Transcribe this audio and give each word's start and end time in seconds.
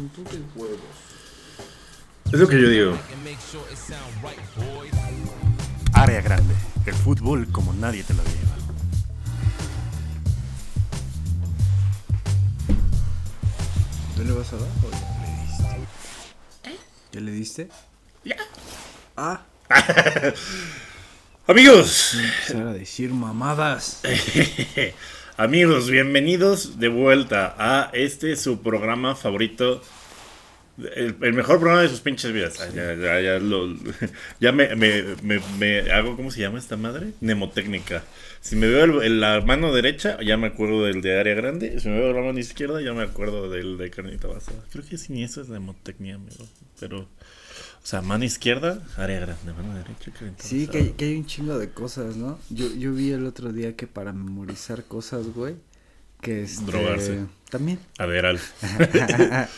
con 0.00 0.08
tú 0.08 0.24
de 0.24 0.40
huevos. 0.54 0.80
Es 2.32 2.40
lo 2.40 2.48
que 2.48 2.60
yo 2.60 2.68
digo. 2.68 2.98
Área 5.92 6.22
grande. 6.22 6.54
El 6.86 6.94
fútbol 6.94 7.46
como 7.52 7.74
nadie 7.74 8.02
te 8.02 8.14
lo 8.14 8.22
lleva. 8.22 8.56
¿No 14.16 14.24
le 14.24 14.32
vas 14.32 14.52
a 14.52 14.56
dar 14.56 14.68
o 14.68 14.90
ya 14.90 15.20
le 15.20 15.32
diste? 15.42 16.78
¿Ya 17.12 17.20
le 17.20 17.32
diste? 17.32 17.68
Ya. 18.24 18.36
Ah, 19.16 19.42
Amigos, 21.46 22.14
empezar 22.14 22.66
a 22.68 22.72
decir 22.72 23.12
mamadas. 23.12 24.00
amigos, 25.44 25.90
bienvenidos 25.90 26.78
de 26.78 26.88
vuelta 26.88 27.54
a 27.58 27.90
este 27.94 28.36
su 28.36 28.60
programa 28.62 29.16
favorito. 29.16 29.82
El, 30.94 31.14
mejor 31.34 31.58
programa 31.58 31.82
de 31.82 31.88
sus 31.88 32.00
pinches 32.00 32.32
vidas. 32.32 32.58
Ya, 32.74 32.94
ya, 34.40 34.52
me, 34.52 34.74
me, 34.76 35.02
me- 35.22 35.40
me 35.58 35.90
hago, 35.92 36.16
¿cómo 36.16 36.30
se 36.30 36.40
llama 36.40 36.58
esta 36.58 36.76
madre? 36.76 37.12
Mnemotécnica. 37.20 38.04
Si 38.40 38.54
me 38.56 38.66
veo 38.66 39.02
el- 39.02 39.20
la 39.20 39.40
mano 39.40 39.72
derecha, 39.74 40.18
ya 40.22 40.36
me 40.36 40.46
acuerdo 40.48 40.84
del 40.84 41.00
de 41.02 41.18
área 41.18 41.34
grande. 41.34 41.80
Si 41.80 41.88
me 41.88 41.98
veo 41.98 42.12
la 42.12 42.20
mano 42.22 42.38
izquierda, 42.38 42.80
ya 42.82 42.92
me 42.92 43.02
acuerdo 43.02 43.50
del 43.50 43.78
de 43.78 43.90
carnita 43.90 44.28
basada. 44.28 44.58
Creo 44.72 44.84
que 44.86 44.96
sin 44.98 45.18
eso 45.18 45.40
es 45.40 45.48
mnemotecnia, 45.48 46.16
amigo. 46.16 46.46
Pero, 46.78 47.08
o 47.82 47.86
sea, 47.86 48.02
mano 48.02 48.24
izquierda, 48.24 48.82
área 48.96 49.20
grande. 49.20 49.52
Mano 49.52 49.74
derecha, 49.74 50.12
carnita 50.12 50.44
Sí, 50.44 50.68
que 50.68 50.78
hay, 50.78 50.90
que 50.90 51.06
hay 51.06 51.16
un 51.16 51.26
chingo 51.26 51.58
de 51.58 51.70
cosas, 51.70 52.16
¿no? 52.16 52.38
Yo, 52.50 52.72
yo 52.74 52.92
vi 52.92 53.10
el 53.10 53.26
otro 53.26 53.52
día 53.52 53.74
que 53.74 53.86
para 53.86 54.12
memorizar 54.12 54.84
cosas, 54.84 55.26
güey, 55.28 55.56
que 56.20 56.42
es... 56.42 56.64
Drogarse. 56.66 57.26
También. 57.48 57.78
Adderal. 57.98 58.38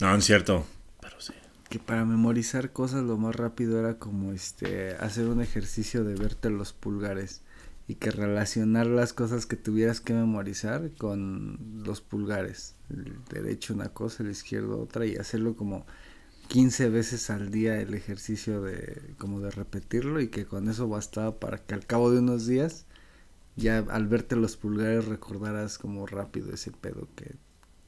No, 0.00 0.14
es 0.14 0.24
cierto. 0.24 0.66
Pero 1.00 1.20
sí. 1.20 1.32
que 1.68 1.78
para 1.78 2.04
memorizar 2.04 2.72
cosas 2.72 3.02
lo 3.02 3.16
más 3.18 3.34
rápido 3.34 3.78
era 3.78 3.98
como 3.98 4.32
este 4.32 4.94
hacer 4.96 5.26
un 5.26 5.40
ejercicio 5.40 6.04
de 6.04 6.14
verte 6.14 6.50
los 6.50 6.72
pulgares 6.72 7.42
y 7.88 7.94
que 7.94 8.10
relacionar 8.10 8.86
las 8.86 9.12
cosas 9.12 9.46
que 9.46 9.56
tuvieras 9.56 10.00
que 10.00 10.12
memorizar 10.12 10.90
con 10.98 11.82
los 11.84 12.00
pulgares 12.00 12.74
el 12.90 13.16
derecho 13.30 13.74
una 13.74 13.88
cosa 13.90 14.22
el 14.22 14.30
izquierdo 14.30 14.80
otra 14.80 15.06
y 15.06 15.16
hacerlo 15.16 15.56
como 15.56 15.86
15 16.48 16.88
veces 16.90 17.30
al 17.30 17.50
día 17.50 17.80
el 17.80 17.94
ejercicio 17.94 18.62
de 18.62 19.00
como 19.18 19.40
de 19.40 19.50
repetirlo 19.50 20.20
y 20.20 20.28
que 20.28 20.44
con 20.46 20.68
eso 20.68 20.88
bastaba 20.88 21.38
para 21.38 21.58
que 21.58 21.74
al 21.74 21.86
cabo 21.86 22.10
de 22.10 22.18
unos 22.20 22.46
días 22.46 22.84
ya 23.56 23.78
al 23.78 24.06
verte 24.06 24.36
los 24.36 24.56
pulgares 24.56 25.06
recordaras 25.06 25.78
como 25.78 26.06
rápido 26.06 26.52
ese 26.52 26.70
pedo 26.70 27.08
que 27.16 27.34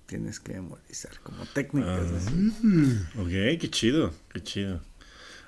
tienes 0.07 0.41
que 0.41 0.55
memorizar 0.55 1.19
como 1.23 1.45
técnicas 1.47 2.07
Ah. 2.11 2.17
así. 2.17 2.53
Ok, 3.19 3.61
qué 3.61 3.69
chido, 3.71 4.13
qué 4.33 4.43
chido. 4.43 4.81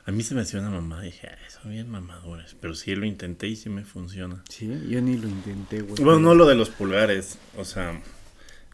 A 0.06 0.12
mí 0.12 0.22
se 0.22 0.34
me 0.34 0.42
hacía 0.42 0.60
una 0.60 0.70
mamá, 0.70 1.02
dije, 1.02 1.28
"Ay, 1.28 1.50
son 1.50 1.70
bien 1.72 1.88
mamadores. 1.88 2.56
Pero 2.60 2.74
sí 2.74 2.94
lo 2.96 3.06
intenté 3.06 3.46
y 3.48 3.56
sí 3.56 3.68
me 3.70 3.84
funciona. 3.84 4.42
Sí, 4.48 4.66
yo 4.88 5.00
ni 5.00 5.16
lo 5.16 5.28
intenté, 5.28 5.82
güey. 5.82 6.02
Bueno, 6.02 6.20
no 6.20 6.34
lo 6.34 6.46
de 6.46 6.54
los 6.54 6.68
pulgares, 6.70 7.38
o 7.56 7.64
sea, 7.64 8.00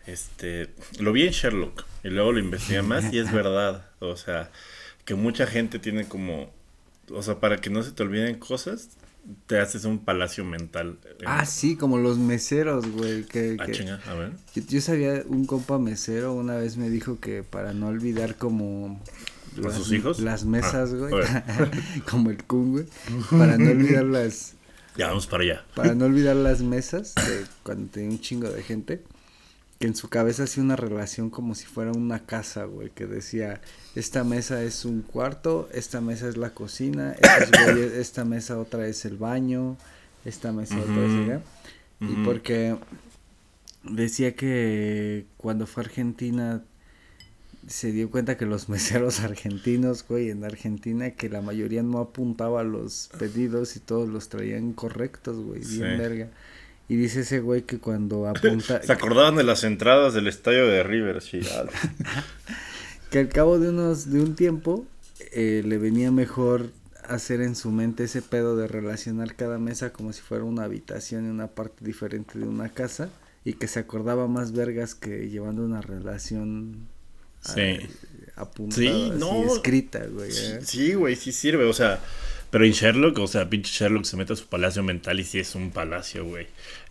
este, 0.07 0.71
lo 0.99 1.13
vi 1.13 1.27
en 1.27 1.33
Sherlock 1.33 1.85
y 2.05 2.09
luego 2.09 2.33
lo 2.33 2.39
investigué 2.41 2.83
más 2.83 3.13
y 3.13 3.19
es 3.19 3.33
verdad. 3.33 3.87
O 4.01 4.17
sea, 4.17 4.51
que 5.05 5.15
mucha 5.15 5.47
gente 5.47 5.79
tiene 5.79 6.07
como, 6.07 6.51
o 7.11 7.23
sea, 7.23 7.41
para 7.41 7.59
que 7.59 7.71
no 7.71 7.83
se 7.83 7.93
te 7.93 8.03
olviden 8.03 8.39
cosas, 8.39 8.91
te 9.47 9.59
haces 9.59 9.85
un 9.85 9.99
palacio 9.99 10.45
mental. 10.45 10.99
Ah, 11.25 11.45
sí, 11.47 11.75
como 11.77 11.99
los 11.99 12.19
meseros, 12.19 12.87
güey. 12.93 13.25
Que, 13.25 13.57
Ah, 13.59 13.67
que- 13.67 13.73
chinga, 13.73 14.01
a 14.07 14.15
ver. 14.15 14.33
Yo, 14.55 14.63
yo 14.69 14.81
sabía, 14.81 15.23
un 15.27 15.47
compa 15.47 15.79
mesero 15.79 16.33
una 16.35 16.57
vez 16.57 16.77
me 16.77 16.89
dijo 16.91 17.19
que 17.21 17.43
para 17.43 17.73
no 17.73 17.89
olvidar 17.89 18.37
como... 18.37 19.01
¿A 19.67 19.71
sus 19.73 19.91
hijos? 19.91 20.21
Las 20.21 20.45
mesas, 20.45 20.91
Ah, 20.93 20.97
güey. 20.97 21.25
a 21.25 21.45
como 22.11 22.31
el 22.31 22.45
kun, 22.45 22.73
güey. 22.73 22.85
Para 23.31 23.57
no 23.57 23.71
olvidar 23.71 24.05
las... 24.05 24.53
Ya 24.97 25.09
vamos 25.09 25.27
para 25.27 25.43
allá. 25.43 25.65
Para 25.75 25.95
no 25.95 26.05
olvidar 26.07 26.37
las 26.37 26.61
mesas 26.63 27.15
de 27.15 27.45
cuando 27.63 27.91
tenía 27.91 28.11
un 28.11 28.21
chingo 28.21 28.49
de 28.51 28.63
gente. 28.63 29.03
Que 29.79 29.87
en 29.87 29.95
su 29.95 30.09
cabeza 30.09 30.45
hacía 30.45 30.63
una 30.63 30.77
relación 30.77 31.29
como 31.29 31.55
si 31.55 31.67
fuera 31.67 31.93
una 31.93 32.25
casa, 32.25 32.65
güey. 32.65 32.91
Que 32.91 33.07
decía, 33.07 33.61
esta 33.95 34.25
mesa 34.25 34.63
es 34.63 34.85
un 34.87 35.03
cuarto, 35.03 35.69
esta 35.73 36.01
mesa 36.01 36.29
es 36.29 36.37
la 36.39 36.51
cocina, 36.55 37.15
güeyes- 37.21 37.93
esta 37.93 38.25
mesa 38.25 38.59
otra 38.59 38.87
es 38.89 39.05
el 39.05 39.17
baño, 39.19 39.77
esta 40.25 40.51
mesa 40.53 40.77
otra 40.79 41.05
es 41.05 41.25
allá. 41.29 41.41
Y 42.01 42.25
porque 42.25 42.77
decía 43.85 44.35
que 44.35 45.27
cuando 45.37 45.67
fue 45.67 45.83
a 45.83 45.87
Argentina 45.87 46.63
se 47.67 47.91
dio 47.93 48.11
cuenta 48.11 48.37
que 48.37 48.47
los 48.47 48.69
meseros 48.71 49.21
argentinos, 49.21 50.07
güey, 50.09 50.31
en 50.31 50.45
Argentina, 50.45 51.11
que 51.11 51.29
la 51.29 51.43
mayoría 51.43 51.83
no 51.83 51.99
apuntaba 51.99 52.63
los 52.65 53.11
pedidos 53.19 53.77
y 53.77 53.81
todos 53.81 54.09
los 54.09 54.29
traían 54.29 54.73
correctos, 54.73 55.37
güey, 55.39 55.61
bien 55.61 55.83
verga. 55.99 56.29
Y 56.89 56.97
dice 56.97 57.21
ese 57.21 57.41
güey 57.41 57.63
que 57.63 57.79
cuando 57.79 58.27
apunta, 58.29 58.83
Se 58.83 58.93
acordaban 58.93 59.37
de 59.37 59.45
las 59.45 59.65
entradas 59.65 60.15
del 60.15 60.27
estadio 60.29 60.67
de 60.67 60.83
River, 60.83 61.21
sí. 61.23 61.41
que 63.11 63.19
al 63.19 63.29
cabo 63.29 63.59
de 63.59 63.71
unos, 63.71 64.11
de 64.11 64.21
un 64.21 64.35
tiempo, 64.35 64.87
eh, 65.33 65.63
le 65.65 65.79
venía 65.79 66.11
mejor 66.11 66.71
hacer 67.09 67.41
en 67.41 67.55
su 67.55 67.71
mente 67.71 68.05
ese 68.05 68.21
pedo 68.21 68.57
de 68.57 68.67
relacionar 68.67 69.37
cada 69.37 69.59
mesa 69.59 69.93
como 69.93 70.13
si 70.13 70.23
fuera 70.23 70.43
una 70.45 70.65
habitación 70.65 71.27
y 71.27 71.31
una 71.31 71.47
parte 71.47 71.85
diferente 71.85 72.39
de 72.39 72.47
una 72.47 72.69
casa 72.69 73.11
y 73.45 73.53
que 73.55 73.69
se 73.69 73.79
acordaba 73.79 74.27
más 74.27 74.51
vergas 74.53 74.95
que 74.97 75.29
llevando 75.29 75.63
una 75.63 75.81
relación 75.81 76.89
Sí. 77.43 77.61
eh, 77.61 77.89
apuntada, 78.35 78.81
Sí, 78.83 79.13
no. 79.19 79.45
escrita, 79.55 80.05
güey. 80.07 80.31
¿eh? 80.33 80.59
Sí, 80.65 80.95
güey, 80.95 81.15
sí 81.15 81.31
sirve, 81.31 81.65
o 81.65 81.73
sea, 81.73 82.01
pero 82.57 82.65
en 82.65 82.73
Sherlock, 82.73 83.19
o 83.19 83.27
sea, 83.27 83.51
pinche 83.51 83.71
Sherlock 83.71 84.07
se 84.07 84.17
mete 84.17 84.33
a 84.33 84.37
su 84.37 84.47
palacio 84.47 84.83
mental 84.83 85.21
y 85.21 85.25
sí 85.25 85.39
es 85.39 85.55
un 85.55 85.73
palacio, 85.73 86.25
güey. 86.25 86.47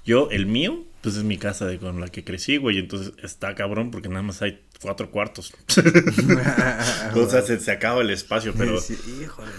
Yo, 0.05 0.29
el 0.29 0.45
mío, 0.45 0.83
pues 1.01 1.15
es 1.15 1.23
mi 1.23 1.39
casa 1.39 1.65
de 1.65 1.79
con 1.79 1.99
la 1.99 2.07
que 2.09 2.23
crecí, 2.23 2.57
güey, 2.57 2.77
entonces 2.77 3.13
está 3.23 3.55
cabrón 3.55 3.89
porque 3.89 4.07
nada 4.07 4.21
más 4.21 4.43
hay 4.43 4.61
cuatro 4.79 5.09
cuartos. 5.09 5.55
o 7.15 7.27
sea, 7.27 7.41
se, 7.41 7.71
acaba 7.71 8.03
el 8.03 8.11
espacio, 8.11 8.53
pero 8.55 8.79
Sí, 8.79 8.95
híjole. 9.23 9.49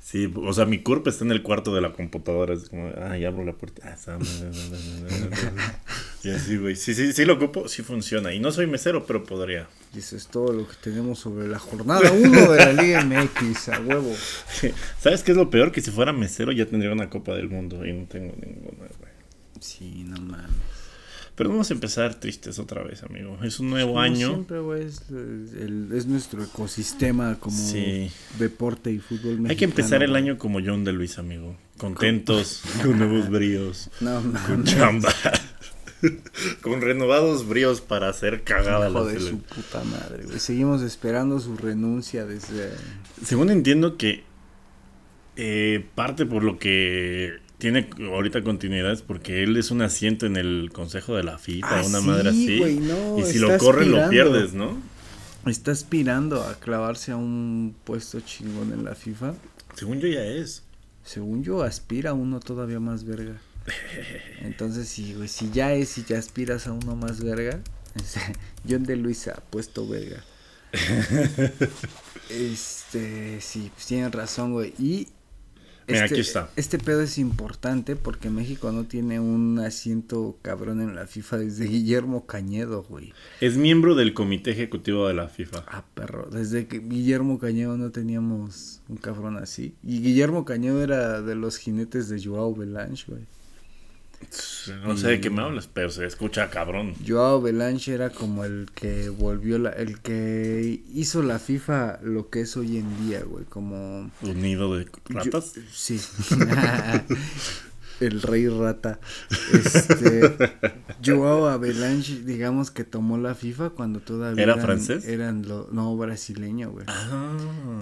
Sí, 0.00 0.32
o 0.34 0.52
sea, 0.52 0.64
mi 0.66 0.80
cuerpo 0.80 1.10
está 1.10 1.24
en 1.24 1.30
el 1.32 1.42
cuarto 1.42 1.74
de 1.74 1.80
la 1.80 1.92
computadora, 1.92 2.54
es 2.54 2.68
como, 2.68 2.90
ah, 3.00 3.16
ya 3.16 3.28
abro 3.28 3.44
la 3.44 3.52
puerta. 3.52 3.82
Ah, 3.84 3.94
está- 3.94 4.18
y 6.22 6.30
así, 6.30 6.56
güey. 6.56 6.76
Sí, 6.76 6.94
sí, 6.94 7.12
sí 7.12 7.24
lo 7.24 7.34
ocupo, 7.34 7.68
sí 7.68 7.82
funciona. 7.82 8.32
Y 8.34 8.40
no 8.40 8.52
soy 8.52 8.66
mesero, 8.66 9.06
pero 9.06 9.24
podría. 9.24 9.68
Y 9.94 9.98
eso 10.00 10.16
es 10.16 10.26
todo 10.26 10.52
lo 10.52 10.68
que 10.68 10.74
tenemos 10.82 11.18
sobre 11.18 11.48
la 11.48 11.58
jornada 11.58 12.12
1 12.12 12.52
de 12.52 12.58
la 12.58 12.72
Liga 12.72 13.04
MX, 13.04 13.68
a 13.70 13.80
huevo. 13.80 14.14
¿Sabes 15.00 15.22
qué 15.22 15.30
es 15.32 15.36
lo 15.36 15.48
peor? 15.50 15.72
Que 15.72 15.80
si 15.80 15.90
fuera 15.90 16.12
mesero 16.12 16.52
ya 16.52 16.66
tendría 16.66 16.92
una 16.92 17.08
Copa 17.08 17.34
del 17.34 17.48
Mundo 17.48 17.84
y 17.86 17.92
no 17.92 18.06
tengo 18.06 18.34
ninguna, 18.40 18.88
güey. 18.98 19.10
Sí, 19.60 20.04
no 20.06 20.20
mames. 20.20 20.50
Pero 21.34 21.48
vamos 21.50 21.70
a 21.70 21.74
empezar 21.74 22.14
tristes 22.16 22.58
otra 22.58 22.82
vez, 22.82 23.02
amigo. 23.02 23.38
Es 23.42 23.60
un 23.60 23.70
nuevo 23.70 23.90
Como 23.92 24.00
año. 24.02 24.28
Siempre, 24.28 24.58
güey, 24.60 24.84
es, 24.86 25.02
el- 25.10 25.88
es 25.94 26.06
nuestro 26.06 26.42
ecosistema 26.44 27.36
como 27.40 27.56
Sí. 27.56 28.10
deporte 28.38 28.90
y 28.92 28.98
fútbol 28.98 29.22
mexicano. 29.40 29.48
Hay 29.50 29.56
que 29.56 29.64
empezar 29.64 30.02
el 30.02 30.14
año 30.16 30.36
como 30.38 30.60
John 30.64 30.84
de 30.84 30.92
Luis, 30.92 31.18
amigo. 31.18 31.56
Contentos, 31.78 32.62
con 32.82 32.98
nuevos 32.98 33.30
bríos, 33.30 33.90
No 34.00 34.16
con 34.20 34.32
mames. 34.32 34.74
chamba. 34.74 35.12
con 36.62 36.80
renovados 36.80 37.46
bríos 37.48 37.80
para 37.80 38.08
hacer 38.08 38.42
cagada 38.42 38.88
la 38.88 39.00
Hijo 39.00 39.06
de 39.06 39.20
su 39.20 39.38
puta 39.40 39.82
madre, 39.84 40.24
güey. 40.24 40.38
Seguimos 40.40 40.82
esperando 40.82 41.40
su 41.40 41.56
renuncia 41.56 42.26
desde... 42.26 42.70
Según 43.24 43.50
entiendo 43.50 43.96
que 43.96 44.24
eh, 45.36 45.86
parte 45.94 46.26
por 46.26 46.42
lo 46.42 46.58
que 46.58 47.38
tiene 47.60 47.88
ahorita 48.12 48.42
continuidad 48.42 48.90
es 48.92 49.02
porque 49.02 49.44
él 49.44 49.56
es 49.56 49.70
un 49.70 49.82
asiento 49.82 50.26
en 50.26 50.36
el 50.36 50.70
consejo 50.72 51.14
de 51.14 51.22
la 51.22 51.38
FIFA, 51.38 51.80
Ah, 51.80 51.82
una 51.86 52.00
sí, 52.00 52.06
madre 52.06 52.28
así. 52.30 52.58
güey, 52.58 52.76
no, 52.80 53.18
y 53.18 53.22
si 53.22 53.38
lo 53.38 53.56
corren 53.58 53.92
lo 53.92 54.08
pierdes, 54.10 54.52
¿no? 54.54 54.76
Está 55.46 55.70
aspirando 55.70 56.42
a 56.42 56.54
clavarse 56.58 57.12
a 57.12 57.16
un 57.16 57.74
puesto 57.84 58.20
chingón 58.20 58.72
en 58.72 58.84
la 58.84 58.94
FIFA. 58.94 59.34
Según 59.76 60.00
yo 60.00 60.08
ya 60.08 60.24
es. 60.24 60.64
Según 61.04 61.42
yo, 61.44 61.62
aspira 61.62 62.10
a 62.10 62.14
uno 62.14 62.40
todavía 62.40 62.80
más 62.80 63.04
verga. 63.04 63.40
Entonces, 64.42 64.88
sí, 64.88 65.14
güey, 65.14 65.28
si 65.28 65.50
ya 65.50 65.72
es 65.72 65.96
y 65.98 66.04
ya 66.04 66.18
aspiras 66.18 66.66
a 66.66 66.72
uno 66.72 66.96
más 66.96 67.22
verga, 67.22 67.60
John 68.68 68.82
de 68.84 68.96
Luisa 68.96 69.34
ha 69.36 69.40
puesto 69.40 69.86
verga. 69.88 70.22
Este, 72.28 73.40
sí, 73.40 73.70
pues 73.74 73.86
tienen 73.86 74.12
razón, 74.12 74.52
güey. 74.52 74.72
Y 74.78 75.08
Mira, 75.90 76.04
este, 76.04 76.14
aquí 76.14 76.20
está. 76.20 76.50
este 76.56 76.78
pedo 76.78 77.02
es 77.02 77.18
importante 77.18 77.96
porque 77.96 78.30
México 78.30 78.72
no 78.72 78.84
tiene 78.84 79.20
un 79.20 79.58
asiento 79.58 80.36
cabrón 80.42 80.80
en 80.80 80.94
la 80.94 81.06
FIFA 81.06 81.38
desde 81.38 81.66
Guillermo 81.66 82.26
Cañedo, 82.26 82.82
güey. 82.82 83.12
Es 83.40 83.56
miembro 83.56 83.94
del 83.94 84.14
comité 84.14 84.50
ejecutivo 84.50 85.08
de 85.08 85.14
la 85.14 85.28
FIFA. 85.28 85.64
Ah, 85.66 85.84
perro, 85.94 86.28
desde 86.30 86.66
que 86.66 86.78
Guillermo 86.78 87.38
Cañedo 87.38 87.76
no 87.76 87.90
teníamos 87.90 88.82
un 88.88 88.96
cabrón 88.96 89.36
así. 89.36 89.74
Y 89.82 90.00
Guillermo 90.00 90.44
Cañedo 90.44 90.82
era 90.82 91.22
de 91.22 91.34
los 91.34 91.56
jinetes 91.58 92.08
de 92.08 92.22
Joao 92.22 92.54
Belange, 92.54 93.04
güey. 93.08 93.22
No 94.84 94.96
sé 94.96 95.08
de 95.08 95.20
qué 95.20 95.30
me 95.30 95.42
hablas, 95.42 95.66
pero 95.66 95.90
se 95.90 96.06
escucha 96.06 96.50
cabrón. 96.50 96.94
Joao 97.06 97.40
Belanche 97.40 97.94
era 97.94 98.10
como 98.10 98.44
el 98.44 98.68
que 98.74 99.08
volvió 99.08 99.58
la, 99.58 99.70
el 99.70 100.00
que 100.00 100.82
hizo 100.92 101.22
la 101.22 101.38
FIFA 101.38 102.00
lo 102.02 102.28
que 102.30 102.42
es 102.42 102.56
hoy 102.56 102.76
en 102.78 103.06
día, 103.08 103.22
güey, 103.24 103.44
como 103.46 104.10
Un 104.22 104.42
nido 104.42 104.76
de 104.76 104.86
ratas. 105.08 105.54
Yo- 105.54 105.62
sí. 105.72 106.00
el 108.00 108.22
rey 108.22 108.48
rata. 108.48 108.98
Este 109.52 110.34
Joao 111.04 111.48
Avalanche, 111.48 112.22
digamos 112.24 112.70
que 112.70 112.84
tomó 112.84 113.18
la 113.18 113.34
FIFA 113.34 113.70
cuando 113.70 114.00
todavía 114.00 114.42
¿Era 114.42 114.54
eran- 114.54 114.64
francés? 114.64 115.06
Eran 115.06 115.46
lo, 115.48 115.68
no 115.72 115.96
brasileño, 115.96 116.70
güey. 116.70 116.86
Ah. 116.88 117.36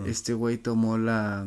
Este 0.06 0.34
güey 0.34 0.58
tomó 0.58 0.98
la 0.98 1.46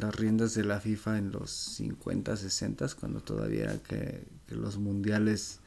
las 0.00 0.14
riendas 0.14 0.54
de 0.54 0.64
la 0.64 0.80
FIFA 0.80 1.18
en 1.18 1.32
los 1.32 1.50
50, 1.50 2.36
60 2.36 2.86
cuando 3.00 3.20
todavía 3.20 3.78
que, 3.88 4.22
que 4.46 4.54
los 4.54 4.78
mundiales 4.78 5.60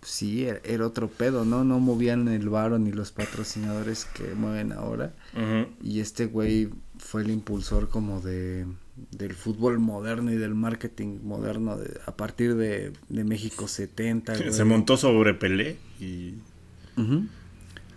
pues 0.00 0.12
sí, 0.12 0.44
era, 0.46 0.60
era 0.64 0.84
otro 0.86 1.08
pedo, 1.08 1.44
¿no? 1.44 1.62
No 1.62 1.78
movían 1.78 2.26
el 2.28 2.48
varo 2.48 2.78
ni 2.80 2.90
los 2.90 3.12
patrocinadores 3.12 4.04
que 4.04 4.34
mueven 4.34 4.72
ahora. 4.72 5.14
Y 5.80 6.00
este 6.00 6.26
güey 6.26 6.70
fue 6.98 7.22
el 7.22 7.30
impulsor 7.30 7.88
como 7.88 8.20
de 8.20 8.66
del 9.12 9.32
fútbol 9.32 9.78
moderno 9.78 10.30
y 10.32 10.36
del 10.36 10.54
marketing 10.54 11.20
moderno 11.22 11.78
de- 11.78 11.98
a 12.04 12.14
partir 12.16 12.56
de, 12.56 12.92
de 13.08 13.24
México 13.24 13.66
70. 13.68 14.36
güey. 14.36 14.52
Se 14.52 14.64
montó 14.64 14.96
sobre 14.96 15.34
Pelé 15.34 15.78
y. 16.00 16.34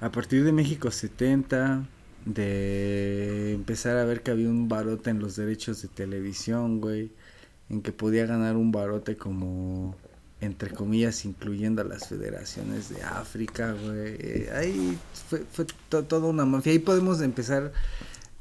A 0.02 0.12
partir 0.12 0.44
de 0.44 0.52
México 0.52 0.92
70, 0.92 1.88
de 2.26 3.54
empezar 3.54 3.98
a 3.98 4.06
ver 4.06 4.22
que 4.22 4.32
había 4.32 4.50
un 4.50 4.68
barote 4.68 5.10
en 5.12 5.20
los 5.20 5.36
derechos 5.36 5.82
de 5.82 5.88
televisión, 5.88 6.82
güey, 6.82 7.12
en 7.70 7.82
que 7.82 7.92
podía 7.92 8.26
ganar 8.26 8.56
un 8.56 8.72
barote 8.72 9.16
como, 9.16 9.96
entre 10.42 10.72
comillas, 10.72 11.24
incluyendo 11.26 11.82
a 11.82 11.86
las 11.86 12.08
federaciones 12.10 12.90
de 12.90 13.02
África, 13.04 13.74
güey. 13.74 14.48
Ahí 14.50 14.98
fue, 15.30 15.44
fue 15.52 15.66
to- 15.90 16.04
toda 16.04 16.28
una 16.28 16.46
mafia. 16.46 16.72
Ahí 16.72 16.80
podemos 16.80 17.22
empezar 17.22 17.72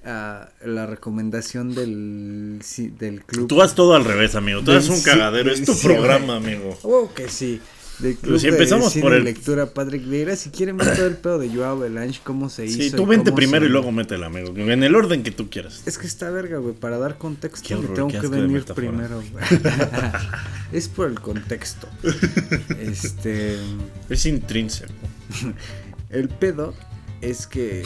a 0.04 0.50
la 0.64 0.86
recomendación 0.86 1.74
del, 1.74 2.60
sí, 2.62 2.88
del 2.88 3.22
club. 3.24 3.48
Tú 3.48 3.62
haz 3.62 3.74
todo 3.74 3.94
al 3.94 4.04
revés, 4.04 4.34
amigo. 4.34 4.60
Tú 4.62 4.72
eres 4.72 4.88
un 4.88 4.96
sí- 4.96 5.04
cagadero. 5.04 5.50
Es 5.50 5.64
tu 5.64 5.72
sí, 5.72 5.86
programa, 5.86 6.36
amigo. 6.36 6.76
Oh, 6.82 7.10
que 7.14 7.28
sí. 7.28 7.60
Del 7.98 8.16
club 8.16 8.38
si 8.40 8.48
empezamos 8.48 8.86
de 8.86 8.90
cine 8.92 9.02
por 9.02 9.14
el- 9.14 9.24
lectura 9.24 9.66
Patrick 9.72 10.04
Vieira, 10.08 10.34
si 10.36 10.50
quieren 10.50 10.76
ver 10.76 10.96
todo 10.96 11.06
el 11.06 11.16
pedo 11.16 11.38
de 11.38 11.48
Joao 11.54 11.78
Belange, 11.78 12.20
cómo 12.24 12.50
se 12.50 12.66
hizo. 12.66 12.78
Sí, 12.82 12.90
tú 12.90 13.06
vente 13.06 13.30
primero 13.32 13.64
se- 13.64 13.68
y 13.68 13.72
luego 13.72 13.92
métela, 13.92 14.26
amigo. 14.26 14.52
En 14.56 14.82
el 14.82 14.94
orden 14.96 15.22
que 15.22 15.30
tú 15.30 15.48
quieras. 15.50 15.82
Es 15.86 15.98
que 15.98 16.06
está 16.06 16.30
verga, 16.30 16.58
güey, 16.58 16.74
para 16.74 16.98
dar 16.98 17.18
contexto 17.18 17.66
Qué 17.68 17.74
me 17.76 17.80
horror, 17.84 17.94
tengo 17.94 18.08
que 18.08 18.26
venir 18.28 18.64
primero, 18.74 19.22
güey. 19.30 19.44
es 20.72 20.88
por 20.88 21.08
el 21.08 21.20
contexto. 21.20 21.88
Este, 22.80 23.56
Es 24.08 24.26
intrínseco. 24.26 24.92
el 26.10 26.28
pedo 26.28 26.74
es 27.20 27.46
que 27.46 27.84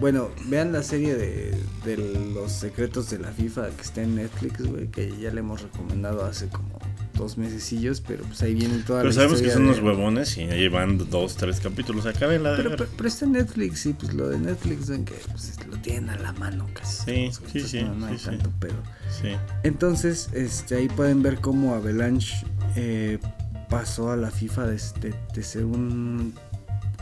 bueno, 0.00 0.30
vean 0.46 0.72
la 0.72 0.82
serie 0.82 1.14
de, 1.14 1.54
de 1.84 1.96
los 2.34 2.52
secretos 2.52 3.10
de 3.10 3.18
la 3.18 3.32
FIFA 3.32 3.68
que 3.68 3.82
está 3.82 4.00
en 4.02 4.14
Netflix, 4.14 4.62
güey, 4.64 4.86
que 4.88 5.12
ya 5.20 5.30
le 5.30 5.40
hemos 5.40 5.60
recomendado 5.60 6.24
hace 6.24 6.48
como 6.48 6.78
dos 7.20 7.38
mesecillos, 7.38 8.00
pero 8.00 8.24
pues 8.24 8.42
ahí 8.42 8.54
viene 8.54 8.78
toda 8.78 9.00
Pero 9.02 9.10
la 9.10 9.14
sabemos 9.14 9.40
que 9.42 9.50
son 9.50 9.62
de- 9.64 9.68
unos 9.70 9.82
huevones 9.82 10.36
y 10.38 10.42
ahí 10.42 10.68
van 10.68 10.98
dos, 11.10 11.36
tres 11.36 11.60
capítulos. 11.60 12.06
Acaben 12.06 12.42
la 12.42 12.50
de 12.52 12.56
Pero, 12.56 12.70
pero, 12.76 12.88
pero 12.96 13.08
está 13.08 13.24
en 13.26 13.32
Netflix, 13.32 13.80
sí, 13.80 13.94
pues 13.98 14.14
lo 14.14 14.28
de 14.28 14.38
Netflix, 14.38 14.88
ven 14.88 15.04
que 15.04 15.14
pues, 15.30 15.58
lo 15.70 15.76
tienen 15.78 16.10
a 16.10 16.16
la 16.18 16.32
mano 16.32 16.66
casi. 16.72 17.30
Sí, 17.30 17.40
sí, 17.52 17.60
sí, 17.60 17.82
No, 17.82 17.94
no 17.94 18.06
hay 18.06 18.18
sí, 18.18 18.24
tanto 18.26 18.50
pedo. 18.58 18.82
Sí. 19.10 19.28
Entonces, 19.62 20.30
este, 20.32 20.74
ahí 20.76 20.88
pueden 20.88 21.22
ver 21.22 21.40
cómo 21.40 21.74
Avalanche 21.74 22.34
eh, 22.76 23.18
pasó 23.68 24.10
a 24.10 24.16
la 24.16 24.30
FIFA 24.30 24.66
de, 24.66 24.80
de- 25.00 25.14
de 25.34 25.42
ser 25.42 25.64
un, 25.64 26.34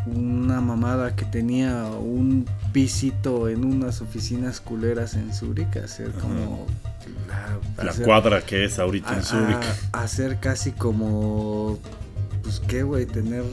una 0.06 0.61
mamada 0.61 1.14
que 1.17 1.25
tenía 1.26 1.85
un 1.87 2.47
pisito 2.73 3.49
en 3.49 3.64
unas 3.64 4.00
oficinas 4.00 4.61
culeras 4.61 5.14
en 5.14 5.32
Zurich 5.35 5.76
a 5.76 5.87
ser 5.88 6.11
como 6.12 6.67
la, 7.26 7.85
La 7.85 7.91
hacer- 7.91 8.05
cuadra 8.05 8.41
que 8.44 8.65
es 8.65 8.79
ahorita 8.79 9.11
a, 9.11 9.17
en 9.17 9.23
Zurich. 9.23 10.09
ser 10.09 10.38
casi 10.41 10.73
como 10.73 11.79
pues 12.43 12.61
qué 12.61 12.82
güey 12.82 13.06
tener 13.06 13.44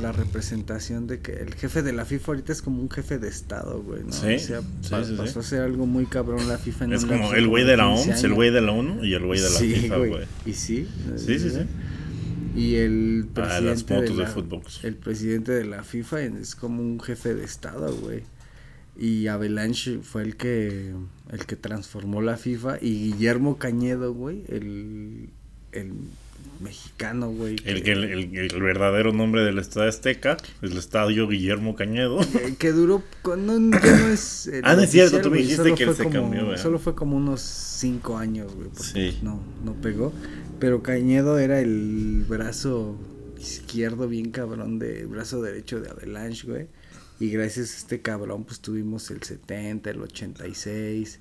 la 0.00 0.10
representación 0.12 1.06
de 1.06 1.20
que 1.20 1.32
el 1.32 1.54
jefe 1.54 1.82
de 1.82 1.92
la 1.92 2.04
FIFA 2.06 2.32
ahorita 2.32 2.52
es 2.52 2.62
como 2.62 2.80
un 2.80 2.90
jefe 2.90 3.18
de 3.18 3.28
estado, 3.28 3.82
güey, 3.82 4.02
¿no? 4.04 4.12
Sí, 4.12 4.34
O 4.34 4.38
sea, 4.38 4.60
sí, 4.60 4.66
pa- 4.90 5.04
sí, 5.04 5.10
sí. 5.10 5.16
pasó 5.18 5.40
a 5.40 5.42
ser 5.42 5.60
algo 5.62 5.84
muy 5.86 6.06
cabrón 6.06 6.48
la 6.48 6.56
FIFA 6.58 6.86
en 6.86 6.92
Es 6.94 7.04
como 7.04 7.34
el 7.34 7.46
güey 7.48 7.64
de 7.64 7.76
la 7.76 7.84
15 7.94 8.10
OMS, 8.10 8.24
el 8.24 8.34
güey 8.34 8.50
de 8.50 8.60
la 8.62 8.72
ONU 8.72 9.04
y 9.04 9.12
el 9.14 9.24
güey 9.26 9.40
de 9.40 9.50
la 9.50 9.58
FIFA, 9.58 9.96
güey. 9.98 10.12
Y 10.46 10.54
sí. 10.54 10.88
Sí, 11.16 11.38
sí, 11.38 11.50
sí. 11.50 11.60
Y 12.56 12.74
el 12.76 13.26
Ah, 13.30 13.34
presidente 13.34 13.64
las 13.70 13.90
motos 13.90 14.08
de 14.10 14.16
de 14.16 14.22
la, 14.22 14.28
fútbol. 14.28 14.62
el 14.82 14.96
presidente 14.96 15.52
de 15.52 15.64
la 15.64 15.82
FIFA 15.84 16.20
es 16.22 16.54
como 16.54 16.82
un 16.82 16.98
jefe 17.00 17.34
de 17.34 17.44
estado, 17.44 17.94
güey. 17.96 18.22
Y 18.96 19.26
Avalanche 19.28 20.00
fue 20.02 20.22
el 20.22 20.36
que 20.36 20.92
el 21.30 21.46
que 21.46 21.56
transformó 21.56 22.20
la 22.20 22.36
FIFA 22.36 22.78
y 22.80 23.12
Guillermo 23.12 23.56
Cañedo, 23.58 24.12
güey, 24.12 24.44
el 24.48 25.30
el 25.72 25.92
mexicano, 26.60 27.30
güey. 27.30 27.56
El, 27.64 27.82
que- 27.82 27.92
el, 27.92 28.04
el- 28.04 28.36
el 28.52 28.62
verdadero 28.62 29.12
nombre 29.12 29.42
del 29.42 29.58
Estadio 29.58 29.88
Azteca, 29.88 30.36
el 30.60 30.76
Estadio 30.76 31.26
Guillermo 31.26 31.74
Cañedo. 31.74 32.20
que, 32.30 32.54
que 32.58 32.72
duró 32.72 33.02
no, 33.24 33.58
no 33.58 33.76
es 34.08 34.46
el 34.48 34.62
Ah, 34.64 34.76
no 34.76 34.82
es 34.82 34.90
cierto, 34.90 35.20
tú 35.22 35.30
me 35.30 35.38
güey, 35.38 35.42
dijiste 35.48 35.74
que 35.74 35.84
él 35.84 35.94
se 35.94 36.02
como- 36.04 36.14
cambió, 36.14 36.46
¿verdad? 36.48 36.62
Solo 36.62 36.78
fue 36.78 36.94
como 36.94 37.16
unos 37.16 37.40
cinco 37.40 38.18
años, 38.18 38.54
güey, 38.54 38.68
porque 38.68 39.12
Sí. 39.12 39.18
no, 39.22 39.40
no 39.64 39.72
pegó. 39.74 40.12
Pero 40.60 40.82
Cañedo 40.82 41.38
era 41.38 41.60
el 41.60 42.24
brazo 42.28 42.96
izquierdo 43.40 44.06
bien 44.06 44.30
cabrón 44.30 44.78
de 44.78 45.04
brazo 45.06 45.42
derecho 45.42 45.80
de 45.80 45.88
Avalanche, 45.90 46.46
güey. 46.46 46.66
Y 47.22 47.30
gracias 47.30 47.72
a 47.72 47.76
este 47.76 48.00
cabrón, 48.00 48.42
pues 48.42 48.58
tuvimos 48.58 49.08
el 49.12 49.22
70, 49.22 49.90
el 49.90 50.00
86. 50.02 51.20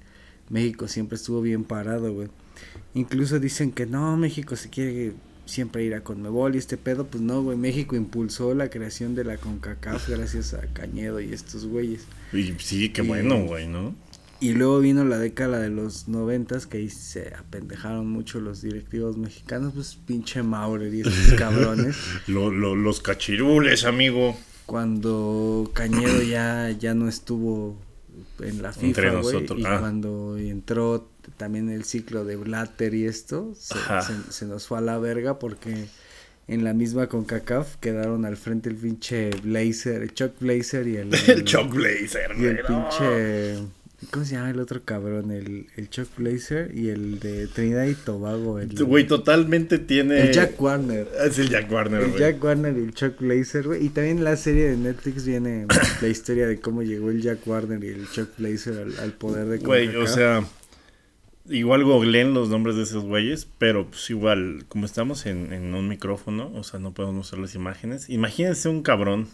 México 0.50 0.88
siempre 0.88 1.15
estuvo 1.15 1.42
bien 1.42 1.63
parado, 1.63 2.12
güey. 2.12 2.27
Incluso 2.95 3.39
dicen 3.39 3.71
que 3.71 3.86
no, 3.86 4.18
México 4.18 4.56
se 4.56 4.71
quiere 4.71 5.13
siempre 5.45 5.83
ir 5.83 5.94
a 5.94 6.03
Conmebol 6.03 6.56
y 6.56 6.57
este 6.57 6.75
pedo, 6.77 7.06
pues 7.06 7.21
no, 7.21 7.44
güey. 7.44 7.56
México 7.56 7.95
impulsó 7.95 8.56
la 8.56 8.69
creación 8.71 9.13
de 9.13 9.25
la 9.25 9.38
CONCACAF 9.38 10.09
gracias 10.09 10.56
a 10.56 10.62
Cañedo 10.74 11.19
y 11.21 11.33
estos 11.33 11.65
güeyes. 11.68 12.06
Y 12.33 12.51
sí, 12.57 12.89
qué 12.89 13.03
Y- 13.03 13.07
bueno, 13.07 13.45
güey, 13.45 13.68
¿no? 13.68 13.94
Y 14.39 14.53
luego 14.53 14.80
vino 14.80 15.06
la 15.06 15.19
década 15.19 15.59
de 15.59 15.69
los 15.69 16.07
noventas 16.07 16.65
que 16.65 16.77
ahí 16.80 16.89
se 16.89 17.36
apendejaron 17.36 18.09
mucho 18.09 18.39
los 18.39 18.63
directivos 18.63 19.15
mexicanos, 19.18 19.74
pues 19.75 20.00
pinche 20.07 20.42
Maurer 20.42 20.92
y 20.95 21.01
estos 21.01 21.33
cabrones. 21.38 21.95
Lo- 22.27 22.50
lo- 22.50 22.75
los 22.75 23.01
cachirules, 23.01 23.86
amigo. 23.86 24.36
Cuando 24.71 25.69
Cañedo 25.73 26.21
ya, 26.21 26.69
ya 26.71 26.94
no 26.94 27.09
estuvo 27.09 27.75
en 28.39 28.62
la 28.62 28.72
FIFA, 28.72 29.19
güey, 29.22 29.45
y 29.57 29.65
ah. 29.65 29.79
cuando 29.81 30.38
entró 30.38 31.10
también 31.36 31.69
el 31.69 31.84
ciclo 31.84 32.24
de 32.24 32.38
Blatter 32.38 32.93
y 32.93 33.05
esto, 33.05 33.53
se, 33.53 33.74
Ajá. 33.74 34.01
se- 34.01 34.31
se 34.31 34.45
nos 34.45 34.67
fue 34.67 34.77
a 34.77 34.81
la 34.81 34.98
verga 34.98 35.39
porque 35.39 35.88
en 36.48 36.63
la 36.63 36.74
misma 36.74 37.07
CONCACAF 37.07 37.75
quedaron 37.81 38.24
al 38.24 38.38
frente 38.38 38.69
el 38.69 38.77
pinche 38.77 39.31
Blazer, 39.43 40.03
el 40.03 40.13
Chuck 40.13 40.39
Blazer 40.39 40.88
y 40.88 40.95
el... 40.95 41.13
El 41.27 41.43
Chuck 41.43 41.69
Blazer, 41.69 42.31
Y 42.39 42.45
el 42.45 42.60
no. 42.69 42.88
pinche. 42.89 43.57
¿Cómo 44.10 44.25
se 44.25 44.34
llama 44.36 44.50
el 44.50 44.60
otro 44.60 44.81
cabrón? 44.84 45.31
El, 45.31 45.67
el 45.77 45.89
Chuck 45.89 46.08
Blazer 46.17 46.72
y 46.75 46.89
el 46.89 47.20
de 47.20 47.48
Trinidad 47.48 47.86
y 47.86 47.93
Tobago. 47.93 48.60
El, 48.60 48.74
Güey, 48.84 49.05
totalmente 49.05 49.77
tiene. 49.77 50.22
el 50.22 50.31
Jack 50.31 50.60
Warner. 50.60 51.08
Es 51.24 51.38
el 51.38 51.50
Jack 51.50 51.72
Warner, 51.72 52.01
El. 52.01 52.17
Jack 52.17 52.43
Warner 52.43 52.75
y 52.77 52.81
el 52.81 52.93
Chuck 52.93 53.20
Blazer, 53.20 53.67
güey. 53.67 53.86
Y 53.86 53.89
también 53.89 54.24
la 54.24 54.36
serie 54.38 54.70
de 54.72 54.77
Netflix 54.77 55.25
viene 55.25 55.67
la 56.01 56.08
historia 56.08 56.48
de 56.48 56.60
cómo 56.60 56.81
llegó 56.81 57.12
el 57.12 57.22
Jack 57.22 57.46
Warner 57.46 57.84
y 57.84 57.89
el 57.89 58.10
Chuck 58.10 58.29
Blazer 58.38 58.79
al, 58.79 59.00
al 59.00 59.13
poder 59.13 59.46
de 59.48 59.58
Güey, 59.60 59.96
o 59.96 60.08
sea, 60.08 60.43
igual 61.50 61.83
googleen 61.83 62.33
los 62.33 62.50
nombres 62.50 62.75
de 62.75 62.83
esos 62.83 63.03
güeyes, 63.03 63.48
pero 63.57 63.88
pues 63.88 64.10
igual, 64.10 64.65
como 64.67 64.86
estamos 64.86 65.25
en, 65.25 65.53
en 65.53 65.74
un 65.74 65.88
micrófono, 65.88 66.51
o 66.55 66.63
sea, 66.63 66.79
no 66.79 66.93
podemos 66.93 67.15
mostrar 67.15 67.41
las 67.41 67.55
imágenes. 67.55 68.10
Imagínense 68.10 68.69
un 68.69 68.83
cabrón 68.83 69.27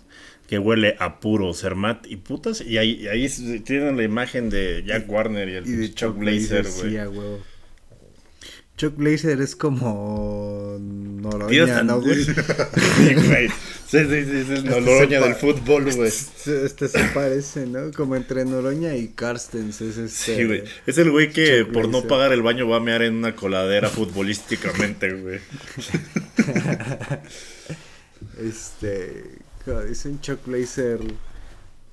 que 0.47 0.59
huele 0.59 0.95
a 0.99 1.19
puro 1.19 1.53
Cermat 1.53 2.07
y 2.07 2.17
putas, 2.17 2.61
y 2.61 2.77
ahí, 2.77 3.01
y 3.01 3.07
ahí 3.07 3.27
tienen 3.63 3.97
la 3.97 4.03
imagen 4.03 4.49
de 4.49 4.83
Jack 4.85 5.09
Warner 5.09 5.49
y 5.49 5.55
el 5.55 5.67
Y 5.67 5.71
de 5.71 5.93
Chuck 5.93 6.17
Blazer, 6.17 6.65
güey. 6.79 7.56
Chuck 8.77 8.95
Blazer 8.95 9.41
es 9.41 9.55
como 9.55 10.77
Noroña, 10.79 11.81
¿no, 11.83 11.99
güey? 12.01 12.23
sí, 12.23 12.33
güey. 12.33 13.49
Sí, 13.87 13.99
sí, 13.99 14.25
sí, 14.25 14.31
es 14.41 14.49
el 14.49 14.65
Noloroña 14.65 15.19
se 15.19 15.25
del 15.25 15.35
fútbol, 15.35 15.91
güey. 15.95 16.07
Este, 16.09 16.65
este 16.65 16.87
se 16.87 17.03
parece, 17.13 17.65
¿no? 17.65 17.91
Como 17.91 18.15
entre 18.15 18.45
Noroña 18.45 18.95
y 18.95 19.07
Carstens 19.07 19.81
es 19.81 19.97
este. 19.97 20.35
Sí, 20.37 20.45
güey. 20.45 20.63
Es 20.85 20.97
el 20.99 21.09
güey 21.09 21.31
que 21.31 21.63
Chuck 21.63 21.73
por 21.73 21.89
no 21.89 22.03
pagar 22.03 22.33
el 22.33 22.41
baño 22.43 22.67
va 22.67 22.77
a 22.77 22.79
mear 22.81 23.01
en 23.01 23.15
una 23.15 23.35
coladera 23.35 23.89
futbolísticamente, 23.89 25.13
güey. 25.13 25.39
Este, 28.39 29.23
como 29.65 29.81
dicen 29.81 30.19
Chuck 30.21 30.45
Blazer. 30.45 30.99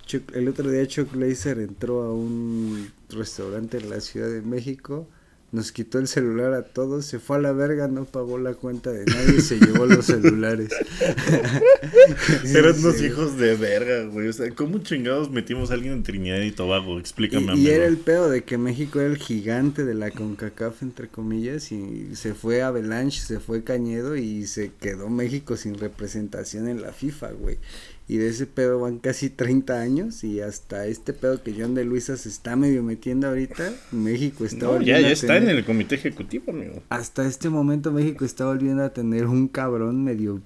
Chuck- 0.06 0.34
el 0.34 0.48
otro 0.48 0.70
día 0.70 0.86
Chuck 0.86 1.10
Blazer 1.12 1.58
entró 1.58 2.02
a 2.02 2.12
un 2.12 2.90
restaurante 3.10 3.78
en 3.78 3.88
la 3.90 4.00
Ciudad 4.00 4.28
de 4.28 4.42
México, 4.42 5.08
nos 5.54 5.72
quitó 5.72 5.98
el 5.98 6.08
celular 6.08 6.52
a 6.52 6.64
todos, 6.64 7.06
se 7.06 7.18
fue 7.20 7.36
a 7.36 7.40
la 7.40 7.52
verga, 7.52 7.88
no 7.88 8.04
pagó 8.04 8.38
la 8.38 8.54
cuenta 8.54 8.90
de 8.92 9.04
nadie 9.06 9.36
y 9.38 9.40
se 9.40 9.58
llevó 9.58 9.86
los 9.86 10.04
celulares. 10.06 10.70
Eran 12.54 12.78
unos 12.78 13.00
hijos 13.00 13.36
de 13.38 13.56
verga, 13.56 14.04
güey. 14.04 14.28
O 14.28 14.32
sea, 14.32 14.50
¿cómo 14.54 14.78
chingados 14.78 15.30
metimos 15.30 15.70
a 15.70 15.74
alguien 15.74 15.92
en 15.94 16.02
Trinidad 16.02 16.40
y 16.40 16.52
Tobago? 16.52 16.98
Explícame, 16.98 17.54
Y, 17.54 17.66
y 17.66 17.70
amigo. 17.70 17.70
era 17.70 17.86
el 17.86 17.96
pedo 17.98 18.28
de 18.28 18.44
que 18.44 18.58
México 18.58 19.00
era 19.00 19.08
el 19.08 19.16
gigante 19.18 19.84
de 19.84 19.94
la 19.94 20.10
CONCACAF, 20.10 20.82
entre 20.82 21.08
comillas, 21.08 21.70
y 21.72 22.14
se 22.14 22.34
fue 22.34 22.62
Avalanche, 22.62 23.20
se 23.20 23.40
fue 23.40 23.64
Cañedo 23.64 24.16
y 24.16 24.46
se 24.46 24.72
quedó 24.80 25.08
México 25.08 25.56
sin 25.56 25.78
representación 25.78 26.68
en 26.68 26.82
la 26.82 26.92
FIFA, 26.92 27.32
güey. 27.32 27.58
Y 28.06 28.18
de 28.18 28.28
ese 28.28 28.46
pedo 28.46 28.80
van 28.80 28.98
casi 28.98 29.30
30 29.30 29.80
años 29.80 30.24
y 30.24 30.40
hasta 30.42 30.86
este 30.86 31.14
pedo 31.14 31.42
que 31.42 31.54
John 31.58 31.74
de 31.74 31.84
Luisa 31.84 32.18
se 32.18 32.28
está 32.28 32.54
medio 32.54 32.82
metiendo 32.82 33.28
ahorita, 33.28 33.72
México 33.92 34.44
está 34.44 34.66
No, 34.66 34.72
ya, 34.72 34.76
volviendo 34.76 35.00
ya 35.02 35.08
a 35.08 35.12
está 35.12 35.36
en 35.38 35.44
tener- 35.44 35.56
el 35.56 35.64
comité 35.64 35.94
ejecutivo, 35.94 36.52
amigo. 36.52 36.82
Hasta 36.90 37.26
este 37.26 37.48
momento 37.48 37.92
México 37.92 38.26
está 38.26 38.44
volviendo 38.44 38.84
a 38.84 38.90
tener 38.92 39.24
un 39.26 39.48
cabrón 39.48 40.04
medio 40.04 40.42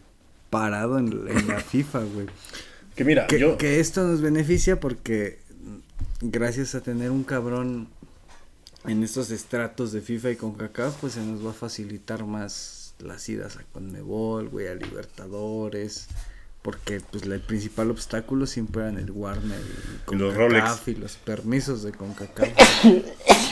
parado 0.51 0.99
en, 1.01 1.09
en 1.29 1.49
la 1.49 1.59
FIFA, 1.59 2.05
güey. 2.05 2.27
Que 2.95 3.05
mira, 3.05 3.27
Que, 3.27 3.41
yo... 3.41 3.59
que 3.59 3.81
esto 3.81 4.07
nos 4.07 4.21
beneficia 4.21 4.79
porque 4.79 5.39
gracias 6.21 6.77
a 6.77 6.81
tener 6.81 7.11
un 7.11 7.25
cabrón 7.25 7.89
en 8.87 9.03
estos 9.03 9.33
estratos 9.33 9.91
de 9.91 10.01
FIFA 10.01 10.31
y 10.31 10.37
CONCACAF, 10.37 10.97
pues 11.01 11.15
se 11.15 11.21
nos 11.27 11.45
va 11.45 11.51
a 11.51 11.55
facilitar 11.55 12.25
más 12.25 12.95
las 13.01 13.29
idas 13.29 13.57
a 13.57 13.65
CONMEBOL, 13.73 14.49
güey, 14.49 14.69
a 14.69 14.75
Libertadores, 14.75 16.07
porque 16.63 17.01
pues 17.01 17.23
el 17.23 17.41
principal 17.41 17.91
obstáculo 17.91 18.47
siempre 18.47 18.83
eran 18.83 18.99
el 18.99 19.11
Warner 19.11 19.59
y 20.11 20.15
Y 20.15 20.19
los 20.19 20.35
CONCACAF 20.35 20.89
y 20.89 20.95
los 20.97 21.17
permisos 21.17 21.83
de 21.83 21.93
CONCACAF. 21.93 22.49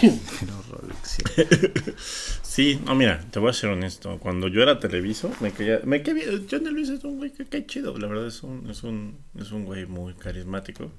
los 0.03 0.69
Rolex, 0.69 0.99
sí. 1.09 1.23
Sí, 2.43 2.81
no, 2.85 2.95
mira, 2.95 3.25
te 3.31 3.39
voy 3.39 3.51
a 3.51 3.53
ser 3.53 3.71
honesto. 3.71 4.19
Cuando 4.19 4.49
yo 4.49 4.63
era 4.63 4.81
televiso, 4.81 5.31
me 5.41 5.53
caía... 5.53 5.81
Me 5.85 6.03
caía 6.03 6.15
bien. 6.27 6.47
John 6.51 6.65
Luis 6.73 6.89
es 6.89 7.05
un 7.05 7.19
güey 7.19 7.31
que 7.31 7.45
cae 7.45 7.67
chido. 7.67 7.97
La 7.99 8.07
verdad 8.07 8.27
es 8.27 8.43
un, 8.43 8.69
es 8.71 8.83
un, 8.83 9.19
es 9.39 9.53
un 9.53 9.65
güey 9.67 9.85
muy 9.87 10.15
carismático. 10.15 10.91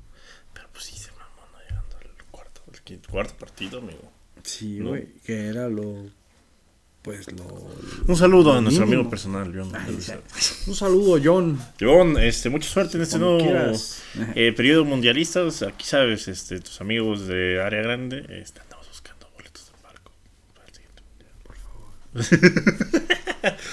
Pero 0.53 0.67
pues 0.71 0.85
sí 0.85 0.97
se 0.97 1.11
mamó, 1.11 1.41
¿no? 1.51 1.59
Llegando 1.63 1.97
al 1.97 2.25
cuarto, 2.31 2.61
al 2.71 2.81
quinto- 2.81 3.09
cuarto 3.09 3.35
partido, 3.37 3.79
amigo. 3.79 4.11
Sí, 4.43 4.79
¿No? 4.79 4.89
güey, 4.89 5.07
que 5.25 5.47
era 5.47 5.67
lo 5.67 6.05
pues 7.07 7.31
lo 7.31 7.45
Un 8.05 8.15
saludo 8.17 8.51
a 8.51 8.59
nuestro 8.59 8.85
mínimo. 8.85 8.99
amigo 9.01 9.09
personal, 9.09 9.49
John. 9.55 9.71
Luis. 9.87 10.11
Un 10.67 10.75
saludo, 10.75 11.17
John. 11.23 11.57
John, 11.79 12.17
este, 12.17 12.49
mucha 12.49 12.67
suerte 12.67 12.97
en 12.97 13.03
este 13.03 13.17
Cuando 13.17 13.45
nuevo 13.45 13.77
eh, 14.35 14.51
periodo 14.51 14.83
mundialista. 14.83 15.41
O 15.43 15.51
sea, 15.51 15.69
aquí 15.69 15.85
sabes, 15.85 16.27
este, 16.27 16.59
tus 16.59 16.81
amigos 16.81 17.25
de 17.25 17.61
área 17.61 17.81
grande, 17.81 18.25
andamos 18.61 18.89
buscando 18.89 19.29
boletos 19.33 19.67
de 19.67 19.71
barco 19.81 20.11
para 20.53 20.67
el 20.67 20.73
siguiente 20.73 21.01
mundial, 21.07 21.31
por 21.43 21.55
favor. 21.55 21.93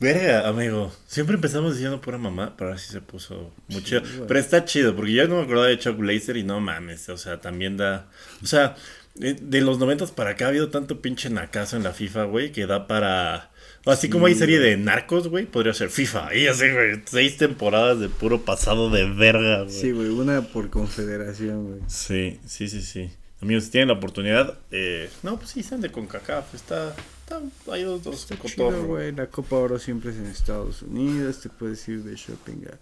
Verga, 0.00 0.48
amigo. 0.48 0.92
Siempre 1.06 1.36
empezamos 1.36 1.74
diciendo 1.74 2.00
pura 2.00 2.18
mamá, 2.18 2.56
pero 2.56 2.70
ahora 2.70 2.80
sí 2.80 2.90
se 2.90 3.00
puso 3.00 3.52
muy 3.68 3.84
chido. 3.84 4.02
Pero 4.26 4.40
está 4.40 4.64
chido, 4.64 4.96
porque 4.96 5.12
yo 5.12 5.28
no 5.28 5.36
me 5.36 5.42
acordaba 5.42 5.68
de 5.68 5.78
Chuck 5.78 5.96
Blazer 5.96 6.36
y 6.36 6.42
no 6.42 6.58
mames, 6.60 7.08
o 7.10 7.16
sea, 7.16 7.40
también 7.40 7.76
da. 7.76 8.08
O 8.42 8.46
sea, 8.46 8.74
eh, 9.20 9.36
de 9.40 9.60
los 9.60 9.78
noventas 9.78 10.10
para 10.10 10.30
acá 10.30 10.46
ha 10.46 10.48
habido 10.48 10.68
tanto 10.68 11.00
pinche 11.00 11.30
nacazo 11.30 11.76
en 11.76 11.82
la 11.82 11.92
FIFA, 11.92 12.24
güey, 12.24 12.52
que 12.52 12.66
da 12.66 12.86
para. 12.86 13.50
Así 13.84 14.10
como 14.10 14.26
hay 14.26 14.34
serie 14.34 14.58
de 14.58 14.76
narcos, 14.76 15.28
güey, 15.28 15.46
podría 15.46 15.72
ser 15.72 15.90
FIFA. 15.90 16.34
Y 16.34 16.48
así, 16.48 16.70
güey, 16.70 17.02
seis 17.06 17.36
temporadas 17.36 18.00
de 18.00 18.08
puro 18.08 18.42
pasado 18.42 18.90
de 18.90 19.08
verga, 19.08 19.62
güey. 19.62 19.72
Sí, 19.72 19.92
güey, 19.92 20.08
una 20.08 20.42
por 20.42 20.70
confederación, 20.70 21.66
güey. 21.68 21.80
Sí, 21.86 22.40
sí, 22.46 22.68
sí, 22.68 22.82
sí. 22.82 23.10
Amigos, 23.40 23.64
si 23.64 23.70
tienen 23.70 23.88
la 23.88 23.94
oportunidad, 23.94 24.58
eh, 24.70 25.10
no, 25.22 25.36
pues 25.36 25.50
sí, 25.50 25.62
sean 25.62 25.82
de 25.82 25.92
CONCACAF, 25.92 26.54
está, 26.54 26.96
está, 27.20 27.40
hay 27.70 27.84
dos, 27.84 28.02
dos 28.02 28.30
Está 28.30 28.36
chido, 28.44 28.84
güey. 28.84 29.12
La 29.12 29.26
Copa 29.26 29.56
Oro 29.56 29.78
siempre 29.78 30.10
es 30.10 30.16
en 30.16 30.26
Estados 30.26 30.82
Unidos. 30.82 31.40
Te 31.40 31.48
puedes 31.50 31.86
ir 31.88 32.02
de 32.02 32.16
shopping 32.16 32.66
a. 32.72 32.78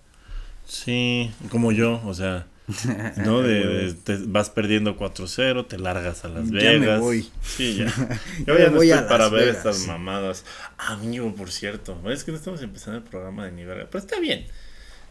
Sí, 0.67 1.31
como 1.51 1.73
yo, 1.73 2.01
o 2.07 2.15
sea, 2.15 2.47
¿no? 3.27 3.43
De, 3.43 3.67
de- 3.67 3.93
te 3.95 4.17
vas 4.27 4.49
perdiendo 4.51 4.97
4-0, 4.97 5.67
te 5.69 5.79
largas 5.79 6.25
a 6.25 6.29
Las 6.29 6.47
Ya 6.51 6.59
Vegas. 6.59 6.81
me 6.81 6.99
voy. 6.99 7.31
Sí, 7.43 7.77
ya. 7.77 7.87
Ya 8.39 8.45
Yo 8.47 8.55
me 8.55 8.61
ya 8.61 8.71
no 8.71 8.77
voy 8.77 8.91
a 8.91 8.95
estoy 8.97 9.09
para 9.09 9.29
ver 9.29 9.41
Vegas. 9.47 9.57
estas 9.59 9.87
mamadas. 9.87 10.45
Amigo, 10.79 11.35
por 11.35 11.51
cierto, 11.51 12.01
es 12.11 12.25
que 12.25 12.33
no 12.33 12.39
estamos 12.39 12.63
empezando 12.63 12.99
el 12.99 13.05
programa 13.05 13.45
de 13.45 13.53
ni 13.53 13.65
verga, 13.65 13.87
pero 13.91 14.03
está 14.03 14.19
bien. 14.19 14.47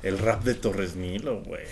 El 0.02 0.18
rap 0.18 0.44
de 0.44 0.56
Torres 0.56 0.96
Nilo, 0.96 1.42
güey. 1.44 1.64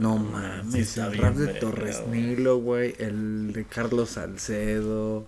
No 0.00 0.16
mames, 0.16 0.96
el 0.96 1.16
rap 1.18 1.34
de 1.34 1.46
verga, 1.46 1.60
Torres. 1.60 2.02
Nilo, 2.10 2.56
güey. 2.58 2.94
El 2.98 3.52
de 3.52 3.64
Carlos 3.66 4.10
Salcedo. 4.10 5.26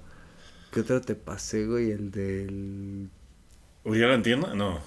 ¿Qué 0.73 0.81
otro 0.81 1.01
te 1.01 1.15
pasé, 1.15 1.65
güey? 1.67 1.91
El 1.93 2.11
del. 2.11 3.09
¿ya 3.85 4.13
entiendo? 4.13 4.55
No. 4.55 4.81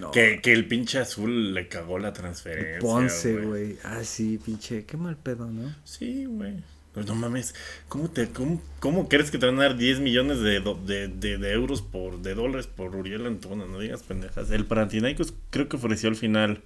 No. 0.00 0.10
Que, 0.12 0.40
que 0.40 0.52
el 0.52 0.66
pinche 0.68 0.98
azul 0.98 1.54
le 1.54 1.68
cagó 1.68 1.98
la 1.98 2.12
transferencia. 2.12 2.78
Ponce, 2.80 3.36
güey. 3.38 3.78
Ah, 3.82 4.04
sí, 4.04 4.38
pinche. 4.44 4.84
Qué 4.84 4.96
mal 4.96 5.16
pedo, 5.16 5.46
¿no? 5.50 5.74
Sí, 5.84 6.24
güey. 6.26 6.54
Pues 6.94 7.06
no 7.06 7.14
mames, 7.14 7.54
¿cómo, 7.88 8.10
te, 8.10 8.28
cómo, 8.28 8.60
cómo 8.78 9.08
crees 9.08 9.30
que 9.30 9.38
te 9.38 9.46
van 9.46 9.58
a 9.58 9.62
dar 9.62 9.78
10 9.78 10.00
millones 10.00 10.40
de, 10.40 10.60
do- 10.60 10.74
de, 10.74 11.08
de, 11.08 11.38
de 11.38 11.52
euros 11.52 11.80
por, 11.80 12.20
de 12.20 12.34
dólares 12.34 12.66
por 12.66 12.94
Uriel 12.94 13.26
Antuna? 13.26 13.64
No 13.64 13.78
digas 13.80 14.02
pendejas. 14.02 14.50
El 14.50 14.66
Panathinaikos 14.66 15.32
creo 15.48 15.70
que 15.70 15.76
ofreció 15.76 16.10
al 16.10 16.16
final 16.16 16.62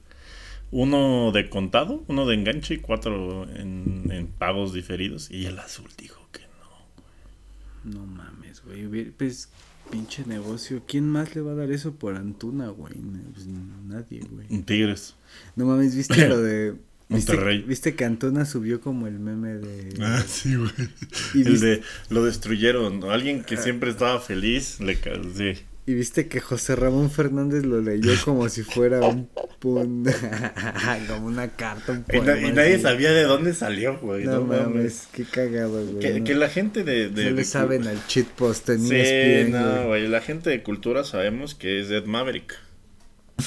uno 0.73 1.31
de 1.31 1.49
contado, 1.49 2.03
uno 2.09 2.27
de 2.27 2.35
enganche 2.35 2.75
y 2.75 2.79
cuatro 2.79 3.45
en, 3.55 4.09
en 4.11 4.27
pagos 4.27 4.73
diferidos. 4.75 5.31
Y 5.31 5.47
el 5.47 5.59
azul 5.61 5.89
dijo 5.97 6.29
que 6.33 6.41
no. 7.85 8.01
No 8.01 8.05
mames, 8.07 8.63
güey. 8.65 9.11
Pues, 9.13 9.49
pinche 9.91 10.25
negocio. 10.27 10.83
¿Quién 10.87 11.09
más 11.09 11.35
le 11.35 11.43
va 11.43 11.53
a 11.53 11.55
dar 11.55 11.71
eso 11.71 11.95
por 11.95 12.17
Antuna, 12.17 12.69
güey? 12.69 12.95
Pues, 13.33 13.47
nadie, 13.47 14.21
güey. 14.31 14.63
Tigres. 14.63 15.15
No 15.55 15.67
mames, 15.67 15.95
¿viste 15.95 16.29
lo 16.29 16.41
de. 16.41 16.75
¿Viste, 17.09 17.35
Monterrey. 17.35 17.63
¿Viste 17.63 17.95
que 17.95 18.05
Antuna 18.05 18.45
subió 18.45 18.81
como 18.81 19.07
el 19.07 19.21
meme 19.21 19.55
de. 19.55 19.95
sí, 20.27 20.57
güey. 20.57 20.73
¿Y 21.35 21.43
El 21.43 21.53
viste, 21.53 21.67
de 21.67 21.83
lo 22.11 22.25
destruyeron. 22.25 23.05
Alguien 23.05 23.45
que 23.45 23.57
siempre 23.57 23.91
estaba 23.91 24.19
feliz 24.21 24.81
le 24.81 24.97
sí. 24.97 25.63
Y 25.87 25.95
viste 25.95 26.27
que 26.27 26.41
José 26.41 26.75
Ramón 26.77 27.11
Fernández 27.13 27.65
lo 27.65 27.81
leyó 27.81 28.13
como 28.25 28.49
si 28.49 28.63
fuera 28.65 29.01
un. 29.01 29.29
un- 29.63 30.05
como 31.09 31.27
una 31.29 31.49
carta, 31.49 31.93
un 31.93 32.05
Y, 32.13 32.19
na- 32.19 32.25
poema 32.35 32.49
y 32.49 32.53
nadie 32.53 32.75
así. 32.75 32.83
sabía 32.83 33.13
de 33.13 33.23
dónde 33.23 33.55
salió, 33.55 33.97
güey. 33.99 34.25
No, 34.25 34.33
No, 34.41 34.45
mames, 34.47 34.67
mames. 34.69 35.09
qué 35.13 35.25
cagado, 35.25 35.85
güey. 35.87 35.99
Que, 36.01 36.19
no. 36.21 36.25
que 36.27 36.35
la 36.35 36.49
gente 36.49 36.83
de. 36.85 37.09
de 37.11 37.25
No 37.27 37.31
le 37.31 37.37
de- 37.37 37.45
saben 37.45 37.87
al 37.87 38.05
cheat 38.09 38.27
post 38.27 38.69
en 38.71 38.81
Sí, 38.87 38.95
ESPN, 38.97 39.53
no, 39.53 39.87
güey. 39.87 40.09
La 40.09 40.21
gente 40.21 40.51
de 40.51 40.63
cultura 40.63 41.05
sabemos 41.05 41.55
que 41.55 41.81
es 41.81 41.91
Ed 41.91 42.05
Maverick. 42.07 42.55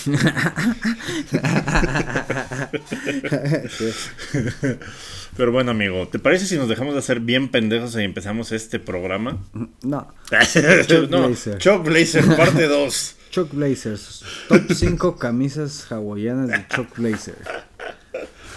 Pero 5.37 5.51
bueno, 5.51 5.71
amigo, 5.71 6.07
¿te 6.07 6.19
parece 6.19 6.45
si 6.45 6.57
nos 6.57 6.67
dejamos 6.67 6.93
de 6.93 6.99
hacer 6.99 7.19
bien 7.19 7.49
pendejos 7.49 7.95
y 7.95 8.01
empezamos 8.03 8.51
este 8.51 8.79
programa? 8.79 9.37
No. 9.81 10.13
no, 11.09 11.27
Blazer. 11.27 11.57
Chuck 11.59 11.83
Blazer, 11.83 12.25
parte 12.35 12.67
2. 12.67 13.15
Chuck 13.31 13.53
Blazers. 13.53 14.23
Top 14.47 14.71
5 14.73 15.17
camisas 15.17 15.91
hawaianas 15.91 16.47
de 16.47 16.67
Chuck 16.67 16.97
Blazer. 16.97 17.35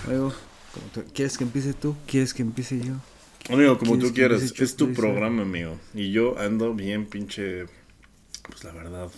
Luego, 0.09 0.33
¿quieres 1.13 1.37
que 1.37 1.45
empiece 1.45 1.75
tú? 1.75 1.95
¿Quieres 2.07 2.33
que 2.33 2.43
empiece 2.43 2.81
yo? 2.81 2.95
Amigo, 3.53 3.77
como 3.79 3.93
¿Quieres 3.93 4.09
tú 4.09 4.15
quieras, 4.15 4.53
Chuck 4.53 4.61
es 4.63 4.77
tu 4.77 4.87
Blazer? 4.87 5.01
programa, 5.03 5.43
amigo. 5.43 5.79
Y 5.95 6.11
yo 6.11 6.39
ando 6.39 6.75
bien 6.75 7.07
pinche, 7.07 7.67
pues 8.49 8.65
la 8.65 8.73
verdad, 8.73 9.09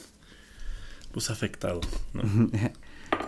pues 1.12 1.30
afectado, 1.30 1.80
¿no? 2.12 2.22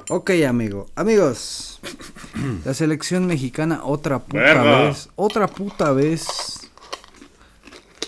Ok, 0.09 0.31
amigo. 0.49 0.89
Amigos. 0.97 1.81
La 2.65 2.75
selección 2.75 3.27
mexicana 3.27 3.81
otra 3.85 4.19
puta 4.21 4.63
vez. 4.63 5.09
Otra 5.17 5.47
puta 5.47 5.93
vez. 5.93 6.71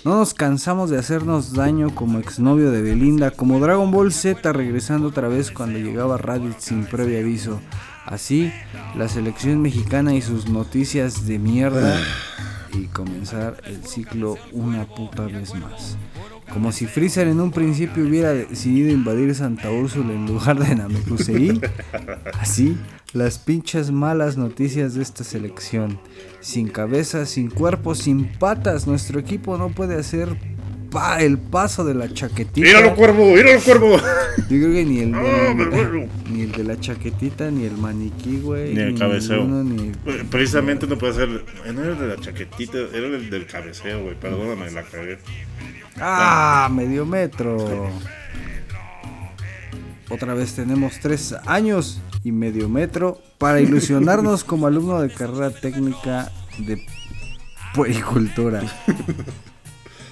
No 0.04 0.16
nos 0.16 0.32
cansamos 0.32 0.90
de 0.90 0.98
hacernos 0.98 1.52
daño 1.52 1.94
como 1.94 2.18
exnovio 2.18 2.70
de 2.70 2.82
Belinda, 2.82 3.30
como 3.30 3.58
Dragon 3.58 3.90
Ball 3.90 4.12
Z 4.12 4.52
regresando 4.52 5.08
otra 5.08 5.28
vez 5.28 5.50
cuando 5.50 5.78
llegaba 5.78 6.16
Raditz 6.16 6.64
sin 6.64 6.86
previo 6.86 7.18
aviso. 7.18 7.60
Así, 8.06 8.50
la 8.96 9.08
selección 9.08 9.60
mexicana 9.60 10.14
y 10.14 10.22
sus 10.22 10.48
noticias 10.48 11.26
de 11.26 11.38
mierda 11.38 12.00
y 12.72 12.86
comenzar 12.86 13.60
el 13.66 13.84
ciclo 13.84 14.36
una 14.52 14.86
puta 14.86 15.26
vez 15.26 15.54
más. 15.54 15.98
Como 16.52 16.72
si 16.72 16.86
Freezer 16.86 17.28
en 17.28 17.40
un 17.40 17.50
principio 17.50 18.04
hubiera 18.04 18.32
decidido 18.32 18.90
invadir 18.90 19.34
Santa 19.34 19.70
Úrsula 19.70 20.12
en 20.12 20.26
lugar 20.26 20.58
de 20.58 20.74
Namekusei. 20.74 21.60
Así, 22.40 22.76
las 23.12 23.38
pinches 23.38 23.90
malas 23.90 24.36
noticias 24.36 24.94
de 24.94 25.02
esta 25.02 25.24
selección. 25.24 25.98
Sin 26.40 26.68
cabeza, 26.68 27.26
sin 27.26 27.50
cuerpo, 27.50 27.94
sin 27.94 28.26
patas, 28.38 28.86
nuestro 28.86 29.20
equipo 29.20 29.58
no 29.58 29.68
puede 29.68 29.96
hacer 29.96 30.36
pa, 30.90 31.20
el 31.20 31.38
paso 31.38 31.84
de 31.84 31.94
la 31.94 32.12
chaquetita. 32.12 32.66
¡Míralo, 32.66 32.94
cuervo! 32.94 33.32
¡Míralo, 33.34 33.60
cuervo! 33.60 33.96
Yo 33.96 34.46
creo 34.48 34.72
que 34.72 34.84
ni 34.84 35.00
el, 35.00 35.10
¡No, 35.12 35.20
me 35.54 35.66
muero! 35.66 36.06
ni 36.30 36.42
el 36.42 36.52
de 36.52 36.64
la 36.64 36.78
chaquetita, 36.80 37.50
ni 37.50 37.64
el 37.64 37.76
maniquí, 37.76 38.40
güey. 38.40 38.74
Ni 38.74 38.80
el 38.80 38.98
cabeceo. 38.98 39.38
ninguno, 39.44 39.64
ni- 39.64 39.88
Eh, 40.06 40.24
Precisamente 40.30 40.86
no 40.86 40.96
puede 40.98 41.14
ser. 41.14 41.28
eh, 41.66 41.72
No 41.72 41.82
era 41.82 41.92
el 41.92 41.98
de 41.98 42.06
la 42.08 42.16
chaquetita, 42.16 42.78
era 42.78 43.06
el 43.06 43.30
del 43.30 43.46
cabeceo, 43.46 44.02
güey. 44.02 44.14
Perdóname, 44.14 44.70
la 44.70 44.82
cagué. 44.82 45.18
¡Ah! 46.00 46.68
Medio 46.72 47.04
metro. 47.06 47.90
Otra 50.10 50.32
vez 50.34 50.54
tenemos 50.54 51.00
tres 51.00 51.34
años 51.46 52.00
y 52.24 52.32
medio 52.32 52.68
metro 52.68 53.20
para 53.36 53.60
ilusionarnos 53.60 54.42
como 54.44 54.66
alumno 54.66 55.00
de 55.02 55.10
carrera 55.12 55.50
técnica 55.50 56.32
de 56.58 56.80
puericultura. 57.74 58.62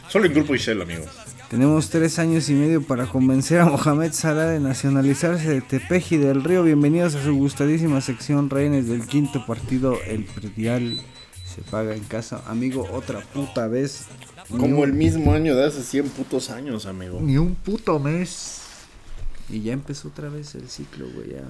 Solo 0.09 0.27
en 0.27 0.35
grupo 0.35 0.55
Ishel, 0.55 0.81
amigo. 0.83 1.05
Tenemos 1.51 1.91
tres 1.91 2.19
años 2.19 2.49
y 2.49 2.55
medio 2.55 2.83
para 2.83 3.07
convencer 3.07 3.61
a 3.61 3.67
Mohamed 3.67 4.13
Salah 4.13 4.47
de 4.47 4.61
nacionalizarse 4.61 5.49
de 5.49 5.61
Tepeji 5.61 6.17
del 6.17 6.43
Río. 6.43 6.63
Bienvenidos 6.63 7.15
a 7.15 7.23
su 7.23 7.35
gustadísima 7.35 8.01
sección 8.01 8.51
Reines 8.51 8.89
del 8.89 9.07
quinto 9.07 9.45
partido. 9.47 9.99
El 10.07 10.25
predial 10.25 11.01
se 11.45 11.63
paga 11.63 11.95
en 11.95 12.05
casa. 12.05 12.43
Amigo, 12.47 12.89
otra 12.93 13.21
puta 13.21 13.69
vez. 13.69 14.07
Ni 14.51 14.59
Como 14.59 14.79
un- 14.79 14.85
el 14.89 14.93
mismo 14.95 15.33
año 15.35 15.55
de 15.55 15.65
hace 15.67 15.83
100 15.83 16.09
putos 16.11 16.51
años, 16.51 16.87
amigo. 16.87 17.21
Ni 17.21 17.37
un 17.39 17.55
puto 17.55 17.99
mes. 17.99 18.63
Y 19.49 19.61
ya 19.63 19.73
empezó 19.73 20.09
otra 20.09 20.29
vez 20.29 20.55
el 20.57 20.69
ciclo, 20.69 21.07
güey. 21.15 21.31
Ya. 21.31 21.43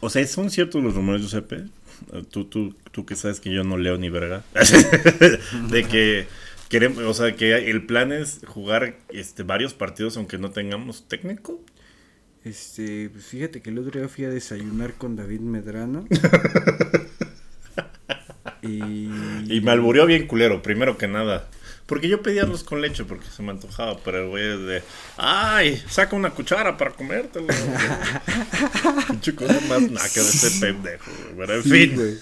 O 0.00 0.10
sea, 0.10 0.24
¿son 0.26 0.50
ciertos 0.50 0.82
los 0.82 0.94
rumores, 0.94 1.22
Giuseppe? 1.22 1.64
Tú, 2.30 2.44
tú, 2.44 2.74
tú 2.92 3.04
que 3.04 3.16
sabes 3.16 3.40
que 3.40 3.52
yo 3.52 3.64
no 3.64 3.76
leo 3.76 3.98
ni 3.98 4.08
verga. 4.10 4.44
de 5.70 5.84
que 5.84 6.28
queremos, 6.68 7.04
o 7.04 7.14
sea, 7.14 7.34
que 7.36 7.70
el 7.70 7.86
plan 7.86 8.12
es 8.12 8.40
jugar 8.46 8.96
este 9.10 9.42
varios 9.42 9.74
partidos 9.74 10.16
aunque 10.16 10.38
no 10.38 10.50
tengamos 10.50 11.06
técnico. 11.08 11.60
Este, 12.44 13.10
pues 13.10 13.26
fíjate 13.26 13.60
que 13.60 13.70
el 13.70 13.78
otro 13.78 14.00
día 14.00 14.08
fui 14.08 14.24
a 14.24 14.30
desayunar 14.30 14.94
con 14.94 15.16
David 15.16 15.40
Medrano. 15.40 16.06
y. 18.62 19.08
Y 19.48 19.60
me 19.62 19.70
alburió 19.70 20.06
bien 20.06 20.26
culero, 20.26 20.62
primero 20.62 20.98
que 20.98 21.08
nada. 21.08 21.48
Porque 21.86 22.08
yo 22.08 22.22
pedí 22.22 22.38
arroz 22.38 22.64
con 22.64 22.82
leche 22.82 23.04
porque 23.04 23.26
se 23.34 23.42
me 23.42 23.50
antojaba, 23.50 23.98
pero 24.04 24.24
el 24.24 24.28
güey 24.28 24.44
es 24.46 24.60
de, 24.60 24.82
ay, 25.16 25.82
saca 25.88 26.14
una 26.16 26.30
cuchara 26.30 26.76
para 26.76 26.90
comértelo. 26.90 27.46
Pinche 29.08 29.34
cosa 29.34 29.58
más 29.68 29.90
naca 29.90 30.22
de 30.22 30.28
este 30.28 30.50
pendejo, 30.60 31.10
güey. 31.34 31.36
Pero 31.38 31.54
en 31.54 31.62
Sí, 31.62 31.70
fin, 31.70 31.94
güey. 31.94 32.18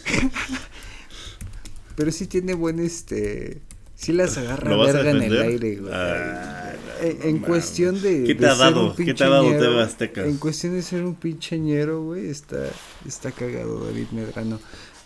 Pero 1.97 2.13
sí 2.13 2.29
tiene 2.29 2.55
buen 2.55 2.79
este. 2.79 3.61
Sí 3.97 4.13
las 4.13 4.37
agarra 4.37 4.71
¿Lo 4.71 4.79
vas 4.79 4.91
a 4.91 4.99
verga 4.99 5.11
en 5.11 5.23
el 5.23 5.41
aire, 5.41 5.77
güey. 5.77 5.93
Ay, 5.93 6.77
en, 7.01 7.29
en 7.29 7.39
cuestión 7.39 8.01
de. 8.01 8.25
¿Qué 8.25 8.35
de 8.35 8.41
te 8.41 8.47
ha 8.47 8.55
ser 8.55 8.59
dado? 8.59 8.91
un 8.91 8.97
¿Qué 8.97 9.15
te 9.15 9.25
ha 9.25 9.29
dado 9.29 9.45
ñero? 9.45 10.25
En 10.25 10.37
cuestión 10.37 10.75
de 10.75 10.83
ser 10.83 11.03
un 11.03 11.15
pinche 11.15 11.59
ñero, 11.59 12.03
güey, 12.03 12.29
está, 12.29 12.59
está 13.07 13.33
cagado 13.33 13.85
David 13.87 14.09
Medrano. 14.13 14.61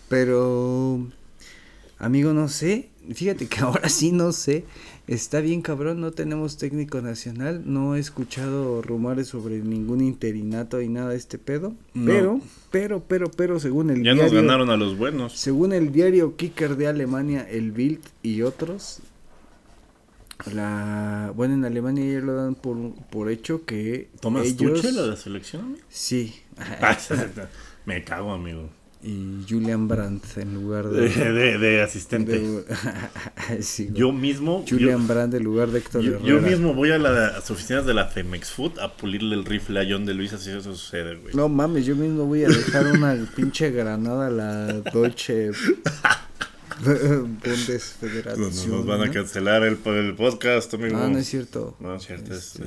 Pero. 0.09 1.07
Amigo, 2.01 2.33
no 2.33 2.49
sé. 2.49 2.89
Fíjate 3.15 3.47
que 3.47 3.61
ahora 3.61 3.89
sí 3.89 4.11
no 4.11 4.33
sé. 4.33 4.65
Está 5.07 5.41
bien 5.41 5.61
cabrón, 5.61 6.01
no 6.01 6.13
tenemos 6.13 6.57
técnico 6.57 7.01
nacional. 7.03 7.63
No 7.67 7.95
he 7.95 7.99
escuchado 8.01 8.81
rumores 8.83 9.29
sobre 9.29 9.59
ningún 9.59 10.01
interinato 10.01 10.81
y 10.81 10.89
nada 10.89 11.11
de 11.11 11.17
este 11.17 11.37
pedo. 11.39 11.75
No. 11.95 12.07
Pero, 12.07 12.41
pero, 12.71 13.05
pero, 13.07 13.31
pero, 13.31 13.61
según 13.61 13.91
el 13.91 14.03
Ya 14.03 14.15
nos 14.15 14.31
diario- 14.31 14.41
ganaron 14.43 14.71
a 14.71 14.77
los 14.77 14.97
buenos. 14.97 15.33
según 15.39 15.73
el 15.73 15.93
diario 15.93 16.37
Kicker 16.37 16.77
de 16.77 16.87
Alemania, 16.89 17.47
el 17.49 17.71
Bild 17.73 18.01
y 18.23 18.43
otros, 18.43 19.01
la 20.53 21.33
bueno 21.37 21.55
en 21.55 21.65
Alemania 21.65 22.15
ya 22.15 22.21
lo 22.25 22.35
dan 22.35 22.55
por, 22.55 22.77
por 23.11 23.31
hecho 23.31 23.65
que 23.67 24.09
¿Tomas 24.21 24.47
ellos 24.47 24.81
Tuchel 24.81 24.99
a 24.99 25.03
la 25.03 25.17
selección, 25.17 25.63
amigo? 25.65 25.81
sí 25.91 26.35
Ah, 26.59 26.97
Me 27.85 28.05
cago, 28.05 28.33
amigo. 28.33 28.71
Y 29.03 29.45
Julian 29.49 29.89
Brandt 29.89 30.37
en 30.37 30.55
lugar 30.55 30.89
De, 30.89 31.09
de, 31.09 31.33
de- 31.33 31.59
de 31.59 31.83
asistente. 31.83 32.39
de- 32.39 32.65
sí, 33.63 33.87
güey. 33.87 33.99
Yo 33.99 34.13
mismo. 34.13 34.65
Julian 34.69 35.01
yo- 35.01 35.07
Brandt 35.15 35.35
en 35.35 35.43
lugar 35.45 35.69
de 35.71 35.79
Héctor 35.79 36.03
Yo, 36.03 36.21
yo 36.23 36.41
mismo 36.41 36.75
voy 36.75 36.91
a, 36.91 36.99
la- 36.99 37.09
a 37.09 37.13
las 37.33 37.51
oficinas 37.51 37.87
de 37.87 37.95
la 37.95 38.07
Femex 38.07 38.51
Food 38.51 38.79
a 38.79 38.97
pulirle 38.97 39.35
el 39.37 39.45
rifle 39.45 39.81
a 39.81 39.87
John 39.89 40.05
de 40.05 40.13
Luis, 40.15 40.33
así 40.33 40.51
eso 40.51 40.75
sucede, 40.75 41.17
güey. 41.17 41.35
no 41.35 41.49
mames, 41.49 41.87
yo 41.87 41.97
mismo 41.97 42.27
voy 42.27 42.45
a 42.45 42.49
dejar 42.49 42.87
una 42.93 43.17
pinche 43.35 43.71
granada 43.71 44.27
a 44.27 44.31
la 44.31 44.67
Deutsche 44.93 45.51
Bundesfederación. 46.85 48.41
Nos, 48.41 48.67
nos 48.67 48.87
van 48.87 49.03
a 49.03 49.11
cancelar 49.11 49.63
el, 49.65 49.79
el 49.85 50.15
podcast, 50.15 50.73
amigo. 50.75 50.97
No, 50.99 51.09
no 51.09 51.19
es 51.19 51.27
cierto. 51.29 51.77
No 51.81 51.95
es 51.97 52.05
cierto, 52.07 52.33
es- 52.35 52.57
Este, 52.57 52.65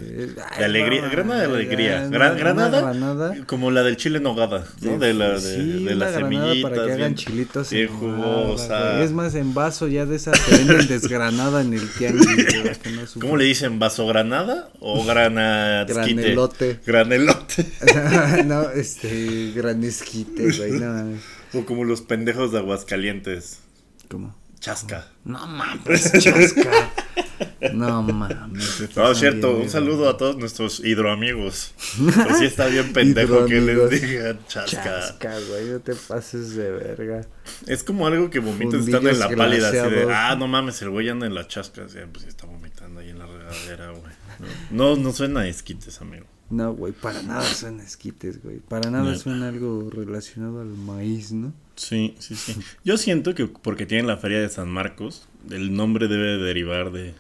De 0.58 0.66
alegría, 0.66 1.02
no, 1.04 1.10
granada 1.12 1.40
de 1.42 1.46
alegría. 1.48 2.08
Gran- 2.10 2.38
granada, 2.38 2.82
granada. 2.82 3.36
como 3.48 3.72
la 3.72 3.84
del 3.84 3.98
chile 3.98 4.20
nogada, 4.20 4.66
¿no? 4.82 4.98
De, 5.00 5.14
la, 5.14 5.32
de, 5.40 5.42
Sí, 5.42 5.84
de 5.86 5.96
las 5.96 6.14
semillitas. 6.16 6.62
para 6.72 6.76
que 6.76 6.82
hagan 6.94 6.98
bien- 6.98 7.16
chilitos 7.16 7.70
bien 7.72 7.88
jugosa. 7.88 9.04
Es 9.04 9.12
más, 9.12 9.36
en 9.36 9.54
vaso 9.54 9.88
ya 9.88 10.06
de 10.06 10.16
esas 10.16 10.40
que 10.42 10.56
venden 10.58 10.88
desgranada 10.88 11.62
en 11.62 11.74
el 11.74 11.90
tianguis. 11.90 12.28
no. 13.16 13.22
¿Cómo 13.22 13.38
le 13.38 13.46
dicen? 13.46 13.80
¿Vaso 13.80 14.06
granada 14.08 14.70
o 14.80 15.04
granazquite? 15.06 16.14
Granelote. 16.14 16.80
Granelote. 16.86 17.66
no, 18.46 18.70
este, 18.70 19.52
granesquite, 19.56 20.52
güey, 20.58 20.72
no. 20.74 21.18
o 21.54 21.66
como 21.66 21.84
los 21.84 22.02
pendejos 22.02 22.52
de 22.52 22.60
Aguascalientes. 22.60 23.60
Chasca. 24.60 25.08
No 25.26 25.46
mames, 25.46 26.12
chasca. 26.20 26.72
No 27.74 28.02
mames. 28.02 28.96
No, 28.96 29.12
es 29.12 29.18
cierto, 29.20 29.58
un 29.58 29.70
saludo 29.70 30.08
a 30.10 30.16
todos 30.18 30.38
nuestros 30.38 30.80
hidroamigos. 30.80 31.74
Pero 32.16 32.36
sí 32.38 32.46
está 32.46 32.68
bien 32.68 32.94
pendejo 32.94 33.46
que 33.46 33.60
les 33.60 33.90
digan 34.02 34.40
chasca. 34.48 34.84
Chasca, 34.84 35.38
güey, 35.50 35.66
no 35.70 35.80
te 35.82 35.94
pases 35.96 36.56
de 36.56 36.72
verga. 36.72 37.28
Es 37.68 37.84
como 37.84 38.08
algo 38.08 38.30
que 38.30 38.40
vomitas 38.40 38.86
estando 38.86 39.10
en 39.10 39.20
la 39.20 39.30
pálida, 39.36 39.68
así 39.68 39.78
de, 39.78 40.14
ah, 40.14 40.36
no 40.38 40.48
mames, 40.48 40.82
el 40.82 40.92
güey 40.92 41.10
anda 41.10 41.28
en 41.28 41.36
la 41.36 41.46
chasca, 41.48 41.84
así, 41.84 41.98
pues 42.12 42.26
está 42.26 42.46
vomitando 42.48 43.02
ahí 43.02 43.10
en 43.10 43.20
la 43.20 43.26
regadera, 43.26 43.92
güey. 43.92 44.14
No, 44.72 44.96
no 44.96 45.12
suena 45.12 45.42
a 45.42 45.48
esquites, 45.48 46.00
amigo. 46.02 46.26
No, 46.50 46.74
güey, 46.74 46.94
para 46.94 47.22
nada 47.24 47.44
suena 47.44 47.84
esquites, 47.84 48.42
güey. 48.42 48.60
Para 48.60 48.90
nada 48.92 49.12
No. 49.12 49.18
suena 49.18 49.50
algo 49.50 49.90
relacionado 49.92 50.62
al 50.62 50.68
maíz, 50.68 51.32
¿no? 51.32 51.54
Sí, 51.76 52.16
sí, 52.20 52.36
sí. 52.36 52.56
Yo 52.84 52.98
siento 52.98 53.34
que 53.36 53.48
porque 53.48 53.86
tienen 53.86 54.08
la 54.08 54.18
feria 54.18 54.40
de 54.40 54.50
San 54.50 54.70
Marcos, 54.70 55.28
el 55.50 55.74
nombre 55.76 56.08
debe 56.08 56.38
derivar 56.38 56.92
de... 56.92 57.14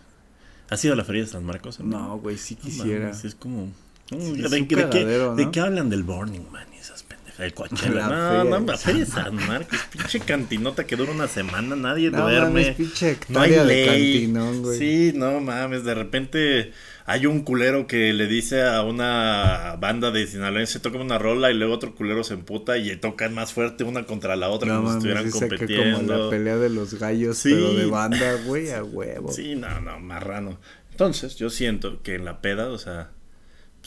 ¿Has 0.69 0.83
ido 0.85 0.93
a 0.93 0.97
la 0.97 1.03
feria 1.03 1.23
de 1.23 1.27
San 1.27 1.43
Marcos? 1.43 1.79
No, 1.79 2.17
güey, 2.19 2.37
sí 2.37 2.55
quisiera. 2.55 3.09
es 3.11 3.35
como... 3.35 3.71
Sí, 4.09 4.17
¿De, 4.17 4.45
es 4.45 4.51
de 4.51 4.61
un 4.61 5.51
qué, 5.51 5.59
hablan 5.59 5.89
del 5.89 6.03
Burning 6.03 6.51
Man 6.51 6.67
y 6.75 6.77
esas 6.77 7.03
pendejas? 7.03 7.39
El 7.39 7.53
Coachella. 7.53 8.07
La 8.07 8.43
No, 8.43 8.59
no, 8.59 8.59
la 8.59 8.77
feria 8.77 9.05
de 9.05 9.09
San 9.09 9.35
Marcos, 9.35 9.79
pinche 9.91 10.19
cantinota 10.19 10.85
que 10.85 10.95
dura 10.95 11.11
una 11.11 11.27
semana, 11.27 11.75
nadie 11.75 12.09
duerme. 12.11 12.61
mames, 12.61 12.75
pinche 12.75 13.17
No 13.29 13.39
hay 13.39 13.51
ley. 13.65 13.85
cantinón, 13.87 14.61
güey. 14.61 14.77
Sí, 14.77 15.11
no 15.15 15.39
mames, 15.39 15.83
de 15.83 15.95
repente 15.95 16.73
hay 17.05 17.25
un 17.25 17.41
culero 17.41 17.85
que 17.87 18.13
le 18.13 18.27
dice 18.27 18.63
a 18.63 18.81
una 18.83 19.75
banda 19.79 20.11
de 20.11 20.25
sinaloense 20.27 20.79
toca 20.79 20.97
una 20.99 21.17
rola 21.17 21.51
y 21.51 21.53
luego 21.53 21.73
otro 21.73 21.93
culero 21.95 22.23
se 22.23 22.33
emputa 22.35 22.77
y 22.77 22.95
tocan 22.97 23.33
más 23.33 23.51
fuerte 23.53 23.83
una 23.83 24.05
contra 24.05 24.35
la 24.35 24.49
otra 24.49 24.69
No 24.69 24.77
como 24.77 24.89
si 24.91 24.95
estuvieran 24.97 25.29
compitiendo. 25.31 26.13
como 26.13 26.23
la 26.25 26.29
pelea 26.29 26.57
de 26.57 26.69
los 26.69 26.93
gallos, 26.93 27.37
Sí. 27.37 27.49
pero 27.53 27.73
de 27.73 27.85
banda, 27.87 28.35
güey, 28.45 28.71
a 28.71 28.83
huevo. 28.83 29.31
Sí, 29.31 29.55
no, 29.55 29.81
no, 29.81 29.99
marrano. 29.99 30.59
Entonces, 30.91 31.35
yo 31.35 31.49
siento 31.49 32.01
que 32.03 32.15
en 32.15 32.23
la 32.25 32.39
peda, 32.41 32.69
o 32.69 32.77
sea, 32.77 33.11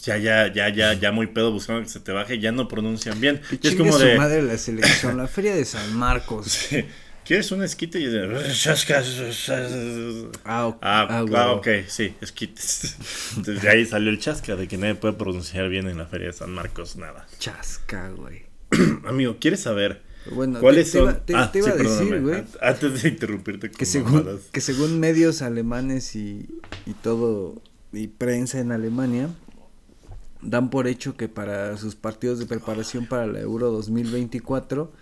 ya, 0.03 0.19
ya, 0.19 0.53
ya, 0.53 0.69
ya, 0.69 0.93
ya 0.93 1.11
muy 1.13 1.29
pedo 1.29 1.53
buscando 1.53 1.83
que 1.83 1.89
se 1.89 2.01
te 2.01 2.13
baje, 2.13 2.39
ya 2.39 2.53
no 2.53 2.69
pronuncian 2.69 3.19
bien. 3.21 3.41
Que 3.49 3.59
Y 3.63 3.69
es 3.69 3.75
como 3.77 3.93
su 3.93 4.01
de, 4.01 4.19
madre 4.19 4.43
la 4.43 4.59
selección, 4.59 5.17
la 5.17 5.27
feria 5.29 5.55
de 5.55 5.65
San 5.65 5.95
Marcos. 5.95 6.69
¿quieres 7.27 7.51
un 7.53 7.63
esquite? 7.63 8.01
Y 8.01 8.07
de, 8.07 8.23
Ah, 10.45 10.67
ok. 10.69 10.77
Ah, 10.83 11.07
Ah, 11.09 11.19
ah, 11.19 11.25
huevo. 11.25 11.53
ok, 11.59 11.69
sí, 11.89 12.15
esquites. 12.21 12.97
Entonces 13.37 13.63
de 13.63 13.69
ahí 13.69 13.87
salió 13.87 14.11
el 14.11 14.19
chasca 14.19 14.57
de 14.57 14.69
que 14.69 14.77
nadie 14.79 14.95
puede 14.95 15.15
pronunciar 15.15 15.69
bien 15.69 15.89
en 15.89 15.99
la 15.99 16.07
feria 16.07 16.29
de 16.29 16.33
San 16.33 16.51
Marcos 16.53 16.97
nada. 16.97 17.27
Chasca, 17.39 18.11
güey. 18.11 18.43
Amigo, 19.07 19.37
¿quieres 19.41 19.61
saber 19.61 20.03
Bueno, 20.35 20.61
cuáles 20.61 20.87
te, 20.87 20.93
te 20.93 20.99
son? 20.99 21.09
iba, 21.09 21.19
te- 21.25 21.35
Ah, 21.35 21.51
te 21.53 21.59
iba 21.59 21.69
sí, 21.69 21.73
a 21.73 21.77
decir, 21.77 22.21
güey, 22.23 22.35
an- 22.37 22.49
Antes 22.61 23.03
de 23.03 23.09
interrumpirte 23.09 23.69
con 23.71 23.79
que 23.79 23.87
según, 23.87 24.41
que 24.53 24.61
según 24.61 25.01
medios 25.01 25.43
alemanes 25.43 26.17
y, 26.17 26.49
y 26.87 26.93
todo, 27.03 27.61
y 27.93 28.09
prensa 28.09 28.59
en 28.61 28.73
Alemania, 28.73 29.29
dan 30.43 30.71
por 30.71 30.87
hecho 30.87 31.17
que 31.17 31.29
para 31.29 31.77
sus 31.77 31.95
partidos 31.95 32.39
de 32.39 32.47
preparación 32.47 33.07
para 33.07 33.27
la 33.27 33.41
Euro 33.41 33.71
2024 33.71 34.93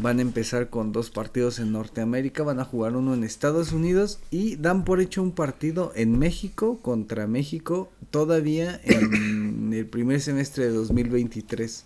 van 0.00 0.18
a 0.18 0.22
empezar 0.22 0.68
con 0.70 0.92
dos 0.92 1.10
partidos 1.10 1.58
en 1.58 1.72
Norteamérica, 1.72 2.42
van 2.42 2.60
a 2.60 2.64
jugar 2.64 2.96
uno 2.96 3.14
en 3.14 3.24
Estados 3.24 3.72
Unidos 3.72 4.18
y 4.30 4.56
dan 4.56 4.84
por 4.84 5.00
hecho 5.00 5.22
un 5.22 5.32
partido 5.32 5.92
en 5.94 6.18
México 6.18 6.78
contra 6.82 7.26
México 7.26 7.90
todavía 8.10 8.80
en 8.84 9.72
el 9.74 9.86
primer 9.86 10.20
semestre 10.20 10.64
de 10.64 10.70
2023. 10.72 11.84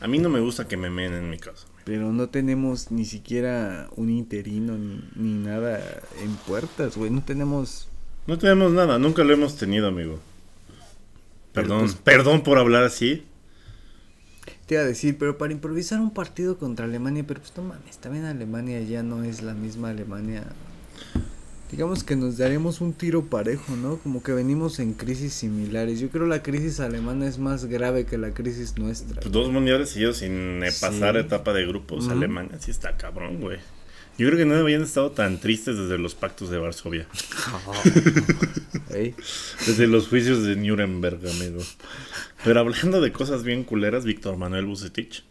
A 0.00 0.06
mí 0.08 0.18
no 0.18 0.28
me 0.28 0.40
gusta 0.40 0.68
que 0.68 0.76
me 0.76 0.90
meen 0.90 1.14
en 1.14 1.30
mi 1.30 1.38
casa. 1.38 1.66
Pero 1.84 2.12
no 2.12 2.28
tenemos 2.30 2.90
ni 2.90 3.04
siquiera 3.04 3.88
un 3.96 4.08
interino 4.10 4.76
ni, 4.78 5.02
ni 5.16 5.34
nada 5.34 5.80
en 6.22 6.34
puertas, 6.46 6.96
güey. 6.96 7.10
No 7.10 7.22
tenemos 7.22 7.88
No 8.26 8.38
tenemos 8.38 8.72
nada, 8.72 8.98
nunca 8.98 9.22
lo 9.24 9.32
hemos 9.34 9.56
tenido, 9.56 9.88
amigo. 9.88 10.18
Pero 11.52 11.68
Perdón, 11.68 11.80
pues- 11.82 11.94
perdón 11.96 12.42
por 12.42 12.58
hablar 12.58 12.84
así. 12.84 13.24
Te 14.66 14.74
iba 14.76 14.82
a 14.82 14.86
decir, 14.86 15.18
pero 15.18 15.36
para 15.36 15.52
improvisar 15.52 16.00
un 16.00 16.10
partido 16.10 16.56
contra 16.56 16.86
Alemania, 16.86 17.24
pero 17.26 17.40
pues 17.40 17.52
no 17.56 17.62
mames, 17.64 17.98
también 17.98 18.24
Alemania 18.24 18.80
ya 18.80 19.02
no 19.02 19.22
es 19.22 19.42
la 19.42 19.52
misma 19.54 19.90
Alemania. 19.90 20.44
Digamos 21.70 22.04
que 22.04 22.14
nos 22.14 22.38
daremos 22.38 22.80
un 22.80 22.92
tiro 22.92 23.24
parejo, 23.24 23.74
¿no? 23.76 23.96
Como 23.96 24.22
que 24.22 24.32
venimos 24.32 24.78
en 24.78 24.92
crisis 24.94 25.32
similares. 25.32 25.98
Yo 25.98 26.08
creo 26.08 26.26
la 26.26 26.42
crisis 26.42 26.78
alemana 26.78 27.26
es 27.26 27.38
más 27.38 27.64
grave 27.64 28.06
que 28.06 28.16
la 28.16 28.32
crisis 28.32 28.78
nuestra. 28.78 29.20
Pues 29.20 29.32
dos 29.32 29.50
mundiales 29.50 29.90
seguidos 29.90 30.18
sin 30.18 30.62
eh, 30.62 30.70
Sí. 30.70 30.80
pasar 30.80 31.16
etapa 31.16 31.52
de 31.52 31.66
grupos. 31.66 32.08
Alemania 32.08 32.58
sí 32.60 32.70
está 32.70 32.96
cabrón, 32.96 33.40
güey. 33.40 33.58
Yo 34.16 34.26
creo 34.28 34.38
que 34.38 34.44
no 34.44 34.54
habían 34.54 34.82
estado 34.82 35.10
tan 35.10 35.40
tristes 35.40 35.76
desde 35.76 35.98
los 35.98 36.14
pactos 36.14 36.48
de 36.50 36.58
Varsovia. 36.58 37.06
Desde 39.66 39.86
los 39.88 40.08
juicios 40.08 40.44
de 40.44 40.54
Nuremberg, 40.56 41.18
amigo. 41.28 41.60
Pero 42.44 42.60
hablando 42.60 43.00
de 43.00 43.10
cosas 43.12 43.42
bien 43.42 43.64
culeras, 43.64 44.04
Víctor 44.04 44.36
Manuel 44.36 44.66
Bucetich. 44.66 45.24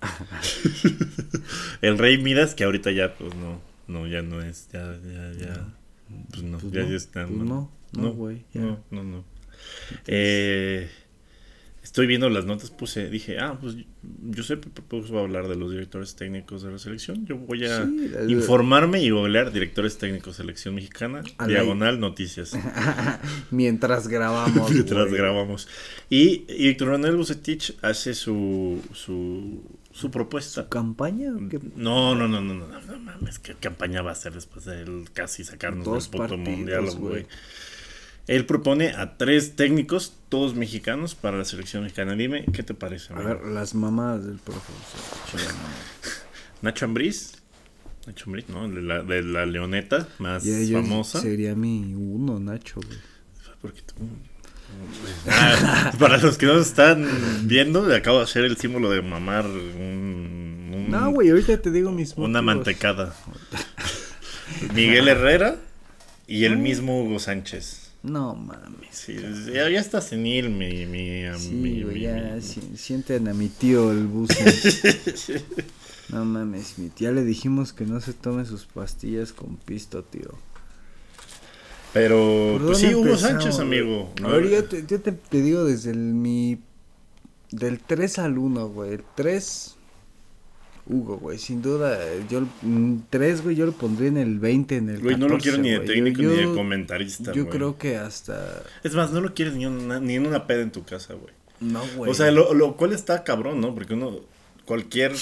el 1.81 1.97
rey 1.97 2.17
Midas, 2.17 2.55
que 2.55 2.63
ahorita 2.65 2.91
ya, 2.91 3.13
pues 3.15 3.33
no, 3.35 3.61
no, 3.87 4.07
ya 4.07 4.21
no 4.21 4.41
es, 4.41 4.67
ya, 4.73 4.97
ya, 5.05 5.31
ya. 5.39 5.67
Pues 6.31 6.43
no, 6.43 6.57
Pues 6.57 6.73
ya, 6.73 6.83
no, 6.83 6.89
ya 6.89 6.95
está. 6.97 7.25
pues 7.25 7.39
no, 7.39 7.71
no, 7.93 8.11
güey, 8.11 8.43
ya. 8.53 8.61
No, 8.61 8.83
no, 8.91 9.03
no. 9.03 9.23
Eh, 10.07 10.89
estoy 11.83 12.07
viendo 12.07 12.29
las 12.29 12.45
notas, 12.45 12.71
puse, 12.71 13.09
dije, 13.09 13.37
ah, 13.39 13.57
pues 13.59 13.75
yo 14.29 14.43
sé, 14.43 14.57
pues 14.57 15.13
va 15.13 15.19
a 15.19 15.23
hablar 15.23 15.47
de 15.47 15.55
los 15.55 15.69
directores 15.71 16.15
técnicos 16.15 16.63
de 16.63 16.71
la 16.71 16.79
selección. 16.79 17.25
Yo 17.25 17.37
voy 17.37 17.65
a 17.65 17.85
Sí, 17.85 18.11
el- 18.17 18.31
informarme 18.31 19.01
y 19.03 19.09
googlear 19.09 19.51
directores 19.51 19.97
técnicos 19.97 20.37
selección 20.37 20.75
mexicana, 20.75 21.21
diagonal 21.45 21.99
noticias. 21.99 22.53
mientras 23.51 24.07
grabamos. 24.07 24.71
Mientras 24.71 25.07
güey. 25.09 25.17
grabamos. 25.21 25.67
Y, 26.09 26.45
y 26.47 26.67
Víctor 26.69 26.89
Manuel 26.91 27.15
Bucetich 27.17 27.75
hace 27.81 28.13
su, 28.13 28.81
su, 28.93 29.61
su 29.91 30.11
propuesta. 30.11 30.67
¿Campaña? 30.69 31.33
o 31.35 31.49
qué? 31.49 31.59
No, 31.75 32.15
no, 32.15 32.27
no, 32.27 32.41
no, 32.41 32.53
no, 32.53 32.67
no, 32.67 32.81
no 32.81 32.99
mames, 32.99 33.39
¿qué 33.39 33.55
campaña 33.55 34.01
va 34.01 34.11
a 34.11 34.13
hacer 34.13 34.33
después 34.33 34.65
de 34.65 34.81
él 34.81 35.05
casi 35.13 35.43
sacarnos 35.43 35.85
Dos 35.85 36.03
del 36.09 36.11
puto 36.11 36.29
partidos, 36.35 36.57
mundial, 36.57 36.85
güey. 36.85 36.97
güey? 36.97 37.25
Él 38.27 38.45
propone 38.45 38.89
a 38.91 39.17
tres 39.17 39.55
técnicos, 39.57 40.13
todos 40.29 40.55
mexicanos, 40.55 41.13
para 41.15 41.37
la 41.37 41.43
selección 41.45 41.83
mexicana. 41.83 42.13
Dime, 42.15 42.45
¿qué 42.53 42.63
te 42.63 42.73
parece? 42.73 43.11
A 43.13 43.17
amigo? 43.17 43.29
ver, 43.29 43.45
las 43.47 43.75
mamás 43.75 44.25
del 44.25 44.37
profesor. 44.37 44.71
Nacho 46.61 46.85
Ambriz. 46.85 47.33
Nacho 48.07 48.23
Ambriz, 48.27 48.47
¿no? 48.47 48.69
De 48.69 48.81
la, 48.81 49.03
de 49.03 49.21
la 49.23 49.45
leoneta 49.45 50.07
más 50.19 50.43
yo 50.45 50.81
famosa. 50.81 51.19
Sería 51.21 51.53
mi 51.55 51.93
uno, 51.95 52.39
Nacho, 52.39 52.79
güey. 52.85 52.97
Porque 53.61 53.81
tú- 53.81 53.93
Ah, 55.29 55.91
para 55.99 56.17
los 56.17 56.37
que 56.37 56.45
no 56.47 56.57
están 56.59 57.07
viendo, 57.43 57.87
le 57.87 57.95
acabo 57.95 58.17
de 58.17 58.23
hacer 58.23 58.43
el 58.43 58.57
símbolo 58.57 58.89
de 58.89 59.01
mamar 59.03 59.45
un, 59.45 60.71
un- 60.73 60.87
No, 60.89 61.11
güey, 61.11 61.29
ahorita 61.29 61.61
te 61.61 61.69
digo 61.71 61.91
mis 61.91 62.13
una 62.17 62.41
motivos. 62.41 62.43
mantecada. 62.43 63.13
Miguel 64.73 65.07
Herrera 65.09 65.57
y 66.27 66.45
el 66.45 66.57
mismo 66.57 67.03
Hugo 67.03 67.19
Sánchez. 67.19 67.82
No 68.03 68.35
mames. 68.35 68.89
Sí, 68.91 69.15
ya, 69.53 69.69
ya 69.69 69.79
está 69.79 70.01
senil 70.01 70.49
mi... 70.49 70.85
mi, 70.85 71.23
Sí, 71.39 71.51
mi- 71.51 71.83
güey, 71.83 71.95
mi- 71.95 72.01
ya 72.01 72.33
mi- 72.35 72.41
si- 72.41 72.75
sienten 72.77 73.27
a 73.29 73.33
mi 73.33 73.47
tío 73.47 73.91
el 73.91 74.07
bus. 74.07 74.29
no 76.09 76.25
mames, 76.25 76.77
mi 76.79 76.89
tía 76.89 77.11
le 77.11 77.23
dijimos 77.23 77.71
que 77.73 77.85
no 77.85 78.01
se 78.01 78.13
tome 78.13 78.45
sus 78.45 78.65
pastillas 78.65 79.31
con 79.31 79.55
pisto, 79.55 80.03
tío. 80.03 80.29
Pero, 81.93 82.55
¿Por 82.57 82.65
pues 82.67 82.79
sí, 82.79 82.93
Hugo 82.93 83.15
Sánchez, 83.15 83.59
amigo. 83.59 84.11
A 84.23 84.27
ver, 84.29 84.49
yo 84.49 84.63
te, 84.65 84.85
yo 84.85 84.99
te, 84.99 85.11
te 85.11 85.41
digo 85.41 85.63
desde 85.63 85.91
el 85.91 85.97
mi... 85.99 86.59
Del 87.51 87.79
3 87.79 88.19
al 88.19 88.37
1, 88.39 88.67
güey. 88.69 88.93
El 88.93 89.03
3... 89.15 89.75
Hugo, 90.85 91.17
güey, 91.17 91.37
sin 91.37 91.61
duda, 91.61 91.97
yo, 92.29 92.43
3, 93.09 93.41
güey, 93.43 93.55
yo 93.55 93.65
lo 93.65 93.71
pondría 93.71 94.09
en 94.09 94.17
el 94.17 94.37
20, 94.39 94.75
en 94.77 94.89
el 94.89 94.99
Güey, 95.01 95.15
no 95.15 95.27
lo 95.27 95.37
14, 95.37 95.41
quiero 95.49 95.63
ni 95.63 95.69
de 95.71 95.79
técnico 95.79 96.21
Yo- 96.21 96.29
ni 96.31 96.35
de 96.35 96.43
yo- 96.43 96.55
comentarista, 96.55 97.31
Yo 97.31 97.45
güey. 97.45 97.57
creo 97.57 97.77
que 97.77 97.95
hasta... 97.97 98.63
Es 98.83 98.93
más, 98.93 99.11
no 99.11 99.21
lo 99.21 99.33
quieres 99.33 99.53
ni, 99.55 99.65
una- 99.65 99.99
ni 100.01 100.15
en 100.15 100.27
una 100.27 100.45
peda 100.45 100.61
en 100.61 100.71
tu 100.71 100.83
casa, 100.83 101.13
güey. 101.13 101.33
No, 101.61 101.81
güey. 101.95 102.11
O 102.11 102.13
sea, 102.13 102.29
lo, 102.31 102.53
lo 102.53 102.75
cual 102.75 102.91
está 102.91 103.23
cabrón, 103.23 103.61
¿no? 103.61 103.73
Porque 103.73 103.93
uno, 103.93 104.19
cualquier, 104.65 105.13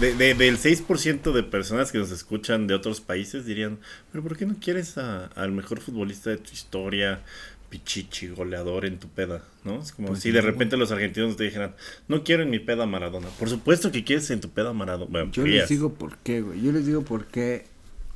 de, 0.00 0.14
de- 0.14 0.34
del 0.34 0.56
6% 0.58 1.32
de 1.32 1.42
personas 1.42 1.92
que 1.92 1.98
nos 1.98 2.10
escuchan 2.10 2.66
de 2.66 2.74
otros 2.74 3.00
países 3.02 3.44
dirían, 3.44 3.78
pero 4.10 4.22
¿por 4.24 4.36
qué 4.38 4.46
no 4.46 4.56
quieres 4.58 4.96
a- 4.96 5.26
al 5.26 5.52
mejor 5.52 5.80
futbolista 5.80 6.30
de 6.30 6.38
tu 6.38 6.52
historia, 6.52 7.20
pichichi, 7.68 8.28
goleador 8.28 8.84
en 8.84 8.98
tu 8.98 9.08
peda? 9.08 9.42
¿No? 9.64 9.80
Es 9.80 9.92
como 9.92 10.08
Pues 10.08 10.20
si 10.20 10.30
de 10.30 10.40
repente 10.40 10.76
los 10.76 10.92
argentinos 10.92 11.36
te 11.36 11.44
dijeran, 11.44 11.74
no 12.08 12.22
quiero 12.22 12.42
en 12.42 12.50
mi 12.50 12.58
peda 12.58 12.86
Maradona. 12.86 13.28
Por 13.38 13.48
supuesto 13.48 13.90
que 13.90 14.04
quieres 14.04 14.30
en 14.30 14.40
tu 14.40 14.50
peda 14.50 14.72
Maradona. 14.72 15.10
Bueno, 15.10 15.32
Yo 15.32 15.46
les 15.46 15.68
digo 15.68 15.94
por 15.94 16.18
qué, 16.18 16.40
güey. 16.40 16.62
Yo 16.62 16.72
les 16.72 16.86
digo 16.86 17.02
por 17.02 17.26
qué 17.26 17.66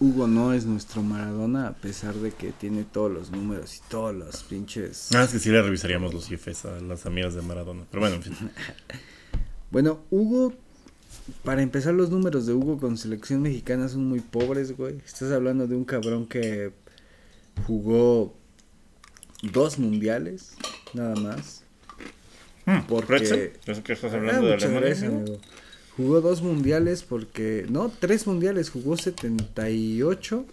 Hugo 0.00 0.28
no 0.28 0.52
es 0.52 0.64
nuestro 0.64 1.02
Maradona, 1.02 1.68
a 1.68 1.72
pesar 1.72 2.14
de 2.14 2.30
que 2.30 2.52
tiene 2.52 2.84
todos 2.84 3.10
los 3.10 3.30
números 3.32 3.76
y 3.76 3.90
todos 3.90 4.14
los 4.14 4.44
pinches. 4.44 5.12
Ah, 5.12 5.24
es 5.24 5.32
que 5.32 5.40
sí 5.40 5.50
le 5.50 5.60
revisaríamos 5.60 6.14
los 6.14 6.30
IFs 6.30 6.66
a 6.66 6.80
las 6.80 7.04
amigas 7.04 7.34
de 7.34 7.42
Maradona. 7.42 7.84
Pero 7.90 8.00
bueno, 8.00 8.16
en 8.16 8.22
fin. 8.22 8.34
Bueno, 9.70 10.00
Hugo, 10.08 10.54
para 11.44 11.60
empezar, 11.60 11.92
los 11.92 12.08
números 12.08 12.46
de 12.46 12.54
Hugo 12.54 12.78
con 12.78 12.96
selección 12.96 13.42
mexicana 13.42 13.86
son 13.88 14.06
muy 14.06 14.20
pobres, 14.20 14.74
güey. 14.74 14.96
Estás 15.04 15.30
hablando 15.30 15.66
de 15.66 15.76
un 15.76 15.84
cabrón 15.84 16.26
que 16.26 16.72
jugó 17.66 18.37
dos 19.42 19.78
mundiales, 19.78 20.52
nada 20.94 21.14
más. 21.16 21.62
Porque- 22.86 23.06
Pretzel, 23.06 23.52
¿Eso 23.66 23.82
que 23.82 23.92
estás 23.94 24.12
Ah, 24.12 24.16
hablando 24.16 24.46
de 24.46 24.54
Alemania? 24.54 24.80
gracias, 24.80 25.10
amigo? 25.10 25.38
Jugó 25.96 26.20
dos 26.20 26.42
mundiales 26.42 27.02
porque. 27.02 27.66
No, 27.68 27.90
tres 27.90 28.26
mundiales. 28.26 28.70
Jugó 28.70 28.96
78. 28.96 30.44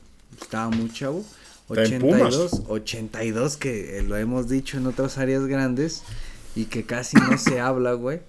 Estaba 0.42 0.70
muy 0.70 0.90
chavo. 0.92 1.24
Está 1.70 1.84
en 1.86 2.02
Pumas. 2.02 2.34
82. 2.36 2.62
82, 2.68 3.58
que 3.58 3.98
eh, 4.00 4.02
lo 4.04 4.16
hemos 4.18 4.48
dicho 4.50 4.78
en 4.78 4.88
otras 4.88 5.18
áreas 5.18 5.46
grandes. 5.46 6.04
Y 6.56 6.66
que 6.66 6.86
casi 6.86 7.18
no 7.18 7.38
se 7.38 7.60
habla, 7.60 7.94
güey. 7.94 8.22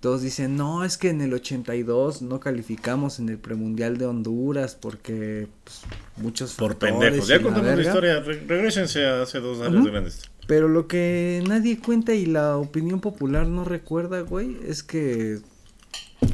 Todos 0.00 0.22
dicen, 0.22 0.56
no, 0.56 0.84
es 0.84 0.96
que 0.96 1.10
en 1.10 1.20
el 1.20 1.34
82 1.34 2.22
no 2.22 2.38
calificamos 2.38 3.18
en 3.18 3.28
el 3.30 3.38
premundial 3.38 3.98
de 3.98 4.06
Honduras 4.06 4.76
porque 4.80 5.48
pues, 5.64 5.80
muchos 6.16 6.54
Por 6.54 6.76
pendejos. 6.76 7.26
Ya 7.26 7.36
la 7.38 7.42
contamos 7.42 7.66
la 7.68 7.74
verga". 7.74 7.90
historia. 7.90 8.20
Re- 8.20 8.44
regrésense 8.46 9.04
a 9.06 9.22
hace 9.22 9.40
dos 9.40 9.60
años 9.60 9.80
Ujú. 9.82 9.90
grandes. 9.90 10.22
Pero 10.46 10.68
lo 10.68 10.86
que 10.86 11.42
nadie 11.48 11.78
cuenta 11.80 12.14
y 12.14 12.26
la 12.26 12.56
opinión 12.56 13.00
popular 13.00 13.46
no 13.48 13.64
recuerda, 13.64 14.20
güey, 14.20 14.56
es 14.66 14.82
que 14.82 15.40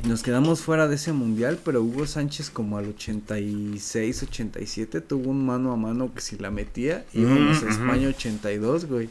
nos 0.06 0.22
quedamos 0.22 0.60
fuera 0.60 0.86
de 0.86 0.94
ese 0.96 1.12
mundial, 1.12 1.58
pero 1.64 1.82
Hugo 1.82 2.06
Sánchez 2.06 2.50
como 2.50 2.76
al 2.78 2.86
86, 2.90 4.22
87 4.24 5.00
tuvo 5.00 5.30
un 5.30 5.44
mano 5.46 5.72
a 5.72 5.76
mano 5.76 6.12
que 6.14 6.20
si 6.20 6.36
la 6.38 6.50
metía, 6.50 7.04
íbamos 7.12 7.58
Ujú, 7.58 7.66
a 7.66 7.70
España 7.70 8.08
82, 8.08 8.84
güey. 8.86 9.08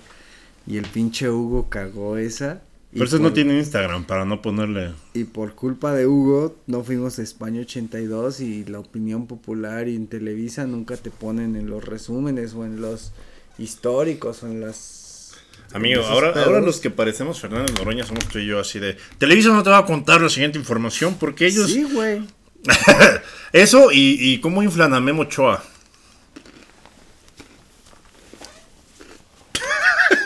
Y 0.67 0.77
el 0.77 0.85
pinche 0.85 1.29
Hugo 1.29 1.67
cagó 1.69 2.17
esa. 2.17 2.61
Pero 2.93 3.05
eso 3.05 3.17
no 3.17 3.23
por- 3.25 3.33
tiene 3.33 3.57
Instagram 3.57 4.05
para 4.05 4.25
no 4.25 4.41
ponerle. 4.41 4.91
Y 5.13 5.23
por 5.25 5.55
culpa 5.55 5.93
de 5.93 6.05
Hugo 6.07 6.55
no 6.67 6.83
fuimos 6.83 7.19
a 7.19 7.23
España 7.23 7.61
82 7.61 8.39
y 8.39 8.65
la 8.65 8.79
opinión 8.79 9.27
popular 9.27 9.87
y 9.87 9.95
en 9.95 10.07
Televisa 10.07 10.65
nunca 10.65 10.95
te 10.97 11.09
ponen 11.11 11.55
en 11.55 11.69
los 11.69 11.83
resúmenes 11.85 12.53
o 12.53 12.65
en 12.65 12.81
los 12.81 13.11
históricos 13.57 14.43
o 14.43 14.47
en 14.47 14.61
las... 14.61 15.35
Amigo, 15.73 16.01
esos 16.01 16.11
ahora, 16.11 16.43
ahora 16.43 16.61
los 16.61 16.79
que 16.79 16.91
parecemos 16.91 17.39
Fernández 17.39 17.73
Noroña 17.77 18.03
somos 18.05 18.27
tú 18.27 18.37
y 18.39 18.45
yo 18.45 18.59
así 18.59 18.79
de... 18.79 18.95
Televisa 19.17 19.49
no 19.49 19.63
te 19.63 19.69
va 19.71 19.79
a 19.79 19.85
contar 19.85 20.21
la 20.21 20.29
siguiente 20.29 20.59
información 20.59 21.15
porque 21.19 21.47
ellos... 21.47 21.71
Sí, 21.71 21.83
güey. 21.83 22.21
Eso 23.53 23.91
y, 23.91 24.17
y 24.19 24.39
cómo 24.39 24.63
inflan 24.63 24.93
a 24.93 24.99
Memo 24.99 25.23
Ochoa. 25.23 25.63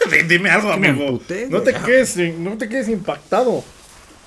Dime 0.28 0.50
algo, 0.50 0.72
amigo. 0.72 1.20
no, 1.50 1.62
te 1.62 1.74
quedes, 1.74 2.18
no 2.38 2.58
te 2.58 2.70
quedes 2.70 2.90
impactado. 2.90 3.64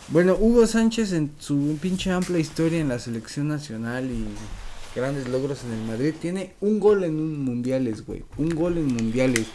Bueno, 0.08 0.36
Hugo 0.38 0.66
Sánchez 0.66 1.12
en 1.12 1.30
su 1.38 1.78
pinche 1.80 2.10
amplia 2.10 2.40
historia 2.40 2.80
en 2.80 2.88
la 2.88 2.98
selección 2.98 3.46
nacional 3.48 4.10
y 4.10 4.26
grandes 4.98 5.28
logros 5.28 5.62
en 5.64 5.72
el 5.72 5.86
Madrid 5.86 6.14
tiene 6.20 6.54
un 6.60 6.80
gol 6.80 7.04
en 7.04 7.14
un 7.20 7.44
mundiales, 7.44 8.04
güey. 8.04 8.24
Un 8.36 8.50
gol 8.50 8.78
en 8.78 8.86
mundiales. 8.86 9.46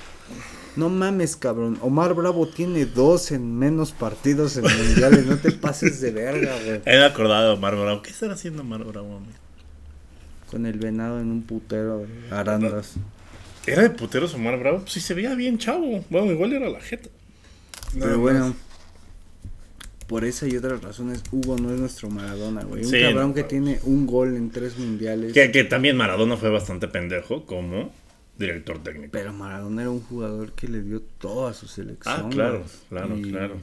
No 0.77 0.89
mames, 0.89 1.35
cabrón. 1.35 1.77
Omar 1.81 2.13
Bravo 2.13 2.47
tiene 2.47 2.85
dos 2.85 3.31
en 3.31 3.57
menos 3.57 3.91
partidos 3.91 4.55
en 4.57 4.63
mundiales. 4.63 5.25
No 5.25 5.37
te 5.37 5.51
pases 5.51 5.99
de 6.01 6.11
verga, 6.11 6.53
güey. 6.65 6.81
He 6.85 7.03
acordado 7.03 7.49
de 7.49 7.53
Omar 7.55 7.75
Bravo. 7.75 8.01
¿Qué 8.01 8.11
estará 8.11 8.33
haciendo 8.33 8.61
Omar 8.61 8.83
Bravo, 8.83 9.17
amigo? 9.17 9.33
Con 10.49 10.65
el 10.65 10.79
venado 10.79 11.19
en 11.19 11.31
un 11.31 11.41
putero 11.43 11.99
de 11.99 12.07
arandas. 12.35 12.93
¿Era 13.67 13.81
de 13.83 13.89
puteros 13.91 14.33
Omar 14.33 14.59
Bravo? 14.59 14.79
Pues 14.79 14.93
sí 14.93 14.99
se 14.99 15.13
veía 15.13 15.33
bien 15.35 15.57
chavo. 15.57 16.03
Bueno, 16.09 16.31
igual 16.31 16.53
era 16.53 16.69
la 16.69 16.79
jeta. 16.79 17.09
Nada 17.93 18.07
Pero 18.07 18.11
más. 18.11 18.19
bueno, 18.19 18.55
por 20.07 20.23
esa 20.23 20.47
y 20.47 20.55
otras 20.55 20.81
razones, 20.83 21.23
Hugo 21.31 21.57
no 21.57 21.73
es 21.73 21.79
nuestro 21.79 22.09
Maradona, 22.09 22.63
güey. 22.63 22.83
Un 22.83 22.89
Sí, 22.89 23.01
cabrón 23.01 23.29
no, 23.29 23.33
que 23.33 23.43
tiene 23.43 23.79
un 23.83 24.05
gol 24.05 24.35
en 24.35 24.51
tres 24.51 24.77
mundiales. 24.77 25.33
Que, 25.33 25.51
que 25.51 25.63
también 25.63 25.97
Maradona 25.97 26.37
fue 26.37 26.49
bastante 26.49 26.87
pendejo, 26.87 27.45
como 27.45 27.91
director 28.37 28.83
técnico. 28.83 29.09
Pero 29.11 29.33
Maradona 29.33 29.81
era 29.81 29.89
un 29.91 30.01
jugador 30.01 30.53
que 30.53 30.67
le 30.67 30.81
dio 30.83 31.01
todo 31.01 31.47
a 31.47 31.53
su 31.53 31.67
selección. 31.67 32.15
Ah, 32.25 32.29
claro, 32.29 32.59
güey. 32.59 32.69
claro, 32.89 33.17
Y- 33.17 33.31
claro. 33.31 33.55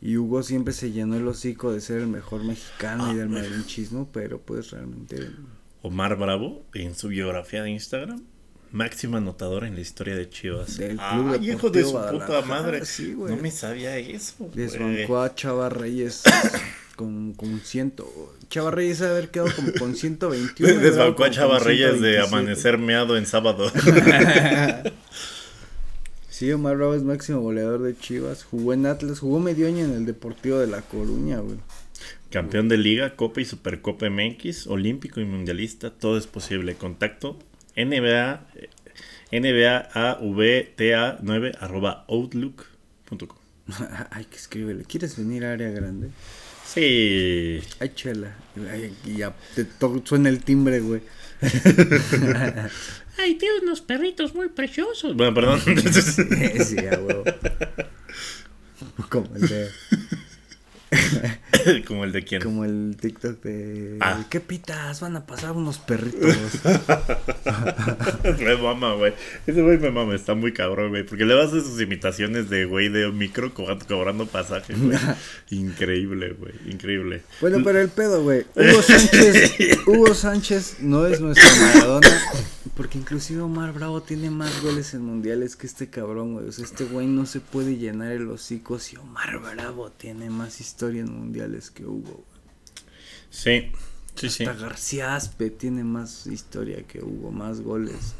Y 0.00 0.16
Hugo 0.18 0.42
siempre 0.42 0.74
se 0.74 0.90
llenó 0.92 1.16
el 1.16 1.26
hocico 1.26 1.72
de 1.72 1.80
ser 1.80 2.00
el 2.00 2.06
mejor 2.08 2.44
mexicano 2.44 3.06
Ah, 3.06 3.12
y 3.12 3.16
del 3.16 3.28
madrinchismo, 3.30 4.08
pero 4.12 4.38
pues 4.38 4.70
realmente 4.70 5.16
Omar 5.80 6.16
Bravo, 6.16 6.62
en 6.74 6.94
su 6.94 7.08
biografía 7.08 7.62
de 7.62 7.70
Instagram, 7.70 8.22
máximo 8.74 9.16
anotador 9.16 9.64
en 9.64 9.76
la 9.76 9.80
historia 9.80 10.16
de 10.16 10.28
Chivas. 10.28 10.76
Del 10.76 10.96
Club 10.96 11.00
Ah, 11.00 11.36
hijo 11.40 11.70
de 11.70 11.84
su 11.84 11.92
puta 11.92 12.42
madre. 12.42 12.84
sí, 12.84 13.14
güey. 13.14 13.34
no 13.34 13.40
me 13.40 13.50
sabía 13.50 13.96
eso. 13.96 14.50
desbancó 14.52 15.22
a 15.22 15.34
Chava 15.34 15.68
Reyes 15.68 16.22
con, 16.96 17.32
con 17.34 17.60
ciento. 17.60 18.34
Chava 18.50 18.72
Reyes 18.72 18.98
debe 18.98 19.12
haber 19.12 19.30
quedado 19.30 19.54
como 19.54 19.72
con 19.74 19.94
121. 19.94 20.80
Desbancó 20.80 21.24
a 21.24 21.30
Chava 21.30 21.60
Reyes 21.60 22.00
de 22.00 22.14
127. 22.14 22.26
amanecer 22.26 22.78
meado 22.78 23.16
en 23.16 23.26
sábado. 23.26 23.70
Sí, 26.28 26.50
Omar 26.50 26.76
Bravo 26.76 26.94
es 26.96 27.04
máximo 27.04 27.40
goleador 27.42 27.80
de 27.82 27.96
Chivas. 27.96 28.42
Jugó 28.42 28.72
en 28.72 28.86
Atlas, 28.86 29.20
jugó 29.20 29.38
medio 29.38 29.68
año 29.68 29.84
en 29.84 29.92
el 29.92 30.04
Deportivo 30.04 30.58
de 30.58 30.66
La 30.66 30.82
Coruña, 30.82 31.38
güey. 31.38 31.58
Campeón 32.28 32.68
de 32.68 32.76
Liga, 32.76 33.14
Copa 33.14 33.40
y 33.40 33.44
Supercopa 33.44 34.10
MX, 34.10 34.66
olímpico 34.66 35.20
y 35.20 35.26
mundialista, 35.26 35.90
todo 35.90 36.18
es 36.18 36.26
posible. 36.26 36.74
Contacto 36.74 37.38
NBA, 37.76 38.46
eh, 38.54 38.70
NBAAVTA9 39.32 41.56
arroba 41.60 42.04
outlook.com. 42.08 43.38
Ay, 44.10 44.26
que 44.26 44.36
escríbele. 44.36 44.84
¿Quieres 44.84 45.16
venir 45.16 45.44
a 45.44 45.52
área 45.52 45.70
grande? 45.70 46.10
Sí. 46.66 47.60
Ay, 47.80 47.92
chela. 47.94 48.36
Ay, 48.70 48.94
y 49.04 49.16
ya 49.18 49.34
te 49.54 49.66
suena 50.04 50.28
el 50.28 50.44
timbre, 50.44 50.80
güey. 50.80 51.00
Ay, 53.18 53.36
tiene 53.36 53.60
unos 53.62 53.80
perritos 53.80 54.34
muy 54.34 54.48
preciosos. 54.48 55.16
Bueno, 55.16 55.32
perdón. 55.34 55.60
sí, 56.64 56.78
a 56.86 56.98
huevo. 56.98 57.24
Como 59.08 59.34
el 59.36 59.48
de, 59.48 59.70
Como 61.86 62.04
el 62.04 62.12
de 62.12 62.24
quién. 62.24 62.42
como 62.42 62.64
el 62.64 62.96
TikTok 63.00 63.42
de 63.42 63.96
Ah. 64.00 64.24
¿Qué 64.30 64.40
pitas? 64.40 65.00
Van 65.00 65.16
a 65.16 65.26
pasar 65.26 65.52
unos 65.52 65.78
perritos. 65.78 66.36
me 68.40 68.56
mama, 68.56 68.94
güey. 68.94 69.12
Ese 69.46 69.62
güey 69.62 69.78
me 69.78 69.90
mama, 69.90 70.14
está 70.14 70.34
muy 70.34 70.52
cabrón, 70.52 70.90
güey. 70.90 71.04
Porque 71.04 71.24
le 71.24 71.34
vas 71.34 71.52
a 71.52 71.60
sus 71.60 71.80
imitaciones 71.80 72.50
de 72.50 72.64
güey 72.64 72.88
de 72.88 73.10
micro 73.12 73.52
co- 73.54 73.66
cobrando 73.88 74.26
pasajes, 74.26 74.80
güey. 74.80 74.98
Increíble, 75.50 76.34
güey. 76.38 76.52
Increíble. 76.68 77.22
Bueno, 77.40 77.58
pero 77.64 77.80
el 77.80 77.88
pedo, 77.88 78.22
güey. 78.22 78.44
Hugo 78.56 78.82
Sánchez, 78.82 79.52
Hugo 79.86 80.14
Sánchez 80.14 80.76
no 80.80 81.06
es 81.06 81.20
nuestro 81.20 81.46
Maradona. 81.60 82.08
Porque 82.76 82.98
inclusive 82.98 83.42
Omar 83.42 83.72
Bravo 83.72 84.02
tiene 84.02 84.30
más 84.30 84.62
goles 84.62 84.94
en 84.94 85.04
mundiales 85.04 85.54
que 85.54 85.66
este 85.66 85.90
cabrón, 85.90 86.34
güey. 86.34 86.48
O 86.48 86.52
sea, 86.52 86.64
este 86.64 86.84
güey 86.84 87.06
no 87.06 87.26
se 87.26 87.40
puede 87.40 87.76
llenar 87.76 88.12
el 88.12 88.28
hocico 88.30 88.78
si 88.78 88.96
Omar 88.96 89.38
Bravo 89.38 89.90
tiene 89.90 90.30
más 90.30 90.60
historia 90.60 91.02
en 91.02 91.12
mundiales 91.12 91.70
que 91.70 91.84
Hugo, 91.84 92.24
güey. 92.26 92.34
Sí, 93.30 93.72
sí, 94.14 94.30
sí. 94.30 94.44
Hasta 94.44 94.60
García 94.60 95.14
Aspe 95.14 95.50
tiene 95.50 95.84
más 95.84 96.26
historia 96.26 96.82
que 96.86 97.02
Hugo, 97.02 97.30
más 97.30 97.60
goles. 97.60 98.14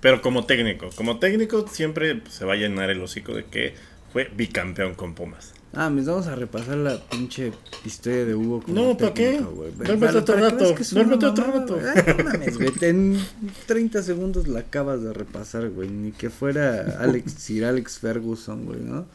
Pero 0.00 0.20
como 0.20 0.44
técnico, 0.44 0.90
como 0.96 1.18
técnico 1.18 1.66
siempre 1.66 2.22
se 2.28 2.44
va 2.44 2.52
a 2.52 2.56
llenar 2.56 2.90
el 2.90 3.00
hocico 3.00 3.32
de 3.32 3.46
que 3.46 3.74
fue 4.12 4.30
bicampeón 4.34 4.94
con 4.94 5.14
Pumas. 5.14 5.53
Ah, 5.76 5.90
mis 5.90 6.06
vamos 6.06 6.26
a 6.26 6.34
repasar 6.34 6.76
la 6.76 6.98
pinche 6.98 7.52
historia 7.84 8.24
de 8.24 8.34
Hugo. 8.34 8.62
como 8.62 8.74
No, 8.74 8.96
¿para 8.96 9.14
qué? 9.14 9.40
Duérmete 9.40 10.18
otro 10.18 10.36
rato, 10.36 10.74
duérmete 10.92 11.26
otro 11.26 11.44
rato. 11.46 11.78
no 11.78 12.24
mames, 12.24 12.56
güey, 12.56 12.72
En 12.82 13.18
30 13.66 14.02
segundos 14.02 14.48
la 14.48 14.60
acabas 14.60 15.02
de 15.02 15.12
repasar, 15.12 15.70
güey. 15.70 15.88
Ni 15.88 16.12
que 16.12 16.30
fuera 16.30 16.98
Alex, 17.00 17.32
Sir 17.38 17.64
Alex 17.64 17.98
Ferguson, 17.98 18.66
güey, 18.66 18.80
¿no? 18.80 19.06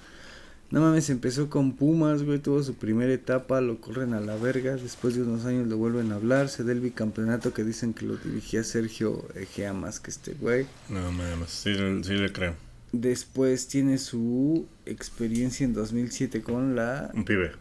No 0.71 0.81
mames, 0.81 1.09
empezó 1.09 1.49
con 1.49 1.71
Pumas, 1.71 2.21
güey. 2.23 2.37
Tuvo 2.37 2.61
su 2.61 2.75
primera 2.75 3.11
etapa, 3.11 3.59
lo 3.59 3.81
corren 3.81 4.13
a 4.13 4.19
la 4.19 4.35
verga. 4.35 4.75
Después 4.75 5.15
de 5.15 5.23
unos 5.23 5.45
años 5.45 5.67
lo 5.67 5.77
vuelven 5.77 6.11
a 6.11 6.15
hablar. 6.15 6.49
Se 6.49 6.63
da 6.63 6.71
el 6.71 6.79
bicampeonato 6.79 7.53
que 7.53 7.63
dicen 7.63 7.93
que 7.93 8.05
lo 8.05 8.17
dirigía 8.17 8.63
Sergio 8.63 9.25
Egea 9.33 9.73
más 9.73 9.99
que 9.99 10.11
este 10.11 10.33
güey. 10.33 10.67
No 10.89 11.11
mames, 11.11 11.49
sí, 11.49 11.73
sí 12.03 12.13
le 12.13 12.31
creo. 12.31 12.68
Después 12.91 13.67
tiene 13.67 13.97
su 13.97 14.67
experiencia 14.85 15.63
en 15.63 15.73
2007 15.73 16.41
con 16.41 16.75
la 16.75 17.11
Un 17.13 17.23
pibe. 17.25 17.51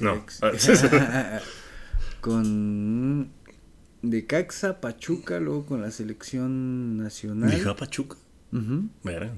No. 0.00 0.24
Selec- 0.26 1.40
con 2.20 3.28
de 4.02 4.26
Caxa, 4.26 4.80
Pachuca, 4.80 5.40
luego 5.40 5.64
con 5.66 5.80
la 5.82 5.90
selección 5.90 6.98
nacional. 6.98 7.50
Mija 7.54 7.74
Pachuca. 7.76 8.16
Verga. 9.02 9.32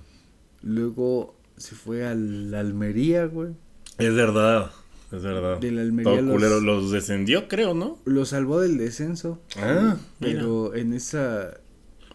Luego 0.63 1.37
se 1.57 1.75
fue 1.75 2.07
al 2.07 2.53
Almería, 2.53 3.27
güey. 3.27 3.51
Es 3.99 4.15
verdad, 4.15 4.71
es 5.13 5.23
verdad. 5.23 5.59
Del 5.59 5.79
Almería 5.79 6.13
Todo 6.13 6.23
los- 6.23 6.35
culero 6.35 6.61
los 6.61 6.91
descendió, 6.91 7.49
creo, 7.49 7.73
¿no? 7.75 7.99
Lo 8.05 8.25
salvó 8.27 8.61
del 8.61 8.77
descenso. 8.77 9.41
Ah, 9.57 9.97
mira. 10.21 10.41
pero 10.41 10.75
en 10.75 10.93
esa 10.93 11.55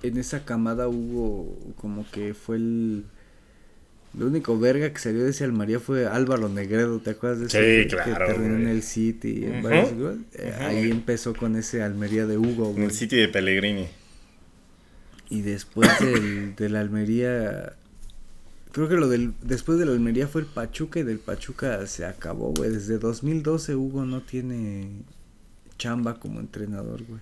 en 0.04 0.18
esa 0.18 0.46
camada 0.46 0.88
hubo 0.88 1.58
como 1.78 2.06
que 2.12 2.34
fue 2.34 2.58
el 2.58 3.06
lo 4.18 4.28
único 4.28 4.60
verga 4.60 4.92
que 4.92 5.00
salió 5.00 5.24
de 5.24 5.30
ese 5.30 5.44
Almería 5.46 5.80
fue 5.80 6.06
Álvaro 6.06 6.50
Negredo, 6.50 7.00
¿te 7.00 7.12
acuerdas 7.12 7.40
de 7.40 7.50
Sí, 7.50 7.58
ese? 7.58 7.88
claro, 7.88 8.26
Que 8.28 8.34
terminó 8.34 8.56
en 8.58 8.68
el 8.68 8.84
City 8.84 9.46
varios. 9.64 10.18
Eh. 10.34 10.54
Ahí 10.60 10.92
empezó 10.92 11.34
con 11.34 11.56
ese 11.56 11.82
Almería 11.82 12.26
de 12.26 12.38
Hugo, 12.38 12.74
En 12.76 12.84
el 12.84 12.92
City 12.92 13.16
de 13.16 13.28
Pellegrini. 13.30 13.88
Y 15.30 15.42
después 15.42 15.90
del, 16.00 16.56
del 16.56 16.76
Almería. 16.76 17.74
Creo 18.74 18.90
que 18.90 18.96
lo 18.96 19.08
del. 19.08 19.34
Después 19.42 19.80
del 19.80 19.90
Almería 19.90 20.28
fue 20.28 20.42
el 20.42 20.48
Pachuca 20.48 21.00
y 21.00 21.04
del 21.04 21.20
Pachuca 21.20 21.88
se 21.88 22.06
acabó, 22.06 22.54
güey. 22.54 22.70
Desde 22.70 22.98
2012 22.98 23.76
Hugo 23.76 24.06
no 24.06 24.22
tiene 24.22 24.90
chamba 25.78 26.20
como 26.20 26.40
entrenador, 26.42 27.04
güey. 27.04 27.22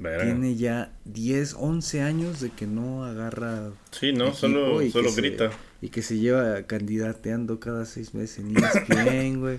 Verga. 0.00 0.24
Tiene 0.24 0.54
ya 0.56 0.92
10, 1.06 1.54
11 1.58 2.02
años 2.02 2.40
de 2.40 2.50
que 2.50 2.66
no 2.66 3.04
agarra. 3.04 3.70
Sí, 3.90 4.12
no, 4.12 4.32
solo, 4.32 4.80
solo 4.90 5.10
se- 5.10 5.20
grita. 5.20 5.50
y 5.82 5.88
que 5.88 6.02
se 6.02 6.18
lleva 6.18 6.62
candidateando 6.62 7.58
cada 7.60 7.84
seis 7.84 8.14
meses 8.14 8.38
en 8.38 8.56
ESPN, 8.56 9.40
güey. 9.40 9.58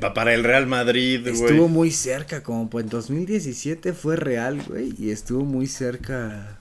Pa- 0.00 0.14
Para 0.14 0.34
el 0.34 0.44
Real 0.44 0.66
Madrid, 0.66 1.20
güey. 1.22 1.34
Estuvo 1.34 1.68
muy 1.68 1.90
cerca, 1.90 2.42
como 2.42 2.68
pues 2.70 2.84
en 2.84 2.90
2017 2.90 3.92
fue 3.92 4.16
Real, 4.16 4.60
güey, 4.68 4.94
y 4.98 5.10
estuvo 5.10 5.44
muy 5.44 5.66
cerca 5.66 6.58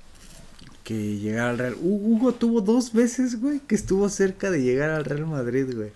que 0.84 1.17
llegara 1.17 1.50
al 1.52 1.58
Real. 1.58 1.76
Hu- 1.76 2.00
Hugo 2.04 2.34
tuvo 2.34 2.62
dos 2.62 2.93
veces, 2.93 3.39
güey, 3.41 3.60
que 3.67 3.74
estuvo 3.76 4.08
cerca 4.10 4.52
de 4.52 4.62
llegar 4.62 4.91
al 4.91 5.06
Real 5.06 5.26
Madrid, 5.26 5.65
güey. 5.76 5.89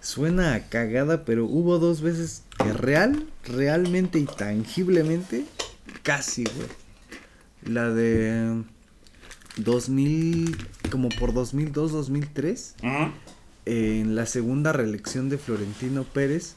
Suena 0.00 0.54
a 0.54 0.68
cagada, 0.68 1.24
pero 1.24 1.44
hubo 1.44 1.78
dos 1.78 2.00
veces 2.00 2.42
que 2.56 2.72
real, 2.72 3.26
realmente 3.44 4.18
y 4.18 4.24
tangiblemente, 4.24 5.44
casi, 6.10 6.42
güey. 6.42 6.66
La 7.64 7.88
de 7.90 8.62
2000, 9.58 10.56
como 10.90 11.08
por 11.08 11.32
2002, 11.32 11.92
2003 11.92 12.74
Ujú. 12.82 13.12
en 13.66 14.16
la 14.16 14.26
segunda 14.26 14.72
reelección 14.72 15.28
de 15.28 15.38
Florentino 15.38 16.02
Pérez, 16.02 16.56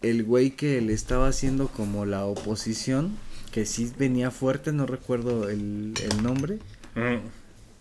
el 0.00 0.24
güey 0.24 0.52
que 0.52 0.80
le 0.80 0.94
estaba 0.94 1.28
haciendo 1.28 1.68
como 1.68 2.06
la 2.06 2.24
oposición, 2.24 3.14
que 3.52 3.66
sí 3.66 3.92
venía 3.98 4.30
fuerte, 4.30 4.72
no 4.72 4.86
recuerdo 4.86 5.50
el, 5.50 5.92
el 6.02 6.22
nombre, 6.22 6.58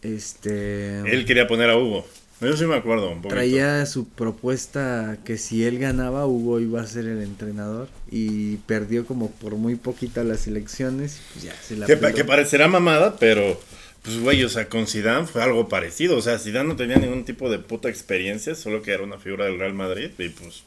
este 0.01 0.99
Él 1.09 1.25
quería 1.25 1.47
poner 1.47 1.69
a 1.69 1.77
Hugo. 1.77 2.05
Yo 2.45 2.55
sí 2.57 2.65
me 2.65 2.75
acuerdo 2.75 3.09
un 3.09 3.17
poquito. 3.21 3.35
traía 3.35 3.85
su 3.85 4.07
propuesta 4.07 5.17
que 5.25 5.37
si 5.37 5.63
él 5.65 5.79
ganaba, 5.79 6.25
Hugo 6.25 6.59
iba 6.59 6.81
a 6.81 6.87
ser 6.87 7.05
el 7.05 7.21
entrenador 7.21 7.87
y 8.11 8.57
perdió 8.57 9.05
como 9.05 9.31
por 9.31 9.55
muy 9.55 9.75
poquita 9.75 10.23
las 10.23 10.47
elecciones, 10.47 11.17
y 11.17 11.33
pues 11.33 11.45
ya 11.45 11.55
se 11.61 11.75
la 11.77 11.85
Que, 11.85 11.97
pa- 11.97 12.11
que 12.11 12.23
parecerá 12.25 12.67
mamada, 12.67 13.17
pero 13.17 13.59
pues 14.03 14.19
güey, 14.19 14.43
o 14.43 14.49
sea, 14.49 14.69
con 14.69 14.85
Zidane 14.87 15.25
fue 15.27 15.41
algo 15.41 15.67
parecido, 15.67 16.17
o 16.17 16.21
sea, 16.21 16.37
Zidane 16.37 16.69
no 16.69 16.75
tenía 16.75 16.97
ningún 16.97 17.25
tipo 17.25 17.49
de 17.49 17.57
puta 17.59 17.89
experiencia, 17.89 18.53
solo 18.55 18.81
que 18.83 18.91
era 18.91 19.03
una 19.03 19.17
figura 19.17 19.45
del 19.45 19.57
Real 19.57 19.73
Madrid 19.73 20.09
y 20.19 20.29
pues 20.29 20.63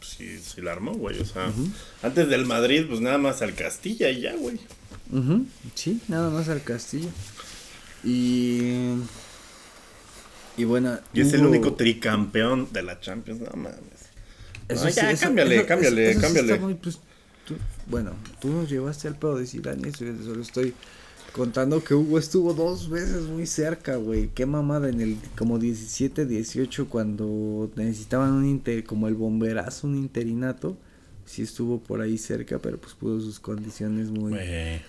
pues, 0.00 0.12
sí, 0.16 0.38
sí 0.38 0.60
la 0.62 0.72
armó, 0.72 0.94
güey, 0.94 1.20
o 1.20 1.24
sea, 1.26 1.52
antes 2.02 2.28
del 2.28 2.46
Madrid 2.46 2.86
pues 2.88 3.00
nada 3.00 3.18
más 3.18 3.42
al 3.42 3.54
Castilla 3.54 4.08
y 4.10 4.22
ya, 4.22 4.34
güey. 4.34 4.58
Sí, 5.74 6.00
nada 6.08 6.30
más 6.30 6.48
al 6.48 6.62
Castillo. 6.62 7.08
Y. 8.02 8.94
Y 10.60 10.64
bueno. 10.64 10.98
Y 11.14 11.20
es 11.22 11.32
el 11.32 11.44
único 11.46 11.74
tricampeón 11.74 12.68
de 12.72 12.82
la 12.82 13.00
Champions, 13.00 13.40
no 13.40 13.50
mames. 13.56 13.78
Eso 14.68 14.84
No, 14.84 14.90
sí, 14.90 14.96
ya, 14.96 15.10
eso- 15.10 15.24
cámbiale, 15.26 15.56
eso- 15.56 15.66
cámbiale, 15.66 16.10
eso 16.10 16.20
cámbiale. 16.20 16.58
muy, 16.58 16.74
pues, 16.74 16.98
tú- 17.46 17.56
bueno, 17.86 18.12
tú 18.40 18.48
nos 18.48 18.68
llevaste 18.70 19.08
al 19.08 19.16
pedo 19.16 19.36
de 19.36 19.46
Zidane, 19.46 19.88
eso 19.88 20.04
yo 20.04 20.12
solo 20.22 20.42
estoy 20.42 20.74
contando 21.32 21.82
que 21.82 21.94
Hugo 21.94 22.18
estuvo 22.18 22.54
dos 22.54 22.88
veces 22.90 23.22
muy 23.22 23.46
cerca, 23.46 23.96
güey. 23.96 24.28
Qué 24.34 24.46
mamada 24.46 24.88
en 24.88 25.00
el 25.00 25.16
como 25.36 25.58
17, 25.58 26.26
18 26.26 26.88
cuando 26.88 27.70
necesitaban 27.76 28.32
un 28.32 28.44
inter, 28.46 28.84
como 28.84 29.08
el 29.08 29.14
bomberazo, 29.14 29.86
un 29.88 29.96
interinato. 29.96 30.76
Sí 31.30 31.42
estuvo 31.42 31.80
por 31.80 32.00
ahí 32.00 32.18
cerca, 32.18 32.58
pero 32.58 32.76
pues 32.78 32.94
pudo 32.94 33.20
sus 33.20 33.38
condiciones 33.38 34.10
muy... 34.10 34.34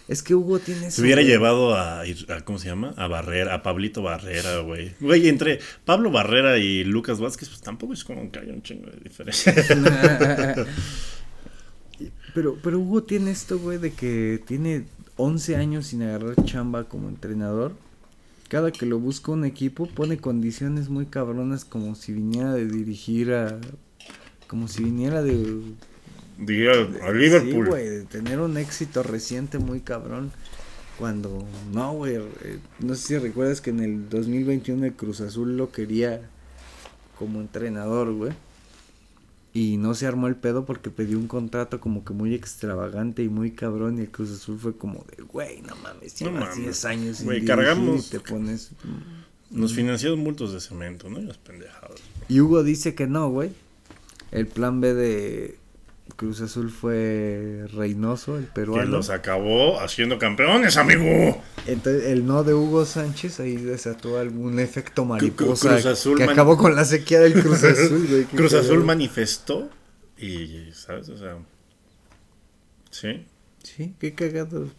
Es 0.07 0.23
que 0.23 0.33
Hugo 0.33 0.57
tiene... 0.59 0.89
Se 0.89 1.01
hubiera 1.01 1.21
llevado 1.21 1.75
a, 1.75 2.01
a- 2.01 2.41
¿Cómo 2.43 2.57
se 2.57 2.67
llama? 2.67 2.93
A 2.97 3.07
Barrera, 3.07 3.53
a 3.53 3.61
Pablito 3.63 4.01
Barrera, 4.01 4.59
güey. 4.59 4.91
Güey, 4.99 5.27
entre 5.29 5.59
Pablo 5.85 6.09
Barrera 6.11 6.57
y 6.57 6.83
Lucas 6.83 7.19
Vázquez, 7.19 7.49
pues 7.49 7.61
tampoco 7.61 7.93
es 7.93 8.03
como 8.03 8.31
que 8.31 8.39
haya 8.39 8.53
un 8.53 8.63
chingo 8.63 8.89
de 8.89 8.97
diferencia. 9.03 9.53
Pero, 12.33 12.57
pero 12.63 12.79
Hugo 12.79 13.03
tiene 13.03 13.31
esto, 13.31 13.59
güey, 13.59 13.77
de 13.77 13.91
que 13.91 14.41
tiene 14.47 14.85
11 15.17 15.55
años 15.57 15.87
sin 15.87 16.01
agarrar 16.01 16.35
chamba 16.45 16.85
como 16.85 17.09
entrenador. 17.09 17.73
Cada 18.47 18.71
que 18.71 18.85
lo 18.85 18.99
busca 18.99 19.31
un 19.31 19.45
equipo 19.45 19.85
pone 19.87 20.17
condiciones 20.17 20.89
muy 20.89 21.05
cabronas 21.05 21.65
como 21.65 21.93
si 21.95 22.13
viniera 22.13 22.53
de 22.53 22.65
dirigir 22.65 23.33
a... 23.33 23.59
Como 24.47 24.67
si 24.67 24.83
viniera 24.83 25.21
de... 25.21 25.61
Diría 26.41 26.71
a 26.71 27.11
Sí, 27.11 27.13
Liverpool. 27.17 27.67
güey, 27.67 27.87
de 27.87 28.03
tener 28.03 28.39
un 28.39 28.57
éxito 28.57 29.03
reciente 29.03 29.59
muy 29.59 29.79
cabrón. 29.81 30.31
Cuando... 30.97 31.45
No, 31.73 31.93
güey. 31.93 32.15
eh, 32.15 32.59
No 32.79 32.95
sé 32.95 33.07
si 33.07 33.17
recuerdas 33.17 33.61
que 33.61 33.69
en 33.69 33.79
el 33.79 34.09
2021 34.09 34.85
el 34.85 34.93
Cruz 34.93 35.21
Azul 35.21 35.55
lo 35.57 35.71
quería 35.71 36.21
como 37.17 37.39
entrenador, 37.41 38.11
güey. 38.13 38.33
Y 39.53 39.77
no 39.77 39.93
se 39.95 40.07
armó 40.07 40.27
el 40.27 40.35
pedo 40.35 40.65
porque 40.65 40.89
pidió 40.89 41.17
un 41.17 41.27
contrato 41.27 41.79
como 41.81 42.05
que 42.05 42.13
muy 42.13 42.33
extravagante 42.33 43.21
y 43.23 43.29
muy 43.29 43.51
cabrón. 43.51 43.97
Y 43.97 44.01
el 44.01 44.09
Cruz 44.09 44.31
Azul 44.31 44.57
fue 44.59 44.75
como 44.77 45.05
de, 45.15 45.23
güey, 45.23 45.61
no 45.61 45.75
mames, 45.77 46.15
llevas 46.19 46.39
mames. 46.41 46.57
10 46.57 46.85
años 46.85 47.17
sin 47.17 47.25
Güey, 47.25 47.41
dirigir 47.41 47.55
cargamos- 47.55 48.07
y 48.07 48.09
te 48.11 48.19
pones... 48.19 48.71
Nos 49.49 49.73
financiaron 49.73 50.19
multos 50.19 50.53
de 50.53 50.61
cemento, 50.61 51.09
¿no? 51.09 51.19
Y 51.19 51.23
las 51.25 51.37
pendejadas. 51.37 51.99
Y 52.29 52.39
Hugo 52.39 52.63
dice 52.63 52.95
que 52.95 53.05
no, 53.07 53.29
güey. 53.29 53.51
El 54.31 54.47
plan 54.47 54.79
B 54.79 54.93
de 54.93 55.57
Cruz 56.17 56.41
Azul 56.41 56.69
fue 56.69 57.65
Reynoso, 57.73 58.37
el 58.37 58.45
Que 58.45 58.51
peruano. 58.51 58.91
los 58.91 59.09
acabó 59.09 59.79
haciendo 59.79 60.19
campeones, 60.19 60.77
amigo. 60.77 61.41
Entonces, 61.67 62.05
el 62.05 62.25
no 62.25 62.43
de 62.43 62.53
Hugo 62.53 62.85
Sánchez 62.85 63.39
ahí 63.39 63.55
desató 63.55 64.19
algún 64.19 64.59
efecto 64.59 65.05
mariposa 65.05 65.69
Cruz 65.69 65.85
Azul 65.85 66.17
que 66.17 66.23
acabó 66.25 66.57
con 66.57 66.75
la 66.75 66.85
sequía 66.85 67.19
del 67.21 67.33
Cruz 67.33 67.63
Azul, 67.63 68.07
güey. 68.07 68.23
Cruz 68.25 68.53
Azul 68.53 68.83
manifestó 68.83 69.69
y, 70.17 70.71
¿sabes? 70.73 71.09
O 71.09 71.17
sea, 71.17 71.37
sí, 72.89 73.25
Sí, 73.63 73.93
qué 73.99 74.13
cagados 74.15 74.69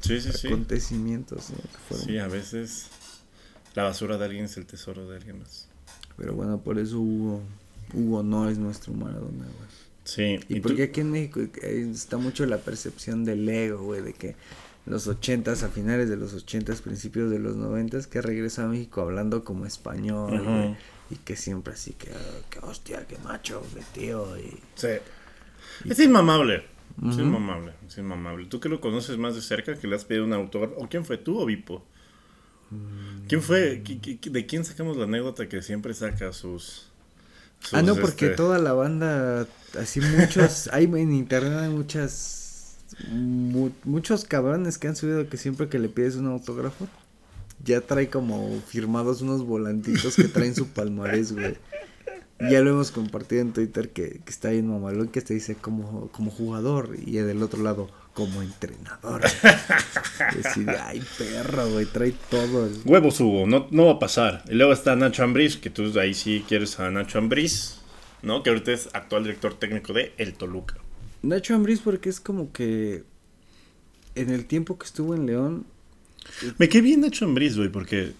sí, 0.00 0.20
sí, 0.20 0.30
sí. 0.32 0.48
acontecimientos, 0.48 1.50
¿no? 1.50 1.56
que 1.56 1.78
fueron. 1.88 2.06
Sí, 2.06 2.18
a 2.18 2.26
veces 2.28 2.86
la 3.74 3.84
basura 3.84 4.18
de 4.18 4.24
alguien 4.26 4.44
es 4.46 4.56
el 4.56 4.66
tesoro 4.66 5.08
de 5.08 5.16
alguien 5.16 5.38
más. 5.38 5.68
Pero 6.16 6.34
bueno, 6.34 6.58
por 6.60 6.78
eso 6.78 6.98
Hugo, 6.98 7.40
Hugo 7.94 8.22
no 8.22 8.48
es 8.48 8.58
nuestro 8.58 8.92
Maradona, 8.92 9.44
güey. 9.44 9.68
Sí, 10.10 10.40
Y 10.48 10.56
y 10.56 10.60
porque 10.60 10.86
tú- 10.86 10.90
aquí 10.90 11.00
en 11.02 11.10
México 11.10 11.40
eh, 11.40 11.88
está 11.92 12.16
mucho 12.16 12.46
la 12.46 12.58
percepción 12.58 13.24
del 13.26 13.46
ego, 13.48 13.82
güey, 13.82 14.00
de 14.00 14.14
que 14.14 14.36
los 14.86 15.06
ochentas, 15.06 15.62
a 15.64 15.68
finales 15.68 16.08
de 16.08 16.16
los 16.16 16.32
ochentas, 16.32 16.80
principios 16.80 17.30
de 17.30 17.38
los 17.38 17.56
noventas, 17.56 18.06
que 18.06 18.22
regresa 18.22 18.64
a 18.64 18.68
México 18.68 19.02
hablando 19.02 19.44
como 19.44 19.66
español, 19.66 20.42
güey, 20.42 20.76
y 21.10 21.16
que 21.16 21.36
siempre 21.36 21.74
así 21.74 21.92
que, 21.92 22.10
ah, 22.10 22.40
que 22.48 22.58
hostia, 22.60 23.06
que 23.06 23.18
macho, 23.18 23.62
que 23.74 23.82
tío, 24.00 24.38
y... 24.38 24.56
Sí. 24.76 24.88
Es 25.86 25.98
inmamable. 26.00 26.64
Es 27.06 27.18
inmamable, 27.18 27.74
es 27.86 27.98
inmamable. 27.98 28.46
Tú 28.46 28.60
que 28.60 28.68
lo 28.70 28.80
conoces 28.80 29.18
más 29.18 29.34
de 29.34 29.42
cerca, 29.42 29.74
que 29.78 29.86
le 29.86 29.94
has 29.94 30.04
pedido 30.06 30.24
un 30.24 30.32
autógrafo. 30.32 30.74
¿O 30.78 30.88
quién 30.88 31.04
fue 31.04 31.18
tú 31.18 31.38
o 31.38 31.44
Vipo? 31.44 31.84
¿Quién 33.28 33.42
fue? 33.42 33.82
¿Qui- 33.84 34.00
qui- 34.00 34.18
qui- 34.18 34.30
¿De 34.30 34.46
quién 34.46 34.64
sacamos 34.64 34.96
la 34.96 35.04
anécdota 35.04 35.48
que 35.48 35.62
siempre 35.62 35.92
saca 35.94 36.32
sus... 36.32 36.87
Ah, 37.72 37.82
no, 37.82 37.94
porque 37.96 38.26
este, 38.26 38.36
toda 38.36 38.58
la 38.58 38.72
banda, 38.72 39.46
así 39.78 40.00
muchos, 40.00 40.68
hay 40.72 40.84
en 40.84 41.12
internet 41.12 41.58
hay 41.58 41.68
muchas, 41.68 42.78
mu- 43.10 43.70
muchos 43.84 44.24
cabrones 44.24 44.78
que 44.78 44.88
han 44.88 44.96
subido 44.96 45.28
que 45.28 45.36
siempre 45.36 45.68
que 45.68 45.78
le 45.78 45.88
pides 45.88 46.16
un 46.16 46.26
autógrafo, 46.26 46.88
ya 47.64 47.80
trae 47.80 48.08
como 48.08 48.60
firmados 48.66 49.20
unos 49.22 49.44
volantitos 49.44 50.16
que 50.16 50.24
traen 50.24 50.54
su 50.54 50.68
palmarés, 50.68 51.32
güey. 51.32 51.56
Ya 52.40 52.60
lo 52.60 52.70
hemos 52.70 52.92
compartido 52.92 53.42
en 53.42 53.52
Twitter 53.52 53.90
que, 53.90 54.20
que 54.24 54.30
está 54.30 54.50
bien 54.50 54.68
mamalón, 54.68 55.08
que 55.08 55.20
te 55.20 55.34
dice 55.34 55.56
como, 55.56 56.08
como 56.12 56.30
jugador 56.30 56.96
y 57.04 57.14
del 57.16 57.42
otro 57.42 57.62
lado 57.64 57.90
como 58.14 58.42
entrenador. 58.42 59.22
Y 60.36 60.46
así 60.46 60.64
de, 60.64 60.76
ay, 60.76 61.02
perro, 61.16 61.68
güey, 61.70 61.86
trae 61.86 62.12
todo. 62.30 62.68
Huevos 62.84 63.20
Hugo, 63.20 63.46
no, 63.46 63.68
no 63.70 63.86
va 63.86 63.92
a 63.92 63.98
pasar. 63.98 64.42
Y 64.48 64.54
luego 64.54 64.72
está 64.72 64.96
Nacho 64.96 65.22
Ambriz, 65.22 65.56
que 65.56 65.70
tú 65.70 65.96
ahí 66.00 66.14
sí 66.14 66.44
quieres 66.48 66.78
a 66.80 66.90
Nacho 66.90 67.18
Ambriz, 67.18 67.76
¿no? 68.22 68.42
Que 68.42 68.50
ahorita 68.50 68.72
es 68.72 68.88
actual 68.92 69.22
director 69.24 69.54
técnico 69.54 69.92
de 69.92 70.12
El 70.18 70.34
Toluca. 70.34 70.74
Nacho 71.22 71.54
Ambriz 71.54 71.80
porque 71.80 72.08
es 72.08 72.20
como 72.20 72.52
que 72.52 73.04
en 74.14 74.30
el 74.30 74.46
tiempo 74.46 74.78
que 74.78 74.86
estuvo 74.86 75.14
en 75.14 75.26
León, 75.26 75.66
Me 76.58 76.68
quedé 76.68 76.82
bien 76.82 77.00
Nacho 77.00 77.24
Ambriz, 77.24 77.56
güey, 77.56 77.68
porque 77.68 78.12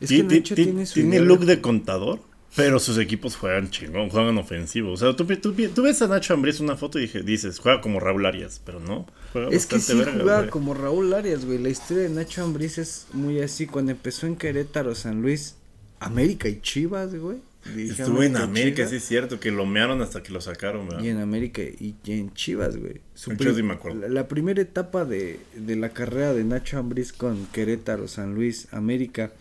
es 0.00 0.08
que 0.10 0.22
Nacho 0.24 0.54
ti- 0.56 0.64
tiene 0.64 0.86
su 0.86 0.94
tiene 0.94 1.20
look 1.20 1.44
de 1.46 1.60
contador, 1.60 2.20
pero 2.56 2.78
sus 2.80 2.96
equipos 2.98 3.36
juegan 3.36 3.70
chingón, 3.70 4.08
juegan 4.08 4.38
ofensivo. 4.38 4.92
O 4.92 4.96
sea, 4.96 5.14
tú, 5.14 5.24
tú- 5.26 5.52
tú 5.52 5.82
ves 5.82 6.00
a 6.02 6.08
Nacho 6.08 6.34
Ambriz 6.34 6.58
una 6.60 6.76
foto 6.76 6.98
y 6.98 7.02
dije, 7.02 7.22
dices, 7.22 7.58
juega 7.58 7.80
como 7.80 8.00
Raúl 8.00 8.24
Arias, 8.26 8.60
pero 8.64 8.80
no. 8.80 9.06
Juega 9.32 9.50
Es 9.50 9.66
que 9.66 9.78
sí 9.78 9.94
verga, 9.94 10.12
jugaba 10.20 10.38
güey. 10.40 10.50
como 10.50 10.74
Raúl 10.74 11.12
Arias, 11.12 11.44
güey. 11.44 11.58
La 11.58 11.68
historia 11.68 12.04
de 12.04 12.08
Nacho 12.10 12.42
Ambriz 12.42 12.78
es 12.78 13.06
muy 13.12 13.40
así. 13.40 13.66
Cuando 13.66 13.92
empezó 13.92 14.26
en 14.26 14.36
Querétaro, 14.36 14.94
San 14.94 15.20
Luis, 15.22 15.56
América 16.00 16.48
y 16.48 16.60
Chivas, 16.60 17.14
güey. 17.14 17.38
Estuvo 17.76 18.22
en 18.22 18.36
América, 18.36 18.76
Chivas, 18.76 18.90
sí 18.90 18.96
es 18.96 19.04
cierto, 19.04 19.40
que 19.40 19.50
lo 19.50 19.66
mearon 19.66 20.00
hasta 20.00 20.22
que 20.22 20.32
lo 20.32 20.40
sacaron, 20.40 20.88
¿verdad? 20.88 21.02
Y 21.02 21.08
en 21.08 21.18
América 21.18 21.62
y, 21.62 21.96
y 22.04 22.12
en 22.12 22.32
Chivas, 22.32 22.76
güey. 22.76 23.00
Chivas 23.36 23.56
me 23.56 23.74
acuerdo. 23.74 23.98
La, 24.02 24.08
la 24.08 24.28
primera 24.28 24.62
etapa 24.62 25.04
de, 25.04 25.40
de 25.56 25.74
la 25.74 25.88
carrera 25.88 26.32
de 26.32 26.44
Nacho 26.44 26.78
Ambriz 26.78 27.12
con 27.12 27.44
Querétaro, 27.46 28.06
San 28.06 28.34
Luis, 28.36 28.68
América 28.70 29.32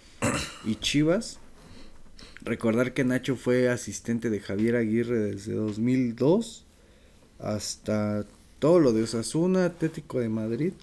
y 0.65 0.75
Chivas. 0.75 1.39
Recordar 2.45 2.93
que 2.93 3.03
Nacho 3.03 3.35
fue 3.35 3.69
asistente 3.69 4.29
de 4.29 4.39
Javier 4.39 4.75
Aguirre 4.75 5.17
desde 5.17 5.53
2002 5.53 6.63
hasta 7.39 8.25
todo 8.59 8.79
lo 8.79 8.93
de 8.93 9.03
Osasuna, 9.03 9.65
Atlético 9.65 10.19
de 10.19 10.29
Madrid. 10.29 10.73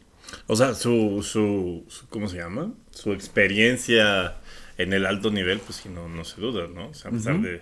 O 0.49 0.57
sea, 0.57 0.75
su, 0.75 1.23
su, 1.23 1.85
su- 1.89 2.07
¿cómo 2.09 2.29
se 2.29 2.39
llama? 2.39 2.73
Su 2.91 3.13
experiencia 3.13 4.37
en 4.79 4.93
el 4.93 5.07
alto 5.07 5.31
nivel, 5.31 5.61
pues 5.61 5.77
sí, 5.79 5.89
no, 5.89 6.09
no 6.09 6.25
se 6.25 6.41
duda, 6.41 6.67
¿no? 6.67 6.89
O 6.89 6.95
sea, 6.95 7.11
a 7.11 7.15
pesar 7.15 7.35
Ujú. 7.35 7.45
de... 7.45 7.61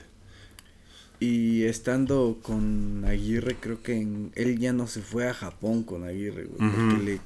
Y 1.20 1.64
estando 1.64 2.38
con 2.42 3.04
Aguirre, 3.06 3.56
creo 3.60 3.82
que 3.82 3.94
en- 4.00 4.32
él 4.34 4.58
ya 4.58 4.72
no 4.72 4.86
se 4.86 5.02
fue 5.02 5.28
a 5.28 5.34
Japón 5.34 5.82
con 5.84 6.04
Aguirre, 6.04 6.44
güey, 6.44 6.68
Ujú. 6.70 6.80
porque 6.90 7.04
le 7.04 7.20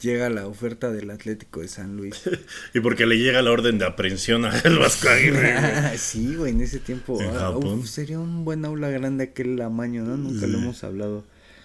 llega 0.00 0.28
la 0.30 0.46
oferta 0.46 0.90
del 0.90 1.10
Atlético 1.10 1.60
de 1.60 1.68
San 1.68 1.96
Luis. 1.96 2.22
Y 2.74 2.80
porque 2.80 3.06
le 3.06 3.18
llega 3.18 3.42
la 3.42 3.52
orden 3.52 3.78
de 3.78 3.86
aprehensión 3.86 4.44
a 4.44 4.58
el 4.60 4.78
Vasco 4.78 5.08
Aguirre, 5.08 5.96
sí, 5.98 6.34
güey, 6.36 6.52
en 6.52 6.60
ese 6.60 6.78
tiempo. 6.78 7.20
En 7.20 7.36
ah, 7.36 7.50
uf, 7.50 7.86
sería 7.86 8.18
un 8.18 8.44
buen 8.44 8.64
aula 8.64 8.88
grande 8.90 9.24
aquel 9.24 9.60
amaño, 9.60 10.02
¿no? 10.04 10.16
Nunca 10.16 10.46
lo 10.46 10.58
hemos 10.58 10.82
hablado. 10.84 11.24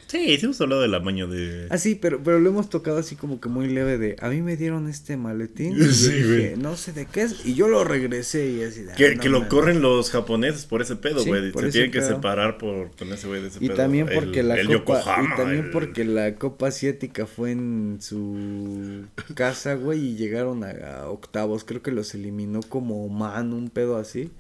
Sí, 0.10 0.38
sí 0.40 0.46
hemos 0.46 0.60
hablado 0.60 0.82
del 0.82 0.96
amaño 0.96 1.28
de... 1.28 1.68
Ah, 1.70 1.78
sí, 1.78 1.94
pero, 1.94 2.20
pero 2.24 2.40
lo 2.40 2.50
hemos 2.50 2.68
tocado 2.68 2.98
así 2.98 3.16
como 3.16 3.40
que 3.40 3.48
muy 3.48 3.68
leve 3.70 4.00
de, 4.00 4.16
a 4.20 4.30
mí 4.30 4.42
me 4.42 4.58
dieron 4.58 4.90
este 4.90 5.18
maletín. 5.18 5.74
Y 5.78 5.84
Sí, 5.94 6.12
dije, 6.12 6.56
no 6.58 6.76
sé 6.78 6.94
de 6.94 7.06
qué 7.06 7.22
es. 7.22 7.46
Y 7.46 7.54
yo 7.54 7.68
lo 7.68 7.84
regresé 7.84 8.50
y 8.50 8.64
así 8.64 8.82
de, 8.82 8.94
Que, 8.96 9.06
ah, 9.06 9.14
no 9.16 9.22
que 9.22 9.30
lo 9.30 9.48
corren 9.48 9.82
los 9.84 10.10
japoneses 10.10 10.66
por 10.66 10.82
ese 10.82 10.96
pedo, 10.96 11.20
Sí, 11.20 11.30
güey. 11.30 11.52
por 11.52 11.62
Se 11.62 11.68
ese 11.70 11.78
tienen 11.78 11.92
que 11.92 12.02
separar 12.02 12.58
por 12.58 12.90
ponerse 12.90 13.28
güey 13.28 13.44
de 13.44 13.50
ese 13.50 13.64
Y 13.64 13.68
pedo. 13.68 13.78
también 13.78 14.08
porque 14.12 14.40
El- 14.40 14.48
la 14.48 14.56
el 14.56 14.66
copa 14.68 14.98
Yokohama, 15.00 15.34
y 15.34 15.38
también 15.38 15.66
el- 15.66 15.70
porque 15.70 16.06
la 16.06 16.34
copa 16.36 16.70
asiática 16.70 17.28
fue 17.28 17.52
en 17.52 18.00
su 18.02 19.04
casa, 19.36 19.76
güey, 19.76 20.00
y 20.00 20.16
llegaron 20.16 20.64
a, 20.64 20.72
a 20.72 21.10
octavos, 21.10 21.64
creo 21.64 21.84
que 21.84 21.92
los 21.92 22.16
eliminó 22.16 22.62
como 22.68 23.06
Oman, 23.06 23.54
un 23.54 23.70
pedo 23.70 23.98
así. 23.98 24.32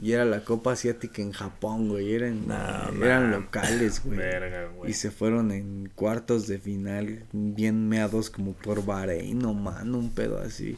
Y 0.00 0.12
era 0.12 0.24
la 0.24 0.44
copa 0.44 0.72
asiática 0.72 1.22
en 1.22 1.32
Japón, 1.32 1.88
güey, 1.88 2.14
eran 2.14 2.48
No, 2.48 3.04
eran 3.04 3.30
locales, 3.30 4.02
güey. 4.04 4.18
Verga, 4.18 4.66
güey. 4.76 4.90
Y 4.90 4.94
se 4.94 5.10
fueron 5.10 5.52
en 5.52 5.90
cuartos 5.94 6.46
de 6.46 6.58
final 6.58 7.24
bien 7.32 7.88
meados 7.88 8.30
como 8.30 8.54
por 8.54 8.84
Bahrein, 8.84 9.44
Oman, 9.44 9.94
un 9.94 10.10
pedo 10.10 10.40
así. 10.40 10.76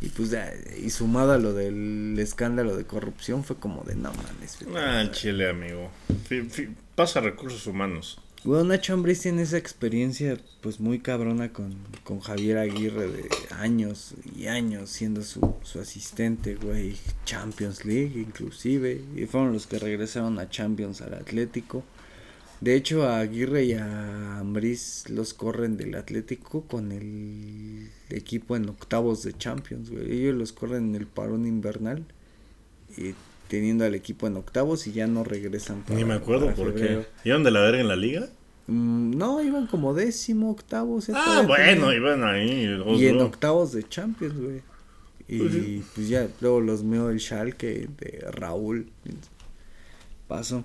Y 0.00 0.08
pues 0.10 0.30
ya, 0.30 0.52
y 0.76 0.90
sumado 0.90 1.32
a 1.32 1.38
lo 1.38 1.54
del 1.54 2.16
escándalo 2.18 2.76
de 2.76 2.84
corrupción 2.84 3.42
fue 3.42 3.56
como 3.56 3.82
de 3.82 3.96
no 3.96 4.12
mames. 4.12 4.58
Ah, 4.76 5.04
chile, 5.10 5.50
amigo. 5.50 5.90
Pasa 6.94 7.20
recursos 7.20 7.66
humanos. 7.66 8.20
Bueno, 8.44 8.64
Nacho 8.64 8.94
Ambriz 8.94 9.20
tiene 9.20 9.42
esa 9.42 9.58
experiencia 9.58 10.38
pues 10.60 10.78
muy 10.78 11.00
cabrona 11.00 11.52
con, 11.52 11.74
con 12.04 12.20
Javier 12.20 12.58
Aguirre 12.58 13.08
de 13.08 13.28
años 13.50 14.14
y 14.36 14.46
años 14.46 14.90
siendo 14.90 15.22
su, 15.22 15.56
su 15.62 15.80
asistente, 15.80 16.54
güey. 16.54 16.96
Champions 17.24 17.84
League 17.84 18.18
inclusive. 18.20 19.02
Y 19.16 19.26
fueron 19.26 19.52
los 19.52 19.66
que 19.66 19.80
regresaron 19.80 20.38
a 20.38 20.48
Champions 20.48 21.00
al 21.00 21.14
Atlético. 21.14 21.82
De 22.60 22.76
hecho 22.76 23.04
a 23.08 23.18
Aguirre 23.18 23.64
y 23.64 23.72
a 23.72 24.38
Ambriz 24.38 25.08
los 25.10 25.34
corren 25.34 25.76
del 25.76 25.96
Atlético 25.96 26.62
con 26.62 26.92
el 26.92 27.90
equipo 28.08 28.56
en 28.56 28.68
octavos 28.68 29.24
de 29.24 29.36
Champions, 29.36 29.90
güey. 29.90 30.12
Ellos 30.12 30.36
los 30.36 30.52
corren 30.52 30.90
en 30.90 30.94
el 30.94 31.06
parón 31.08 31.44
invernal. 31.44 32.04
Y 32.96 33.14
teniendo 33.48 33.84
al 33.84 33.94
equipo 33.94 34.26
en 34.26 34.36
octavos 34.36 34.86
y 34.86 34.92
ya 34.92 35.06
no 35.06 35.24
regresan. 35.24 35.84
Ni 35.88 36.04
me 36.04 36.14
acuerdo 36.14 36.46
para 36.46 36.56
por 36.56 36.72
febrero. 36.72 37.04
qué. 37.22 37.28
¿Iban 37.28 37.42
de 37.42 37.50
la 37.50 37.60
verga 37.60 37.80
en 37.80 37.88
la 37.88 37.96
liga? 37.96 38.28
Mm, 38.66 39.16
no, 39.16 39.42
iban 39.42 39.66
como 39.66 39.94
décimo, 39.94 40.50
octavo. 40.50 41.00
Ah, 41.14 41.42
bueno, 41.46 41.92
iban 41.92 42.22
ahí. 42.22 42.66
los 42.66 43.00
Y 43.00 43.06
en 43.06 43.20
octavos 43.20 43.72
de 43.72 43.88
Champions, 43.88 44.38
güey. 44.38 44.62
Y 45.26 45.38
Pues 45.38 45.84
pues, 45.94 46.08
ya, 46.08 46.28
luego 46.40 46.60
los 46.60 46.82
meó 46.84 47.10
el 47.10 47.20
Schalke 47.20 47.88
de 47.98 48.24
Raúl. 48.30 48.88
Pasó. 50.26 50.64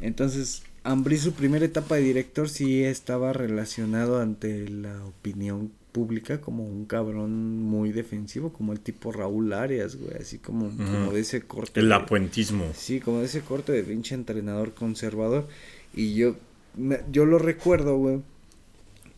Entonces, 0.00 0.62
Ambrí 0.84 1.16
su 1.16 1.32
primera 1.32 1.64
etapa 1.64 1.94
de 1.96 2.02
director 2.02 2.48
sí 2.48 2.82
estaba 2.82 3.32
relacionado 3.32 4.20
ante 4.20 4.68
la 4.68 5.04
opinión 5.04 5.70
pública 5.92 6.40
como 6.40 6.64
un 6.66 6.86
cabrón 6.86 7.62
muy 7.62 7.92
defensivo, 7.92 8.52
como 8.52 8.72
el 8.72 8.80
tipo 8.80 9.12
Raúl 9.12 9.52
Arias, 9.52 9.94
güey, 9.96 10.16
así 10.20 10.38
como, 10.38 10.70
como 10.70 11.12
de 11.12 11.20
ese 11.20 11.42
corte. 11.42 11.80
El 11.80 11.90
de- 11.90 11.94
apuentismo. 11.94 12.64
Sí, 12.74 12.98
como 12.98 13.18
de 13.20 13.26
ese 13.26 13.42
corte 13.42 13.72
de 13.72 13.84
pinche 13.84 14.14
entrenador 14.14 14.74
conservador. 14.74 15.46
Y 15.94 16.14
yo, 16.14 16.34
me- 16.76 17.00
yo 17.12 17.26
lo 17.26 17.38
recuerdo, 17.38 17.96
güey. 17.98 18.20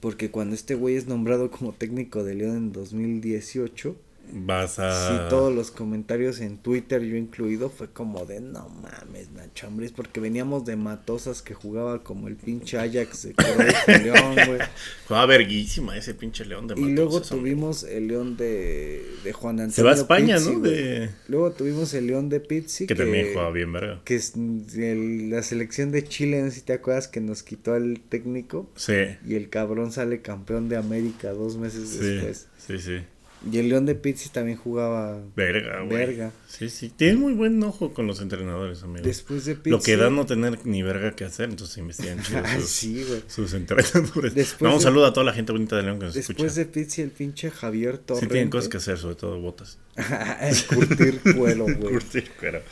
Porque 0.00 0.30
cuando 0.30 0.54
este 0.54 0.74
güey 0.74 0.96
es 0.96 1.06
nombrado 1.06 1.50
como 1.50 1.72
técnico 1.72 2.24
de 2.24 2.34
León 2.34 2.56
en 2.56 2.72
2018, 2.72 3.96
Vas 4.33 4.79
a. 4.79 5.09
sí, 5.09 5.14
todos 5.31 5.55
los 5.55 5.70
comentarios 5.70 6.41
en 6.41 6.59
Twitter, 6.59 7.03
yo 7.03 7.16
incluido, 7.16 7.70
fue 7.70 7.89
como 7.91 8.25
de 8.27 8.41
no 8.41 8.68
mames, 8.68 9.31
Nacho 9.33 9.66
Ambriz, 9.68 9.93
porque 9.93 10.18
veníamos 10.20 10.64
de 10.64 10.77
Matosas 10.77 11.43
que 11.43 11.55
jugaba 11.55 12.03
como 12.03 12.27
el 12.29 12.37
pinche 12.37 12.79
Ajax 12.79 13.22
de 13.25 13.99
León, 14.03 14.35
güey. 14.47 14.59
Jugaba 15.07 15.27
verguísima 15.27 15.97
ese 15.97 16.14
pinche 16.14 16.45
león 16.45 16.66
de 16.66 16.75
Y 16.81 16.93
luego 16.93 17.16
hombre. 17.16 17.29
tuvimos 17.29 17.85
el 17.85 18.09
León 18.09 18.37
de, 18.37 19.05
de 19.22 19.33
Juan 19.33 19.61
Antonio 19.61 19.72
Se 19.75 19.83
va 19.83 19.91
a 19.93 19.95
España, 19.95 20.37
Pizzi, 20.37 20.51
¿no? 20.53 20.61
De... 20.61 21.11
Luego 21.29 21.53
tuvimos 21.53 21.95
el 21.95 22.07
León 22.07 22.29
de 22.29 22.41
Pizzi 22.41 22.87
Que 22.87 22.95
también 22.95 23.29
jugaba 23.33 23.51
bien, 23.51 23.72
verga. 23.72 24.01
que 24.05 24.16
es 24.16 24.35
el- 24.37 25.31
la 25.31 25.43
selección 25.43 25.93
de 25.93 26.05
Chile, 26.05 26.43
no 26.43 26.51
sé 26.51 26.57
si 26.57 26.61
te 26.62 26.72
acuerdas 26.72 27.09
que 27.09 27.20
nos 27.20 27.43
quitó 27.43 27.75
al 27.75 28.01
técnico 28.09 28.70
Sí. 28.77 28.95
y 29.27 29.35
el 29.35 29.49
cabrón 29.51 29.93
sale 29.93 30.22
campeón 30.22 30.68
de 30.68 30.77
América 30.77 31.31
dos 31.33 31.57
meses 31.57 31.89
Sí, 31.91 31.99
después. 31.99 32.49
sí, 32.66 32.79
sí. 32.79 33.05
Y 33.51 33.59
el 33.59 33.68
León 33.68 33.84
de 33.86 33.95
Pizzi 33.95 34.28
también 34.30 34.57
jugaba 34.57 35.20
Verga, 35.36 35.82
güey. 35.82 35.97
Verga. 35.99 36.32
Sí, 36.49 36.70
sí. 36.70 36.88
Tienes 36.88 37.18
muy 37.18 37.32
buen 37.32 37.62
ojo 37.62 37.92
con 37.92 38.07
los 38.07 38.20
entrenadores, 38.20 38.82
amigo. 38.82 39.05
después 39.05 39.45
de 39.45 39.55
Pizzi. 39.57 39.70
Lo 39.70 39.80
que 39.80 39.97
da 39.97 40.09
no 40.11 40.24
tener 40.24 40.64
ni 40.66 40.82
verga 40.82 41.14
que 41.16 41.24
hacer, 41.24 41.51
entonces 41.51 41.76
investigan 41.78 42.18
chido 42.22 42.42
sus, 42.61 42.68
sí, 42.70 43.05
güey. 43.07 43.22
sus 43.26 43.53
entrenadores. 43.55 44.34
Después 44.34 44.62
No, 44.62 44.72
un 44.72 44.78
de- 44.78 44.84
saludo 44.84 45.07
a 45.07 45.12
toda 45.12 45.24
la 45.26 45.32
gente 45.32 45.53
bonita 45.53 45.76
de 45.76 45.82
León 45.82 45.99
que 45.99 46.07
nos 46.07 46.14
Después 46.14 46.38
escucha. 46.38 46.55
de 46.61 46.66
Pizzi 46.66 47.03
el 47.03 47.11
pinche 47.11 47.51
Javier 47.51 47.99
Torrente. 47.99 48.26
Sí 48.26 48.30
tienen 48.32 48.51
cosas 48.51 48.68
que 48.68 48.76
hacer, 48.78 48.99
sobre 48.99 49.16
todo 49.16 49.38
botas. 49.40 49.78
Curtir 50.74 51.20
cuero, 51.36 51.64
güey. 51.64 51.92
Curtir 51.95 52.30
cuero. 52.38 52.62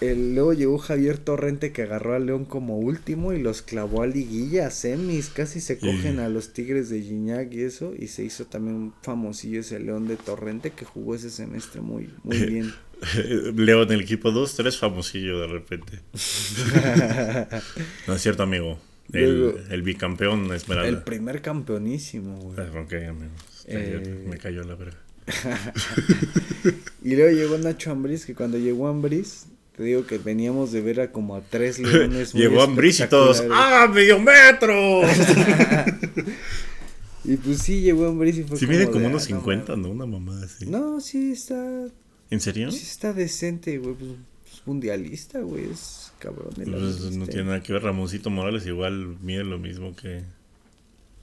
El- 0.00 0.34
luego 0.34 0.52
llegó 0.52 0.78
Javier 0.78 1.18
Torrente 1.18 1.72
que 1.72 1.82
agarró 1.82 2.14
a 2.14 2.18
León 2.18 2.44
como 2.44 2.78
último 2.78 3.32
y 3.32 3.40
los 3.40 3.62
clavó 3.62 4.02
a 4.02 4.06
liguilla, 4.06 4.66
a 4.66 4.70
semis, 4.70 5.28
casi 5.28 5.60
se 5.60 5.78
cogen 5.78 6.18
a 6.18 6.28
los 6.28 6.52
Tigres 6.52 6.88
de 6.90 7.00
Gignac 7.02 7.52
y 7.52 7.62
eso, 7.62 7.94
y 7.96 8.08
se 8.08 8.24
hizo 8.24 8.46
también 8.46 8.92
famosillo 9.02 9.60
ese 9.60 9.78
León 9.78 10.08
de 10.08 10.16
Torrente 10.16 10.70
que 10.72 10.84
jugó 10.84 11.14
ese 11.14 11.30
semestre 11.30 11.80
muy, 11.80 12.10
muy 12.24 12.38
bien. 12.46 12.72
León 13.56 13.88
en 13.88 13.92
el 13.94 14.00
equipo 14.02 14.30
2, 14.30 14.54
3, 14.56 14.78
famosillo 14.78 15.40
de 15.40 15.46
repente. 15.48 16.00
No 18.06 18.14
es 18.14 18.22
cierto, 18.22 18.42
amigo. 18.42 18.78
El, 19.12 19.40
Luego- 19.40 19.58
el 19.70 19.82
bicampeón 19.82 20.46
El 20.46 20.52
Esmeralda. 20.52 21.04
primer 21.04 21.42
campeonísimo, 21.42 22.36
güey. 22.38 22.56
Ah, 22.58 22.70
ok, 22.80 22.92
amigo. 23.08 23.32
Eh, 23.66 24.24
Me 24.28 24.38
cayó 24.38 24.62
la 24.64 24.74
verga. 24.74 24.96
Y 27.04 27.16
luego 27.16 27.36
llegó 27.36 27.58
Nacho 27.58 27.90
Ambriz, 27.90 28.24
que 28.24 28.34
cuando 28.34 28.58
llegó 28.58 28.86
Ambriz, 28.86 29.46
te 29.76 29.82
digo 29.82 30.06
que 30.06 30.18
veníamos 30.18 30.70
de 30.70 30.80
ver 30.80 31.00
a 31.00 31.12
como 31.12 31.34
a 31.34 31.40
tres 31.40 31.78
leones. 31.78 32.32
Llegó 32.34 32.62
Ambris 32.62 33.00
y 33.00 33.06
todos. 33.08 33.42
¡Ah, 33.50 33.90
medio 33.92 34.18
metro! 34.20 35.02
Y 37.24 37.36
pues 37.36 37.58
sí, 37.58 37.82
llegó 37.82 38.08
Ambriz 38.08 38.36
y 38.36 38.42
fue 38.42 38.58
Sí, 38.58 38.66
mide 38.66 38.80
de, 38.80 38.90
como 38.90 39.04
ah, 39.06 39.10
unos 39.10 39.30
no 39.30 39.36
50, 39.36 39.76
mames. 39.76 39.86
¿no? 39.86 39.92
Una 39.92 40.06
mamada 40.06 40.44
así. 40.44 40.66
No, 40.66 41.00
sí 41.00 41.30
está, 41.30 41.86
¿En 42.30 42.40
serio? 42.40 42.72
sí 42.72 42.82
está 42.82 43.12
decente, 43.12 43.78
güey, 43.78 43.94
pues, 43.94 44.10
pues, 44.42 44.62
mundialista, 44.66 45.38
güey, 45.38 45.70
es 45.70 46.12
cabrón. 46.18 46.52
el 46.58 46.72
Pues 46.72 46.96
Ambriz, 46.96 47.16
no 47.16 47.26
tiene 47.28 47.44
nada 47.44 47.62
que 47.62 47.72
ver. 47.72 47.84
Ramoncito 47.84 48.28
Morales 48.28 48.66
igual 48.66 49.18
mide 49.22 49.44
lo 49.44 49.60
mismo 49.60 49.94
que. 49.94 50.24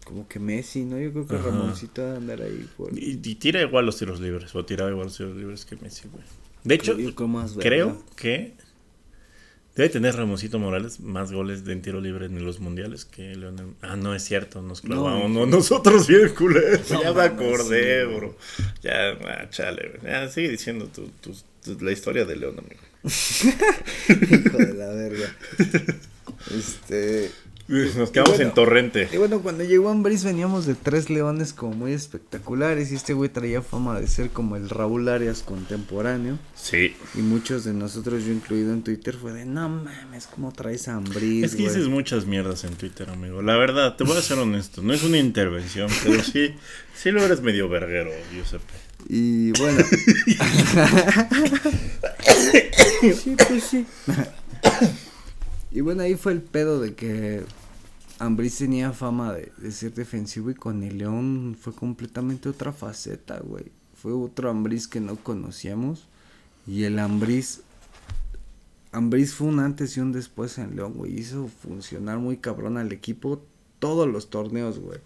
Como 0.06 0.28
que 0.28 0.40
Messi, 0.40 0.86
¿no? 0.86 1.00
Yo 1.00 1.12
creo 1.12 1.28
que 1.28 1.36
Ajá. 1.36 1.46
Ramoncito 1.50 2.02
va 2.04 2.14
a 2.14 2.16
andar 2.18 2.42
ahí 2.42 2.68
por... 2.78 2.98
Y, 2.98 3.20
y 3.24 3.36
tira 3.36 3.62
igual 3.62 3.86
los 3.86 3.98
tiros 3.98 4.20
libres. 4.20 4.56
O 4.56 4.66
tiraba 4.66 4.90
igual 4.90 5.06
los 5.08 5.18
tiros 5.18 5.36
libres 5.36 5.66
que 5.66 5.76
Messi, 5.76 6.08
güey. 6.08 6.24
De 6.64 6.76
hecho, 6.76 6.96
creo 6.96 7.28
más 7.28 7.56
verga. 7.56 7.70
creo 7.70 8.04
que 8.16 8.54
debe 9.76 9.90
tener 9.90 10.16
Ramoncito 10.16 10.60
Morales 10.60 11.00
más 11.00 11.32
goles 11.32 11.64
de 11.64 11.72
en 11.74 11.82
tiro 11.82 12.02
libre 12.02 12.26
en 12.26 12.44
los 12.44 12.60
mundiales 12.60 13.06
que 13.06 13.34
Leonel. 13.36 13.68
Ah, 13.82 13.96
no 13.96 14.14
es 14.16 14.24
cierto. 14.24 14.62
Nos 14.62 14.82
clavamos 14.82 15.30
No. 15.30 15.46
no, 15.46 15.46
nosotros 15.46 16.08
bien 16.08 16.30
culeros. 16.30 16.90
No 16.92 17.02
ya 17.02 17.14
me 17.14 17.22
acordé, 17.22 18.02
sí, 18.06 18.16
bro. 18.16 18.36
Ya, 18.82 19.12
ah, 19.12 19.50
chale, 19.52 19.94
güey. 20.00 20.12
Ya, 20.12 20.28
sigue 20.28 20.50
diciendo 20.50 20.88
tu, 20.88 21.08
tu- 21.22 21.36
tu- 21.64 21.86
la 21.86 21.92
historia 21.92 22.26
de 22.26 22.36
León, 22.36 22.56
amigo. 22.58 22.82
Hijo 24.46 24.58
de 24.58 24.74
la 24.74 24.90
verga. 24.90 25.34
Este... 26.58 27.32
Nos 27.98 28.10
quedamos 28.10 28.32
bueno, 28.32 28.50
en 28.50 28.54
Torrente. 28.56 29.08
Y 29.14 29.18
bueno, 29.18 29.42
cuando 29.42 29.64
llegó 29.64 29.90
Ambris 29.90 30.24
veníamos 30.24 30.66
de 30.66 30.74
tres 30.74 31.12
leones 31.12 31.54
como 31.54 31.74
muy 31.74 31.92
espectaculares 31.94 32.92
y 32.92 32.96
este 32.96 33.14
güey 33.14 33.30
traía 33.30 33.62
fama 33.62 34.00
de 34.00 34.08
ser 34.08 34.32
como 34.32 34.56
el 34.56 34.70
Raúl 34.72 35.08
Arias 35.08 35.44
contemporáneo 35.44 36.40
Sí. 36.56 36.96
y 37.14 37.20
muchos 37.20 37.66
de 37.66 37.74
nosotros, 37.74 38.24
yo 38.26 38.34
incluido 38.34 38.74
en 38.74 38.82
Twitter, 38.82 39.16
fue 39.16 39.34
de 39.34 39.46
no 39.46 39.70
mames, 39.70 40.26
¿cómo 40.26 40.52
traes 40.52 40.88
a 40.88 40.96
Ambris? 40.96 41.44
Es 41.46 41.56
que 41.56 41.64
dices 41.64 41.88
muchas 41.88 42.26
mierdas 42.26 42.64
en 42.64 42.74
Twitter, 42.74 43.08
amigo. 43.10 43.44
La 43.44 43.56
verdad, 43.56 43.96
te 43.96 44.04
voy 44.04 44.18
a 44.18 44.22
ser 44.22 44.40
honesto. 44.40 44.82
No 44.82 44.92
es 44.92 45.04
una 45.04 45.20
intervención, 45.20 45.92
pero 46.04 46.24
sí, 46.24 46.56
sí 46.96 47.12
lo 47.12 47.24
eres 47.24 47.42
medio 47.42 47.70
verguero, 47.70 48.10
Giuseppe. 48.34 48.74
Y 49.08 49.52
bueno. 49.60 49.80
sí, 53.02 53.36
pues 53.48 53.64
sí. 53.64 53.86
y 55.72 55.82
bueno, 55.82 56.02
ahí 56.02 56.16
fue 56.16 56.34
el 56.34 56.42
pedo 56.42 56.82
de 56.82 56.96
que 56.96 57.44
Ambris 58.20 58.58
tenía 58.58 58.92
fama 58.92 59.34
de, 59.34 59.52
de 59.58 59.72
ser 59.72 59.94
defensivo 59.94 60.52
y 60.52 60.56
con 60.56 60.84
el 60.84 60.98
León 60.98 61.58
fue 61.60 61.74
completamente 61.74 62.50
otra 62.50 62.72
faceta, 62.72 63.40
güey. 63.40 63.66
Fue 63.96 64.12
otro 64.14 64.50
Ambris 64.50 64.88
que 64.88 65.00
no 65.00 65.16
conocíamos. 65.16 66.08
Y 66.68 66.84
el 66.84 67.00
Ambris. 67.00 67.62
Ambris 68.92 69.34
fue 69.34 69.48
un 69.48 69.60
antes 69.60 69.98
y 69.98 70.00
un 70.00 70.12
después 70.12 70.58
en 70.58 70.76
León, 70.76 70.94
güey. 70.96 71.18
Hizo 71.18 71.48
funcionar 71.48 72.20
muy 72.20 72.38
cabrón 72.38 72.78
al 72.78 72.92
equipo 72.92 73.42
todos 73.80 74.08
los 74.08 74.30
torneos, 74.30 74.80
güey 74.80 75.00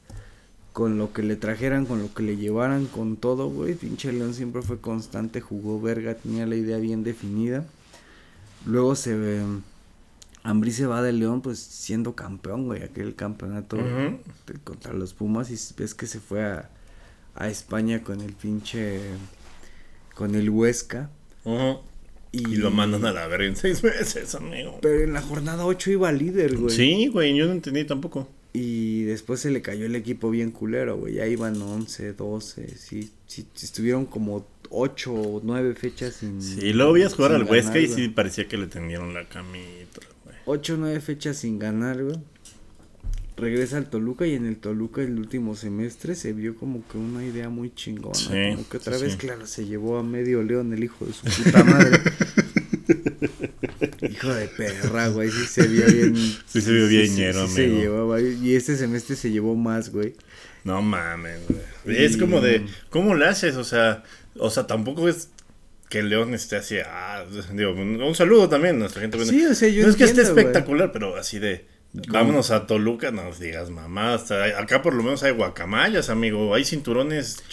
con 0.74 0.98
lo 0.98 1.14
que 1.14 1.22
le 1.22 1.36
trajeran, 1.36 1.86
con 1.86 2.02
lo 2.02 2.14
que 2.14 2.24
le 2.24 2.36
llevaran, 2.36 2.88
con 2.88 3.16
todo, 3.16 3.48
güey. 3.48 3.76
Pinche 3.76 4.12
León 4.12 4.34
siempre 4.34 4.64
fue 4.64 4.80
constante, 4.80 5.40
jugó 5.40 5.80
verga, 5.80 6.16
tenía 6.16 6.48
la 6.48 6.56
idea 6.56 6.78
bien 6.80 7.04
definida. 7.04 7.64
Luego 8.66 8.96
se 8.96 9.16
ve. 9.16 9.42
Ambrí 10.44 10.72
se 10.72 10.86
va 10.86 11.02
de 11.02 11.14
León, 11.14 11.42
pues 11.42 11.60
siendo 11.60 12.16
campeón, 12.16 12.66
güey. 12.66 12.84
Aquel 12.84 13.16
campeonato 13.16 13.78
de- 13.78 14.20
contra 14.64 14.94
los 14.94 15.14
Pumas. 15.14 15.50
Y 15.50 15.58
ves 15.78 15.94
que 15.94 16.06
se 16.06 16.20
fue 16.20 16.44
a, 16.44 16.70
a 17.36 17.50
España 17.50 18.04
con 18.04 18.20
el 18.22 18.34
pinche. 18.34 19.00
Con 20.16 20.36
el 20.36 20.50
Huesca. 20.50 21.10
Ujú. 21.46 21.80
Y 22.32 22.56
lo 22.58 22.72
mandan 22.72 23.06
a 23.06 23.12
la 23.12 23.28
verga 23.28 23.46
en 23.46 23.56
seis 23.56 23.84
meses, 23.84 24.34
amigo. 24.36 24.80
Pero 24.82 25.02
en 25.04 25.14
la 25.14 25.22
jornada 25.22 25.66
8 25.66 25.92
iba 25.92 26.12
líder, 26.12 26.58
güey. 26.58 26.76
Sí, 26.76 27.08
güey, 27.08 27.36
yo 27.38 27.46
no 27.46 27.52
entendí 27.52 27.86
tampoco. 27.86 28.28
Y 28.54 29.04
después 29.04 29.40
se 29.40 29.50
le 29.52 29.62
cayó 29.62 29.86
el 29.86 29.96
equipo 29.96 30.30
bien 30.30 30.52
culero, 30.52 30.98
güey. 30.98 31.16
Ya 31.16 31.28
iban 31.28 31.62
11, 31.62 32.14
12. 32.14 32.76
Sí, 32.78 33.12
sí, 33.28 33.48
estuvieron 33.62 34.06
como 34.06 34.46
8 34.70 35.14
o 35.14 35.42
9 35.44 35.74
fechas 35.76 36.16
sin. 36.16 36.42
Sí, 36.42 36.74
luego 36.74 36.94
vías 36.94 37.14
jugar 37.14 37.34
al 37.34 37.44
Huesca 37.44 37.80
y 37.80 37.88
sí 37.88 38.10
parecía 38.10 38.48
que 38.48 38.58
le 38.58 38.68
tendieron 38.68 39.14
la 39.14 39.28
camita. 39.28 40.02
8 40.46 40.74
o 40.74 40.78
9 40.78 41.00
fechas 41.02 41.38
sin 41.38 41.60
ganar, 41.60 42.02
güey. 42.04 42.18
Regresa 43.36 43.78
al 43.78 43.90
Toluca 43.90 44.28
y 44.28 44.36
en 44.36 44.46
el 44.46 44.58
Toluca 44.58 45.02
el 45.02 45.18
último 45.18 45.56
semestre 45.56 46.14
se 46.16 46.34
vio 46.34 46.56
como 46.56 46.88
que 46.88 46.98
una 47.00 47.26
idea 47.26 47.50
muy 47.50 47.74
chingona. 47.74 48.14
Sí, 48.14 48.28
como 48.28 48.70
que 48.70 48.78
otra 48.78 48.96
sí, 48.98 49.04
vez, 49.04 49.14
sí. 49.14 49.18
claro, 49.18 49.48
se 49.48 49.66
llevó 49.66 49.98
a 49.98 50.04
medio 50.04 50.44
león 50.44 50.72
el 50.72 50.84
hijo 50.84 51.04
de 51.06 51.14
su 51.14 51.26
puta 51.44 51.64
madre. 51.64 51.98
hijo 54.10 54.34
de 54.34 54.48
perra, 54.50 55.08
güey. 55.10 55.30
Sí 55.32 55.46
se 55.48 55.68
vio 55.68 55.86
bien. 55.88 56.16
Sí 56.46 56.62
se 56.62 56.72
vio 56.72 56.88
bien 56.88 57.16
ñero, 57.16 57.48
sí 57.48 57.54
se 57.56 57.66
amigo. 57.66 57.82
llevaba. 57.82 58.22
Y 58.22 58.56
este 58.56 58.78
semestre 58.78 59.16
se 59.16 59.32
llevó 59.32 59.56
más, 59.56 59.90
güey. 59.92 60.14
No 60.64 60.82
mames, 60.82 61.40
güey. 61.86 62.02
Y- 62.02 62.06
Es 62.06 62.18
como 62.18 62.42
de, 62.42 62.66
¿cómo 62.90 63.16
le 63.16 63.26
haces? 63.28 63.56
O 63.56 63.64
sea, 63.64 64.04
o 64.38 64.50
sea, 64.50 64.68
tampoco 64.68 65.08
es 65.10 65.30
que 65.94 66.00
el 66.00 66.10
León 66.10 66.34
esté 66.34 66.56
así, 66.56 66.78
ah, 66.84 67.24
digo, 67.52 67.72
un, 67.74 68.16
saludo 68.16 68.50
también 68.50 68.78
a 68.78 68.80
nuestra 68.80 69.00
gente. 69.00 69.24
Sí, 69.26 69.46
o 69.46 69.54
sea, 69.54 69.70
yo 69.70 69.84
No 69.84 69.92
es 69.92 69.96
que 69.96 70.06
esté 70.06 70.24
espectacular, 70.24 70.92
pero 70.92 71.16
así 71.16 71.38
de, 71.38 71.68
Vámonos 72.10 72.50
a 72.50 72.66
Toluca, 72.66 73.12
no 73.12 73.24
nos 73.24 73.40
digas 73.40 73.70
mamá. 73.70 74.16
Hasta 74.16 74.60
acá 74.60 74.82
por 74.82 74.96
lo 74.96 75.04
menos 75.04 75.22
hay 75.22 75.32
guacamayas, 75.32 76.10
amigo. 76.10 76.56
Hay 76.56 76.66
cinturones 76.66 77.36
Bueno, 77.36 77.44
acá 77.44 77.50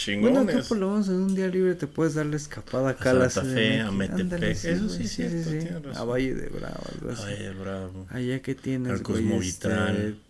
chingones. 0.51 0.67
por 0.67 0.77
lo 0.79 0.89
menos 0.91 1.07
en 1.09 1.15
un 1.15 1.35
día 1.35 1.47
libre 1.47 1.75
te 1.75 1.85
puedes 1.85 2.15
dar 2.15 2.25
la 2.25 2.37
escapada 2.37 2.89
acá 2.89 3.11
a 3.11 3.13
la 3.13 3.29
Santa 3.29 3.53
Fe, 3.53 3.81
a 3.81 3.91
Metepec. 3.91 4.19
Ándale, 4.21 4.51
Eso 4.51 4.89
sí 4.89 4.95
güey, 4.97 5.07
cierto, 5.07 5.49
tienes 5.51 5.95
A. 5.97 6.03
Valle 6.05 6.33
de 6.33 6.47
Bravo, 6.47 6.83
algo 6.91 7.11
así. 7.11 7.23
Ay, 7.27 7.53
bravo. 7.59 8.07
Allá 8.09 8.41
que 8.41 8.55
tienes, 8.55 8.91
Al 8.93 9.03
güey, 9.03 9.31
este, 9.47 9.67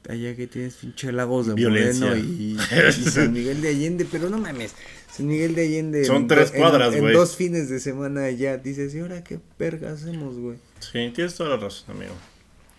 allá 0.09 0.35
que 0.35 0.47
tienes 0.47 0.75
pinche 0.75 1.11
Lagos 1.13 1.47
de 1.47 1.53
Violencia. 1.53 2.07
Moreno 2.07 2.25
y, 2.25 2.57
y 2.99 3.09
San 3.09 3.31
Miguel 3.31 3.61
de 3.61 3.69
Allende, 3.69 4.05
pero 4.11 4.29
no 4.29 4.37
mames, 4.37 4.73
San 5.09 5.25
Miguel 5.27 5.55
de 5.55 5.61
Allende. 5.61 6.03
Son 6.03 6.17
en 6.17 6.27
tres 6.27 6.51
en- 6.53 6.59
cuadras, 6.59 6.93
en, 6.93 6.99
güey. 6.99 7.13
dos 7.13 7.37
fines 7.37 7.69
de 7.69 7.79
semana 7.79 8.29
ya 8.31 8.57
dices, 8.57 8.93
¿y 8.93 8.99
ahora 8.99 9.23
qué 9.23 9.39
verga 9.57 9.93
hacemos, 9.93 10.35
güey? 10.37 10.57
Sí, 10.81 11.11
tienes 11.15 11.33
toda 11.35 11.51
la 11.51 11.55
razón, 11.57 11.95
amigo. 11.95 12.11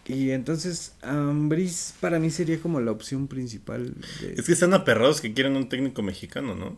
Y 0.07 0.30
entonces, 0.32 0.94
Ambris 1.03 1.94
para 2.00 2.18
mí 2.18 2.30
sería 2.30 2.59
como 2.61 2.80
la 2.80 2.90
opción 2.90 3.28
principal. 3.28 3.94
De... 4.20 4.34
Es 4.36 4.46
que 4.46 4.53
están 4.53 4.74
aperrados 4.74 5.20
que 5.20 5.32
quieren 5.32 5.57
un 5.57 5.68
técnico 5.68 6.03
mexicano, 6.03 6.55
¿no? 6.57 6.76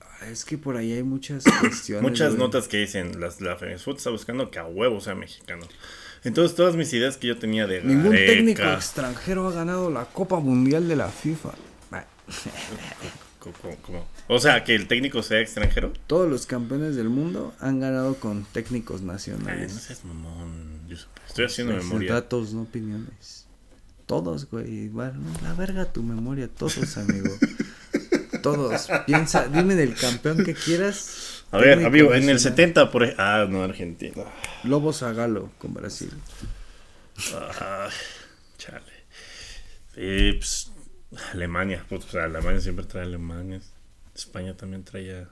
Ah, 0.00 0.28
Es 0.30 0.44
que 0.44 0.56
por 0.58 0.76
ahí 0.76 0.92
hay 0.92 1.02
muchas 1.02 1.42
cuestiones. 1.60 2.02
Muchas 2.02 2.30
güey. 2.34 2.38
notas 2.40 2.68
que 2.68 2.76
dicen, 2.78 3.20
las, 3.20 3.40
la 3.40 3.56
Foot 3.56 3.96
está 3.98 4.10
buscando 4.10 4.50
que 4.50 4.58
a 4.60 4.64
huevo 4.66 5.00
sea 5.00 5.14
mexicano. 5.16 5.66
Entonces, 6.24 6.54
todas 6.56 6.76
mis 6.76 6.92
ideas 6.92 7.16
que 7.16 7.26
yo 7.26 7.36
tenía 7.38 7.66
de 7.66 7.82
Ningún 7.82 8.12
Gareca, 8.12 8.32
técnico 8.32 8.62
extranjero 8.62 9.48
ha 9.48 9.52
ganado 9.52 9.90
la 9.90 10.04
Copa 10.04 10.38
Mundial 10.38 10.86
de 10.86 10.94
la 10.94 11.08
FIFA. 11.08 11.50
Como- 13.82 14.06
O 14.28 14.38
sea, 14.38 14.62
que 14.62 14.74
el 14.76 14.86
técnico 14.86 15.20
sea 15.22 15.40
extranjero. 15.40 15.92
Todos 16.06 16.30
los 16.30 16.46
campeones 16.46 16.94
del 16.94 17.08
mundo 17.08 17.52
han 17.58 17.80
ganado 17.80 18.14
con 18.14 18.44
técnicos 18.44 19.00
Ay, 19.00 19.06
no 19.06 19.12
nacionales. 19.14 19.72
seas 19.72 20.04
mamón. 20.04 20.71
Estoy 21.28 21.46
haciendo 21.46 21.74
memoria. 21.74 22.14
Datos, 22.14 22.52
no 22.52 22.62
opiniones. 22.62 23.46
Todos, 24.06 24.48
güey. 24.50 24.88
Bueno, 24.88 25.20
la 25.42 25.54
verga 25.54 25.92
tu 25.92 26.02
memoria, 26.02 26.48
todos, 26.48 26.96
amigo. 26.98 27.34
todos. 28.42 28.88
Piensa, 29.06 29.48
dime 29.48 29.74
del 29.74 29.94
campeón 29.94 30.44
que 30.44 30.54
quieras. 30.54 31.44
A 31.50 31.58
ver, 31.58 31.84
amigo, 31.84 32.14
en 32.14 32.28
el 32.28 32.34
nacional. 32.34 32.56
70, 32.56 32.90
por 32.90 33.04
Ah, 33.18 33.46
no, 33.48 33.62
Argentina. 33.62 34.24
Lobo 34.64 34.92
Zagalo 34.92 35.50
con 35.58 35.74
Brasil. 35.74 36.10
Ah, 37.34 37.88
chale. 38.58 38.92
Eh, 39.96 40.34
pues, 40.38 40.72
Alemania. 41.32 41.84
pues, 41.88 42.04
o 42.04 42.08
sea, 42.08 42.24
Alemania 42.24 42.60
siempre 42.60 42.84
trae 42.86 43.04
alemanes. 43.04 43.70
España 44.14 44.56
también 44.56 44.84
traía. 44.84 45.28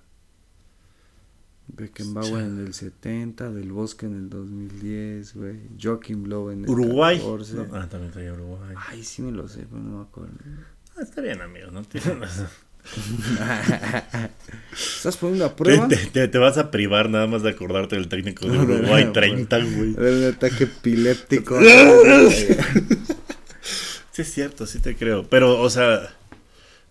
Beckenbauer 1.76 2.42
en 2.44 2.58
el 2.66 2.74
70, 2.74 3.50
Del 3.52 3.72
Bosque 3.72 4.06
en 4.06 4.14
el 4.16 4.28
2010, 4.30 5.34
güey. 5.34 5.56
Joachim 5.82 6.24
Low 6.26 6.50
en 6.50 6.64
el 6.64 6.70
Uruguay. 6.70 7.18
14. 7.18 7.54
No, 7.54 7.66
ah, 7.72 7.88
también 7.88 8.12
traía 8.12 8.32
Uruguay. 8.32 8.74
Ay, 8.88 9.02
sí 9.04 9.22
me 9.22 9.32
lo 9.32 9.48
sé, 9.48 9.66
pero 9.70 9.82
no 9.82 9.98
me 9.98 10.02
acuerdo. 10.02 10.32
Ah, 10.96 11.02
está 11.02 11.20
bien, 11.20 11.40
amigo, 11.40 11.70
no 11.70 11.82
tienes 11.84 12.18
razón. 12.18 12.48
¿Estás 14.72 15.16
poniendo 15.18 15.44
a 15.44 15.54
prueba? 15.54 15.86
te- 15.88 15.96
te- 15.96 16.28
te 16.28 16.38
vas 16.38 16.56
a 16.58 16.70
privar 16.70 17.10
nada 17.10 17.26
más 17.26 17.42
de 17.42 17.50
acordarte 17.50 17.96
del 17.96 18.08
técnico 18.08 18.46
de 18.48 18.58
Uruguay 18.58 19.04
no, 19.06 19.12
30, 19.12 19.58
güey. 19.58 19.94
Era 19.98 20.10
un 20.10 20.24
ataque 20.34 20.64
epiléptico. 20.64 21.58
Sí, 24.12 24.22
es 24.22 24.32
cierto, 24.32 24.66
sí 24.66 24.80
te 24.80 24.96
creo. 24.96 25.28
Pero, 25.28 25.60
o 25.60 25.70
sea, 25.70 26.14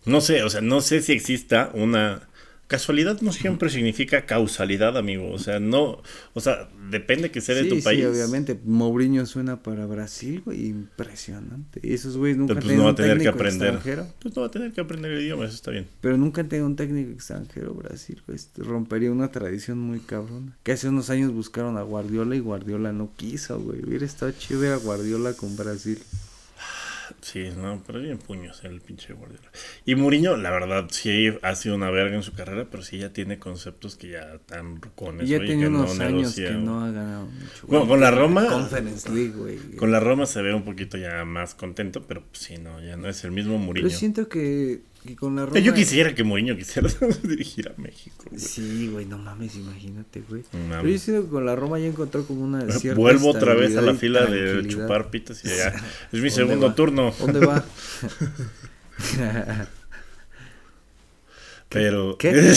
no 0.06 0.22
sé, 0.22 0.44
o 0.44 0.50
sea, 0.50 0.62
no 0.62 0.82
sé 0.82 1.02
si 1.02 1.12
exista 1.14 1.70
una. 1.74 2.22
Casualidad 2.70 3.20
no 3.22 3.32
siempre 3.34 3.68
significa 3.72 4.28
causalidad, 4.28 4.96
amigo. 4.96 5.32
O 5.32 5.40
sea, 5.40 5.60
no. 5.60 6.04
O 6.36 6.40
sea, 6.40 6.70
depende 6.92 7.32
que 7.32 7.42
sea 7.42 7.56
de 7.56 7.64
sí, 7.64 7.70
tu 7.70 7.76
sí, 7.78 7.82
país. 7.82 8.06
obviamente. 8.06 8.60
Mourinho 8.64 9.26
suena 9.26 9.64
para 9.64 9.88
Brasil, 9.88 10.44
güey. 10.46 10.68
Impresionante. 10.68 11.80
Y 11.82 11.96
esos 11.96 12.16
güeyes 12.16 12.38
nunca 12.38 12.54
Pero 12.54 12.68
pues 12.68 12.78
no 12.78 12.84
va 12.84 12.90
a 12.90 12.92
un 12.92 12.96
tener 12.96 13.12
que 13.18 13.24
técnico 13.24 13.36
aprender. 13.36 13.74
extranjero. 13.74 14.08
Pues 14.22 14.36
no 14.36 14.42
va 14.44 14.48
a 14.50 14.52
tener 14.52 14.72
que 14.72 14.82
aprender 14.82 15.12
el 15.14 15.22
idioma, 15.24 15.46
eso 15.46 15.56
está 15.56 15.72
bien. 15.72 15.88
Pero 16.00 16.16
nunca 16.18 16.42
han 16.42 16.50
tenido 16.50 16.68
un 16.68 16.76
técnico 16.76 17.12
extranjero 17.12 17.74
Brasil, 17.74 18.22
güey. 18.28 18.36
Esto 18.36 18.64
Rompería 18.64 19.12
una 19.12 19.32
tradición 19.32 19.80
muy 19.80 20.00
cabrona. 20.00 20.56
Que 20.62 20.74
hace 20.74 20.90
unos 20.90 21.10
años 21.10 21.34
buscaron 21.34 21.76
a 21.76 21.82
Guardiola 21.82 22.36
y 22.36 22.40
Guardiola 22.40 22.94
no 22.94 23.10
quiso, 23.18 23.60
güey. 23.60 23.84
Hubiera 23.84 24.06
estado 24.06 24.32
chido 24.34 24.72
a 24.72 24.78
Guardiola 24.78 25.34
con 25.34 25.58
Brasil. 25.58 25.98
Sí, 27.22 27.50
no, 27.56 27.84
pero 27.86 28.00
bien 28.00 28.18
puños 28.18 28.64
el 28.64 28.82
pinche 28.82 29.14
Guardiola. 29.14 29.50
Y 29.86 29.96
Mourinho, 29.96 30.38
la 30.38 30.52
verdad, 30.52 30.88
sí 30.90 31.34
ha 31.42 31.56
sido 31.56 31.76
una 31.76 31.90
verga 31.90 32.16
en 32.16 32.24
su 32.24 32.34
carrera, 32.34 32.68
pero 32.70 32.82
sí 32.84 32.98
ya 32.98 33.12
tiene 33.12 33.40
conceptos 33.40 33.96
que 33.96 34.12
ya 34.12 34.36
están 34.36 34.82
rucones. 34.82 35.28
Y 35.28 35.32
ya 35.32 35.40
que 35.40 35.56
no 35.56 35.84
años 35.84 35.98
negocia, 35.98 36.48
que 36.50 36.54
no 36.56 36.84
ha 36.86 36.92
ganado 36.92 37.26
mucho. 37.26 37.68
Bueno, 37.68 37.88
con 37.88 38.00
la 38.00 38.12
Roma- 38.12 38.48
Conference 38.48 39.10
League, 39.12 39.34
güey. 39.36 39.58
Con 39.76 39.92
la 39.92 40.00
Roma 40.00 40.26
se 40.26 40.42
ve 40.42 40.54
un 40.54 40.64
poquito 40.64 40.98
ya 40.98 41.26
más 41.26 41.56
contento, 41.56 42.04
pero 42.08 42.22
pues, 42.22 42.40
sí, 42.44 42.58
no, 42.58 42.82
ya 42.82 42.96
no 42.98 43.08
es 43.10 43.24
el 43.24 43.32
mismo 43.32 43.58
Mourinho. 43.58 43.88
Pero 43.88 43.98
siento 44.00 44.30
que, 44.30 44.82
que 45.06 45.16
con 45.16 45.36
la 45.36 45.46
Roma... 45.46 45.60
Yo 45.60 45.74
quisiera 45.74 46.14
que 46.14 46.24
Mourinho 46.24 46.56
quisiera 46.58 46.90
dirigir 47.24 47.70
a 47.70 47.82
México. 47.82 48.26
güey. 48.30 48.40
Sí, 48.40 48.90
güey, 48.92 49.06
no 49.06 49.18
mames, 49.18 49.56
imagínate, 49.56 50.22
güey. 50.28 50.44
No. 50.54 50.78
Pero 50.78 50.90
yo 50.90 51.00
siento 51.00 51.24
que 51.24 51.30
con 51.30 51.46
la 51.46 51.56
Roma 51.56 51.80
ya 51.80 51.86
encontró 51.88 52.26
como 52.26 52.44
una 52.44 52.70
cierta 52.72 53.00
Vuelvo 53.00 53.30
otra 53.30 53.54
vez 53.54 53.76
a 53.78 53.82
la 53.82 53.96
fila 53.96 54.26
de 54.26 54.68
chupar 54.68 55.10
pitas 55.10 55.44
y 55.46 55.50
ya. 55.50 55.68
Es 56.12 56.14
mi 56.14 56.20
¿Dónde 56.20 56.32
segundo 56.32 56.68
va? 56.68 56.76
turno. 56.76 57.14
¿Dónde 57.20 57.46
va? 57.46 57.64
Pero. 61.70 62.18
¿Qué? 62.18 62.54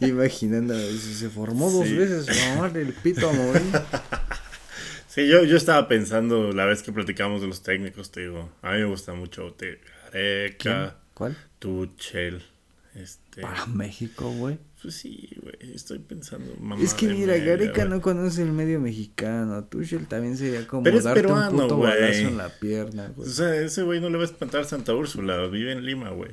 Imaginando, 0.00 0.74
se 0.74 1.28
formó 1.28 1.70
dos 1.70 1.86
Sí. 1.86 1.94
veces, 1.94 2.26
mamarle 2.54 2.82
el 2.82 2.92
pito 2.94 3.28
a 3.28 3.32
Mourinho. 3.32 3.82
sí, 5.06 5.28
yo, 5.28 5.44
yo 5.44 5.56
estaba 5.56 5.86
pensando 5.86 6.52
la 6.52 6.64
vez 6.64 6.82
que 6.82 6.92
platicamos 6.92 7.42
de 7.42 7.48
los 7.48 7.62
técnicos, 7.62 8.10
te 8.10 8.22
digo. 8.22 8.50
A 8.62 8.72
mí 8.72 8.78
me 8.78 8.86
gusta 8.86 9.12
mucho 9.12 9.52
Te 9.52 9.80
Gareca, 10.12 10.96
¿Cuál? 11.14 11.36
Tuchel. 11.58 12.42
Este. 12.94 13.42
Para 13.42 13.66
México, 13.66 14.30
güey. 14.30 14.58
Pues 14.80 14.94
sí, 14.94 15.28
güey. 15.42 15.54
Estoy 15.74 15.98
pensando. 15.98 16.52
mamá 16.60 16.80
Es 16.82 16.94
que 16.94 17.08
mira, 17.08 17.32
media, 17.32 17.44
Gareca 17.44 17.84
no 17.86 18.00
conoce 18.00 18.42
el 18.42 18.52
medio 18.52 18.78
mexicano. 18.80 19.64
Tuchel 19.64 20.06
también 20.06 20.36
sería 20.36 20.66
como 20.66 20.82
Pero 20.84 20.98
es 20.98 21.04
darte 21.04 21.22
peruano, 21.22 21.50
un 21.50 21.62
puto 21.62 21.78
balazo 21.78 22.12
en 22.28 22.36
la 22.36 22.48
pierna, 22.50 23.10
O 23.12 23.14
güey. 23.14 23.28
sea, 23.30 23.54
ese 23.56 23.82
güey 23.82 24.00
no 24.00 24.10
le 24.10 24.16
va 24.18 24.22
a 24.22 24.26
espantar 24.26 24.64
Santa 24.64 24.94
Úrsula. 24.94 25.46
Vive 25.48 25.72
en 25.72 25.84
Lima, 25.84 26.10
güey. 26.10 26.32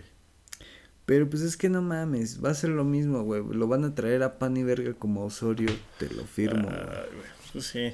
Pero 1.05 1.27
pues 1.29 1.41
es 1.41 1.57
que 1.57 1.67
no 1.67 1.81
mames, 1.81 2.43
va 2.43 2.51
a 2.51 2.53
ser 2.53 2.69
lo 2.69 2.83
mismo, 2.83 3.23
güey. 3.23 3.41
Lo 3.51 3.67
van 3.67 3.83
a 3.83 3.95
traer 3.95 4.21
a 4.23 4.37
pan 4.37 4.55
y 4.55 4.63
verga 4.63 4.93
como 4.93 5.25
Osorio, 5.25 5.69
te 5.97 6.09
lo 6.13 6.23
firmo. 6.25 6.67
güey, 6.69 7.27
Pues 7.51 7.65
sí. 7.65 7.93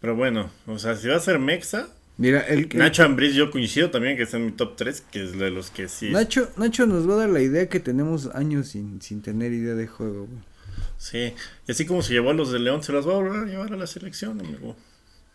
Pero 0.00 0.14
bueno, 0.14 0.50
o 0.66 0.78
sea, 0.78 0.94
si 0.96 1.08
va 1.08 1.16
a 1.16 1.20
ser 1.20 1.38
Mexa. 1.40 1.88
Mira, 2.16 2.40
el 2.40 2.68
que... 2.68 2.78
Nacho 2.78 3.04
Ambriz, 3.04 3.34
yo 3.34 3.50
coincido 3.50 3.90
también 3.90 4.16
que 4.16 4.22
está 4.22 4.36
en 4.36 4.46
mi 4.46 4.52
top 4.52 4.76
3, 4.76 5.00
que 5.10 5.24
es 5.24 5.38
de 5.38 5.50
los 5.50 5.70
que 5.70 5.88
sí. 5.88 6.10
Nacho, 6.10 6.48
Nacho 6.56 6.86
nos 6.86 7.08
va 7.08 7.14
a 7.14 7.16
dar 7.18 7.30
la 7.30 7.40
idea 7.40 7.68
que 7.68 7.80
tenemos 7.80 8.26
años 8.34 8.68
sin, 8.68 9.02
sin 9.02 9.20
tener 9.20 9.52
idea 9.52 9.74
de 9.74 9.86
juego, 9.86 10.26
güey. 10.26 10.54
Sí. 10.96 11.34
Y 11.66 11.72
así 11.72 11.86
como 11.86 12.02
se 12.02 12.12
llevó 12.12 12.30
a 12.30 12.34
los 12.34 12.50
de 12.52 12.58
León, 12.58 12.82
se 12.82 12.92
las 12.92 13.06
va 13.06 13.12
a 13.12 13.16
volver 13.16 13.42
a 13.42 13.46
llevar 13.46 13.72
a 13.72 13.76
la 13.76 13.86
selección, 13.86 14.40
amigo. 14.40 14.76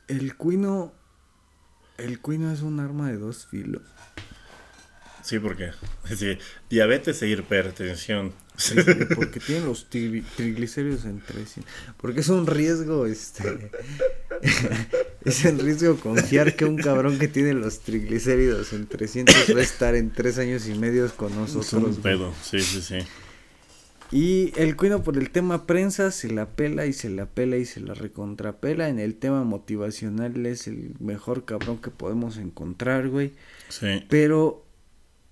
El 0.07 0.35
cuino. 0.35 0.93
El 1.97 2.19
cuino 2.19 2.51
es 2.51 2.61
un 2.61 2.79
arma 2.79 3.09
de 3.09 3.17
dos 3.17 3.45
filos. 3.45 3.83
Sí, 5.21 5.39
porque. 5.39 5.71
Sí, 6.15 6.37
diabetes 6.69 7.21
e 7.21 7.29
hipertensión. 7.29 8.33
Sí, 8.59 8.75
porque 9.15 9.39
tiene 9.39 9.65
los 9.65 9.89
tri- 9.89 10.23
triglicéridos 10.35 11.05
en 11.05 11.21
300. 11.21 11.63
Porque 11.97 12.19
es 12.19 12.27
un 12.29 12.45
riesgo, 12.45 13.05
este. 13.05 13.71
es 15.25 15.45
el 15.45 15.59
riesgo 15.59 15.95
confiar 15.97 16.55
que 16.55 16.65
un 16.65 16.77
cabrón 16.77 17.17
que 17.19 17.27
tiene 17.27 17.53
los 17.53 17.79
triglicéridos 17.79 18.73
en 18.73 18.87
300 18.87 19.35
va 19.55 19.59
a 19.59 19.63
estar 19.63 19.95
en 19.95 20.11
tres 20.11 20.37
años 20.37 20.67
y 20.67 20.73
medio 20.75 21.09
con 21.15 21.31
Es 21.31 21.37
un 21.37 21.43
nosotros. 21.45 21.97
pedo. 21.99 22.33
Sí, 22.43 22.59
sí, 22.61 22.81
sí. 22.81 22.97
Y 24.11 24.53
el 24.59 24.75
cuino 24.75 25.03
por 25.03 25.17
el 25.17 25.29
tema 25.29 25.67
prensa 25.67 26.09
se 26.11 26.31
la 26.31 26.47
pela 26.47 26.87
y 26.87 26.93
se 26.93 27.09
la 27.09 27.27
pela 27.27 27.57
y 27.57 27.65
se 27.65 27.79
la 27.79 27.93
recontrapela. 27.93 28.89
En 28.89 28.99
el 28.99 29.13
tema 29.15 29.43
motivacional 29.43 30.45
es 30.47 30.67
el 30.67 30.95
mejor 30.99 31.45
cabrón 31.45 31.77
que 31.77 31.91
podemos 31.91 32.37
encontrar, 32.37 33.07
güey. 33.09 33.33
Sí. 33.69 34.03
Pero 34.09 34.65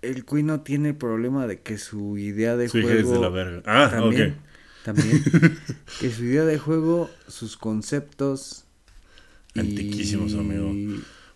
el 0.08 0.26
cuino 0.26 0.62
tiene 0.62 0.94
problema 0.94 1.48
de 1.48 1.60
que 1.62 1.78
su 1.78 2.18
idea 2.18 2.56
de 2.58 2.70
Su 2.70 2.80
hija 2.80 2.88
juego... 2.90 3.10
es 3.10 3.16
de 3.16 3.20
la 3.22 3.30
verga. 3.30 3.62
Ah, 3.66 3.90
también, 3.92 4.32
ok. 4.32 4.84
también. 4.86 5.24
que 6.00 6.12
su 6.12 6.24
idea 6.24 6.46
de 6.46 6.58
juego, 6.58 7.10
sus 7.28 7.58
conceptos... 7.58 8.66
y- 9.54 9.60
Antiquísimos, 9.60 10.34
amigo. 10.34 10.74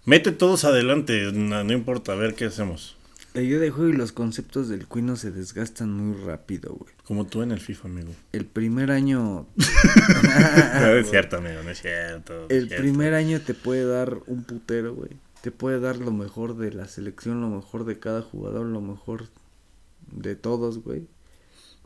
Mete 0.05 0.31
todos 0.31 0.63
adelante, 0.65 1.31
no, 1.31 1.63
no 1.63 1.73
importa, 1.73 2.13
a 2.13 2.15
ver 2.15 2.33
qué 2.33 2.45
hacemos. 2.45 2.95
La 3.33 3.41
idea 3.41 3.59
de 3.59 3.69
juego 3.69 3.89
y 3.89 3.93
los 3.93 4.11
conceptos 4.11 4.67
del 4.67 4.87
cuino 4.87 5.15
se 5.15 5.31
desgastan 5.31 5.93
muy 5.93 6.21
rápido, 6.25 6.73
güey. 6.73 6.91
Como 7.05 7.25
tú 7.27 7.41
en 7.43 7.51
el 7.51 7.61
FIFA, 7.61 7.87
amigo. 7.87 8.09
El 8.33 8.45
primer 8.45 8.91
año 8.91 9.47
no 10.81 10.87
es 10.97 11.09
cierto, 11.09 11.37
amigo, 11.37 11.61
no 11.63 11.69
es 11.69 11.81
cierto. 11.81 12.33
no 12.33 12.45
es 12.45 12.51
El 12.51 12.67
cierto. 12.67 12.83
primer 12.83 13.13
año 13.13 13.39
te 13.39 13.53
puede 13.53 13.85
dar 13.85 14.17
un 14.27 14.43
putero, 14.43 14.95
güey. 14.95 15.11
Te 15.41 15.51
puede 15.51 15.79
dar 15.79 15.97
lo 15.97 16.11
mejor 16.11 16.55
de 16.55 16.71
la 16.71 16.87
selección, 16.87 17.41
lo 17.41 17.49
mejor 17.49 17.85
de 17.85 17.99
cada 17.99 18.21
jugador, 18.21 18.65
lo 18.65 18.81
mejor 18.81 19.27
de 20.11 20.35
todos, 20.35 20.83
güey. 20.83 21.07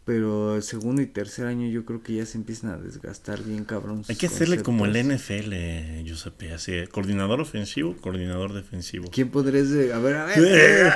Pero 0.05 0.55
el 0.55 0.61
segundo 0.61 1.01
y 1.01 1.07
tercer 1.07 1.47
año 1.47 1.67
yo 1.67 1.83
creo 1.83 2.03
que 2.03 2.13
ya 2.13 2.27
se 2.27 2.37
empiezan 2.37 2.69
a 2.69 2.77
desgastar 2.77 3.41
bien 3.41 3.65
cabrón. 3.65 4.03
Hay 4.07 4.15
que 4.15 4.27
hacerle 4.27 4.61
como 4.61 4.85
el. 4.85 4.93
NFL, 4.93 6.03
Giuseppe, 6.03 6.53
así, 6.53 6.73
coordinador 6.91 7.41
ofensivo, 7.41 7.95
coordinador 8.01 8.53
defensivo. 8.53 9.09
¿Quién 9.11 9.29
podrías 9.29 9.71
de... 9.71 9.93
A 9.93 9.97
ver, 9.97 10.15
a 10.15 10.25
ver. 10.25 10.93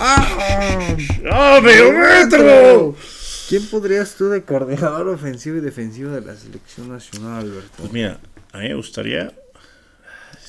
¡Ah, 0.00 1.60
metro! 1.62 2.96
¿Quién 3.50 3.66
podrías 3.66 4.14
tú 4.14 4.28
de 4.30 4.44
coordinador 4.44 5.08
ofensivo 5.08 5.58
y 5.58 5.60
defensivo 5.60 6.10
de 6.10 6.22
la 6.22 6.34
selección 6.36 6.88
nacional, 6.88 7.44
Alberto? 7.44 7.70
Pues 7.76 7.92
mira, 7.92 8.18
a 8.52 8.58
mí 8.58 8.68
me 8.68 8.74
gustaría 8.74 9.32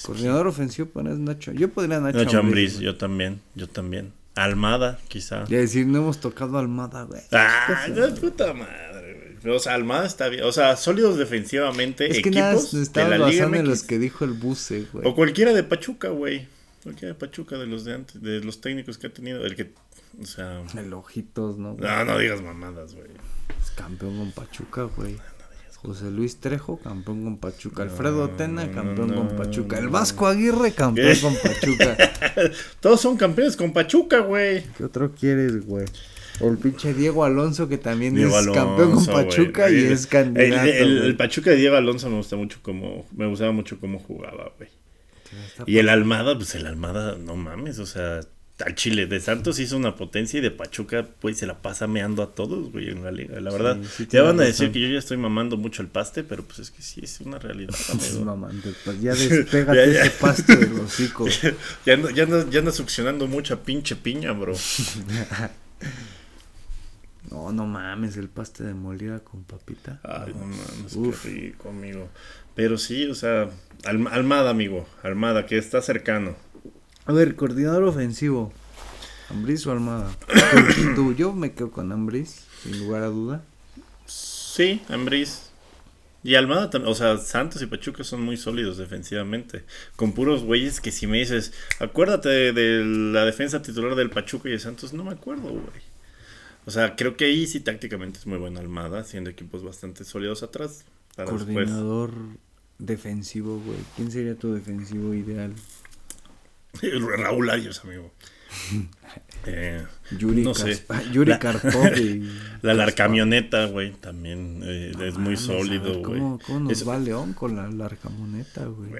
Coordinador 0.08 0.48
ofensivo 0.48 0.88
pones 0.88 1.20
Nacho. 1.20 1.52
Yo 1.52 1.68
podría 1.68 2.00
Nacho, 2.00 2.20
Nacho 2.20 2.40
Ambriz, 2.40 2.80
yo 2.80 2.96
también, 2.96 3.42
yo 3.56 3.68
también. 3.68 4.14
Almada, 4.36 5.02
quizá. 5.10 5.44
Y 5.50 5.56
decir, 5.56 5.86
no 5.86 5.98
hemos 5.98 6.22
tocado 6.22 6.58
Almada, 6.58 7.04
güey. 7.04 7.20
Ah, 7.34 7.88
de 7.94 8.08
puta 8.14 8.54
madre, 8.54 9.36
güey. 9.44 9.54
O 9.54 9.60
sea, 9.60 9.74
Almada 9.74 10.06
está 10.06 10.30
bien. 10.30 10.46
O 10.46 10.54
sea, 10.54 10.78
sólidos 10.78 11.18
defensivamente, 11.18 12.10
es 12.10 12.22
que 12.22 12.32
nada, 12.32 12.54
equipos 12.54 12.74
nos 12.74 12.80
de 12.80 12.84
estamos 12.84 13.20
la 13.20 13.28
Liga 13.28 13.46
en 13.48 13.68
los 13.68 13.84
que 13.84 14.00
dijo 14.00 14.24
el 14.24 14.32
buce, 14.32 14.86
güey. 14.94 15.06
O 15.06 15.14
cualquiera 15.14 15.52
de 15.52 15.64
Pachuca, 15.64 16.08
güey. 16.08 16.48
Cualquiera 16.84 17.14
de 17.14 17.20
Pachuca, 17.20 17.58
de 17.58 17.68
los 17.68 17.84
de 17.84 17.96
antes, 17.96 18.22
de 18.22 18.40
los 18.40 18.62
técnicos 18.62 18.98
que 18.98 19.08
ha 19.08 19.14
tenido. 19.14 19.46
El 19.46 19.58
que, 19.58 19.74
o 20.22 20.26
sea... 20.26 20.64
El 20.78 20.94
ojitos, 20.94 21.58
¿no? 21.58 21.74
güey? 21.74 21.86
No, 21.86 22.06
no 22.06 22.18
digas 22.18 22.42
mamadas, 22.42 22.96
güey. 22.96 23.10
Es 23.62 23.72
campeón 23.72 24.18
con 24.18 24.32
Pachuca, 24.32 24.84
güey. 24.84 25.18
José 25.88 26.12
Luis 26.12 26.42
Trejo, 26.42 26.78
campeón 26.80 27.24
con 27.24 27.38
Pachuca. 27.38 27.84
Alfredo 27.84 28.30
Tena, 28.32 28.66
no, 28.66 28.74
campeón 28.74 29.08
no, 29.08 29.16
con 29.16 29.38
Pachuca. 29.38 29.80
El. 29.80 29.88
Vasco 29.88 30.28
Aguirre, 30.28 30.74
campeón 30.74 31.14
¿Qué? 31.14 31.22
con 31.22 31.34
Pachuca. 31.36 31.98
Todos 32.82 33.00
son 33.00 33.16
campeones 33.16 33.56
con 33.56 33.72
Pachuca, 33.72 34.20
güey. 34.20 34.64
¿Qué 34.78 34.84
otro 34.84 35.14
quieres, 35.14 35.66
güey? 35.66 35.86
O 36.42 36.50
el 36.50 36.58
pinche 36.58 36.94
Diego 36.94 37.24
Alonso, 37.24 37.70
que 37.70 37.78
también 37.78 38.16
Diego 38.16 38.38
es 38.38 38.48
campeón 38.48 38.92
con. 38.96 39.06
Pachuca 39.06 39.72
y 39.72 39.78
es 39.86 40.06
candidato. 40.08 40.64
El, 40.66 40.70
el- 40.70 40.78
el 40.98 41.00
güey. 41.04 41.18
Pachuca 41.18 41.52
de 41.52 41.56
Diego 41.56 41.78
Alonso 41.78 42.10
me 42.10 42.18
gusta 42.18 42.36
mucho 42.36 42.60
como. 42.62 43.06
Me 43.16 43.26
gustaba 43.28 43.54
mucho 43.54 43.80
cómo 43.80 43.98
jugaba, 43.98 44.52
güey. 44.58 44.70
Y 45.66 45.78
el 45.78 45.88
Almada, 45.90 46.36
pues 46.36 46.54
el 46.56 46.68
Almada, 46.68 47.18
no 47.18 47.36
mames, 47.38 47.80
o 47.80 47.86
sea, 47.86 48.20
al 48.66 48.74
Chile 48.76 49.06
de 49.06 49.20
Santos 49.20 49.60
hizo 49.60 49.78
una 49.78 49.96
potencia 49.96 50.40
y 50.40 50.42
de 50.42 50.50
Pachuca, 50.50 51.08
pues 51.20 51.38
se 51.38 51.46
la 51.46 51.62
pasa 51.62 51.86
meando 51.86 52.24
a 52.24 52.34
todos, 52.34 52.72
güey, 52.72 52.90
en 52.90 53.04
la 53.04 53.12
liga. 53.12 53.40
La 53.40 53.52
verdad, 53.52 53.78
Sí, 53.84 54.06
sí 54.06 54.08
ya 54.10 54.24
van 54.24 54.40
a 54.40 54.44
decir 54.44 54.68
razón. 54.68 54.74
que 54.74 54.82
yo 54.82 54.88
ya 54.88 54.98
estoy 55.00 55.18
mamando 55.18 55.58
mucho 55.58 55.82
el 55.84 55.88
paste, 55.90 56.24
pero 56.24 56.44
pues 56.44 56.60
es 56.60 56.72
que 56.72 56.82
sí, 56.82 57.02
es 57.04 57.20
una 57.22 57.38
realidad, 57.38 57.76
pues 58.84 59.02
ya 59.02 59.14
despégate 59.16 59.78
Ya, 59.78 59.94
ya. 59.94 60.02
ese 60.02 60.10
pasto 60.12 60.56
de 60.56 60.68
los 60.68 60.80
hocicos. 60.82 61.40
ya, 61.86 61.94
anda, 61.94 62.12
ya, 62.12 62.24
anda, 62.24 62.46
ya 62.50 62.60
anda 62.60 62.72
succionando 62.72 63.28
mucha 63.28 63.62
pinche 63.64 63.96
piña, 63.96 64.32
bro. 64.32 64.56
No, 67.30 67.52
no 67.52 67.66
mames, 67.66 68.16
el 68.18 68.30
paste 68.30 68.64
de 68.64 68.74
molida 68.74 69.20
con 69.20 69.44
papita. 69.44 70.00
Ay, 70.04 70.34
no 70.34 70.46
mames, 70.48 70.96
Uf. 70.96 71.24
qué 71.24 71.30
rico, 71.30 71.70
amigo. 71.70 72.08
Pero 72.56 72.78
sí, 72.78 73.06
o 73.06 73.14
sea, 73.16 73.50
Alm- 73.84 74.08
Almada, 74.10 74.50
amigo, 74.50 74.88
Almada, 75.04 75.46
que 75.46 75.58
está 75.58 75.82
cercano. 75.82 76.36
A 77.08 77.14
ver, 77.14 77.38
coordinador 77.38 77.84
ofensivo. 77.84 78.52
¿Ambriz 79.30 79.66
o 79.66 79.72
Almada? 79.72 80.14
Tú, 80.76 80.96
tú, 80.96 81.16
yo 81.16 81.32
me 81.32 81.54
quedo 81.54 81.72
con 81.72 81.90
Ambriz, 81.94 82.44
sin 82.64 82.80
lugar 82.80 83.04
a 83.04 83.08
duda. 83.08 83.44
Sí, 84.06 84.82
Ambriz. 84.90 85.44
Y 86.22 86.36
Almada 86.36 86.70
también, 86.70 86.92
o 86.92 86.96
sea, 86.96 87.18
Santos 87.18 87.62
y 87.62 87.66
Pachuca 87.68 88.04
son 88.04 88.22
muy 88.22 88.36
sólidos 88.36 88.76
defensivamente. 88.78 89.64
Con 89.96 90.12
puros 90.12 90.44
güeyes 90.44 90.82
que 90.82 90.92
si 90.92 91.08
me 91.08 91.20
dices, 91.20 91.54
acuérdate 91.80 92.52
de, 92.52 92.84
la 92.84 93.24
defensa 93.24 93.62
titular 93.62 93.96
del 93.96 94.10
Pachuca 94.10 94.50
y 94.50 94.52
de 94.52 94.60
Santos, 94.60 94.92
no 94.92 95.06
me 95.06 95.12
acuerdo, 95.12 95.50
güey. 95.50 95.88
O 96.66 96.72
sea, 96.72 96.98
creo 96.98 97.16
que 97.16 97.24
ahí 97.24 97.48
sí 97.48 97.62
tácticamente 97.62 98.20
es 98.20 98.28
muy 98.28 98.38
buena 98.38 98.60
Almada, 98.60 99.06
siendo 99.06 99.30
equipos 99.30 99.64
bastante 99.64 100.04
sólidos 100.04 100.44
atrás. 100.44 100.84
Después. 101.16 101.44
Coordinador 101.44 102.12
defensivo, 102.78 103.62
güey. 103.66 103.80
¿Quién 103.96 104.12
sería 104.12 104.36
tu 104.36 104.54
defensivo 104.54 105.14
ideal? 105.14 105.54
Raúl 107.18 107.50
Arias, 107.50 107.82
amigo. 107.84 108.12
Eh, 109.50 109.82
Yuri, 110.18 110.44
no 110.44 110.54
sé. 110.54 110.84
ah, 110.90 111.02
Yuri 111.14 111.32
La-. 111.32 111.40
La 112.62 112.74
larcamioneta, 112.74 113.66
güey, 113.68 113.94
también 113.94 114.62
eh, 114.66 114.92
No 114.98 115.06
es 115.06 115.14
muy 115.16 115.36
mames, 115.36 115.50
a 115.50 115.54
ver, 115.54 115.62
sólido, 115.62 116.00
güey. 116.00 116.20
¿Cómo, 116.20 116.40
cómo 116.46 116.60
nos 116.62 116.72
Es- 116.74 116.88
va 116.88 117.00
León 117.00 117.32
con 117.34 117.56
la 117.56 117.70
larcamoneta, 117.70 118.66
güey? 118.66 118.92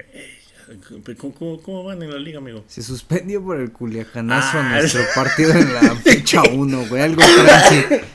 ¿Cómo, 1.18 1.34
cómo, 1.36 1.62
cómo 1.62 1.84
van 1.84 2.02
en 2.04 2.12
la 2.12 2.18
liga, 2.20 2.38
amigo? 2.40 2.64
Se 2.68 2.82
suspendió 2.82 3.44
por 3.44 3.60
el 3.60 3.72
culiacanazo 3.72 4.58
Ah. 4.60 4.70
nuestro 4.80 5.02
partido 5.16 5.52
en 5.54 5.74
la 5.74 5.96
fecha 5.98 6.42
1, 6.44 6.86
güey. 6.88 7.02
Algo 7.02 7.22
tranqui. 7.22 8.06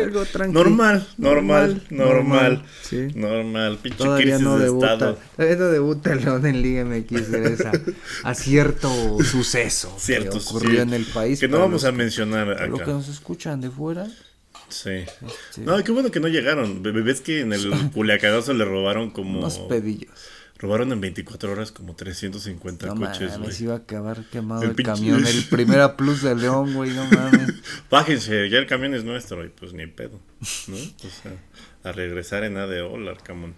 Algo 0.00 0.24
tranqui. 0.32 0.52
Normal, 0.54 1.06
normal, 1.18 1.82
normal. 1.90 2.64
Sí. 2.82 3.08
Normal, 3.14 3.78
pinche 3.82 3.98
Todavía 3.98 4.38
no 4.38 4.58
de 4.58 4.64
debuta. 4.64 4.92
estado. 4.94 5.18
Todavía 5.36 5.56
no 5.56 5.66
debuta 5.68 6.12
el 6.12 6.20
León 6.20 6.46
en 6.46 6.62
Liga 6.62 6.84
MX 6.84 7.30
gracias 7.30 7.60
a, 8.24 8.28
a 8.30 8.34
cierto 8.34 8.88
suceso 9.22 9.94
Cierto, 9.98 10.30
que 10.32 10.38
ocurrió 10.38 10.70
sí. 10.70 10.78
en 10.78 10.92
el 10.94 11.04
país. 11.06 11.40
Que 11.40 11.48
no 11.48 11.58
vamos 11.58 11.82
los 11.82 11.84
a 11.84 11.92
mencionar 11.92 12.46
para 12.54 12.66
los 12.66 12.78
que 12.78 12.82
acá. 12.84 12.92
nos 12.92 13.08
escuchan 13.08 13.60
de 13.60 13.70
fuera. 13.70 14.06
Sí. 14.68 14.90
este, 14.90 15.60
No, 15.62 15.82
qué 15.84 15.92
bueno 15.92 16.10
que 16.10 16.20
no 16.20 16.28
llegaron. 16.28 16.82
Ves 16.82 17.20
que 17.20 17.40
en 17.40 17.52
el 17.52 17.70
Culiacanazo 17.92 18.54
le 18.54 18.64
robaron 18.64 19.10
como. 19.10 19.38
unos 19.40 19.58
pedillos. 19.58 20.10
Robaron 20.62 20.92
en 20.92 21.00
24 21.00 21.50
horas 21.52 21.72
como 21.72 21.96
350 21.96 22.86
No 22.86 22.94
coches, 22.94 23.36
güey. 23.36 23.50
iba 23.62 23.74
a 23.74 23.78
acabar 23.78 24.24
quemado 24.30 24.62
El 24.62 24.76
camión. 24.76 25.26
El 25.26 25.44
primera 25.50 25.96
plus 25.96 26.22
de 26.22 26.36
León, 26.36 26.72
güey, 26.72 26.92
no 26.92 27.04
mames. 27.06 27.52
Bájense, 27.90 28.48
ya 28.48 28.58
el 28.58 28.66
camión 28.68 28.94
es 28.94 29.02
nuestro 29.02 29.44
y 29.44 29.48
pues 29.48 29.72
ni 29.72 29.88
pedo. 29.88 30.20
¿No? 30.68 30.76
O 30.76 31.10
sea, 31.22 31.32
a 31.82 31.90
regresar 31.90 32.44
en 32.44 32.56
ADO, 32.56 32.94
el 32.94 33.08
Arcamón. 33.08 33.54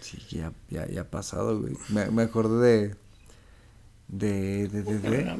Sí, 0.00 0.18
ya, 0.28 0.52
ya, 0.68 0.86
ya 0.88 1.02
ha 1.02 1.10
pasado, 1.10 1.60
güey. 1.60 1.74
Me, 1.90 2.10
me 2.10 2.22
acordé 2.22 2.88
de. 2.88 2.96
De, 4.08 4.68
de, 4.68 4.82
de, 4.82 4.98
de, 4.98 5.10
de 5.10 5.36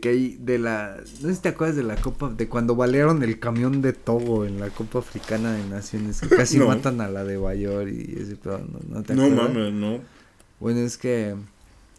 que 0.00 0.08
hay. 0.10 0.36
De 0.40 0.58
la. 0.58 0.96
No 1.20 1.28
sé 1.28 1.34
si 1.36 1.40
te 1.42 1.48
acuerdas 1.50 1.76
de 1.76 1.82
la 1.84 1.96
Copa. 1.96 2.30
De 2.36 2.48
cuando 2.48 2.74
balearon 2.76 3.22
el 3.22 3.38
camión 3.38 3.80
de 3.82 3.92
Togo 3.92 4.44
en 4.44 4.60
la 4.60 4.70
Copa 4.70 4.98
Africana 5.00 5.52
de 5.52 5.64
Naciones. 5.66 6.20
Que 6.20 6.28
casi 6.28 6.58
No. 6.58 6.66
matan 6.66 7.00
a 7.00 7.08
la 7.08 7.24
de 7.24 7.36
Bayor 7.36 7.88
y 7.88 8.16
ese 8.20 8.36
pedo. 8.36 8.58
¿No, 8.58 8.78
no 8.96 9.02
te 9.02 9.14
No 9.14 9.24
acuerdas? 9.24 9.48
mames, 9.54 9.72
no. 9.72 10.00
Bueno, 10.60 10.80
es 10.80 10.96
que. 10.98 11.34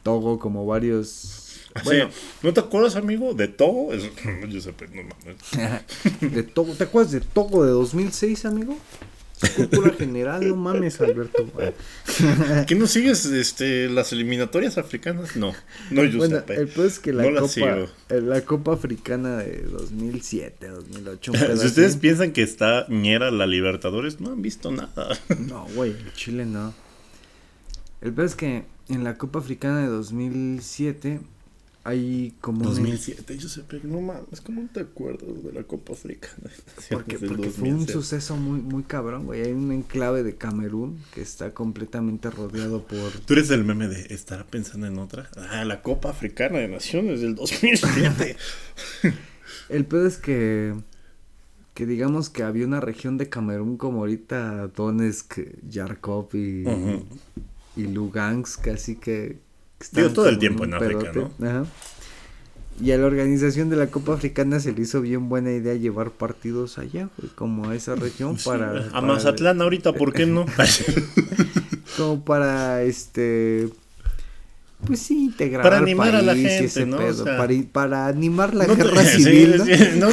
Togo, 0.03 0.39
como 0.39 0.65
varios. 0.65 1.45
Bueno, 1.83 2.05
Bueno, 2.05 2.09
¿no 2.43 2.53
te 2.53 2.59
acuerdas, 2.61 2.95
amigo, 2.95 3.33
de 3.33 3.47
todo? 3.47 3.93
Es- 3.93 4.09
Yo 4.49 4.59
sé, 4.61 4.73
pero 4.73 4.91
no 4.95 5.03
mames. 5.03 5.81
de 6.33 6.43
Togo. 6.43 6.73
¿Te 6.73 6.85
acuerdas 6.85 7.11
de 7.11 7.21
Togo 7.21 7.63
de 7.65 7.71
2006, 7.71 8.45
amigo? 8.45 8.75
Cultura 9.55 9.91
general, 9.93 10.45
no 10.47 10.55
mames, 10.55 10.99
Alberto. 10.99 11.49
¿Qué 12.67 12.75
no 12.75 12.87
sigues 12.87 13.25
este, 13.25 13.87
las 13.87 14.11
eliminatorias 14.11 14.77
africanas? 14.77 15.37
No, 15.37 15.53
no, 15.91 16.03
yo 16.03 16.17
Bueno, 16.17 16.43
el 16.49 16.67
peor 16.67 16.87
es 16.87 16.99
que 16.99 17.13
la, 17.13 17.29
No 17.29 17.41
Copa, 17.41 17.87
eh, 18.09 18.21
la 18.21 18.41
Copa 18.41 18.73
Africana 18.73 19.37
de 19.37 19.61
2007, 19.63 20.67
2008. 20.67 21.31
un 21.31 21.37
Si 21.57 21.67
ustedes 21.67 21.95
piensan 21.95 22.33
que 22.33 22.41
está 22.41 22.85
ñera 22.89 23.31
la 23.31 23.47
Libertadores, 23.47 24.19
no 24.19 24.31
han 24.31 24.41
visto 24.41 24.71
nada. 24.71 25.17
No, 25.39 25.65
güey, 25.73 25.91
en 25.91 26.13
Chile 26.13 26.45
no. 26.45 26.73
El 28.01 28.13
peor 28.13 28.27
es 28.27 28.35
que 28.35 28.65
en 28.89 29.03
la 29.03 29.17
Copa 29.17 29.39
Africana 29.39 29.81
de 29.81 29.87
2007 29.87 31.21
hay 31.83 32.33
como 32.41 32.59
un- 32.59 32.65
2007, 32.67 33.37
yo 33.37 33.47
sé, 33.49 33.63
pero 33.67 33.87
no 33.87 34.01
mames, 34.01 34.41
¿cómo 34.41 34.67
te 34.71 34.81
acuerdas 34.81 35.43
de 35.43 35.53
la 35.53 35.63
Copa 35.63 35.93
Africana? 35.93 36.49
Porque, 36.89 37.17
fue 37.17 37.29
un 37.29 37.37
2007. 37.41 37.93
suceso 37.93 38.35
muy, 38.35 38.59
muy 38.59 38.83
cabrón, 38.83 39.25
güey. 39.25 39.41
Hay 39.43 39.53
un 39.53 39.71
enclave 39.71 40.23
de 40.23 40.35
Camerún 40.35 40.99
que 41.13 41.21
está 41.21 41.53
completamente 41.53 42.29
rodeado 42.29 42.83
por... 42.83 43.11
Tú 43.25 43.33
eres 43.33 43.49
el 43.51 43.63
meme 43.63 43.87
de 43.87 44.13
¿estará 44.13 44.45
pensando 44.45 44.87
en 44.87 44.97
otra? 44.99 45.29
Ah, 45.37 45.63
la 45.65 45.81
Copa 45.81 46.09
Africana 46.09 46.59
de 46.59 46.67
Naciones 46.67 47.21
del 47.21 47.35
2007. 47.35 48.35
El 49.69 49.85
peor 49.85 50.07
es 50.07 50.17
que... 50.17 50.73
Que 51.75 51.85
digamos 51.85 52.29
que 52.29 52.43
había 52.43 52.65
una 52.65 52.81
región 52.81 53.17
de 53.17 53.29
Camerún 53.29 53.77
como 53.77 53.99
ahorita 53.99 54.67
Donetsk, 54.67 55.39
Yarkov 55.69 56.35
y... 56.35 56.65
Y 57.77 57.87
Lugansk, 57.87 58.67
así 58.67 58.95
que... 58.97 59.39
Digo, 59.91 60.09
todo 60.09 60.29
el 60.29 60.39
tiempo 60.39 60.65
en 60.65 60.73
África, 60.73 61.11
pedote. 61.11 61.45
Ajá. 61.45 61.65
Y 62.81 62.91
a 62.91 62.97
la 62.97 63.07
organización 63.07 63.69
de 63.69 63.75
la 63.75 63.87
Copa 63.87 64.13
Africana 64.13 64.59
se 64.61 64.71
le 64.71 64.81
hizo 64.83 65.01
bien 65.01 65.27
buena 65.27 65.51
idea 65.51 65.73
llevar 65.73 66.11
partidos 66.11 66.77
allá, 66.77 67.09
güey, 67.17 67.29
como 67.35 67.69
a 67.69 67.75
esa 67.75 67.95
región 67.95 68.37
para... 68.37 68.71
a 68.71 68.89
para- 68.91 69.01
Mazatlán 69.01 69.61
ahorita, 69.61 69.91
¿por 69.93 70.13
qué 70.13 70.25
no? 70.25 70.45
Como 71.97 72.23
para, 72.23 72.83
este... 72.83 73.67
Pues 74.85 74.99
sí, 75.01 75.25
integrar 75.25 75.61
Para 75.61 75.77
animar 75.77 76.15
a 76.15 76.21
la 76.21 76.35
gente, 76.35 76.85
¿no? 76.85 76.95
O 76.95 76.99
pedo, 76.99 77.25
sea, 77.25 77.37
para, 77.37 77.53
para 77.71 78.07
animar 78.07 78.53
la 78.53 78.65
No 78.65 78.77
guerra 78.77 79.03
civil, 79.03 79.57
¿no? 79.57 79.65
sí, 79.65 79.71
no, 79.97 80.07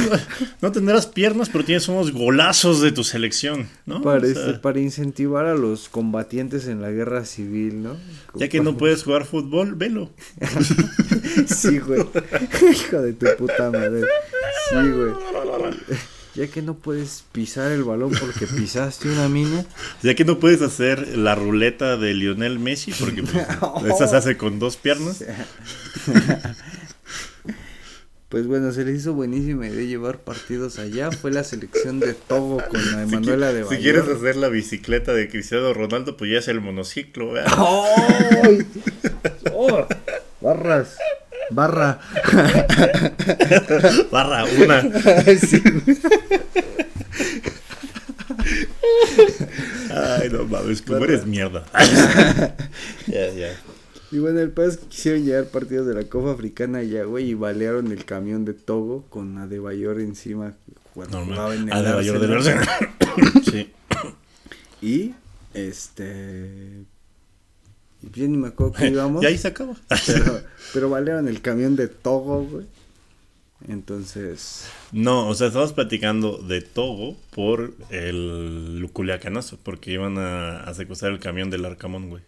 no 0.61 0.71
tendrás 0.73 1.07
piernas, 1.07 1.49
pero 1.49 1.63
tienes 1.63 1.87
unos 1.87 2.11
golazos 2.11 2.81
de 2.81 2.91
tu 2.91 3.05
selección, 3.05 3.69
¿no? 3.85 4.01
Para, 4.01 4.17
O 4.17 4.21
sea, 4.21 4.29
este, 4.29 4.53
para 4.59 4.79
incentivar 4.79 5.45
a 5.45 5.55
los 5.55 5.87
combatientes 5.87 6.67
en 6.67 6.81
la 6.81 6.91
guerra 6.91 7.23
civil, 7.23 7.81
¿no? 7.81 7.95
Ya 8.35 8.49
que 8.49 8.59
no 8.59 8.77
puedes 8.77 9.03
jugar 9.03 9.25
fútbol, 9.25 9.75
velo. 9.75 10.11
Sí, 11.47 11.79
güey. 11.79 12.01
Hijo 12.71 13.01
de 13.01 13.13
tu 13.13 13.25
puta 13.37 13.71
madre. 13.71 14.01
Sí, 14.69 14.75
güey. 14.75 15.13
Ya 16.37 16.45
que 16.45 16.61
no 16.61 16.75
puedes 16.75 17.23
pisar 17.31 17.71
el 17.71 17.83
balón 17.83 18.11
porque 18.11 18.45
pisaste 18.45 19.09
una 19.09 19.27
mina. 19.27 19.65
Ya 20.03 20.13
que 20.13 20.23
no 20.23 20.39
puedes 20.39 20.61
hacer 20.61 21.17
la 21.17 21.33
ruleta 21.33 21.97
de 21.97 22.13
Lionel 22.13 22.59
Messi, 22.59 22.91
porque 22.91 23.23
pues, 23.23 23.43
esa 23.95 24.07
se 24.07 24.15
hace 24.17 24.37
con 24.37 24.59
dos 24.59 24.77
piernas. 24.77 25.23
Pues 28.29 28.45
bueno, 28.45 28.73
se 28.73 28.83
les 28.83 28.97
hizo 28.97 29.13
buenísima 29.13 29.67
idea 29.67 29.85
llevar 29.85 30.19
partidos 30.19 30.79
allá. 30.79 31.11
Fue 31.11 31.31
la 31.31 31.45
selección 31.45 32.01
de 32.01 32.13
Togo 32.13 32.61
con 32.69 32.91
la 32.91 33.03
Emanuela 33.03 33.53
de 33.53 33.61
Si 33.63 33.69
Bayor. 33.69 33.81
quieres 33.81 34.09
hacer 34.09 34.35
la 34.35 34.49
bicicleta 34.49 35.13
de 35.13 35.29
Cristiano 35.29 35.73
Ronaldo, 35.73 36.17
pues 36.17 36.31
ya 36.31 36.39
es 36.39 36.49
el 36.49 36.59
monociclo. 36.59 37.35
¡Ay! 37.45 38.67
¡Oh! 39.53 39.87
Barras. 40.41 40.97
Barra. 41.51 41.99
Barra, 44.11 44.45
una. 44.45 44.81
Sí. 45.39 45.61
Ay, 49.93 50.29
no 50.29 50.43
mames, 50.45 50.81
como 50.81 51.03
eres 51.05 51.25
mierda. 51.25 51.65
ya, 53.07 53.29
ya. 53.33 53.59
Y 54.11 54.19
bueno, 54.19 54.39
el 54.39 54.53
que 54.53 54.87
quisieron 54.87 55.25
llevar 55.25 55.45
partidos 55.45 55.85
de 55.87 55.93
la 55.93 56.03
Copa 56.03 56.31
Africana 56.31 56.79
allá, 56.79 57.03
güey, 57.03 57.31
y 57.31 57.33
balearon 57.33 57.91
el 57.91 58.05
camión 58.05 58.45
de 58.45 58.53
Togo 58.53 59.05
con 59.09 59.37
Adebayor 59.37 59.99
encima 59.99 60.53
cuando 60.93 61.25
jugaba 61.25 61.53
en 61.53 61.63
el 61.63 61.73
Ah, 61.73 61.81
de 61.81 61.93
Bayor 61.93 62.19
del. 62.19 62.33
Arsenal. 62.33 62.67
sí. 63.51 63.73
Y, 64.81 65.13
este... 65.53 66.85
y 68.07 68.19
Bien, 68.19 68.31
ni 68.31 68.37
me 68.37 68.47
acuerdo 68.49 68.73
que 68.73 68.87
íbamos. 68.87 69.23
Y 69.23 69.25
ahí 69.25 69.37
se 69.37 69.49
acaba. 69.49 69.73
Pero, 70.05 70.41
pero 70.73 70.89
balearon 70.89 71.27
el 71.27 71.41
camión 71.41 71.75
de 71.75 71.87
Togo, 71.87 72.43
güey. 72.45 72.65
Entonces... 73.67 74.67
No, 74.91 75.27
o 75.27 75.33
sea, 75.35 75.47
estamos 75.47 75.73
platicando 75.73 76.37
de 76.37 76.61
Togo 76.61 77.17
por 77.33 77.73
el 77.89 78.87
Culiacanazo, 78.93 79.57
porque 79.63 79.91
iban 79.91 80.17
a, 80.19 80.59
a 80.61 80.73
secuestrar 80.75 81.11
el 81.11 81.19
camión 81.19 81.49
del 81.49 81.65
Arcamón, 81.65 82.09
güey. 82.09 82.21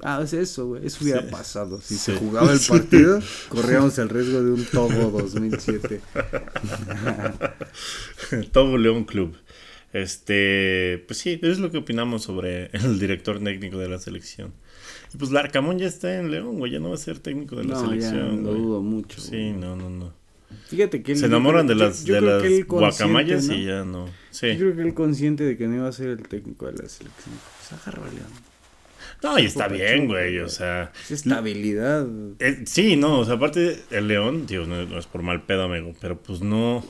Ah, 0.00 0.20
es 0.22 0.32
eso, 0.32 0.66
güey. 0.66 0.84
Eso 0.84 1.04
hubiera 1.04 1.22
Sí. 1.22 1.28
pasado. 1.30 1.80
Si 1.80 1.94
Sí. 1.94 2.00
se 2.12 2.16
jugaba 2.16 2.52
el 2.52 2.58
partido, 2.68 3.20
corríamos 3.48 3.96
el 3.98 4.08
riesgo 4.08 4.42
de 4.42 4.50
un 4.50 4.64
Togo 4.64 5.20
2007. 5.22 6.00
Togo 8.52 8.78
León 8.78 9.04
Club. 9.04 9.36
Este, 9.92 11.04
pues 11.06 11.18
sí, 11.20 11.38
es 11.40 11.60
lo 11.60 11.70
que 11.70 11.78
opinamos 11.78 12.24
sobre 12.24 12.66
el 12.72 12.98
director 12.98 13.42
técnico 13.42 13.78
de 13.78 13.88
la 13.88 13.98
selección. 13.98 14.52
Y 15.14 15.16
pues 15.16 15.30
Larcamón 15.30 15.78
ya 15.78 15.86
está 15.86 16.18
en 16.18 16.30
León, 16.30 16.58
güey, 16.58 16.72
ya 16.72 16.80
no 16.80 16.88
va 16.90 16.96
a 16.96 16.98
ser 16.98 17.18
técnico 17.20 17.56
de 17.56 17.64
la 17.64 17.74
No, 17.74 17.80
ya 17.94 18.08
selección. 18.10 18.42
lo 18.42 18.50
güey. 18.50 18.62
dudo 18.62 18.82
mucho. 18.82 19.20
Sí, 19.20 19.30
güey. 19.30 19.52
no, 19.52 19.76
no, 19.76 19.88
no. 19.90 20.12
Fíjate 20.68 21.02
que 21.02 21.12
él- 21.12 21.18
Se 21.18 21.26
enamoran 21.26 21.66
de 21.66 21.74
yo- 21.74 21.84
las, 21.84 22.04
yo 22.04 22.14
de 22.14 22.20
que 22.42 22.46
él 22.48 22.58
las 22.60 22.68
guacamayas 22.68 23.46
¿no? 23.46 23.54
y 23.54 23.64
ya 23.64 23.84
no. 23.84 24.06
Yo 24.06 24.12
Sí. 24.30 24.56
creo 24.56 24.74
que 24.74 24.82
él 24.82 24.94
consciente 24.94 25.44
de 25.44 25.56
que 25.56 25.66
no 25.68 25.76
iba 25.76 25.88
a 25.88 25.92
ser 25.92 26.08
el 26.08 26.22
técnico 26.28 26.66
de 26.66 26.72
la 26.72 26.88
selección. 26.88 27.34
Pues 27.58 27.80
agarra 27.80 28.06
León. 28.12 28.28
No, 29.22 29.38
y 29.38 29.46
está 29.46 29.68
bien, 29.68 30.06
güey, 30.06 30.38
o 30.40 30.48
sea. 30.48 30.92
Es 31.04 31.10
estabilidad. 31.12 32.06
Eh, 32.40 32.64
sí, 32.66 32.96
no, 32.96 33.20
o 33.20 33.24
sea, 33.24 33.34
aparte 33.34 33.80
el 33.90 34.08
León, 34.08 34.46
no, 34.50 34.66
no 34.86 34.98
es 34.98 35.06
por 35.06 35.22
mal 35.22 35.42
pedo, 35.44 35.62
amigo, 35.64 35.94
pero 36.00 36.18
pues 36.20 36.40
no. 36.42 36.84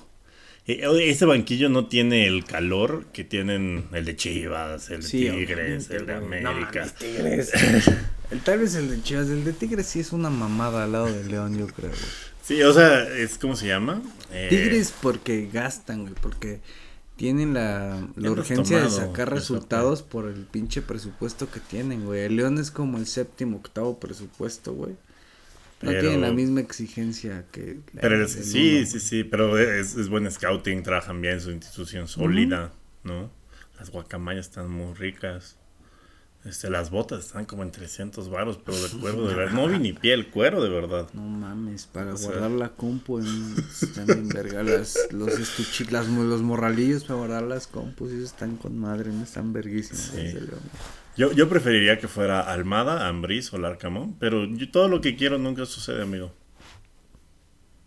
Eh, 0.67 1.11
Ese 1.11 1.25
banquillo 1.27 1.69
no 1.69 1.87
tiene 1.87 2.27
el 2.27 2.45
calor 2.45 3.07
que 3.12 3.25
tienen 3.25 3.87
el 3.93 4.05
de 4.05 4.17
Chivas, 4.17 4.91
el 4.91 5.03
de 5.03 5.09
Sí, 5.09 5.31
Tigres, 5.31 5.91
el 5.91 6.07
de. 6.07 6.15
No 6.15 6.27
América. 6.27 6.81
mames, 6.81 6.95
Tigres. 6.95 7.53
el, 8.31 8.41
tal 8.41 8.59
vez 8.61 8.75
el 8.75 8.91
de 8.91 9.03
Chivas. 9.03 9.29
El 9.29 9.45
de 9.45 9.53
Tigres 9.53 9.87
sí 9.87 10.01
es 10.01 10.12
una 10.12 10.31
mamada 10.31 10.85
al 10.85 10.93
lado 10.93 11.07
de 11.12 11.25
León, 11.25 11.59
yo 11.59 11.67
creo. 11.67 11.91
güey. 11.91 12.03
sí, 12.43 12.62
o 12.62 12.73
sea, 12.73 13.03
es 13.03 13.39
¿cómo 13.39 13.57
se 13.57 13.67
llama? 13.67 14.03
Eh, 14.33 14.47
Tigres 14.49 14.95
porque 15.01 15.49
gastan, 15.53 16.03
güey, 16.03 16.15
porque 16.21 16.61
tienen 17.17 17.55
la, 17.55 18.09
urgencia 18.17 18.83
de 18.83 18.91
sacar 18.91 19.31
resultados 19.31 20.03
por 20.03 20.27
el 20.27 20.47
pinche 20.47 20.83
presupuesto 20.83 21.51
que 21.51 21.61
tienen, 21.61 22.05
güey. 22.05 22.23
El 22.23 22.37
León 22.37 22.59
es 22.59 22.71
como 22.71 22.99
el 22.99 23.07
séptimo, 23.07 23.59
octavo 23.59 24.01
presupuesto, 24.01 24.73
güey. 24.73 24.97
No 25.83 25.91
Pero- 25.91 26.01
tienen 26.01 26.20
la 26.22 26.33
misma 26.33 26.61
exigencia 26.61 27.45
que... 27.53 27.79
la 27.93 28.01
Pero 28.01 28.25
es- 28.25 28.33
sí, 28.33 28.87
sí, 28.87 29.01
sí, 29.01 29.25
pero 29.25 29.59
es, 29.59 29.97
es 29.97 30.09
buen 30.09 30.31
scouting, 30.31 30.83
trabajan 30.83 31.20
bien, 31.20 31.41
su 31.41 31.51
institución 31.51 32.09
sólida, 32.09 32.72
¿no? 33.03 33.31
Las 33.79 33.91
guacamayas 33.91 34.47
están 34.47 34.70
muy 34.70 34.95
ricas. 34.95 35.57
Este, 36.45 36.68
las 36.68 36.91
botas 36.91 37.25
están 37.27 37.47
como 37.47 37.62
en 37.62 37.70
300 37.70 38.29
varos, 38.29 38.59
pero 38.64 38.79
de 38.79 38.89
cuero 39.01 39.27
de 39.27 39.35
verdad. 39.35 39.55
No 39.55 39.66
vi 39.66 39.79
ni 39.79 39.93
piel, 39.95 40.29
cuero 40.29 40.62
de 40.62 40.68
verdad. 40.68 41.09
No 41.14 41.22
mames, 41.22 41.87
para 41.87 42.12
O 42.14 42.16
sea- 42.18 42.29
guardar 42.31 42.51
la 42.51 42.68
compu 42.70 43.18
en, 43.18 43.55
están 43.83 44.11
en 44.11 44.29
verga 44.29 44.62
las, 44.62 44.97
los 45.11 45.39
estuchi, 45.39 45.85
las, 45.91 46.07
los 46.07 46.43
morralillos 46.43 47.05
para 47.05 47.18
guardar 47.18 47.43
las 47.45 47.66
compus, 47.66 48.11
esos 48.12 48.25
están 48.33 48.57
con 48.57 48.79
madre, 48.79 49.11
no 49.11 49.22
están 49.25 49.53
verguísimos. 49.55 50.03
Sí. 50.14 50.35
Yo, 51.17 51.33
yo 51.33 51.49
preferiría 51.49 51.99
que 51.99 52.09
fuera 52.09 52.41
Almada, 52.41 53.07
Ambriz 53.09 53.53
o 53.53 53.59
Larcamón, 53.59 54.17
pero 54.19 54.47
yo- 54.47 54.71
todo 54.71 54.89
lo 54.89 55.01
que 55.01 55.15
quiero 55.17 55.39
nunca 55.39 55.65
sucede, 55.67 56.03
amigo. 56.03 56.33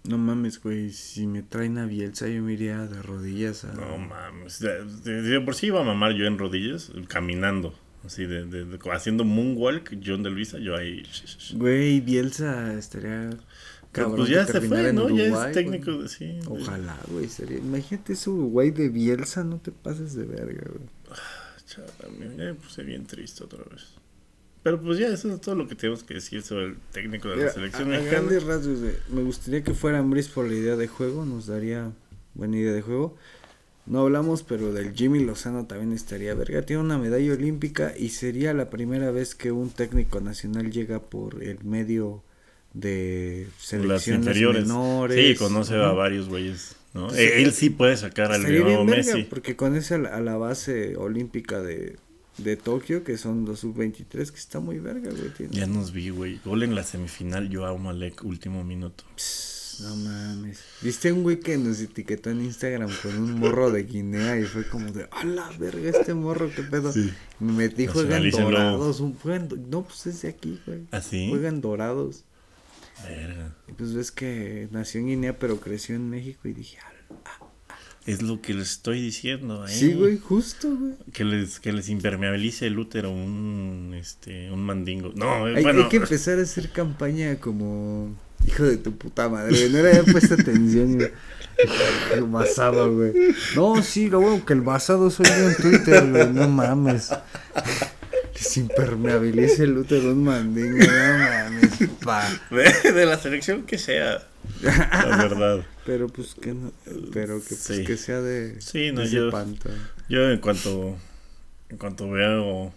No 0.07 0.17
mames, 0.17 0.61
güey, 0.61 0.91
si 0.91 1.28
me 1.28 1.41
traen 1.43 1.78
a 1.78 1.86
Bielsa 1.86 2.30
yo 2.30 2.41
me 2.41 2.53
iría 2.53 2.88
de 2.88 3.01
rodillas 3.01 3.65
a... 3.65 3.73
No 3.73 3.97
mames. 3.97 4.59
De, 4.59 4.86
de- 4.86 5.21
de 5.21 5.41
por 5.41 5.53
sí 5.55 5.67
iba 5.67 5.82
a 5.82 5.84
mamar 5.84 6.13
yo 6.13 6.25
en 6.25 6.38
rodillas, 6.38 6.91
caminando, 7.09 7.78
así 8.05 8.25
de, 8.25 8.65
haciendo 8.93 9.25
moonwalk, 9.25 9.97
John 10.05 10.23
de 10.23 10.30
Luisa, 10.30 10.59
yo 10.59 10.78
ahí. 10.78 11.03
Güey, 11.55 11.99
Bielsa 11.99 12.73
estaría... 12.75 13.32
Cabrón 13.91 14.17
pues 14.17 14.30
ya 14.30 14.45
se 14.45 14.61
fue, 14.61 14.93
¿no? 14.93 15.09
ya 15.09 15.47
es 15.47 15.51
técnico 15.53 15.91
güey. 15.91 16.03
de 16.03 16.09
sí. 16.09 16.39
Ojalá, 16.47 16.97
güey, 17.09 17.28
sería... 17.28 17.57
Imagínate 17.57 18.13
ese 18.13 18.30
Uruguay 18.30 18.71
de 18.71 18.88
Bielsa, 18.88 19.43
no 19.43 19.57
te 19.57 19.71
pases 19.73 20.13
de 20.15 20.23
verga, 20.23 20.63
güey. 20.69 20.88
Amigo, 22.05 22.32
ya 22.38 22.43
me 22.45 22.53
puse 22.55 22.84
bien 22.84 23.05
triste 23.05 23.43
otra 23.43 23.63
vez. 23.71 23.84
Pero 24.63 24.82
pues 24.82 24.99
ya, 24.99 25.07
eso 25.07 25.34
es 25.34 25.41
todo 25.41 25.55
lo 25.55 25.67
que 25.67 25.75
tenemos 25.75 26.03
que 26.03 26.15
decir 26.15 26.41
sobre 26.41 26.65
el 26.65 26.78
técnico 26.91 27.30
de 27.30 27.36
la 27.38 27.41
Mira, 27.43 27.53
selección 27.53 27.91
a, 27.93 27.95
a 27.95 27.99
mexicana. 27.99 28.21
grandes 28.21 28.43
rasgos, 28.43 28.80
güey, 28.82 28.93
me 29.09 29.23
gustaría 29.23 29.63
que 29.63 29.73
fuera 29.73 29.99
Ambris 29.99 30.28
por 30.28 30.45
la 30.47 30.53
idea 30.55 30.75
de 30.75 30.88
juego, 30.88 31.25
nos 31.25 31.47
daría 31.47 31.91
buena 32.34 32.57
idea 32.57 32.73
de 32.73 32.82
juego. 32.82 33.15
No 33.86 34.01
hablamos, 34.01 34.43
pero 34.43 34.73
del 34.73 34.93
Jimmy 34.93 35.23
Lozano 35.23 35.65
también 35.65 35.93
estaría 35.93 36.34
verga. 36.34 36.61
Tiene 36.63 36.82
una 36.82 36.97
medalla 36.97 37.32
olímpica 37.34 37.93
y 37.97 38.09
sería 38.09 38.53
la 38.53 38.69
primera 38.69 39.11
vez 39.11 39.34
que 39.34 39.53
un 39.53 39.69
técnico 39.69 40.19
nacional 40.19 40.69
llega 40.71 40.99
por 40.99 41.41
el 41.41 41.63
medio 41.63 42.21
de 42.73 43.47
Las 43.55 43.63
selecciones 43.63 44.07
inferiores. 44.28 44.67
menores. 44.67 45.38
Sí, 45.38 45.41
conoce 45.41 45.75
a 45.75 45.86
Ajá. 45.86 45.91
varios 45.93 46.28
güeyes. 46.28 46.75
¿No? 46.97 47.09
Sí. 47.11 47.21
Eh, 47.21 47.43
Él 47.43 47.53
sí 47.53 47.69
puede 47.69 47.95
sacar 47.95 48.31
al 48.31 48.43
nuevo 48.43 48.83
Messi. 48.83 49.23
porque 49.23 49.55
a 49.59 49.97
la, 49.97 50.09
a 50.09 50.21
la 50.21 50.37
base 50.37 50.95
olímpica 50.97 51.61
de, 51.61 51.97
de 52.37 52.57
Tokio, 52.57 53.03
que 53.03 53.17
son 53.17 53.45
los 53.45 53.59
sub-23, 53.59 54.07
que 54.07 54.37
está 54.37 54.59
muy 54.59 54.79
verga, 54.79 55.11
güey. 55.11 55.49
Ya 55.51 55.67
nos 55.67 55.91
vi, 55.91 56.09
güey. 56.09 56.39
Gol 56.43 56.63
en 56.63 56.75
la 56.75 56.83
semifinal, 56.83 57.49
Joao 57.53 57.77
Malek, 57.77 58.23
último 58.23 58.63
minuto. 58.63 59.03
No 59.79 59.95
mames. 59.95 60.59
¿Viste 60.81 61.11
un 61.11 61.21
güey 61.21 61.39
que 61.39 61.55
nos 61.57 61.79
etiquetó 61.79 62.31
en 62.31 62.41
Instagram 62.41 62.89
con 63.03 63.15
un 63.15 63.39
morro 63.39 63.69
de 63.69 63.83
Guinea 63.83 64.39
y 64.39 64.43
fue 64.43 64.67
como 64.67 64.91
de, 64.91 65.07
a 65.11 65.23
la 65.23 65.49
verga 65.59 65.91
este 65.91 66.15
morro, 66.15 66.49
qué 66.55 66.63
pedo? 66.63 66.91
Sí. 66.91 67.11
Me 67.39 67.53
metí, 67.53 67.85
juegan 67.85 68.27
dorados, 68.31 68.99
un, 68.99 69.13
juegan 69.13 69.47
no, 69.69 69.83
pues 69.83 70.07
es 70.07 70.23
de 70.23 70.29
aquí, 70.29 70.59
güey. 70.65 70.79
¿Ah, 70.91 71.01
sí? 71.01 71.27
Juegan 71.29 71.61
dorados. 71.61 72.23
Verga. 73.03 73.55
Y 73.67 73.73
pues 73.73 73.93
ves 73.93 74.11
que 74.11 74.67
nació 74.71 75.01
en 75.01 75.07
Guinea 75.07 75.37
pero 75.37 75.59
creció 75.59 75.95
en 75.95 76.09
México 76.09 76.47
y 76.47 76.53
dije, 76.53 76.77
"Al- 76.79 77.17
Es 78.05 78.21
lo 78.21 78.41
que 78.41 78.53
les 78.53 78.71
estoy 78.71 79.01
diciendo. 79.01 79.65
¿eh? 79.67 79.69
sí, 79.71 79.93
güey, 79.93 80.17
justo, 80.17 80.73
güey. 80.75 80.93
Que 81.11 81.25
les, 81.25 81.59
que 81.59 81.73
les 81.73 81.89
impermeabilice 81.89 82.65
el 82.67 82.79
útero 82.79 83.11
un, 83.11 83.93
este, 83.99 84.49
un 84.49 84.63
mandingo. 84.65 85.11
No, 85.15 85.45
Hay, 85.45 85.61
bueno. 85.61 85.83
hay 85.83 85.89
que 85.89 85.97
empezar 85.97 86.39
a 86.39 86.43
hacer 86.43 86.71
campaña 86.71 87.35
como 87.39 88.15
hijo 88.47 88.63
de 88.63 88.77
tu 88.77 88.97
puta 88.97 89.27
madre, 89.27 89.51
güey. 89.57 89.69
No 89.71 89.81
le 89.81 89.89
había 89.89 90.03
puesto 90.11 90.35
atención, 90.35 90.95
güey. 90.95 91.11
El 92.13 92.23
basado, 92.23 92.95
güey. 92.95 93.11
No, 93.55 93.81
sí, 93.83 94.09
lo 94.09 94.21
bueno 94.21 94.45
que 94.45 94.53
el 94.53 94.61
basado 94.61 95.09
soy 95.09 95.25
yo 95.25 95.49
en 95.49 95.55
Twitter, 95.57 96.09
güey. 96.09 96.31
No 96.31 96.47
mames. 96.47 97.09
Les 98.35 98.57
impermeabilice 98.57 99.63
el 99.63 99.77
útero 99.79 100.11
un 100.11 100.23
mandingo, 100.23 100.77
no 100.77 101.17
mames, 101.17 101.56
de, 102.51 102.91
de 102.91 103.05
la 103.05 103.17
selección 103.17 103.63
que 103.63 103.77
sea. 103.77 104.27
La 104.61 105.17
verdad. 105.17 105.65
Pero 105.85 106.07
pues 106.07 106.35
que 106.35 106.53
no, 106.53 106.71
pero 107.13 107.39
que 107.41 107.49
pues 107.55 107.59
Sí. 107.59 107.83
que 107.83 107.97
sea 107.97 108.21
de, 108.21 108.59
Sí, 108.61 108.91
no, 108.91 109.01
de 109.01 109.09
yo- 109.09 109.31
panta. 109.31 109.69
Yo 110.09 110.29
en 110.29 110.39
cuanto 110.39 110.97
en 111.69 111.77
cuanto 111.77 112.09
veo 112.09 112.73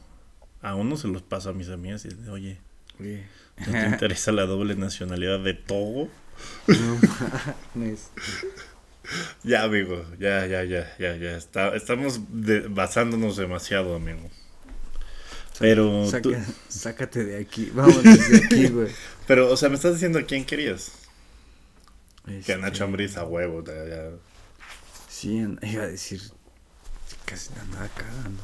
a 0.62 0.74
uno 0.74 0.96
se 0.96 1.08
los 1.08 1.22
paso 1.22 1.50
a 1.50 1.52
mis 1.52 1.68
amigas 1.68 2.04
y 2.04 2.08
digo, 2.08 2.32
oye, 2.32 2.58
Oye, 2.98 3.24
¿no 3.66 3.72
te 3.72 3.86
interesa 3.86 4.32
la 4.32 4.46
doble 4.46 4.74
nacionalidad 4.74 5.38
de 5.40 5.54
Togo? 5.54 6.08
no 6.66 7.00
mames. 7.74 8.08
Ya, 9.42 9.62
amigo, 9.64 10.04
ya, 10.18 10.46
ya, 10.46 10.62
ya, 10.64 10.94
ya, 10.98 11.16
ya. 11.16 11.36
Está, 11.36 11.74
estamos 11.74 12.20
de- 12.30 12.68
basándonos 12.68 13.36
demasiado, 13.36 13.94
amigo. 13.96 14.28
Pero, 15.58 16.06
Saca- 16.06 16.22
tú- 16.22 16.34
sácate 16.68 17.24
de 17.24 17.38
aquí, 17.38 17.70
vámonos 17.74 18.02
de 18.30 18.36
aquí, 18.44 18.66
güey. 18.68 18.88
pero, 19.30 19.48
o 19.52 19.56
sea, 19.56 19.68
me 19.68 19.76
estás 19.76 19.94
diciendo 19.94 20.18
a 20.18 20.22
quién 20.22 20.44
querías. 20.44 20.90
Que 22.26 22.32
a 22.32 22.38
Este, 22.38 22.56
Nacho 22.58 22.82
Ambriz 22.84 23.16
a 23.16 23.24
huevo. 23.24 23.62
ya, 23.64 23.84
ya. 23.86 24.10
Sí, 25.08 25.36
iba 25.62 25.82
a 25.84 25.86
decir, 25.86 26.20
casi 27.24 27.50
andaba 27.60 27.88
cagando. 27.88 28.42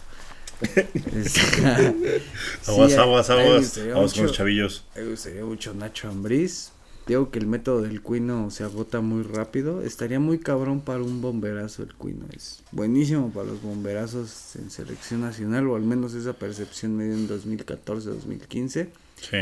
Es- 1.16 1.36
Aguas, 2.68 2.92
Sí, 2.92 2.96
aguas, 2.98 3.30
aguas. 3.30 3.80
Vamos 3.92 4.14
con 4.14 4.22
los 4.26 4.32
chavillos. 4.32 4.84
Me 4.94 5.04
gustaría 5.04 5.44
mucho 5.44 5.74
Nacho 5.74 6.08
Ambriz. 6.08 6.70
Digo 7.06 7.30
que 7.30 7.38
el 7.38 7.46
método 7.46 7.82
del 7.82 8.00
cuino 8.00 8.50
se 8.50 8.64
agota 8.64 9.00
muy 9.00 9.22
rápido. 9.22 9.82
Estaría 9.82 10.18
muy 10.20 10.38
cabrón 10.38 10.80
para 10.80 11.02
un 11.02 11.20
bomberazo 11.20 11.82
el 11.82 11.94
cuino. 11.94 12.26
Es 12.34 12.62
buenísimo 12.72 13.30
para 13.32 13.46
los 13.48 13.60
bomberazos 13.62 14.56
en 14.56 14.70
selección 14.70 15.20
nacional, 15.20 15.68
o 15.68 15.76
al 15.76 15.82
menos 15.82 16.14
esa 16.14 16.32
percepción 16.32 16.96
me 16.96 17.04
dio 17.04 17.14
en 17.14 17.28
2014-2015. 17.28 18.88
Sí. 19.20 19.36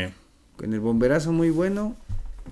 Con 0.57 0.73
el 0.73 0.79
bomberazo 0.79 1.31
muy 1.31 1.49
bueno, 1.49 1.95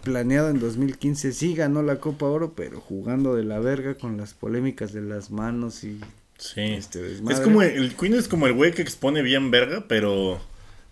planeado 0.04 0.50
en 0.50 0.60
2015, 0.60 1.32
sí 1.32 1.56
ganó 1.56 1.82
la 1.84 2.00
Copa 2.00 2.26
Oro, 2.26 2.54
pero 2.56 2.80
jugando 2.82 3.36
de 3.36 3.44
la 3.44 3.60
verga 3.60 3.96
con 3.96 4.18
las 4.18 4.34
polémicas 4.34 4.92
de 4.94 5.02
las 5.02 5.32
manos 5.32 5.84
y 5.84 6.00
Sí. 6.38 6.62
este 6.62 7.02
desmadre. 7.02 7.36
Es 7.36 7.42
como 7.42 7.62
el, 7.62 7.72
el 7.76 7.96
Queen 7.96 8.16
es 8.16 8.28
como 8.28 8.48
el 8.48 8.54
güey 8.54 8.74
que 8.74 8.82
expone 8.82 9.22
bien 9.22 9.52
verga, 9.52 9.86
pero 9.88 10.42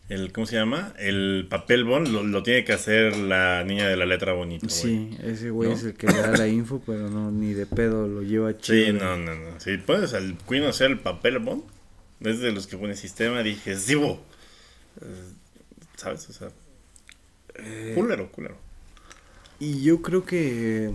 el 0.08 0.32
¿cómo 0.32 0.46
se 0.46 0.56
llama? 0.56 0.94
El 1.00 1.48
papel 1.50 1.84
bond 1.84 2.08
lo, 2.08 2.24
lo 2.24 2.44
tiene 2.44 2.64
que 2.64 2.72
hacer 2.74 3.18
la 3.18 3.64
niña 3.66 3.88
de 3.88 3.98
la 3.98 4.06
letra 4.06 4.32
bonita. 4.34 4.70
Sí, 4.70 5.18
ese 5.24 5.50
güey 5.50 5.70
¿No? 5.70 5.76
es 5.76 5.84
el 5.84 5.94
que 5.96 6.08
le 6.08 6.14
da 6.22 6.38
la 6.38 6.48
info, 6.48 6.82
pero 6.86 7.10
no, 7.10 7.32
ni 7.32 7.54
de 7.54 7.66
pedo 7.66 8.08
lo 8.08 8.22
lleva 8.22 8.58
chido. 8.58 8.86
Sí, 8.86 8.94
no, 8.94 9.18
no, 9.18 9.36
no. 9.36 9.60
Si 9.60 9.76
pones 9.78 10.14
al 10.14 10.38
Queen 10.48 10.64
hacer 10.64 10.92
el 10.92 11.00
papel 11.00 11.40
bond, 11.40 11.64
es 12.22 12.40
de 12.40 12.52
los 12.54 12.68
que 12.68 12.78
pone 12.78 12.96
sistema 12.96 13.42
digestivo. 13.44 14.22
Eh, 15.02 15.06
¿Sabes? 15.98 16.30
O 16.30 16.34
sea, 16.34 16.50
Eh, 17.64 17.94
culero, 17.96 18.32
culero. 18.32 18.56
Y 19.60 19.84
yo 19.84 20.02
creo 20.02 20.26
que 20.26 20.94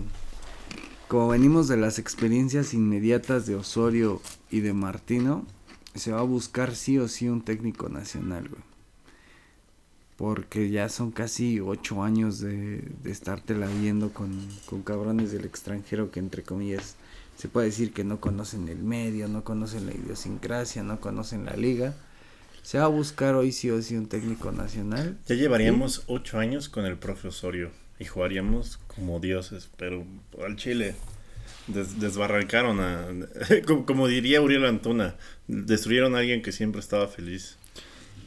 como 1.07 1.29
venimos 1.29 1.69
de 1.69 1.77
las 1.77 1.99
experiencias 1.99 2.73
inmediatas 2.73 3.45
de 3.45 3.55
Osorio 3.55 4.21
y 4.51 4.59
de 4.59 4.73
Martino, 4.73 5.45
se 5.95 6.11
va 6.11 6.19
a 6.19 6.23
buscar 6.23 6.75
sí 6.75 6.97
o 6.97 7.07
sí 7.07 7.29
un 7.29 7.41
técnico 7.41 7.87
nacional, 7.87 8.49
güey. 8.49 8.61
Porque 10.17 10.69
ya 10.69 10.89
son 10.89 11.11
casi 11.11 11.59
ocho 11.59 12.03
años 12.03 12.39
de, 12.39 12.81
de 13.03 13.11
estártela 13.11 13.67
viendo 13.67 14.11
con, 14.11 14.31
con 14.65 14.81
cabrones 14.81 15.31
del 15.31 15.45
extranjero 15.45 16.11
que 16.11 16.19
entre 16.19 16.43
comillas 16.43 16.95
se 17.37 17.47
puede 17.47 17.67
decir 17.67 17.93
que 17.93 18.03
no 18.03 18.19
conocen 18.19 18.67
el 18.67 18.79
medio, 18.79 19.27
no 19.27 19.43
conocen 19.43 19.85
la 19.85 19.93
idiosincrasia, 19.93 20.83
no 20.83 20.99
conocen 20.99 21.45
la 21.45 21.55
liga. 21.55 21.93
Se 22.67 22.77
va 22.79 22.83
a 22.83 22.87
buscar 22.89 23.33
hoy 23.35 23.53
sí 23.53 23.69
o 23.69 23.81
sí 23.81 23.95
un 23.95 24.07
técnico 24.07 24.51
nacional. 24.51 25.17
Ya 25.25 25.35
llevaríamos 25.35 26.03
ocho 26.07 26.37
años 26.37 26.67
con 26.67 26.83
el 26.85 26.97
profe 26.97 27.29
Osorio 27.29 27.71
y 27.97 28.03
jugaríamos 28.03 28.77
como 28.93 29.21
dioses, 29.21 29.69
pero 29.77 30.03
al 30.45 30.57
Chile 30.57 30.93
des- 31.67 31.97
desbarrancaron 32.01 32.81
a, 32.81 33.07
como, 33.85 34.09
diría 34.09 34.41
Uriel 34.41 34.65
Antuna, 34.65 35.15
destruyeron 35.47 36.13
a 36.15 36.17
alguien 36.17 36.41
que 36.41 36.51
siempre 36.51 36.81
estaba 36.81 37.07
feliz. 37.07 37.55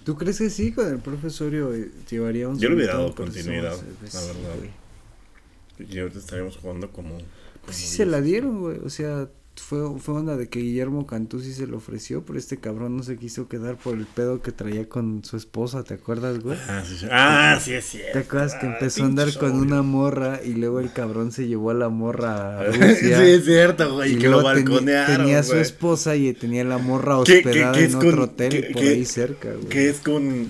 ¿Tú 0.06 0.16
crees 0.16 0.38
que 0.38 0.48
sí 0.48 0.72
con 0.72 0.88
el 0.88 1.00
profesorio 1.00 1.74
eh, 1.74 1.90
llevaría 2.10 2.48
un 2.48 2.58
Yo 2.58 2.70
le 2.70 2.76
hubiera 2.76 2.94
dado 2.94 3.14
continuidad, 3.14 3.72
la 4.02 4.08
sí, 4.08 4.26
verdad. 4.26 4.56
güey. 4.56 5.90
Y 5.92 5.98
ahorita 5.98 6.18
estaríamos 6.18 6.56
jugando 6.56 6.90
como... 6.90 7.18
Pues 7.66 7.76
sí 7.76 7.84
se 7.88 8.06
la 8.06 8.22
dieron, 8.22 8.58
güey. 8.60 8.78
O 8.78 8.88
sea, 8.88 9.28
fue, 9.60 9.98
fue 9.98 10.14
onda 10.14 10.36
de 10.36 10.48
que 10.48 10.60
Guillermo 10.60 11.06
Cantú 11.06 11.40
sí 11.40 11.52
se 11.52 11.66
lo 11.66 11.76
ofreció, 11.78 12.24
pero 12.24 12.38
este 12.38 12.56
cabrón 12.58 12.96
no 12.96 13.02
se 13.02 13.16
quiso 13.16 13.48
quedar 13.48 13.76
por 13.76 13.96
el 13.96 14.06
pedo 14.06 14.42
que 14.42 14.52
traía 14.52 14.88
con 14.88 15.22
su 15.24 15.36
esposa, 15.36 15.84
¿te 15.84 15.94
acuerdas, 15.94 16.40
güey? 16.40 16.58
Ah, 16.68 16.82
sí, 16.86 16.96
sí. 16.98 17.06
Ah, 17.10 17.58
sí 17.62 17.72
es 17.74 17.84
cierto. 17.84 18.12
¿Te 18.12 18.18
acuerdas 18.20 18.54
que 18.56 18.66
Ah, 18.66 18.72
empezó 18.74 19.02
a 19.02 19.06
andar 19.06 19.32
con 19.38 19.52
una 19.52 19.82
morra 19.82 20.40
y 20.44 20.54
luego 20.54 20.80
el 20.80 20.92
cabrón 20.92 21.32
se 21.32 21.46
llevó 21.46 21.70
a 21.70 21.74
la 21.74 21.88
morra 21.88 22.60
a 22.60 22.72
sí, 22.72 22.78
Rusia? 22.80 23.24
es 23.26 23.44
cierto, 23.44 23.94
güey, 23.94 24.14
y 24.14 24.18
que 24.18 24.28
lo 24.28 24.42
balconearon, 24.42 25.16
tenía 25.18 25.38
a 25.40 25.42
su 25.42 25.56
esposa 25.56 26.16
y 26.16 26.32
tenía 26.32 26.64
la 26.64 26.78
morra 26.78 27.16
¿Qué- 27.24 27.42
qué- 27.42 27.48
hospedada 27.48 27.72
qué 27.78 27.84
en 27.84 27.92
con- 27.92 28.06
otro 28.08 28.24
hotel 28.24 28.68
por 28.72 28.82
ahí 28.82 29.04
cerca, 29.04 29.50
güey. 29.52 29.68
Que 29.68 29.88
es 29.90 29.98
con... 30.00 30.48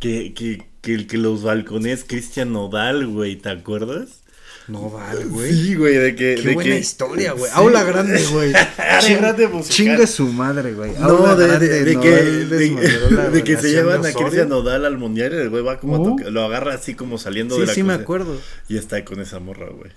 Que, 0.00 0.32
que, 0.32 0.64
que 0.80 0.94
el 0.94 1.06
que 1.08 1.16
los 1.18 1.42
balcones 1.42 2.04
Cristian 2.06 2.52
Nodal, 2.52 3.06
güey, 3.08 3.34
¿te 3.36 3.48
acuerdas? 3.48 4.20
No 4.68 4.90
vale, 4.90 5.24
güey. 5.24 5.50
Sí, 5.52 5.74
güey, 5.76 5.94
de 5.96 6.14
que... 6.14 6.34
Qué 6.36 6.42
de 6.48 6.54
buena 6.54 6.70
que- 6.74 6.78
historia, 6.78 7.32
güey. 7.32 7.46
Sí. 7.50 7.56
Aula 7.58 7.84
grande, 7.84 8.22
güey. 8.30 8.52
Área 8.76 9.00
Ching- 9.00 9.16
grande 9.18 9.48
musical. 9.48 9.76
Chingue 9.76 10.06
su 10.06 10.26
madre, 10.28 10.74
güey. 10.74 10.92
No, 10.98 11.06
Aula 11.06 11.34
de, 11.34 11.42
de- 11.42 11.48
grande, 11.48 11.84
de 11.84 12.00
que, 12.00 12.10
de, 12.10 13.30
de 13.30 13.44
que 13.44 13.56
se 13.56 13.70
llevan 13.70 14.02
de 14.02 14.10
a. 14.10 14.12
Cristian 14.12 14.50
Nodal 14.50 14.84
al 14.84 14.98
mundial 14.98 15.32
y 15.32 15.36
el 15.38 15.48
güey 15.48 15.62
va 15.62 15.78
como 15.80 15.96
a 15.96 16.02
tocar- 16.02 16.30
lo 16.30 16.44
agarra 16.44 16.74
así 16.74 16.94
como 16.94 17.16
saliendo 17.18 17.54
de 17.56 17.62
Sí, 17.62 17.66
la 17.68 17.74
sí 17.74 17.82
me 17.82 17.92
cosa. 17.94 18.02
acuerdo. 18.02 18.40
Y 18.68 18.76
está 18.76 19.02
con 19.06 19.20
esa 19.20 19.38
morra, 19.40 19.68
güey. 19.70 19.90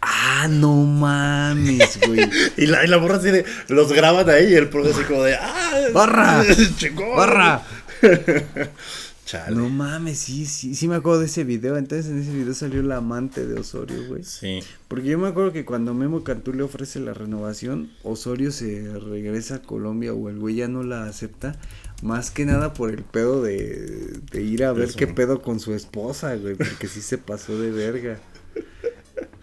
Ah, 0.00 0.46
no 0.50 0.74
mames, 0.74 1.98
güey. 2.06 2.28
Y 2.56 2.66
la, 2.66 2.84
y 2.84 2.88
la 2.88 2.98
morra 2.98 3.16
así 3.16 3.30
de, 3.30 3.44
los 3.68 3.92
graban 3.92 4.28
ahí 4.30 4.52
y 4.52 4.54
el 4.54 4.68
profe 4.68 4.90
así 4.90 5.02
como 5.04 5.22
de, 5.22 5.34
¡ah! 5.36 5.70
¡Barra! 5.92 6.44
¡Barra! 7.16 7.62
Chale. 9.26 9.56
No 9.56 9.68
mames, 9.68 10.18
sí, 10.20 10.46
sí, 10.46 10.76
sí 10.76 10.86
me 10.86 10.94
acuerdo 10.94 11.18
de 11.18 11.26
ese 11.26 11.42
video. 11.42 11.76
Entonces 11.76 12.06
en 12.06 12.20
ese 12.20 12.32
video 12.32 12.54
salió 12.54 12.80
la 12.82 12.98
amante 12.98 13.44
de 13.44 13.58
Osorio, 13.58 14.06
güey. 14.06 14.22
Sí. 14.22 14.60
Porque 14.86 15.08
yo 15.08 15.18
me 15.18 15.26
acuerdo 15.26 15.52
que 15.52 15.64
cuando 15.64 15.94
Memo 15.94 16.22
Cantú 16.22 16.52
le 16.52 16.62
ofrece 16.62 17.00
la 17.00 17.12
renovación, 17.12 17.90
Osorio 18.04 18.52
se 18.52 18.88
regresa 19.00 19.56
a 19.56 19.62
Colombia 19.62 20.14
o 20.14 20.28
el 20.28 20.38
güey 20.38 20.54
ya 20.54 20.68
no 20.68 20.84
la 20.84 21.06
acepta. 21.06 21.56
Más 22.02 22.30
que 22.30 22.44
nada 22.46 22.72
por 22.72 22.90
el 22.90 23.02
pedo 23.02 23.42
de, 23.42 24.20
de 24.30 24.42
ir 24.42 24.64
a 24.64 24.72
ver 24.72 24.90
Eso. 24.90 24.98
qué 24.98 25.08
pedo 25.08 25.42
con 25.42 25.58
su 25.58 25.74
esposa, 25.74 26.36
güey. 26.36 26.54
Porque 26.54 26.86
sí 26.86 27.02
se 27.02 27.18
pasó 27.18 27.58
de 27.58 27.72
verga. 27.72 28.20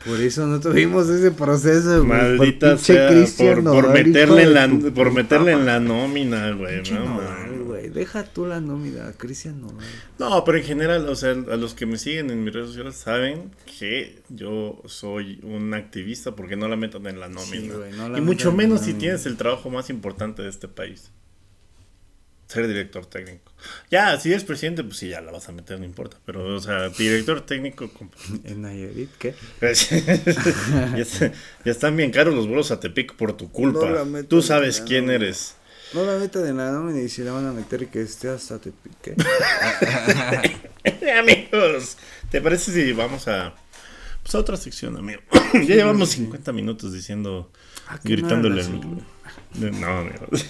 Por 0.05 0.19
eso 0.19 0.45
no 0.45 0.59
tuvimos 0.59 1.09
ese 1.09 1.31
proceso, 1.31 2.03
güey. 2.03 2.37
Maldita 2.37 2.71
por 2.71 2.79
sea, 2.79 3.09
por, 3.09 3.55
por 3.55 3.63
Nodal, 3.63 3.93
meterle 3.93 4.43
en 4.43 4.53
la, 4.53 4.67
tu 4.67 4.93
por 4.93 5.11
meterle 5.11 5.53
en 5.53 5.65
la 5.65 5.79
nómina, 5.79 6.51
güey. 6.51 6.83
No, 6.91 7.65
güey. 7.65 7.89
Deja 7.89 8.23
tú 8.23 8.45
la 8.45 8.59
nómina, 8.59 9.13
Cristian 9.17 9.61
Nodal. 9.61 9.85
No, 10.19 10.43
pero 10.43 10.57
en 10.57 10.63
general, 10.65 11.07
o 11.07 11.15
sea, 11.15 11.31
a 11.31 11.55
los 11.55 11.73
que 11.73 11.85
me 11.85 11.97
siguen 11.97 12.31
en 12.31 12.43
mis 12.43 12.53
redes 12.53 12.67
sociales 12.67 12.95
saben 12.95 13.51
que 13.79 14.21
yo 14.29 14.81
soy 14.85 15.39
un 15.43 15.73
activista 15.73 16.35
porque 16.35 16.55
no 16.55 16.67
la 16.67 16.75
metan 16.75 17.07
en 17.07 17.19
la 17.19 17.29
nómina. 17.29 17.75
güey, 17.75 17.93
no 17.93 18.09
la 18.09 18.17
y 18.17 18.21
mucho 18.21 18.51
menos 18.51 18.81
si 18.81 18.93
tienes 18.93 19.25
el 19.25 19.37
trabajo 19.37 19.69
más 19.69 19.89
importante 19.89 20.41
de 20.41 20.49
este 20.49 20.67
país. 20.67 21.11
Ser 22.53 22.67
director 22.67 23.05
técnico. 23.07 23.51
Ya, 23.89 24.19
si 24.19 24.29
eres 24.31 24.43
presidente, 24.43 24.83
pues 24.83 24.97
sí, 24.97 25.09
ya 25.09 25.21
la 25.21 25.31
vas 25.31 25.49
a 25.49 25.51
meter, 25.51 25.79
no 25.79 25.85
importa. 25.85 26.17
Pero, 26.25 26.55
o 26.55 26.59
sea, 26.59 26.89
director 26.89 27.41
técnico... 27.41 27.89
En 28.43 28.61
Nayarit, 28.61 29.09
¿qué? 29.17 29.33
ya, 29.61 29.69
está- 31.01 31.31
ya 31.65 31.71
están 31.71 31.97
bien 31.97 32.11
caros 32.11 32.35
los 32.35 32.45
vuelos 32.47 32.69
a 32.69 32.79
Tepic 32.79 33.15
por 33.15 33.35
tu 33.35 33.51
culpa. 33.51 34.03
No 34.05 34.23
Tú 34.25 34.43
sabes 34.43 34.81
quién 34.81 35.09
eres. 35.09 35.55
No 35.93 36.03
la 36.05 36.17
metan 36.17 36.45
en 36.47 36.57
la 36.57 36.71
nómina 36.71 37.01
y 37.01 37.09
si 37.09 37.23
la 37.23 37.31
van 37.31 37.47
a 37.47 37.53
meter 37.53 37.87
que 37.87 38.01
esté 38.01 38.29
hasta 38.29 38.59
te 38.59 38.71
pique. 38.71 39.15
Amigos, 41.19 41.97
¿te 42.29 42.41
parece 42.41 42.71
si 42.71 42.91
vamos 42.93 43.27
a, 43.27 43.53
pues 44.21 44.35
a 44.35 44.39
otra 44.39 44.57
sección, 44.57 44.97
amigo? 44.97 45.21
ya 45.53 45.75
llevamos 45.75 46.09
50 46.09 46.51
minutos 46.51 46.93
diciendo, 46.93 47.51
Ah, 47.87 47.99
gritándole. 48.03 48.63
No, 49.55 49.87
amigos. 49.97 50.45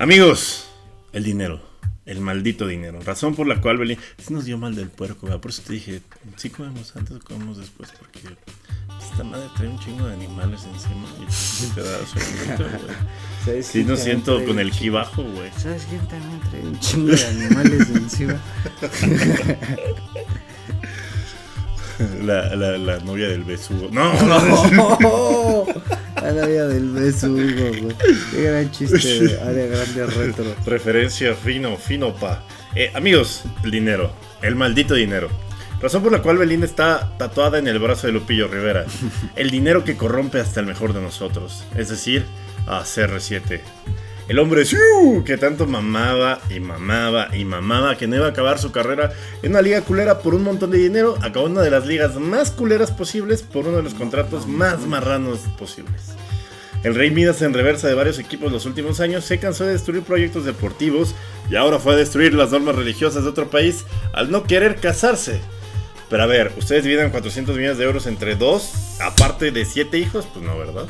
Amigos, 0.00 0.66
el 1.12 1.22
dinero. 1.22 1.60
El 2.06 2.20
maldito 2.20 2.66
dinero. 2.66 2.98
Razón 3.02 3.36
por 3.36 3.46
la 3.46 3.60
cual 3.60 3.78
Belín. 3.78 3.98
Sí 4.18 4.32
nos 4.32 4.44
dio 4.44 4.58
mal 4.58 4.74
del 4.74 4.88
puerco, 4.88 5.26
¿verdad? 5.26 5.40
Por 5.40 5.52
eso 5.52 5.62
te 5.64 5.74
dije, 5.74 6.00
sí 6.36 6.50
comemos 6.50 6.96
antes 6.96 7.16
o 7.16 7.20
comemos 7.20 7.58
después. 7.58 7.92
Porque 7.96 8.20
esta 8.98 9.22
madre 9.22 9.46
trae 9.54 9.68
un 9.68 9.78
chingo 9.78 10.08
de 10.08 10.14
animales 10.14 10.62
encima. 10.64 11.06
Y 11.20 11.74
te 11.74 11.82
da 11.82 11.98
sueñito, 12.06 12.64
güey. 12.64 12.96
¿Sabes 13.44 13.66
Sí, 13.66 13.84
no 13.84 13.94
siento 13.96 14.44
con 14.44 14.58
el 14.58 14.72
ki 14.72 14.88
bajo, 14.88 15.22
güey. 15.22 15.50
¿Sabes 15.56 15.86
quién 15.88 16.00
también 16.08 16.40
trae 16.50 16.62
un 16.62 16.80
chingo 16.80 17.12
de 17.12 17.26
animales 17.26 17.90
encima? 17.90 18.40
La, 22.22 22.56
la, 22.56 22.78
la 22.78 22.98
novia 23.00 23.28
del 23.28 23.44
besugo. 23.44 23.90
No, 23.92 24.10
¡Oh! 25.04 25.66
La 26.22 26.32
novia 26.32 26.66
del 26.66 26.90
besugo, 26.90 27.36
güey. 27.36 27.96
Qué 28.30 28.42
gran 28.42 28.70
chiste 28.70 28.98
de 28.98 29.40
área 29.40 29.66
grande 29.66 30.06
retro. 30.06 30.44
Referencia 30.66 31.34
fino, 31.34 31.76
fino 31.76 32.14
pa. 32.14 32.44
Eh, 32.74 32.90
amigos, 32.94 33.44
el 33.64 33.70
dinero. 33.70 34.12
El 34.42 34.54
maldito 34.54 34.94
dinero. 34.94 35.28
Razón 35.80 36.02
por 36.02 36.12
la 36.12 36.20
cual 36.20 36.36
Belinda 36.36 36.66
está 36.66 37.16
tatuada 37.16 37.58
en 37.58 37.66
el 37.66 37.78
brazo 37.78 38.06
de 38.06 38.12
Lupillo 38.12 38.48
Rivera. 38.48 38.84
El 39.34 39.50
dinero 39.50 39.82
que 39.82 39.96
corrompe 39.96 40.40
hasta 40.40 40.60
el 40.60 40.66
mejor 40.66 40.92
de 40.92 41.00
nosotros. 41.00 41.64
Es 41.74 41.88
decir, 41.88 42.26
a 42.66 42.82
CR7. 42.82 43.60
El 44.30 44.38
hombre 44.38 44.62
que 45.24 45.36
tanto 45.38 45.66
mamaba 45.66 46.40
y 46.48 46.60
mamaba 46.60 47.36
y 47.36 47.44
mamaba 47.44 47.98
que 47.98 48.06
no 48.06 48.14
iba 48.14 48.26
a 48.26 48.30
acabar 48.30 48.60
su 48.60 48.70
carrera 48.70 49.12
en 49.42 49.50
una 49.50 49.60
liga 49.60 49.80
culera 49.80 50.20
por 50.20 50.36
un 50.36 50.44
montón 50.44 50.70
de 50.70 50.78
dinero, 50.78 51.18
acabó 51.20 51.46
una 51.46 51.62
de 51.62 51.70
las 51.72 51.84
ligas 51.84 52.14
más 52.14 52.52
culeras 52.52 52.92
posibles 52.92 53.42
por 53.42 53.66
uno 53.66 53.78
de 53.78 53.82
los 53.82 53.94
contratos 53.94 54.46
más 54.46 54.86
marranos 54.86 55.40
posibles. 55.58 56.14
El 56.84 56.94
Rey 56.94 57.10
Midas 57.10 57.42
en 57.42 57.54
reversa 57.54 57.88
de 57.88 57.94
varios 57.94 58.20
equipos 58.20 58.52
los 58.52 58.66
últimos 58.66 59.00
años 59.00 59.24
se 59.24 59.40
cansó 59.40 59.64
de 59.64 59.72
destruir 59.72 60.04
proyectos 60.04 60.44
deportivos 60.44 61.16
y 61.50 61.56
ahora 61.56 61.80
fue 61.80 61.94
a 61.94 61.96
destruir 61.96 62.32
las 62.32 62.52
normas 62.52 62.76
religiosas 62.76 63.24
de 63.24 63.30
otro 63.30 63.50
país 63.50 63.84
al 64.12 64.30
no 64.30 64.44
querer 64.44 64.76
casarse. 64.76 65.40
Pero 66.08 66.22
a 66.22 66.26
ver, 66.26 66.52
¿ustedes 66.56 66.84
dividen 66.84 67.10
400 67.10 67.56
millones 67.56 67.78
de 67.78 67.84
euros 67.84 68.06
entre 68.06 68.36
dos, 68.36 68.70
aparte 69.00 69.50
de 69.50 69.64
siete 69.64 69.98
hijos? 69.98 70.24
Pues 70.32 70.44
no, 70.44 70.56
¿verdad? 70.56 70.86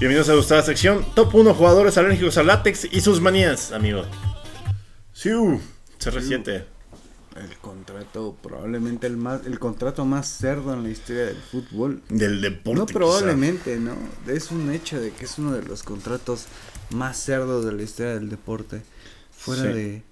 Bienvenidos 0.00 0.28
a 0.30 0.34
gustada 0.34 0.62
sección 0.62 1.04
Top 1.14 1.34
1 1.34 1.54
jugadores 1.54 1.98
alérgicos 1.98 2.36
al 2.38 2.46
látex 2.46 2.86
y 2.90 3.00
sus 3.02 3.20
manías, 3.20 3.70
amigo. 3.72 4.02
Siu, 5.12 5.60
CR7. 5.98 6.64
El 7.36 7.56
contrato, 7.58 8.36
probablemente 8.42 9.06
el 9.06 9.16
más, 9.16 9.46
el 9.46 9.58
contrato 9.58 10.04
más 10.04 10.26
cerdo 10.28 10.72
en 10.74 10.82
la 10.82 10.88
historia 10.90 11.26
del 11.26 11.36
fútbol. 11.36 12.02
Del 12.08 12.40
deporte. 12.40 12.78
No 12.80 12.86
quizá. 12.86 12.98
probablemente, 12.98 13.76
¿no? 13.78 13.94
Es 14.26 14.50
un 14.50 14.70
hecho 14.72 15.00
de 15.00 15.10
que 15.12 15.26
es 15.26 15.38
uno 15.38 15.52
de 15.52 15.62
los 15.62 15.82
contratos 15.82 16.46
más 16.90 17.18
cerdos 17.18 17.64
de 17.64 17.72
la 17.72 17.82
historia 17.82 18.14
del 18.14 18.30
deporte. 18.30 18.82
Fuera 19.36 19.62
Sí. 19.62 19.68
de 19.68 20.02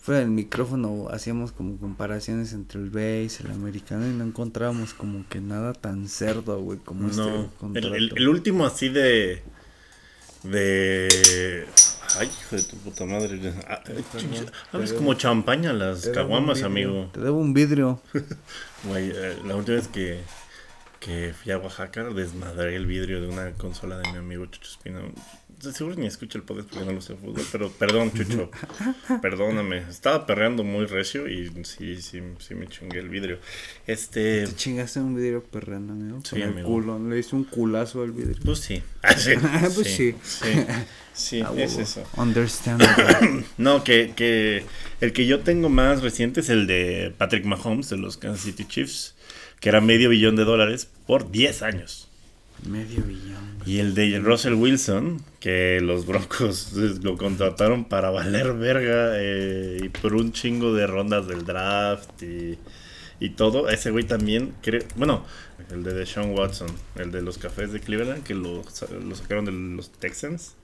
fuera 0.00 0.20
del 0.20 0.30
micrófono 0.30 1.08
hacíamos 1.10 1.52
como 1.52 1.76
comparaciones 1.78 2.52
entre 2.52 2.80
el 2.80 2.90
base, 2.90 3.42
el 3.44 3.50
americano 3.52 4.06
y 4.06 4.10
no 4.12 4.24
encontrábamos 4.24 4.94
como 4.94 5.28
que 5.28 5.40
nada 5.40 5.72
tan 5.74 6.08
cerdo, 6.08 6.60
güey, 6.60 6.78
como 6.78 7.02
No, 7.02 7.08
este 7.10 7.22
el, 7.22 7.46
contrato. 7.58 7.94
el- 7.94 8.12
el 8.16 8.28
último 8.28 8.64
así 8.66 8.88
de. 8.88 9.42
De. 10.42 11.66
Ay, 12.18 12.26
hijo 12.28 12.56
de 12.56 12.62
tu 12.62 12.76
puta 12.78 13.04
madre. 13.04 13.38
Ah, 13.68 13.82
Te 13.84 14.94
como 14.96 15.14
champaña 15.14 15.72
las 15.72 16.08
caguamas, 16.08 16.62
amigo. 16.62 17.10
Te 17.12 17.20
debo 17.20 17.38
un 17.38 17.52
vidrio. 17.54 18.00
Güey, 18.84 19.10
eh, 19.14 19.36
la 19.46 19.56
última 19.56 19.76
vez 19.76 19.88
que, 19.88 20.20
que 21.00 21.34
fui 21.34 21.52
a 21.52 21.58
Oaxaca, 21.58 22.04
desmadré 22.04 22.74
el 22.76 22.86
vidrio 22.86 23.20
de 23.20 23.28
una 23.28 23.50
consola 23.52 23.98
de 23.98 24.10
mi 24.10 24.16
amigo 24.16 24.46
Chucho 24.46 24.70
Espino. 24.70 25.00
Seguro 25.60 25.94
ni 25.96 26.06
escucha 26.06 26.38
el 26.38 26.44
podcast 26.44 26.68
porque 26.70 26.84
no 26.86 26.92
lo 26.92 27.00
sé 27.00 27.14
fútbol, 27.16 27.44
pero 27.52 27.70
perdón, 27.70 28.12
Chucho. 28.12 28.50
Perdóname. 29.20 29.78
Estaba 29.88 30.26
perreando 30.26 30.64
muy 30.64 30.86
recio 30.86 31.28
y 31.28 31.48
sí, 31.64 32.00
sí, 32.00 32.20
sí 32.38 32.54
me 32.54 32.66
chingué 32.66 32.98
el 33.00 33.08
vidrio. 33.08 33.38
Este. 33.86 34.46
Te 34.46 34.54
chingaste 34.54 35.00
un 35.00 35.14
vidrio 35.14 35.42
perrando, 35.44 35.92
amigo. 35.92 36.20
Sí, 36.24 36.30
Con 36.30 36.42
el 36.42 36.48
amigo. 36.48 36.68
culo. 36.68 36.98
Le 37.08 37.18
hice 37.18 37.36
un 37.36 37.44
culazo 37.44 38.02
al 38.02 38.12
vidrio. 38.12 38.36
Pues 38.44 38.60
sí. 38.60 38.82
Ah, 39.02 39.14
sí. 39.16 39.32
Pues 39.74 39.86
sí. 39.94 40.14
Sí, 40.22 40.48
sí, 41.14 41.42
Ah, 41.42 41.52
es 41.56 41.76
eso. 41.78 42.04
Understandable. 42.16 43.44
No, 43.58 43.82
que, 43.84 44.12
que 44.16 44.64
el 45.00 45.12
que 45.12 45.26
yo 45.26 45.40
tengo 45.40 45.68
más 45.68 46.02
reciente 46.02 46.40
es 46.40 46.48
el 46.50 46.66
de 46.66 47.14
Patrick 47.16 47.44
Mahomes 47.44 47.88
de 47.90 47.96
los 47.98 48.16
Kansas 48.16 48.44
City 48.44 48.64
Chiefs, 48.66 49.14
que 49.60 49.68
era 49.68 49.80
medio 49.80 50.08
billón 50.10 50.36
de 50.36 50.44
dólares 50.44 50.88
por 51.06 51.30
10 51.30 51.62
años. 51.62 52.09
Medio 52.68 53.02
billón. 53.02 53.40
Y 53.66 53.78
el 53.78 53.94
de 53.94 54.18
Russell 54.20 54.54
Wilson, 54.54 55.22
que 55.38 55.80
los 55.80 56.06
Broncos 56.06 56.72
lo 57.02 57.16
contrataron 57.16 57.84
para 57.84 58.10
valer 58.10 58.54
verga 58.54 59.12
eh, 59.16 59.78
y 59.82 59.88
por 59.88 60.14
un 60.14 60.32
chingo 60.32 60.74
de 60.74 60.86
rondas 60.86 61.26
del 61.26 61.44
draft 61.44 62.22
y, 62.22 62.58
y 63.20 63.30
todo. 63.30 63.68
Ese 63.68 63.90
güey 63.90 64.04
también, 64.04 64.54
creo, 64.62 64.82
bueno, 64.96 65.24
el 65.70 65.82
de 65.82 65.94
Deshaun 65.94 66.36
Watson, 66.36 66.68
el 66.96 67.12
de 67.12 67.22
los 67.22 67.38
Cafés 67.38 67.72
de 67.72 67.80
Cleveland, 67.80 68.22
que 68.22 68.34
lo, 68.34 68.62
lo 69.04 69.14
sacaron 69.14 69.44
de 69.44 69.52
los 69.52 69.92
Texans. 69.92 70.56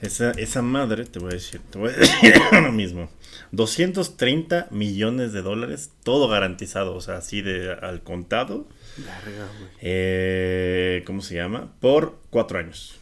Esa, 0.00 0.32
esa 0.32 0.60
madre, 0.60 1.06
te 1.06 1.18
voy 1.18 1.30
a 1.30 1.34
decir, 1.34 1.60
te 1.70 1.78
voy 1.78 1.90
a 1.90 1.96
decir 1.96 2.34
ahora 2.52 2.70
mismo. 2.70 3.10
230 3.52 4.68
millones 4.70 5.32
de 5.32 5.42
dólares, 5.42 5.90
todo 6.02 6.28
garantizado, 6.28 6.94
o 6.94 7.00
sea, 7.00 7.16
así 7.16 7.42
de 7.42 7.72
al 7.72 8.02
contado. 8.02 8.66
Verga, 8.98 9.46
güey. 9.58 9.70
Eh, 9.80 11.02
¿Cómo 11.06 11.20
se 11.22 11.34
llama? 11.34 11.72
Por 11.80 12.18
cuatro 12.30 12.58
años. 12.58 12.98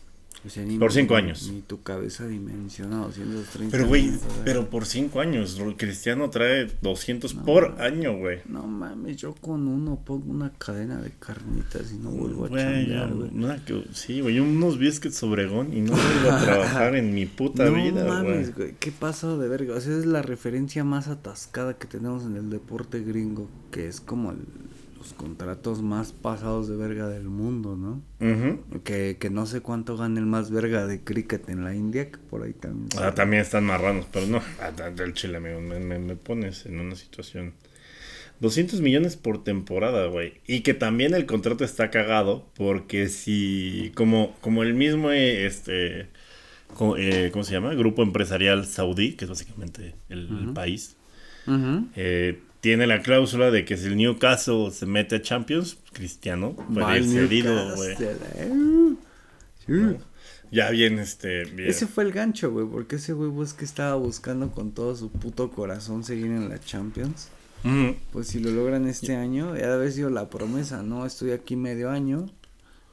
O 0.47 0.51
sea, 0.51 0.63
ni- 0.63 0.77
Por 0.77 0.93
cinco 0.93 1.15
ni- 1.15 1.23
años. 1.23 1.51
Ni 1.51 1.63
tu 1.63 1.83
cabeza 1.83 2.27
dimensiona 2.27 2.99
230. 2.99 3.75
Pero, 3.75 3.89
güey, 3.89 4.11
pero 4.45 4.69
por 4.69 4.85
cinco 4.85 5.21
años. 5.21 5.59
Cristiano 5.79 6.29
trae 6.29 6.71
200 6.83 7.33
por 7.33 7.81
año, 7.81 8.19
güey. 8.19 8.41
No 8.47 8.67
mames, 8.67 9.17
yo 9.17 9.35
con 9.35 9.67
uno 9.67 9.99
pongo 10.05 10.31
una 10.31 10.53
cadena 10.53 11.01
de 11.01 11.13
carnitas 11.19 11.93
y 11.93 11.97
no 11.97 12.11
vuelvo 12.11 12.45
a 12.45 12.49
chambear, 12.51 13.15
güey. 13.15 13.31
sí, 13.95 14.21
güey, 14.21 14.39
unos 14.39 14.77
biscuits 14.79 15.23
Obregón 15.23 15.73
y 15.73 15.81
no 15.81 15.93
vuelvo 15.93 16.31
a 16.33 16.45
trabajar 16.45 16.95
en 16.95 17.15
mi 17.15 17.25
puta 17.25 17.65
No 17.71 17.83
vida, 17.83 18.05
mames, 18.05 18.55
güey. 18.55 18.67
güey, 18.69 18.77
qué 18.79 18.93
pasado 18.93 19.39
de 19.39 19.49
verga. 19.49 19.75
O 19.75 19.81
sea, 19.81 19.97
es 19.97 20.05
la 20.05 20.21
referencia 20.21 20.85
más 20.85 21.09
atascada 21.09 21.79
que 21.79 21.87
tenemos 21.87 22.23
en 22.27 22.37
el 22.37 22.51
deporte 22.51 23.01
gringo, 23.01 23.49
que 23.71 23.89
es 23.89 24.03
como 24.03 24.33
el- 24.33 24.45
los 25.05 25.13
contratos 25.13 25.83
más 25.83 26.13
pasados 26.13 26.67
de 26.67 26.77
verga 26.77 27.07
del 27.09 27.25
mundo, 27.25 27.77
¿no? 27.77 28.03
Ujú. 28.27 28.81
Que, 28.85 29.19
que 29.21 29.29
no 29.29 29.45
sé 29.45 29.61
cuánto 29.61 29.97
gana 29.99 30.19
el 30.19 30.25
más 30.27 30.51
verga 30.51 30.87
de 30.87 31.03
cricket 31.05 31.49
en 31.51 31.63
la 31.63 31.75
India, 31.75 32.11
que 32.11 32.17
por 32.17 32.43
ahí 32.43 32.55
también. 32.55 32.89
Ah, 32.99 33.13
también 33.15 33.43
están 33.43 33.65
marranos, 33.67 34.07
pero 34.11 34.27
no, 34.27 34.41
ah, 34.61 34.71
del 34.91 35.13
chile, 35.13 35.37
amigo, 35.37 35.61
me, 35.61 35.79
me- 35.79 35.99
me 35.99 36.17
pones 36.17 36.65
en 36.65 36.81
una 36.81 36.95
situación. 36.97 37.53
200 38.41 38.81
millones 38.81 39.17
por 39.17 39.45
temporada, 39.45 40.07
güey. 40.07 40.35
Y 40.47 40.61
que 40.61 40.73
también 40.73 41.15
el 41.15 41.27
contrato 41.27 41.65
está 41.65 41.91
cagado 41.91 42.47
porque 42.57 43.09
si, 43.09 43.93
como, 43.95 44.35
como 44.41 44.63
el 44.63 44.73
mismo, 44.73 45.11
eh, 45.11 45.45
este, 45.47 46.09
eh, 46.99 47.31
¿cómo 47.31 47.45
se 47.45 47.53
llama? 47.53 47.75
Grupo 47.75 48.03
empresarial 48.03 48.65
saudí, 48.65 49.13
que 49.17 49.27
es 49.27 49.29
básicamente 49.31 49.95
el, 50.09 50.29
el 50.49 50.53
país, 50.55 50.97
Ujú. 51.47 51.89
eh, 51.95 52.41
tiene 52.65 52.87
la 52.87 53.03
cláusula 53.03 53.51
de 53.51 53.67
que 53.67 53.77
si 53.77 53.89
el 53.89 53.97
Newcastle 53.99 54.71
se 54.71 54.87
mete 54.87 55.17
a 55.17 55.21
Champions, 55.21 55.77
Cristiano 55.93 56.57
Va 56.57 56.87
puede 56.87 57.01
ir 57.01 57.05
cedido, 57.05 57.77
güey. 57.77 57.95
Eh. 58.01 58.95
Sí. 59.67 59.97
Ya 60.51 60.71
bien, 60.71 60.99
este, 60.99 61.45
bien. 61.45 61.69
Ese 61.69 61.87
fue 61.87 62.05
el 62.05 62.13
gancho, 62.13 62.51
güey, 62.51 62.67
porque 62.67 62.97
ese 62.97 63.13
güey 63.13 63.31
pues 63.31 63.53
que 63.53 63.67
estaba 63.67 63.97
buscando 63.97 64.51
con 64.51 64.73
todo 64.73 64.97
su 64.97 65.13
puto 65.13 65.51
corazón 65.51 66.05
seguir 66.05 66.29
en 66.29 66.49
la 66.49 66.59
Champions. 66.59 67.29
Pues 68.13 68.29
si 68.29 68.41
lo 68.41 68.51
logran 68.51 68.89
este 68.89 69.15
año, 69.15 69.55
ya 69.55 69.75
haber 69.75 69.93
sido 69.93 70.09
la 70.09 70.31
promesa, 70.31 70.83
¿no? 70.83 71.05
Estoy 71.05 71.33
aquí 71.33 71.57
medio 71.57 71.91
año, 71.91 72.31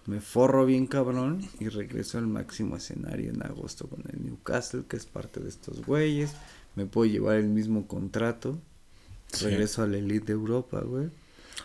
me 0.06 0.20
forro 0.20 0.66
bien 0.66 0.86
cabrón 0.86 1.48
y 1.62 1.70
regreso 1.70 2.18
al 2.18 2.28
máximo 2.28 2.76
escenario 2.76 3.30
en 3.30 3.42
agosto 3.42 3.88
con 3.88 4.04
el 4.12 4.22
Newcastle, 4.22 4.84
que 4.90 4.98
es 4.98 5.06
parte 5.06 5.40
de 5.40 5.48
estos 5.48 5.86
güeyes. 5.86 6.34
Me 6.76 6.86
puedo 6.86 7.10
llevar 7.10 7.38
el 7.38 7.48
mismo 7.48 7.88
contrato. 7.88 8.60
Sí. 9.32 9.46
Regreso 9.46 9.82
a 9.84 9.88
la 9.88 9.98
elite 9.98 10.28
de 10.28 10.34
Europa, 10.34 10.82
güey. 10.82 11.10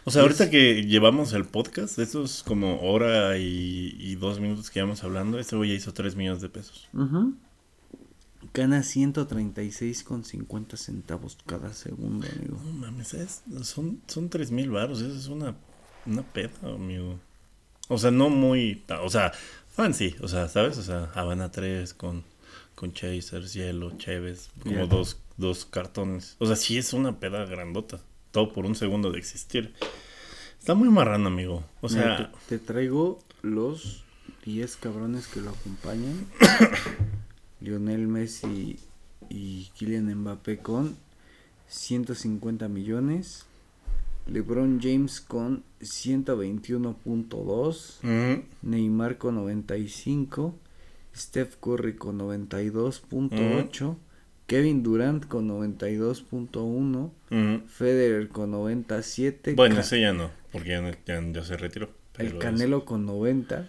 O 0.05 0.11
sea, 0.11 0.23
ahorita 0.23 0.45
Es- 0.45 0.51
que 0.51 0.85
llevamos 0.85 1.33
el 1.33 1.45
podcast, 1.45 1.97
de 1.97 2.05
esos 2.05 2.43
como 2.43 2.81
hora 2.81 3.39
y, 3.39 3.97
y 3.99 4.15
dos 4.17 4.39
minutos 4.41 4.71
que 4.71 4.79
llevamos 4.81 5.03
hablando, 5.05 5.39
este 5.39 5.57
güey 5.57 5.71
ya 5.71 5.77
hizo 5.77 5.93
3 5.93 6.15
millones 6.17 6.41
de 6.43 6.49
pesos. 6.49 6.89
Ujú. 6.93 7.35
Gana 8.55 8.83
136,50 8.83 10.77
centavos 10.77 11.37
cada 11.47 11.73
segundo, 11.73 12.27
amigo. 12.37 12.61
No 12.65 12.73
mames, 12.73 13.15
es- 13.15 13.43
son, 13.63 14.01
son 14.07 14.29
3 14.29 14.51
mil 14.51 14.71
baros, 14.71 15.01
eso 15.01 15.17
es 15.17 15.27
una, 15.29 15.55
una 16.07 16.23
peda, 16.23 16.53
amigo. 16.65 17.19
O 17.89 17.99
sea, 17.99 18.11
no 18.11 18.31
muy, 18.31 18.83
o 19.03 19.11
sea, 19.11 19.33
fancy, 19.73 20.15
o 20.21 20.29
sea, 20.29 20.49
¿sabes? 20.49 20.79
O 20.79 20.83
sea, 20.83 21.11
Habana 21.15 21.51
3 21.51 21.95
con, 21.95 22.25
con 22.75 22.93
chasers, 22.93 23.53
hielo, 23.55 23.97
cheves, 23.99 24.51
como 24.63 24.87
dos, 24.87 25.19
dos 25.37 25.65
cartones. 25.65 26.37
O 26.39 26.47
sea, 26.47 26.57
sí 26.57 26.79
es 26.79 26.93
una 26.93 27.19
peda 27.21 27.45
grandota, 27.45 28.01
todo 28.31 28.53
por 28.53 28.67
un 28.67 28.75
segundo 28.75 29.13
de 29.13 29.19
existir. 29.19 29.75
Está 30.59 30.75
muy 30.75 30.89
marrano, 30.89 31.29
amigo. 31.29 31.65
O 31.81 31.89
sea, 31.89 32.03
Mira, 32.03 32.33
te, 32.49 32.59
te 32.59 32.65
traigo 32.65 33.21
los 33.43 34.05
10 34.45 34.77
cabrones 34.77 35.27
que 35.29 35.41
lo 35.41 35.51
acompañan. 35.51 36.27
Lionel 37.61 38.09
Messi 38.09 38.79
y 39.29 39.71
Kylian 39.77 40.13
Mbappé 40.15 40.59
con 40.59 40.97
150 41.69 42.69
millones. 42.69 43.45
LeBron 44.27 44.81
James 44.83 45.21
con 45.21 45.63
121.2. 45.81 47.99
ujú, 48.03 48.43
Neymar 48.63 49.19
con 49.19 49.37
95. 49.37 50.59
Steph 51.15 51.57
Curry 51.61 51.95
con 51.97 52.19
92.8. 52.19 53.97
Kevin 54.47 54.83
Durant 54.83 55.27
con 55.27 55.49
92.1. 55.49 57.13
ujú. 57.31 57.67
Federer 57.69 58.29
con 58.29 58.51
97. 58.53 59.55
Bueno, 59.55 59.81
ese 59.81 60.01
ya 60.01 60.13
no, 60.13 60.31
porque 60.53 60.71
ya, 60.71 60.81
no- 60.83 60.91
ya- 61.07 61.23
ya 61.33 61.45
se 61.45 61.57
retiró. 61.57 61.91
el 62.19 62.39
Canelo 62.39 62.85
con 62.85 63.05
90. 63.05 63.61
es- 63.61 63.67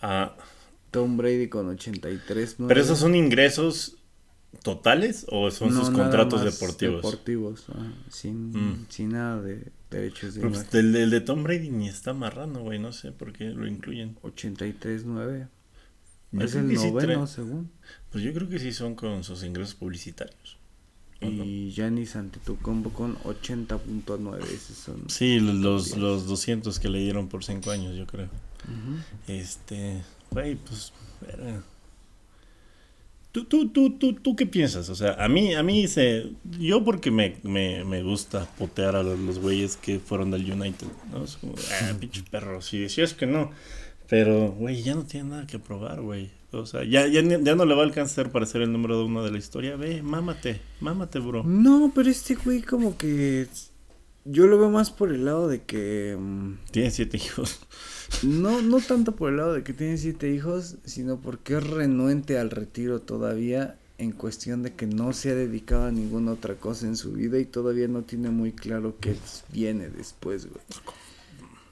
Ah, 0.00 0.36
Tom 0.90 1.16
Brady 1.16 1.48
con 1.48 1.68
83. 1.68 2.56
pero 2.66 2.80
esos 2.80 2.98
son 2.98 3.14
ingresos 3.14 3.98
totales 4.62 5.26
o 5.28 5.50
son 5.50 5.72
sus 5.72 5.90
contratos 5.90 6.42
deportivos. 6.42 7.02
Deportivos, 7.02 7.66
ah, 7.68 7.92
sin, 8.10 8.50
Mm. 8.52 8.86
sin 8.88 9.10
nada 9.10 9.40
de 9.42 9.70
derechos 9.90 10.34
de 10.34 10.40
pues, 10.40 10.72
el, 10.74 10.96
el 10.96 11.10
de 11.10 11.20
Tom 11.20 11.42
Brady 11.44 11.70
ni 11.70 11.88
está 11.88 12.14
marrano, 12.14 12.60
güey, 12.62 12.78
no 12.78 12.92
sé 12.92 13.12
por 13.12 13.32
qué 13.32 13.44
lo 13.50 13.66
incluyen. 13.66 14.16
83.9. 14.22 15.48
Yo 16.32 16.40
Es 16.44 16.54
el 16.54 16.72
noveno, 16.72 17.26
según. 17.26 17.70
Pues 18.10 18.24
yo 18.24 18.32
creo 18.32 18.48
que 18.48 18.58
sí 18.58 18.72
son 18.72 18.94
con 18.94 19.22
sus 19.24 19.44
ingresos 19.44 19.74
publicitarios. 19.74 20.56
¿o 21.20 21.26
no? 21.26 21.44
Y 21.44 21.70
Giannis 21.70 22.16
Antetokounmpo 22.16 22.90
con 22.90 23.16
80.9. 23.18 24.44
Esos 24.44 24.76
son. 24.76 25.04
Sí, 25.08 25.40
los, 25.40 25.96
los 25.96 26.26
200 26.26 26.78
que 26.78 26.88
le 26.88 27.00
dieron 27.00 27.28
por 27.28 27.44
5 27.44 27.70
años, 27.70 27.96
yo 27.96 28.06
creo. 28.06 28.28
Este, 29.26 30.02
güey, 30.30 30.56
pues, 30.56 30.92
verga. 31.20 31.62
¿Tú, 33.30 33.44
tú, 33.44 33.68
tú, 33.68 33.98
tú, 33.98 34.14
tú 34.14 34.34
qué 34.34 34.46
piensas? 34.46 34.88
O 34.88 34.94
sea, 34.94 35.22
a 35.22 35.28
mí, 35.28 35.54
a 35.54 35.62
mí 35.62 35.86
se... 35.86 36.32
Yo 36.58 36.82
porque 36.82 37.10
me, 37.10 37.36
me, 37.42 37.84
me 37.84 38.02
gusta 38.02 38.46
potear 38.56 38.96
a 38.96 39.02
los, 39.02 39.18
los 39.18 39.38
güeyes 39.38 39.76
que 39.76 40.00
fueron 40.00 40.30
del 40.30 40.50
United, 40.50 40.86
¿no? 41.12 41.24
Es 41.24 41.36
como, 41.36 41.54
ah, 41.82 41.92
pinche 42.00 42.22
perro, 42.22 42.62
sí 42.62 42.84
es 42.84 43.14
que 43.14 43.26
no. 43.26 43.50
Pero, 44.08 44.52
güey, 44.52 44.82
ya 44.82 44.94
no 44.94 45.04
tiene 45.04 45.28
nada 45.28 45.46
que 45.46 45.58
probar, 45.58 46.00
güey. 46.00 46.30
O 46.50 46.64
sea, 46.64 46.82
ya, 46.84 47.06
ya, 47.06 47.20
ya 47.22 47.54
no 47.54 47.66
le 47.66 47.74
va 47.74 47.82
a 47.82 47.84
alcanzar 47.84 48.32
para 48.32 48.46
ser 48.46 48.62
el 48.62 48.72
número 48.72 49.04
uno 49.04 49.22
de 49.22 49.30
la 49.30 49.38
historia. 49.38 49.76
Ve, 49.76 50.02
mámate, 50.02 50.60
mámate, 50.80 51.18
bro. 51.18 51.42
No, 51.44 51.92
pero 51.94 52.08
este 52.08 52.34
güey 52.34 52.62
como 52.62 52.96
que... 52.96 53.48
Yo 54.24 54.46
lo 54.46 54.58
veo 54.58 54.70
más 54.70 54.90
por 54.90 55.12
el 55.12 55.24
lado 55.24 55.48
de 55.48 55.62
que... 55.62 56.16
mm, 56.18 56.70
Tiene 56.70 56.90
siete 56.90 57.16
hijos. 57.16 57.60
No, 58.22 58.62
no 58.62 58.80
tanto 58.80 59.14
por 59.14 59.28
el 59.28 59.36
lado 59.36 59.52
de 59.52 59.62
que 59.62 59.74
tiene 59.74 59.98
siete 59.98 60.32
hijos, 60.32 60.76
sino 60.86 61.20
porque 61.20 61.58
es 61.58 61.62
renuente 61.66 62.38
al 62.38 62.48
retiro 62.50 63.02
todavía 63.02 63.76
en 63.98 64.12
cuestión 64.12 64.62
de 64.62 64.72
que 64.72 64.86
no 64.86 65.12
se 65.12 65.30
ha 65.30 65.34
dedicado 65.34 65.84
a 65.84 65.90
ninguna 65.92 66.32
otra 66.32 66.54
cosa 66.54 66.86
en 66.86 66.96
su 66.96 67.12
vida 67.12 67.38
y 67.38 67.44
todavía 67.44 67.86
no 67.86 68.02
tiene 68.04 68.30
muy 68.30 68.52
claro 68.52 68.96
qué 68.98 69.14
viene 69.52 69.90
después, 69.90 70.46
güey. 70.46 70.62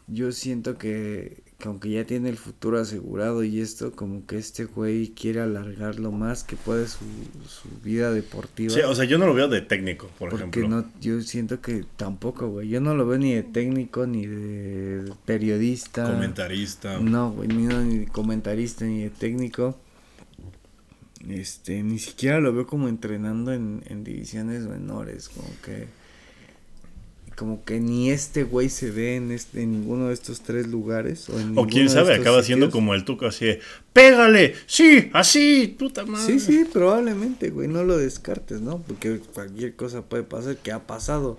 Yo 0.09 0.31
siento 0.31 0.77
que, 0.77 1.43
que 1.59 1.68
aunque 1.68 1.88
ya 1.88 2.04
tiene 2.04 2.28
el 2.28 2.36
futuro 2.36 2.78
asegurado 2.78 3.42
y 3.42 3.61
esto, 3.61 3.92
como 3.92 4.26
que 4.26 4.36
este 4.36 4.66
güey 4.66 5.09
quiere 5.09 5.40
alargar 5.40 5.98
lo 5.98 6.12
más 6.12 6.44
que 6.44 6.54
puede 6.54 6.86
su, 6.86 6.98
su 7.48 7.68
vida 7.82 8.12
deportiva. 8.12 8.74
Sí, 8.74 8.80
o 8.80 8.94
sea, 8.94 9.07
yo 9.07 9.16
no 9.16 9.26
lo 9.26 9.32
veo 9.32 9.48
de 9.48 9.62
técnico, 9.62 10.11
por 10.18 10.28
Porque 10.28 10.61
ejemplo. 10.61 10.68
no, 10.68 10.84
yo 11.00 11.22
siento 11.22 11.62
que 11.62 11.84
tampoco, 11.96 12.48
güey. 12.48 12.68
Yo 12.68 12.80
no 12.82 12.94
lo 12.94 13.07
veo 13.07 13.18
ni 13.18 13.34
de 13.34 13.42
técnico, 13.42 14.07
ni 14.07 14.26
de 14.26 15.11
periodista. 15.24 16.04
Comentarista. 16.12 16.98
No, 16.98 17.30
güey, 17.32 17.48
ni, 17.48 17.62
no, 17.62 17.80
ni 17.82 17.98
de 18.00 18.07
comentarista, 18.09 18.84
ni 18.84 19.04
de 19.04 19.11
técnico. 19.11 19.78
Este, 21.26 21.82
ni 21.82 21.98
siquiera 21.98 22.38
lo 22.38 22.52
veo 22.52 22.66
como 22.66 22.88
entrenando 22.88 23.54
en, 23.54 23.82
en 23.86 24.04
divisiones 24.04 24.64
menores, 24.66 25.30
como 25.30 25.48
que... 25.64 25.86
Como 27.37 27.62
que 27.64 27.80
ni 27.80 28.11
este 28.11 28.45
güey 28.45 28.70
se 28.70 28.91
ve 28.91 29.16
en, 29.16 29.30
este, 29.30 29.62
en 29.62 29.70
ninguno 29.70 30.09
de 30.09 30.14
estos 30.14 30.41
tres 30.41 30.66
lugares. 30.66 31.28
O, 31.28 31.39
en 31.39 31.57
O 31.57 31.66
quién 31.66 31.91
sabe, 31.91 32.14
acaba 32.14 32.43
siendo 32.43 32.70
como 32.70 32.95
el 32.95 33.05
tuco 33.05 33.26
así 33.26 33.45
de, 33.45 33.61
¡Pégale! 33.93 34.55
¡Sí! 34.66 35.11
¡Así! 35.12 35.76
¡Puta 35.78 36.07
madre! 36.07 36.39
Sí, 36.39 36.41
sí, 36.41 36.66
probablemente, 36.72 37.51
güey, 37.51 37.68
no 37.68 37.84
lo 37.84 37.99
descartes, 37.99 38.62
¿no? 38.62 38.78
Porque 38.78 39.20
cualquier 39.34 39.76
cosa 39.76 40.03
puede 40.03 40.22
pasar, 40.22 40.57
que 40.57 40.72
ha 40.72 40.87
pasado. 40.87 41.39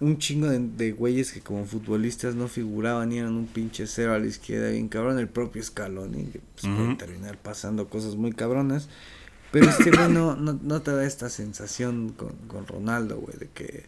Un 0.00 0.18
chingo 0.18 0.48
de, 0.48 0.58
de 0.58 0.92
güeyes 0.92 1.32
que 1.32 1.40
como 1.40 1.64
futbolistas 1.64 2.34
no 2.34 2.48
figuraban 2.48 3.12
y 3.12 3.18
eran 3.18 3.34
un 3.34 3.46
pinche 3.46 3.86
cero 3.86 4.12
a 4.12 4.18
la 4.18 4.26
izquierda, 4.26 4.70
bien 4.70 4.88
cabrón, 4.88 5.18
el 5.18 5.28
propio 5.28 5.62
Scaloni, 5.62 6.24
que 6.24 6.40
pues, 6.60 6.74
puede 6.74 6.96
terminar 6.96 7.38
pasando 7.38 7.88
cosas 7.88 8.16
muy 8.16 8.32
cabronas. 8.32 8.88
Pero 9.52 9.70
este 9.70 9.90
güey 9.90 10.10
no, 10.10 10.36
no, 10.36 10.58
no 10.60 10.82
te 10.82 10.90
da 10.90 11.06
esta 11.06 11.30
sensación 11.30 12.10
con, 12.10 12.32
con 12.48 12.66
Ronaldo, 12.66 13.16
güey, 13.16 13.38
de 13.38 13.48
que, 13.54 13.84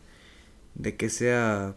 de 0.79 0.97
que 0.97 1.11
sea, 1.11 1.75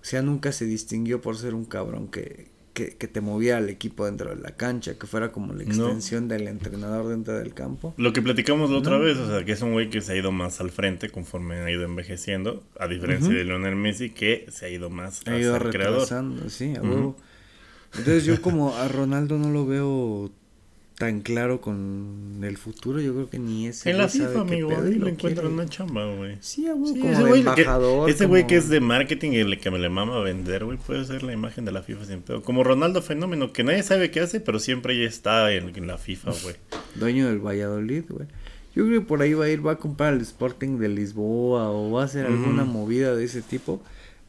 o 0.00 0.04
sea, 0.04 0.22
nunca 0.22 0.52
se 0.52 0.64
distinguió 0.64 1.20
por 1.20 1.36
ser 1.36 1.54
un 1.54 1.64
cabrón 1.64 2.08
que, 2.08 2.52
que, 2.72 2.96
que 2.96 3.06
te 3.06 3.20
moviera 3.20 3.58
al 3.58 3.68
equipo 3.68 4.04
dentro 4.06 4.34
de 4.34 4.40
la 4.42 4.52
cancha, 4.56 4.98
que 4.98 5.06
fuera 5.06 5.30
como 5.30 5.52
la 5.52 5.62
No. 5.64 5.86
extensión 5.86 6.26
del 6.28 6.48
entrenador 6.48 7.06
dentro 7.08 7.34
del 7.38 7.54
campo. 7.54 7.94
Lo 7.98 8.12
que 8.12 8.20
platicamos 8.22 8.70
la 8.70 8.78
otra 8.78 8.98
No. 8.98 9.04
vez, 9.04 9.16
o 9.18 9.28
sea, 9.28 9.44
que 9.44 9.52
es 9.52 9.62
un 9.62 9.72
güey 9.72 9.90
que 9.90 10.00
se 10.00 10.12
ha 10.12 10.16
ido 10.16 10.32
más 10.32 10.60
al 10.60 10.70
frente 10.70 11.08
conforme 11.10 11.56
ha 11.60 11.70
ido 11.70 11.84
envejeciendo, 11.84 12.64
a 12.78 12.88
diferencia 12.88 13.32
de 13.32 13.44
Lionel 13.44 13.76
Messi, 13.76 14.10
que 14.10 14.46
se 14.50 14.66
ha 14.66 14.68
ido 14.70 14.90
más 14.90 15.22
Ha 15.26 15.38
ido 15.38 15.56
creador. 15.58 15.72
retrasando, 15.98 16.48
sí, 16.50 16.74
a 16.76 16.82
huevo. 16.82 17.16
Entonces 17.96 18.24
yo 18.24 18.42
como 18.42 18.74
a 18.74 18.88
Ronaldo 18.88 19.38
no 19.38 19.50
lo 19.50 19.66
veo 19.66 20.32
tan 20.96 21.22
claro 21.22 21.60
con 21.60 22.38
el 22.42 22.56
futuro, 22.56 23.00
yo 23.00 23.12
creo 23.14 23.28
que 23.28 23.38
ni 23.40 23.66
ese 23.66 23.90
En 23.90 23.98
la 23.98 24.08
FIFA, 24.08 24.40
amigo, 24.42 24.70
ahí 24.70 24.94
lo 24.94 25.06
le 25.06 25.10
encuentran 25.12 25.52
una 25.52 25.66
chamba, 25.66 26.06
güey. 26.14 26.36
Sí, 26.40 26.66
como 26.68 26.86
güey 27.20 27.32
que, 27.32 27.38
embajador. 27.38 28.08
ese 28.10 28.26
güey 28.26 28.42
que 28.42 28.54
como- 28.54 28.58
es 28.60 28.68
de 28.68 28.80
marketing 28.80 29.32
y 29.32 29.36
el 29.38 29.58
que 29.58 29.70
me 29.72 29.78
le 29.80 29.88
mama 29.88 30.16
a 30.16 30.20
vender, 30.20 30.64
güey, 30.64 30.78
puede 30.78 31.04
ser 31.04 31.24
la 31.24 31.32
imagen 31.32 31.64
de 31.64 31.72
la 31.72 31.82
FIFA 31.82 32.04
sin 32.04 32.20
pedo. 32.22 32.42
Como 32.42 32.62
Ronaldo 32.62 33.02
Fenómeno, 33.02 33.52
que 33.52 33.64
nadie 33.64 33.82
sabe 33.82 34.10
qué 34.12 34.20
hace, 34.20 34.38
pero 34.40 34.58
siempre 34.60 34.96
ya 34.96 35.08
está 35.08 35.52
en, 35.52 35.76
en 35.76 35.86
la 35.88 35.98
FIFA, 35.98 36.30
güey. 36.44 36.54
dueño 36.94 37.26
del 37.26 37.40
Valladolid, 37.44 38.04
güey. 38.08 38.28
Yo 38.76 38.84
creo 38.86 39.00
que 39.00 39.06
por 39.06 39.22
ahí 39.22 39.34
va 39.34 39.44
a 39.46 39.48
ir, 39.48 39.64
va 39.66 39.72
a 39.72 39.76
comprar 39.78 40.14
el 40.14 40.20
Sporting 40.20 40.78
de 40.78 40.88
Lisboa 40.88 41.70
o 41.70 41.90
va 41.92 42.02
a 42.02 42.04
hacer 42.06 42.26
alguna 42.26 42.64
movida 42.64 43.14
de 43.14 43.24
ese 43.24 43.40
tipo. 43.42 43.80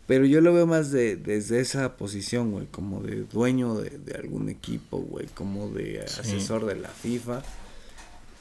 Pero 0.07 0.25
yo 0.25 0.39
lo 0.41 0.53
veo 0.53 0.67
más 0.67 0.91
de, 0.91 1.15
desde 1.15 1.59
esa 1.59 1.97
posición, 1.97 2.51
güey, 2.51 2.67
como 2.67 3.01
de 3.01 3.23
dueño 3.23 3.75
de, 3.75 3.89
de 3.89 4.13
algún 4.13 4.49
equipo, 4.49 4.97
güey, 4.99 5.25
como 5.33 5.69
de 5.69 6.03
Sí. 6.07 6.19
asesor 6.21 6.65
de 6.65 6.75
la 6.75 6.89
FIFA. 6.89 7.41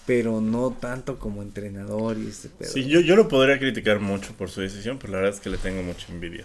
Pero 0.07 0.43
no 0.43 0.77
tanto 0.79 1.19
como 1.19 1.43
entrenador 1.43 2.19
y 2.19 2.27
este 2.29 2.51
pedo. 2.51 2.71
Sí, 2.71 2.85
yo, 2.87 3.01
yo 3.01 3.17
lo 3.17 3.27
podría 3.29 3.59
criticar 3.59 4.01
mucho 4.01 4.35
por 4.35 4.51
su 4.51 4.61
decisión, 4.61 4.99
pero 4.99 5.15
la 5.15 5.21
verdad 5.21 5.35
es 5.37 5.41
que 5.41 5.49
le 5.49 5.57
tengo 5.57 5.83
mucha 5.83 6.12
envidia. 6.12 6.45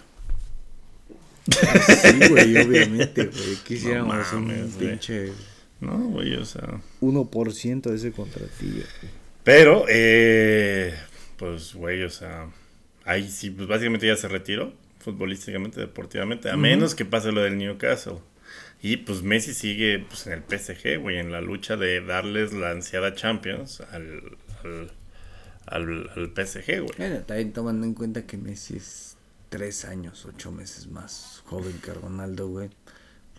Sí, 1.50 2.30
güey, 2.30 2.58
obviamente, 2.58 3.26
güey. 3.26 3.56
Quisiéramos 3.66 4.32
No 4.34 4.38
un 4.40 4.46
güey. 4.48 4.90
pinche 4.90 5.32
No, 5.82 5.98
güey, 5.98 6.36
o 6.36 6.46
sea... 6.46 6.80
1% 7.02 7.82
de 7.90 7.96
ese 7.96 8.12
contratillo. 8.14 8.84
Pero, 9.44 9.86
eh, 9.90 10.94
pues, 11.38 11.74
güey, 11.74 12.04
o 12.04 12.10
sea, 12.10 12.48
ahí 13.04 13.30
sí, 13.30 13.50
pues 13.50 13.68
básicamente 13.68 14.06
ya 14.08 14.16
se 14.16 14.28
retiró, 14.28 14.74
futbolísticamente, 15.00 15.80
deportivamente, 15.80 16.50
a 16.50 16.58
menos 16.58 16.95
que 16.95 17.06
pase 17.06 17.32
lo 17.32 17.41
del 17.41 17.58
Newcastle. 17.58 18.18
Y 18.82 18.97
pues 18.97 19.24
Messi 19.24 19.54
sigue 19.54 20.00
pues, 20.00 20.28
en 20.28 20.34
el 20.34 20.43
PSG, 20.43 21.00
güey, 21.00 21.18
en 21.18 21.32
la 21.32 21.41
lucha 21.41 21.76
de 21.76 22.02
darles 22.02 22.54
la 22.54 22.72
ansiada 22.72 23.14
Champions 23.14 23.82
al, 23.91 24.38
al, 24.64 24.91
al, 25.66 26.10
al 26.16 26.34
PSG, 26.34 26.82
güey. 26.82 26.93
Bueno, 26.97 27.20
también 27.22 27.52
tomando 27.52 27.86
en 27.86 27.93
cuenta 27.93 28.26
que 28.26 28.38
Messi 28.38 28.78
es 28.78 29.18
tres 29.50 29.84
años, 29.84 30.26
ocho 30.26 30.52
meses 30.52 30.88
más 30.88 31.43
joven 31.45 31.80
que 31.84 31.93
Ronaldo, 31.93 32.47
güey. 32.47 32.70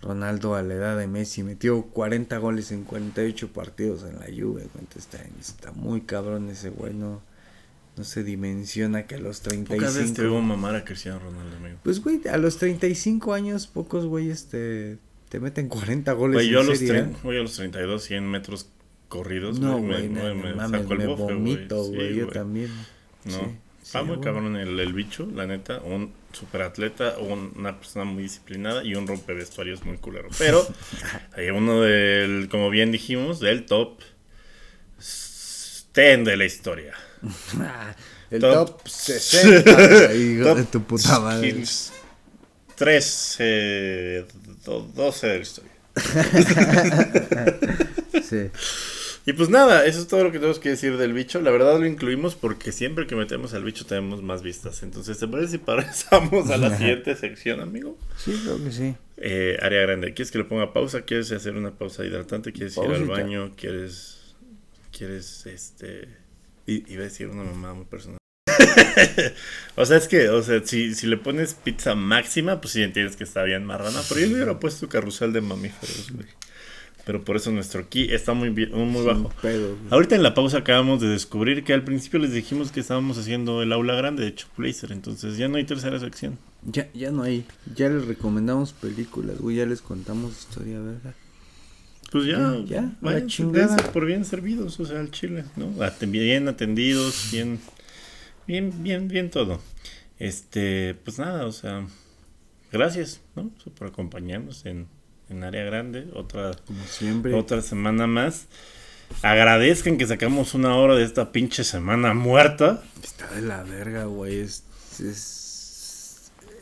Ronaldo 0.02 0.54
a 0.54 0.62
la 0.62 0.74
edad 0.74 0.98
de 0.98 1.06
Messi 1.06 1.42
metió 1.42 1.82
40 1.82 2.36
goles 2.38 2.72
en 2.72 2.84
48 2.84 3.52
partidos 3.52 4.02
en 4.04 4.18
la 4.18 4.26
Juve, 4.26 4.66
güey. 4.72 4.86
Está, 4.96 5.18
está 5.38 5.72
muy 5.72 6.02
cabrón 6.02 6.48
ese 6.48 6.70
güey, 6.70 6.94
no, 6.94 7.22
no 7.96 8.04
se 8.04 8.24
dimensiona 8.24 9.06
que 9.06 9.16
a 9.16 9.18
los 9.18 9.40
Pocas 9.40 9.58
veces 9.58 9.68
te 10.14 10.22
35... 10.22 10.22
veo 10.22 10.40
mamar 10.42 10.74
a 10.76 10.84
Cristiano 10.84 11.18
Ronaldo, 11.18 11.56
amigo. 11.56 11.78
Pues, 11.82 12.00
güey, 12.02 12.20
a 12.28 12.36
los 12.38 12.56
35 12.58 13.34
años 13.34 13.66
pocos 13.66 14.06
güeyes 14.06 14.46
te, 14.48 14.98
te 15.28 15.40
meten 15.40 15.68
40 15.68 16.12
goles 16.12 16.34
Güey, 16.36 16.46
en 16.48 16.52
yo 16.52 16.60
a 16.60 16.64
los, 16.64 16.78
serie, 16.78 17.04
tre- 17.04 17.16
güey, 17.22 17.38
a 17.38 17.42
los 17.42 17.54
32, 17.56 18.02
100 18.02 18.30
metros 18.30 18.68
corridos, 19.08 19.58
No, 19.60 19.80
me- 19.80 19.88
güey, 19.94 20.08
me, 20.08 20.22
no, 20.22 20.34
me 20.34 20.50
no 20.50 20.56
mames, 20.56 20.80
saco 20.82 20.92
el 20.94 20.98
me 21.00 21.06
bofe, 21.06 21.22
güey. 21.22 21.34
vomito, 21.34 21.84
Sí, 21.84 21.94
güey, 21.94 22.14
yo 22.14 22.24
güey. 22.26 22.34
también. 22.34 22.70
No, 23.24 23.32
Sí, 23.32 23.40
está 23.82 23.98
sí, 24.00 24.04
muy 24.06 24.16
güey. 24.16 24.24
cabrón 24.24 24.56
el, 24.56 24.78
el 24.80 24.92
bicho, 24.92 25.28
la 25.34 25.46
neta, 25.46 25.80
un 25.80 26.12
superatleta, 26.32 27.18
un- 27.18 27.52
una 27.56 27.76
persona 27.76 28.04
muy 28.04 28.22
disciplinada 28.22 28.84
y 28.84 28.94
un 28.94 29.06
rompevestuarios 29.06 29.84
muy 29.84 29.96
culero. 29.98 30.28
Pero 30.38 30.64
hay 31.36 31.50
uno 31.50 31.80
del, 31.82 32.48
como 32.48 32.70
bien 32.70 32.92
dijimos, 32.92 33.40
del 33.40 33.66
top 33.66 33.98
10 35.94 36.24
de 36.24 36.36
la 36.36 36.44
historia. 36.44 36.94
El 38.30 38.40
Top- 38.42 38.78
top, 38.78 38.88
60, 38.88 39.72
güey, 40.06 40.34
hijo 40.34 40.44
Top 40.48 40.56
de 40.58 40.64
tu 40.64 40.82
puta 40.84 41.18
madre. 41.18 41.64
13, 42.76 44.24
12 44.64 45.26
de 45.26 45.34
la 45.36 45.42
historia. 45.42 45.70
Sí. 48.22 48.48
Y 49.26 49.32
pues 49.32 49.48
nada, 49.48 49.84
eso 49.86 50.00
es 50.00 50.06
todo 50.08 50.22
lo 50.24 50.30
que 50.32 50.38
tenemos 50.38 50.60
que 50.60 50.68
decir 50.70 50.96
del 50.96 51.12
bicho. 51.12 51.40
La 51.40 51.50
verdad 51.50 51.78
lo 51.80 51.86
incluimos 51.86 52.36
porque 52.36 52.70
siempre 52.72 53.06
que 53.08 53.16
metemos 53.16 53.52
al 53.54 53.64
bicho 53.64 53.84
tenemos 53.86 54.22
más 54.22 54.42
vistas. 54.42 54.82
Entonces, 54.84 55.18
¿te 55.18 55.26
parece 55.26 55.52
si 55.52 55.58
pasamos 55.58 56.48
a 56.50 56.56
la 56.56 56.76
siguiente 56.76 57.16
sección, 57.16 57.60
amigo? 57.60 57.98
Sí, 58.16 58.40
creo 58.44 58.62
que 58.62 58.70
sí. 58.72 58.94
Eh, 59.16 59.58
área 59.60 59.82
grande. 59.82 60.14
¿Quieres 60.14 60.30
que 60.30 60.38
le 60.38 60.44
ponga 60.44 60.72
pausa? 60.72 61.02
¿Quieres 61.02 61.30
hacer 61.32 61.54
una 61.56 61.72
pausa 61.72 62.04
hidratante? 62.04 62.52
¿Quieres 62.52 62.76
ir 62.76 62.84
al 62.84 63.04
baño? 63.06 63.52
¿Quieres, 63.56 64.19
quieres, 65.00 65.46
este... 65.46 66.08
i- 66.66 66.84
Iba 66.92 67.00
a 67.00 67.04
decir 67.04 67.28
una 67.28 67.42
mamá 67.42 67.72
muy 67.74 67.86
personal. 67.86 68.18
o 69.76 69.86
sea, 69.86 69.96
es 69.96 70.08
que, 70.08 70.28
o 70.28 70.42
sea, 70.42 70.60
si, 70.64 70.94
si 70.94 71.06
le 71.06 71.16
pones 71.16 71.54
pizza 71.54 71.94
máxima, 71.94 72.60
pues 72.60 72.74
sí 72.74 72.82
entiendes 72.82 73.16
que 73.16 73.24
está 73.24 73.42
bien 73.44 73.64
marrana. 73.64 74.00
Pero 74.08 74.20
yo 74.20 74.26
le 74.28 74.34
hubiera 74.34 74.60
puesto 74.60 74.88
carrusel 74.88 75.32
de 75.32 75.40
mamíferos, 75.40 76.10
güey. 76.12 76.26
Pero 77.06 77.24
por 77.24 77.36
eso 77.36 77.50
nuestro 77.50 77.88
ki 77.88 78.12
está 78.12 78.34
muy, 78.34 78.50
bien- 78.50 78.72
muy 78.72 79.04
bajo. 79.06 79.30
Pedo. 79.40 79.74
Ahorita 79.90 80.16
en 80.16 80.22
la 80.22 80.34
pausa 80.34 80.58
acabamos 80.58 81.00
de 81.00 81.08
descubrir 81.08 81.64
que 81.64 81.72
al 81.72 81.82
principio 81.82 82.18
les 82.18 82.32
dijimos 82.32 82.70
que 82.72 82.80
estábamos 82.80 83.16
haciendo 83.16 83.62
el 83.62 83.72
aula 83.72 83.94
grande 83.94 84.22
de 84.22 84.34
Chuck 84.34 84.50
Blazer, 84.58 84.92
entonces 84.92 85.38
ya 85.38 85.48
no 85.48 85.56
hay 85.56 85.64
tercera 85.64 85.98
sección. 85.98 86.38
Ya, 86.62 86.90
ya 86.92 87.10
no 87.10 87.22
hay. 87.22 87.46
Ya 87.74 87.88
les 87.88 88.04
recomendamos 88.06 88.74
películas, 88.74 89.38
güey. 89.38 89.56
Ya 89.56 89.64
les 89.64 89.80
contamos 89.80 90.38
historia, 90.38 90.78
¿verdad? 90.78 91.14
Pues 92.10 92.24
ya, 92.26 92.38
Ya, 92.38 92.64
ya, 92.66 92.92
la 93.02 93.26
chingada. 93.26 93.68
dense 93.68 93.84
por 93.92 94.04
bien 94.06 94.24
servidos, 94.24 94.80
o 94.80 94.84
sea, 94.84 94.98
al 95.00 95.10
chile, 95.10 95.44
¿no? 95.56 95.72
Bien 96.06 96.48
atendidos, 96.48 97.28
bien, 97.30 97.60
bien, 98.46 98.82
bien, 98.82 99.06
bien 99.08 99.30
todo. 99.30 99.60
Este, 100.18 100.94
pues 101.04 101.18
nada, 101.18 101.46
o 101.46 101.52
sea, 101.52 101.86
gracias, 102.72 103.20
¿no? 103.36 103.50
Por 103.78 103.88
acompañarnos 103.88 104.66
en, 104.66 104.86
en 105.28 105.44
área 105.44 105.64
grande, 105.64 106.08
otra, 106.14 106.50
Como 106.66 106.84
siempre. 106.84 107.32
otra 107.34 107.62
semana 107.62 108.06
más. 108.08 108.46
agradezcan 109.22 109.96
que 109.96 110.06
sacamos 110.06 110.54
una 110.54 110.74
hora 110.76 110.96
de 110.96 111.04
esta 111.04 111.32
pinche 111.32 111.64
semana 111.64 112.12
muerta. 112.14 112.82
Está 113.02 113.28
de 113.34 113.42
la 113.42 113.62
verga, 113.62 114.04
güey. 114.04 114.40
Es, 114.40 114.64
es, 115.00 115.39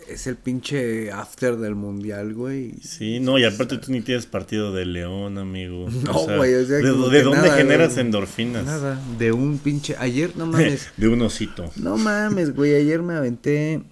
es 0.08 0.26
el 0.26 0.36
pinche 0.36 1.10
after 1.12 1.56
del 1.56 1.74
mundial, 1.74 2.34
güey. 2.34 2.74
Sí, 2.82 3.20
no, 3.20 3.38
y 3.38 3.44
aparte 3.44 3.78
tú 3.78 3.92
ni 3.92 4.00
tienes 4.00 4.26
partido 4.26 4.72
de 4.72 4.84
León, 4.86 5.38
amigo. 5.38 5.88
No, 6.04 6.12
güey, 6.36 6.54
o 6.54 6.66
sea, 6.66 6.76
¿De, 6.78 6.82
de 6.82 6.90
dónde 7.22 7.42
nada, 7.42 7.56
generas 7.56 7.96
endorfinas? 7.96 8.64
Nada, 8.64 9.00
de 9.18 9.32
un 9.32 9.58
pinche. 9.58 9.96
Ayer, 9.98 10.36
no 10.36 10.46
mames. 10.46 10.88
de 10.96 11.08
un 11.08 11.20
osito. 11.22 11.70
no 11.76 11.96
mames, 11.96 12.54
güey. 12.54 12.74
Ayer 12.74 13.02
me 13.02 13.14
aventé 13.14 13.82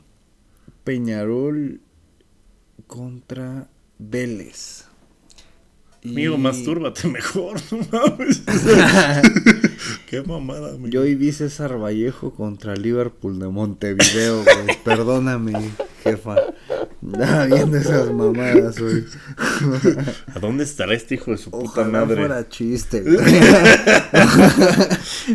Peñarol 0.84 1.80
contra 2.86 3.68
Vélez. 3.98 4.84
Y- 6.02 6.10
Amigo, 6.12 6.38
mastúrbate 6.38 7.08
mejor, 7.08 7.60
no 7.72 7.78
mames. 7.90 8.42
Qué 10.06 10.22
mamada, 10.22 10.70
amigo. 10.70 10.88
Yo 10.88 11.04
y 11.04 11.16
vi 11.16 11.32
César 11.32 11.78
Vallejo 11.82 12.32
contra 12.32 12.76
Liverpool 12.76 13.38
de 13.40 13.48
Montevideo, 13.48 14.44
güey. 14.44 14.78
Perdóname, 14.84 15.52
jefa. 16.04 16.36
Andaba 17.02 17.46
viendo 17.46 17.76
esas 17.76 18.12
mamadas 18.12 18.80
hoy. 18.80 19.04
¿A 20.34 20.38
dónde 20.38 20.62
estará 20.64 20.94
este 20.94 21.16
hijo 21.16 21.32
de 21.32 21.38
su 21.38 21.50
puta 21.50 21.64
Ojalá 21.82 22.00
madre? 22.04 22.16
fuera 22.16 22.48
chiste, 22.48 23.00
güey. 23.02 23.16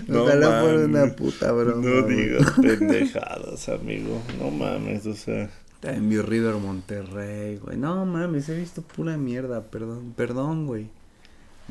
No 0.08 0.24
Ojalá 0.24 0.62
fuera 0.62 0.86
una 0.86 1.16
puta 1.16 1.52
broma. 1.52 1.86
No 1.90 2.08
digas 2.08 2.52
pendejadas, 2.62 3.68
amigo. 3.70 4.22
No 4.40 4.52
mames, 4.52 5.06
o 5.06 5.14
sea. 5.16 5.50
En 5.84 6.08
mi 6.08 6.18
River 6.18 6.56
Monterrey, 6.56 7.58
güey. 7.58 7.76
No 7.78 8.06
mames, 8.06 8.48
he 8.50 8.56
visto 8.58 8.82
pura 8.84 9.18
mierda, 9.18 9.64
perdón, 9.70 10.14
perdón, 10.16 10.66
güey. 10.68 10.90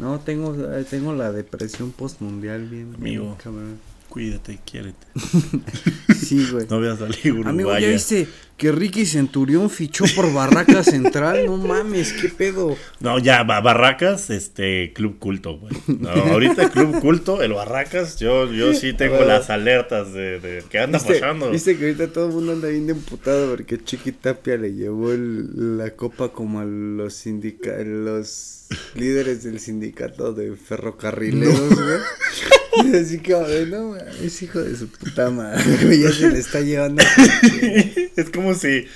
No, 0.00 0.18
tengo, 0.20 0.54
eh, 0.54 0.84
tengo 0.88 1.14
la 1.14 1.30
depresión 1.30 1.92
postmundial 1.92 2.66
bien. 2.66 2.94
Amigo. 2.94 3.36
bien. 3.44 3.78
Cuídate, 4.08 4.58
quiérete. 4.64 5.06
Sí, 6.14 6.46
güey. 6.50 6.66
No 6.68 6.80
veas 6.80 7.00
a 7.00 7.08
la 7.08 7.16
Uruguaya. 7.24 7.48
Amigo, 7.48 7.78
¿ya 7.78 7.88
viste 7.88 8.28
que 8.60 8.72
Ricky 8.72 9.06
Centurión 9.06 9.70
fichó 9.70 10.04
por 10.14 10.30
Barraca 10.34 10.84
Central? 10.84 11.46
No 11.46 11.56
mames, 11.56 12.12
qué 12.12 12.28
pedo. 12.28 12.76
No, 13.00 13.18
ya, 13.18 13.42
Ba- 13.42 13.62
Barracas, 13.62 14.28
este, 14.28 14.92
Club 14.92 15.18
Culto, 15.18 15.58
güey. 15.58 15.72
No, 15.86 16.10
ahorita 16.10 16.68
Club 16.70 17.00
Culto, 17.00 17.42
el 17.42 17.54
Barracas, 17.54 18.18
yo, 18.20 18.52
yo 18.52 18.74
sí 18.74 18.92
tengo 18.92 19.14
Bueno. 19.16 19.28
las 19.28 19.48
alertas 19.48 20.12
de, 20.12 20.40
de 20.40 20.62
qué 20.68 20.78
anda 20.78 20.98
¿Viste, 20.98 21.14
pasando. 21.14 21.50
viste 21.50 21.78
que 21.78 21.86
ahorita 21.86 22.08
todo 22.12 22.26
el 22.28 22.34
mundo 22.34 22.52
anda 22.52 22.68
bien 22.68 22.90
emputado 22.90 23.48
porque 23.56 23.82
Chiqui 23.82 24.12
Tapia 24.12 24.58
le 24.58 24.74
llevó 24.74 25.10
el- 25.12 25.78
la 25.78 25.90
copa 25.96 26.28
como 26.28 26.60
a 26.60 26.66
los 26.66 27.14
sindica 27.14 27.78
los 27.78 28.66
líderes 28.94 29.42
del 29.42 29.58
sindicato 29.58 30.32
de 30.34 30.54
ferrocarrileros, 30.54 31.70
güey. 31.74 32.94
Así 32.94 33.18
que, 33.18 33.32
no 33.68 33.96
es 33.96 34.42
hijo 34.42 34.60
de 34.60 34.76
su 34.76 34.86
puta 34.88 35.28
madre, 35.30 35.98
ya 35.98 36.12
se 36.12 36.30
le 36.30 36.38
está 36.38 36.60
llevando. 36.60 37.02
es 38.16 38.30
como 38.30 38.49
si, 38.54 38.86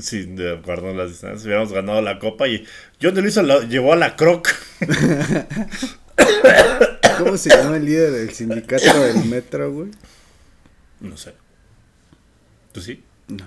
si 0.00 0.22
de 0.26 0.54
acuerdo 0.58 0.94
las 0.94 1.10
distancias, 1.10 1.44
hubiéramos 1.44 1.72
ganado 1.72 2.00
la 2.02 2.18
copa 2.18 2.48
y 2.48 2.64
John 3.02 3.14
de 3.14 3.22
Luisa 3.22 3.42
lo 3.42 3.62
llevó 3.62 3.92
a 3.92 3.96
la 3.96 4.16
Croc. 4.16 4.48
¿Cómo 7.18 7.36
se 7.36 7.50
llama 7.50 7.76
el 7.76 7.84
líder 7.84 8.10
del 8.12 8.30
sindicato 8.30 9.00
del 9.04 9.24
metro, 9.26 9.70
güey? 9.72 9.90
No 11.00 11.16
sé. 11.16 11.32
¿Tú 12.72 12.80
sí? 12.80 13.02
No. 13.28 13.44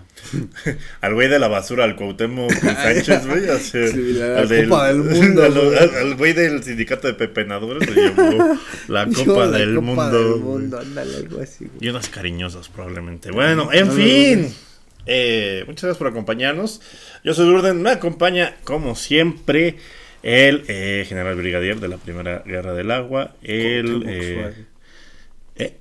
Al 1.02 1.14
güey 1.14 1.28
de 1.28 1.38
la 1.38 1.48
basura, 1.50 1.84
al 1.84 1.96
Cuauhtémoc 1.96 2.52
Sánchez, 2.62 3.28
güey. 3.28 3.44
Sí, 3.60 4.14
la 4.14 4.40
al 4.40 4.48
Copa 4.70 4.88
del 4.88 4.98
Mundo, 5.04 5.44
al- 5.44 6.16
güey. 6.16 6.34
del 6.34 6.64
sindicato 6.64 7.08
de 7.08 7.14
pepenadores 7.14 7.88
le 7.88 8.02
llevó 8.10 8.58
la 8.88 9.06
Copa 9.06 9.46
la 9.46 9.58
del 9.60 9.76
Copa 9.76 9.86
Mundo. 9.86 10.12
del 10.18 10.28
güey. 10.32 10.40
mundo, 10.42 10.80
ándale, 10.80 11.18
algo 11.18 11.42
así, 11.42 11.66
güey. 11.66 11.78
Y 11.82 11.90
unas 11.90 12.10
cariñosas 12.10 12.70
probablemente. 12.70 13.30
Bueno, 13.32 13.70
en 13.72 13.88
no, 13.88 13.94
fin. 13.94 14.42
no. 14.44 14.67
Eh, 15.08 15.64
muchas 15.68 15.84
gracias 15.84 15.98
por 15.98 16.08
acompañarnos. 16.08 16.82
Yo 17.24 17.34
soy 17.34 17.48
Durden. 17.48 17.82
Me 17.82 17.92
acompaña, 17.92 18.56
como 18.64 18.96
siempre, 18.96 19.78
el 20.22 20.66
eh, 20.68 21.06
general 21.08 21.36
brigadier 21.36 21.80
de 21.80 21.88
la 21.88 21.98
Primera 21.98 22.44
Guerra 22.46 22.74
del 22.74 22.92
Agua. 22.92 23.36
El. 23.42 24.04
Eh, 24.06 24.54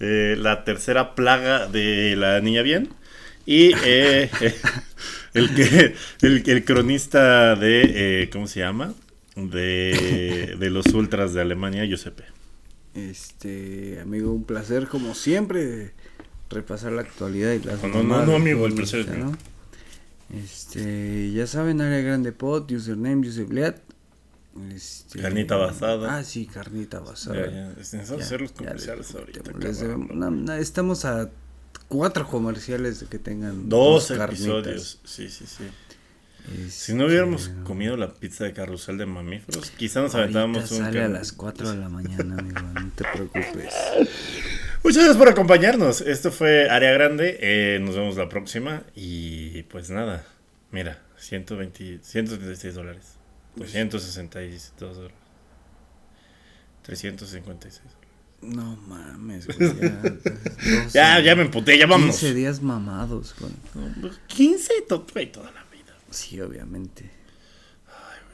eh, 0.00 0.36
la 0.38 0.62
tercera 0.64 1.14
plaga 1.14 1.66
de 1.66 2.14
la 2.16 2.40
niña 2.40 2.62
bien. 2.62 2.90
Y 3.46 3.72
el, 3.84 4.30
que, 5.54 5.94
el, 6.22 6.42
el 6.46 6.64
cronista 6.64 7.56
de. 7.56 8.28
¿Cómo 8.30 8.46
se 8.46 8.60
llama? 8.60 8.94
De, 9.36 10.54
de 10.58 10.70
los 10.70 10.86
ultras 10.88 11.34
de 11.34 11.40
Alemania, 11.40 11.84
Giuseppe. 11.84 12.24
Este, 12.94 13.98
amigo, 14.00 14.32
un 14.32 14.44
placer 14.44 14.88
como 14.88 15.14
siempre 15.14 15.92
repasar 16.50 16.92
la 16.92 17.02
actualidad 17.02 17.52
y 17.52 17.58
las 17.60 17.82
No, 17.82 17.88
no, 17.88 18.02
no, 18.02 18.20
del 18.26 18.34
amigo, 18.36 18.66
el 18.66 18.74
placer 18.74 19.00
es 19.00 19.06
mexicano. 19.08 19.36
Este, 20.32 21.32
ya 21.32 21.46
saben, 21.46 21.80
área 21.80 22.00
grande 22.00 22.32
pod, 22.32 22.70
username, 22.70 23.26
userleat. 23.28 23.78
Este, 24.72 25.18
Carnita 25.20 25.56
basada. 25.56 26.16
Ah, 26.16 26.24
sí, 26.24 26.46
carnita 26.46 27.00
basada. 27.00 27.46
Ya, 27.46 27.50
ya, 27.50 27.70
es 27.80 27.92
necesario 27.92 28.18
Ya, 28.18 28.24
hacer 28.24 28.40
los 28.40 28.50
ya 28.52 28.56
comerciales 28.58 29.14
ahorita. 29.14 29.42
debemos- 29.52 30.10
no, 30.14 30.30
no, 30.30 30.52
estamos 30.54 31.04
a 31.04 31.30
cuatro 31.88 32.26
comerciales 32.28 33.00
de 33.00 33.06
que 33.06 33.18
tengan 33.18 33.68
Dos 33.68 34.08
carnitas. 34.08 34.30
episodios. 34.40 35.00
Sí, 35.04 35.28
sí, 35.28 35.44
sí. 35.46 35.64
Este, 36.52 36.70
Si 36.70 36.94
no 36.94 37.06
hubiéramos 37.06 37.48
comido 37.64 37.96
la 37.96 38.12
pizza 38.12 38.44
de 38.44 38.52
carrusel 38.52 38.98
de 38.98 39.06
mamíferos, 39.06 39.70
quizá 39.70 40.00
nos 40.02 40.14
ahorita 40.14 40.42
aventábamos 40.42 40.70
un. 40.72 40.78
sale 40.78 41.02
a 41.02 41.08
las 41.08 41.32
4 41.32 41.70
de 41.70 41.76
la 41.78 41.88
mañana, 41.88 42.36
amigo, 42.38 42.60
no 42.60 42.90
te 42.94 43.04
preocupes. 43.12 43.72
Muchas 44.82 44.96
gracias 44.98 45.16
por 45.16 45.28
acompañarnos. 45.30 46.02
Esto 46.02 46.30
fue 46.30 46.68
Área 46.68 46.92
Grande. 46.92 47.38
eh, 47.40 47.78
nos 47.80 47.96
vemos 47.96 48.16
la 48.16 48.28
próxima. 48.28 48.82
Y 48.94 49.62
pues 49.64 49.88
nada. 49.88 50.26
Mira, 50.70 51.00
120, 51.16 52.00
136 52.02 52.74
dólares. 52.74 53.04
262 53.56 54.96
dólares. 54.96 55.16
356. 56.82 57.80
No 58.42 58.76
mames, 58.76 59.46
güey, 59.46 59.58
ya, 59.80 60.02
doce- 60.02 60.90
Ya, 60.92 61.20
ya 61.20 61.34
me 61.34 61.42
emputé, 61.42 61.78
ya 61.78 61.86
vamos. 61.86 62.10
15 62.18 62.34
días 62.34 62.60
mamados 62.60 63.32
con... 63.34 63.50
15 64.26 64.82
to- 64.86 65.06
güey, 65.14 65.32
toda 65.32 65.50
la. 65.52 65.63
Sí, 66.14 66.40
obviamente. 66.40 67.10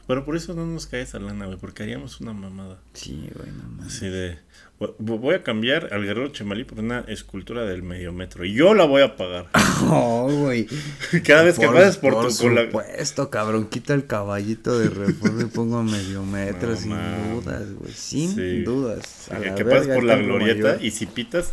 Pero 0.06 0.24
por 0.24 0.34
eso 0.34 0.54
no 0.54 0.66
nos 0.66 0.86
cae 0.86 1.02
esa 1.02 1.20
lana, 1.20 1.46
güey, 1.46 1.56
porque 1.56 1.84
haríamos 1.84 2.20
una 2.20 2.32
mamada. 2.32 2.80
Sí, 2.94 3.28
güey, 3.32 3.48
no 3.52 3.62
mames. 3.76 3.94
Así 3.94 4.08
de. 4.08 4.38
vo- 4.80 4.96
Voy 4.98 5.36
a 5.36 5.44
cambiar 5.44 5.94
al 5.94 6.02
guerrero 6.04 6.28
Chemalí 6.32 6.64
por 6.64 6.80
una 6.80 7.00
escultura 7.06 7.64
del 7.64 7.84
medio 7.84 8.12
metro. 8.12 8.44
Y 8.44 8.52
yo 8.52 8.74
la 8.74 8.84
voy 8.86 9.02
a 9.02 9.16
pagar. 9.16 9.48
Oh, 9.82 10.28
güey. 10.30 10.66
Cada 11.24 11.44
vez 11.44 11.58
que 11.58 11.66
Por- 11.66 11.74
pases 11.76 11.96
por, 11.96 12.12
por 12.14 12.36
tu. 12.36 12.50
la- 12.50 12.64
supuesto, 12.64 13.30
cabrón. 13.30 13.68
Quita 13.68 13.94
el 13.94 14.06
caballito 14.06 14.78
de 14.78 14.88
reforma 14.90 15.42
y 15.42 15.46
pongo 15.46 15.78
a 15.78 15.82
medio 15.84 16.22
metro 16.24 16.70
No 16.70 16.76
sin 16.76 16.90
dudas, 17.32 17.72
güey. 17.74 17.92
Sin 17.92 18.34
Sí. 18.34 18.62
dudas. 18.62 19.30
A 19.30 19.54
que 19.54 19.64
pases 19.64 19.88
por 19.94 20.02
la 20.04 20.16
glorieta 20.16 20.72
mayor. 20.72 20.84
y 20.84 20.90
si 20.90 21.06
pitas, 21.06 21.52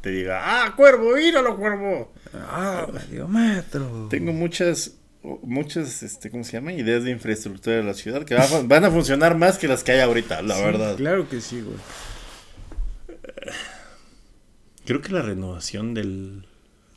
te 0.00 0.10
diga: 0.10 0.40
¡Ah, 0.66 0.74
cuervo! 0.76 1.14
¡Míralo, 1.14 1.56
cuervo! 1.56 2.12
Ah, 2.34 2.86
medio 2.92 3.28
metro. 3.28 4.08
Tengo 4.10 4.32
muchas. 4.32 4.96
Muchas, 5.42 6.02
este, 6.02 6.30
¿cómo 6.30 6.42
se 6.44 6.52
llama? 6.52 6.72
Ideas 6.72 7.04
de 7.04 7.10
infraestructura 7.12 7.76
de 7.76 7.82
la 7.84 7.94
ciudad 7.94 8.24
que 8.24 8.34
va 8.34 8.42
a- 8.44 8.62
van 8.62 8.84
a 8.84 8.90
funcionar 8.90 9.36
más 9.38 9.56
que 9.58 9.68
las 9.68 9.84
que 9.84 9.92
hay 9.92 10.00
ahorita, 10.00 10.42
la 10.42 10.56
Sí, 10.56 10.62
verdad. 10.62 10.96
Claro 10.96 11.28
que 11.28 11.40
sí, 11.40 11.60
güey. 11.60 11.76
Creo 14.84 15.00
que 15.00 15.12
la 15.12 15.22
renovación 15.22 15.94
del, 15.94 16.44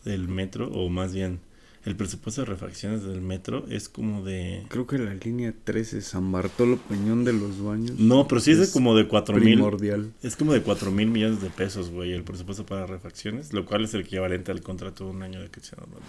del 0.05 0.27
metro, 0.27 0.67
o 0.71 0.89
más 0.89 1.13
bien 1.13 1.39
el 1.85 1.95
presupuesto 1.95 2.41
de 2.41 2.45
refacciones 2.45 3.03
del 3.03 3.21
metro, 3.21 3.67
es 3.69 3.89
como 3.89 4.23
de. 4.25 4.63
Creo 4.69 4.87
que 4.87 4.97
la 4.97 5.13
línea 5.13 5.53
13, 5.63 6.01
San 6.01 6.31
Bartolo 6.31 6.77
Peñón 6.77 7.23
de 7.25 7.33
los 7.33 7.61
Baños. 7.63 7.99
No, 7.99 8.27
pero 8.27 8.41
sí 8.41 8.51
es, 8.51 8.59
de 8.59 8.71
como 8.71 8.95
de 8.95 9.07
4 9.07 9.37
mil. 9.37 9.61
Es 10.23 10.35
como 10.35 10.51
de 10.53 10.61
4 10.63 10.89
mil 10.89 11.09
millones 11.09 11.41
de 11.43 11.51
pesos, 11.51 11.91
güey, 11.91 12.11
el 12.13 12.23
presupuesto 12.23 12.65
para 12.65 12.87
refacciones, 12.87 13.53
lo 13.53 13.65
cual 13.65 13.83
es 13.85 13.93
el 13.93 14.01
equivalente 14.01 14.51
al 14.51 14.61
contrato 14.61 15.03
de 15.05 15.11
un 15.11 15.21
año 15.21 15.39
de 15.39 15.51
Cristiano 15.51 15.83
Ronaldo. 15.85 16.07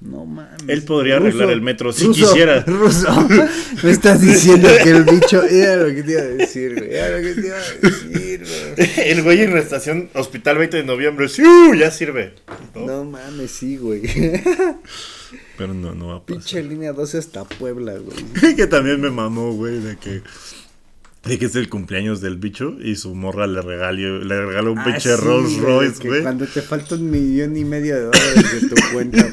No 0.00 0.24
mames. 0.24 0.62
Él 0.66 0.82
podría 0.84 1.16
arreglar 1.16 1.50
el 1.50 1.60
metro 1.60 1.92
si 1.92 2.06
Ruso, 2.06 2.26
quisiera. 2.26 2.62
Ruso, 2.62 3.28
me 3.82 3.90
estás 3.90 4.22
diciendo 4.22 4.68
que 4.82 4.90
el 4.90 5.04
bicho. 5.04 5.42
Era 5.44 5.76
lo 5.76 5.94
que 5.94 6.02
te 6.02 6.12
iba 6.12 6.22
a 6.22 6.24
decir, 6.24 6.74
güey. 6.74 6.94
Era 6.94 7.18
lo 7.18 7.22
que 7.22 7.34
te 7.34 7.46
iba 7.46 7.56
a 7.56 7.60
decir, 7.60 8.46
güey. 8.46 8.90
El 9.10 9.22
güey 9.22 9.42
en 9.42 9.54
la 9.54 9.60
estación 9.60 10.08
Hospital 10.14 10.56
20 10.56 10.78
de 10.78 10.84
noviembre, 10.84 11.28
¡sí! 11.28 11.42
Ya 11.78 11.90
sirve. 11.90 12.34
¿no? 12.74 12.86
No 12.86 13.04
mames, 13.04 13.50
sí, 13.50 13.76
güey. 13.76 14.02
Pero 15.58 15.74
no, 15.74 15.94
no 15.94 16.08
va 16.08 16.14
a 16.16 16.20
pasar. 16.20 16.42
Pinche 16.42 16.62
línea 16.62 16.94
12 16.94 17.18
hasta 17.18 17.44
Puebla, 17.44 17.94
güey. 17.98 18.54
que 18.56 18.66
también 18.66 19.00
me 19.02 19.10
mamó, 19.10 19.52
güey, 19.52 19.80
de 19.80 19.96
que 19.98 20.22
de 21.22 21.38
que 21.38 21.46
es 21.46 21.54
el 21.56 21.68
cumpleaños 21.68 22.20
del 22.20 22.36
bicho 22.38 22.76
y 22.80 22.96
su 22.96 23.14
morra 23.14 23.46
le 23.46 23.60
regaló, 23.60 24.18
le 24.24 24.46
regaló 24.46 24.72
un 24.72 24.78
Ah, 24.78 24.84
pinche 24.84 25.14
sí, 25.16 25.20
Rolls 25.22 25.52
güey, 25.52 25.60
Royce, 25.60 26.00
que 26.00 26.08
güey. 26.08 26.22
Cuando 26.22 26.46
te 26.46 26.62
falta 26.62 26.94
un 26.94 27.10
millón 27.10 27.56
y 27.56 27.64
medio 27.64 27.94
de 27.94 28.00
dólares 28.02 28.60
de 28.62 28.68
tu 28.68 28.76
cuenta. 28.92 29.26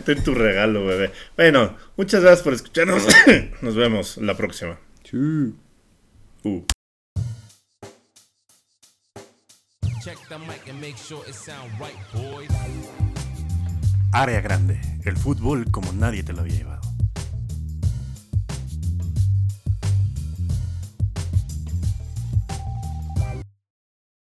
Ten 0.04 0.22
tu 0.22 0.34
regalo, 0.34 0.86
bebé. 0.86 1.10
Bueno, 1.36 1.76
muchas 1.96 2.22
gracias 2.22 2.42
por 2.42 2.52
escucharnos. 2.54 3.02
Nos 3.62 3.74
vemos 3.74 4.16
la 4.18 4.36
próxima. 4.36 4.78
Sí. 5.04 5.16
Uh. 6.44 6.64
Check 10.04 10.18
the 10.28 10.38
mic 10.38 10.68
and 10.70 10.80
make 10.80 10.96
sure 10.96 11.20
it 11.28 11.34
sound 11.34 11.70
right, 11.80 11.96
boys. 12.14 12.48
Área 14.12 14.40
grande, 14.40 14.80
el 15.04 15.16
fútbol 15.16 15.70
como 15.70 15.92
nadie 15.92 16.22
te 16.22 16.32
lo 16.32 16.40
había 16.40 16.54
llevado. 16.56 16.80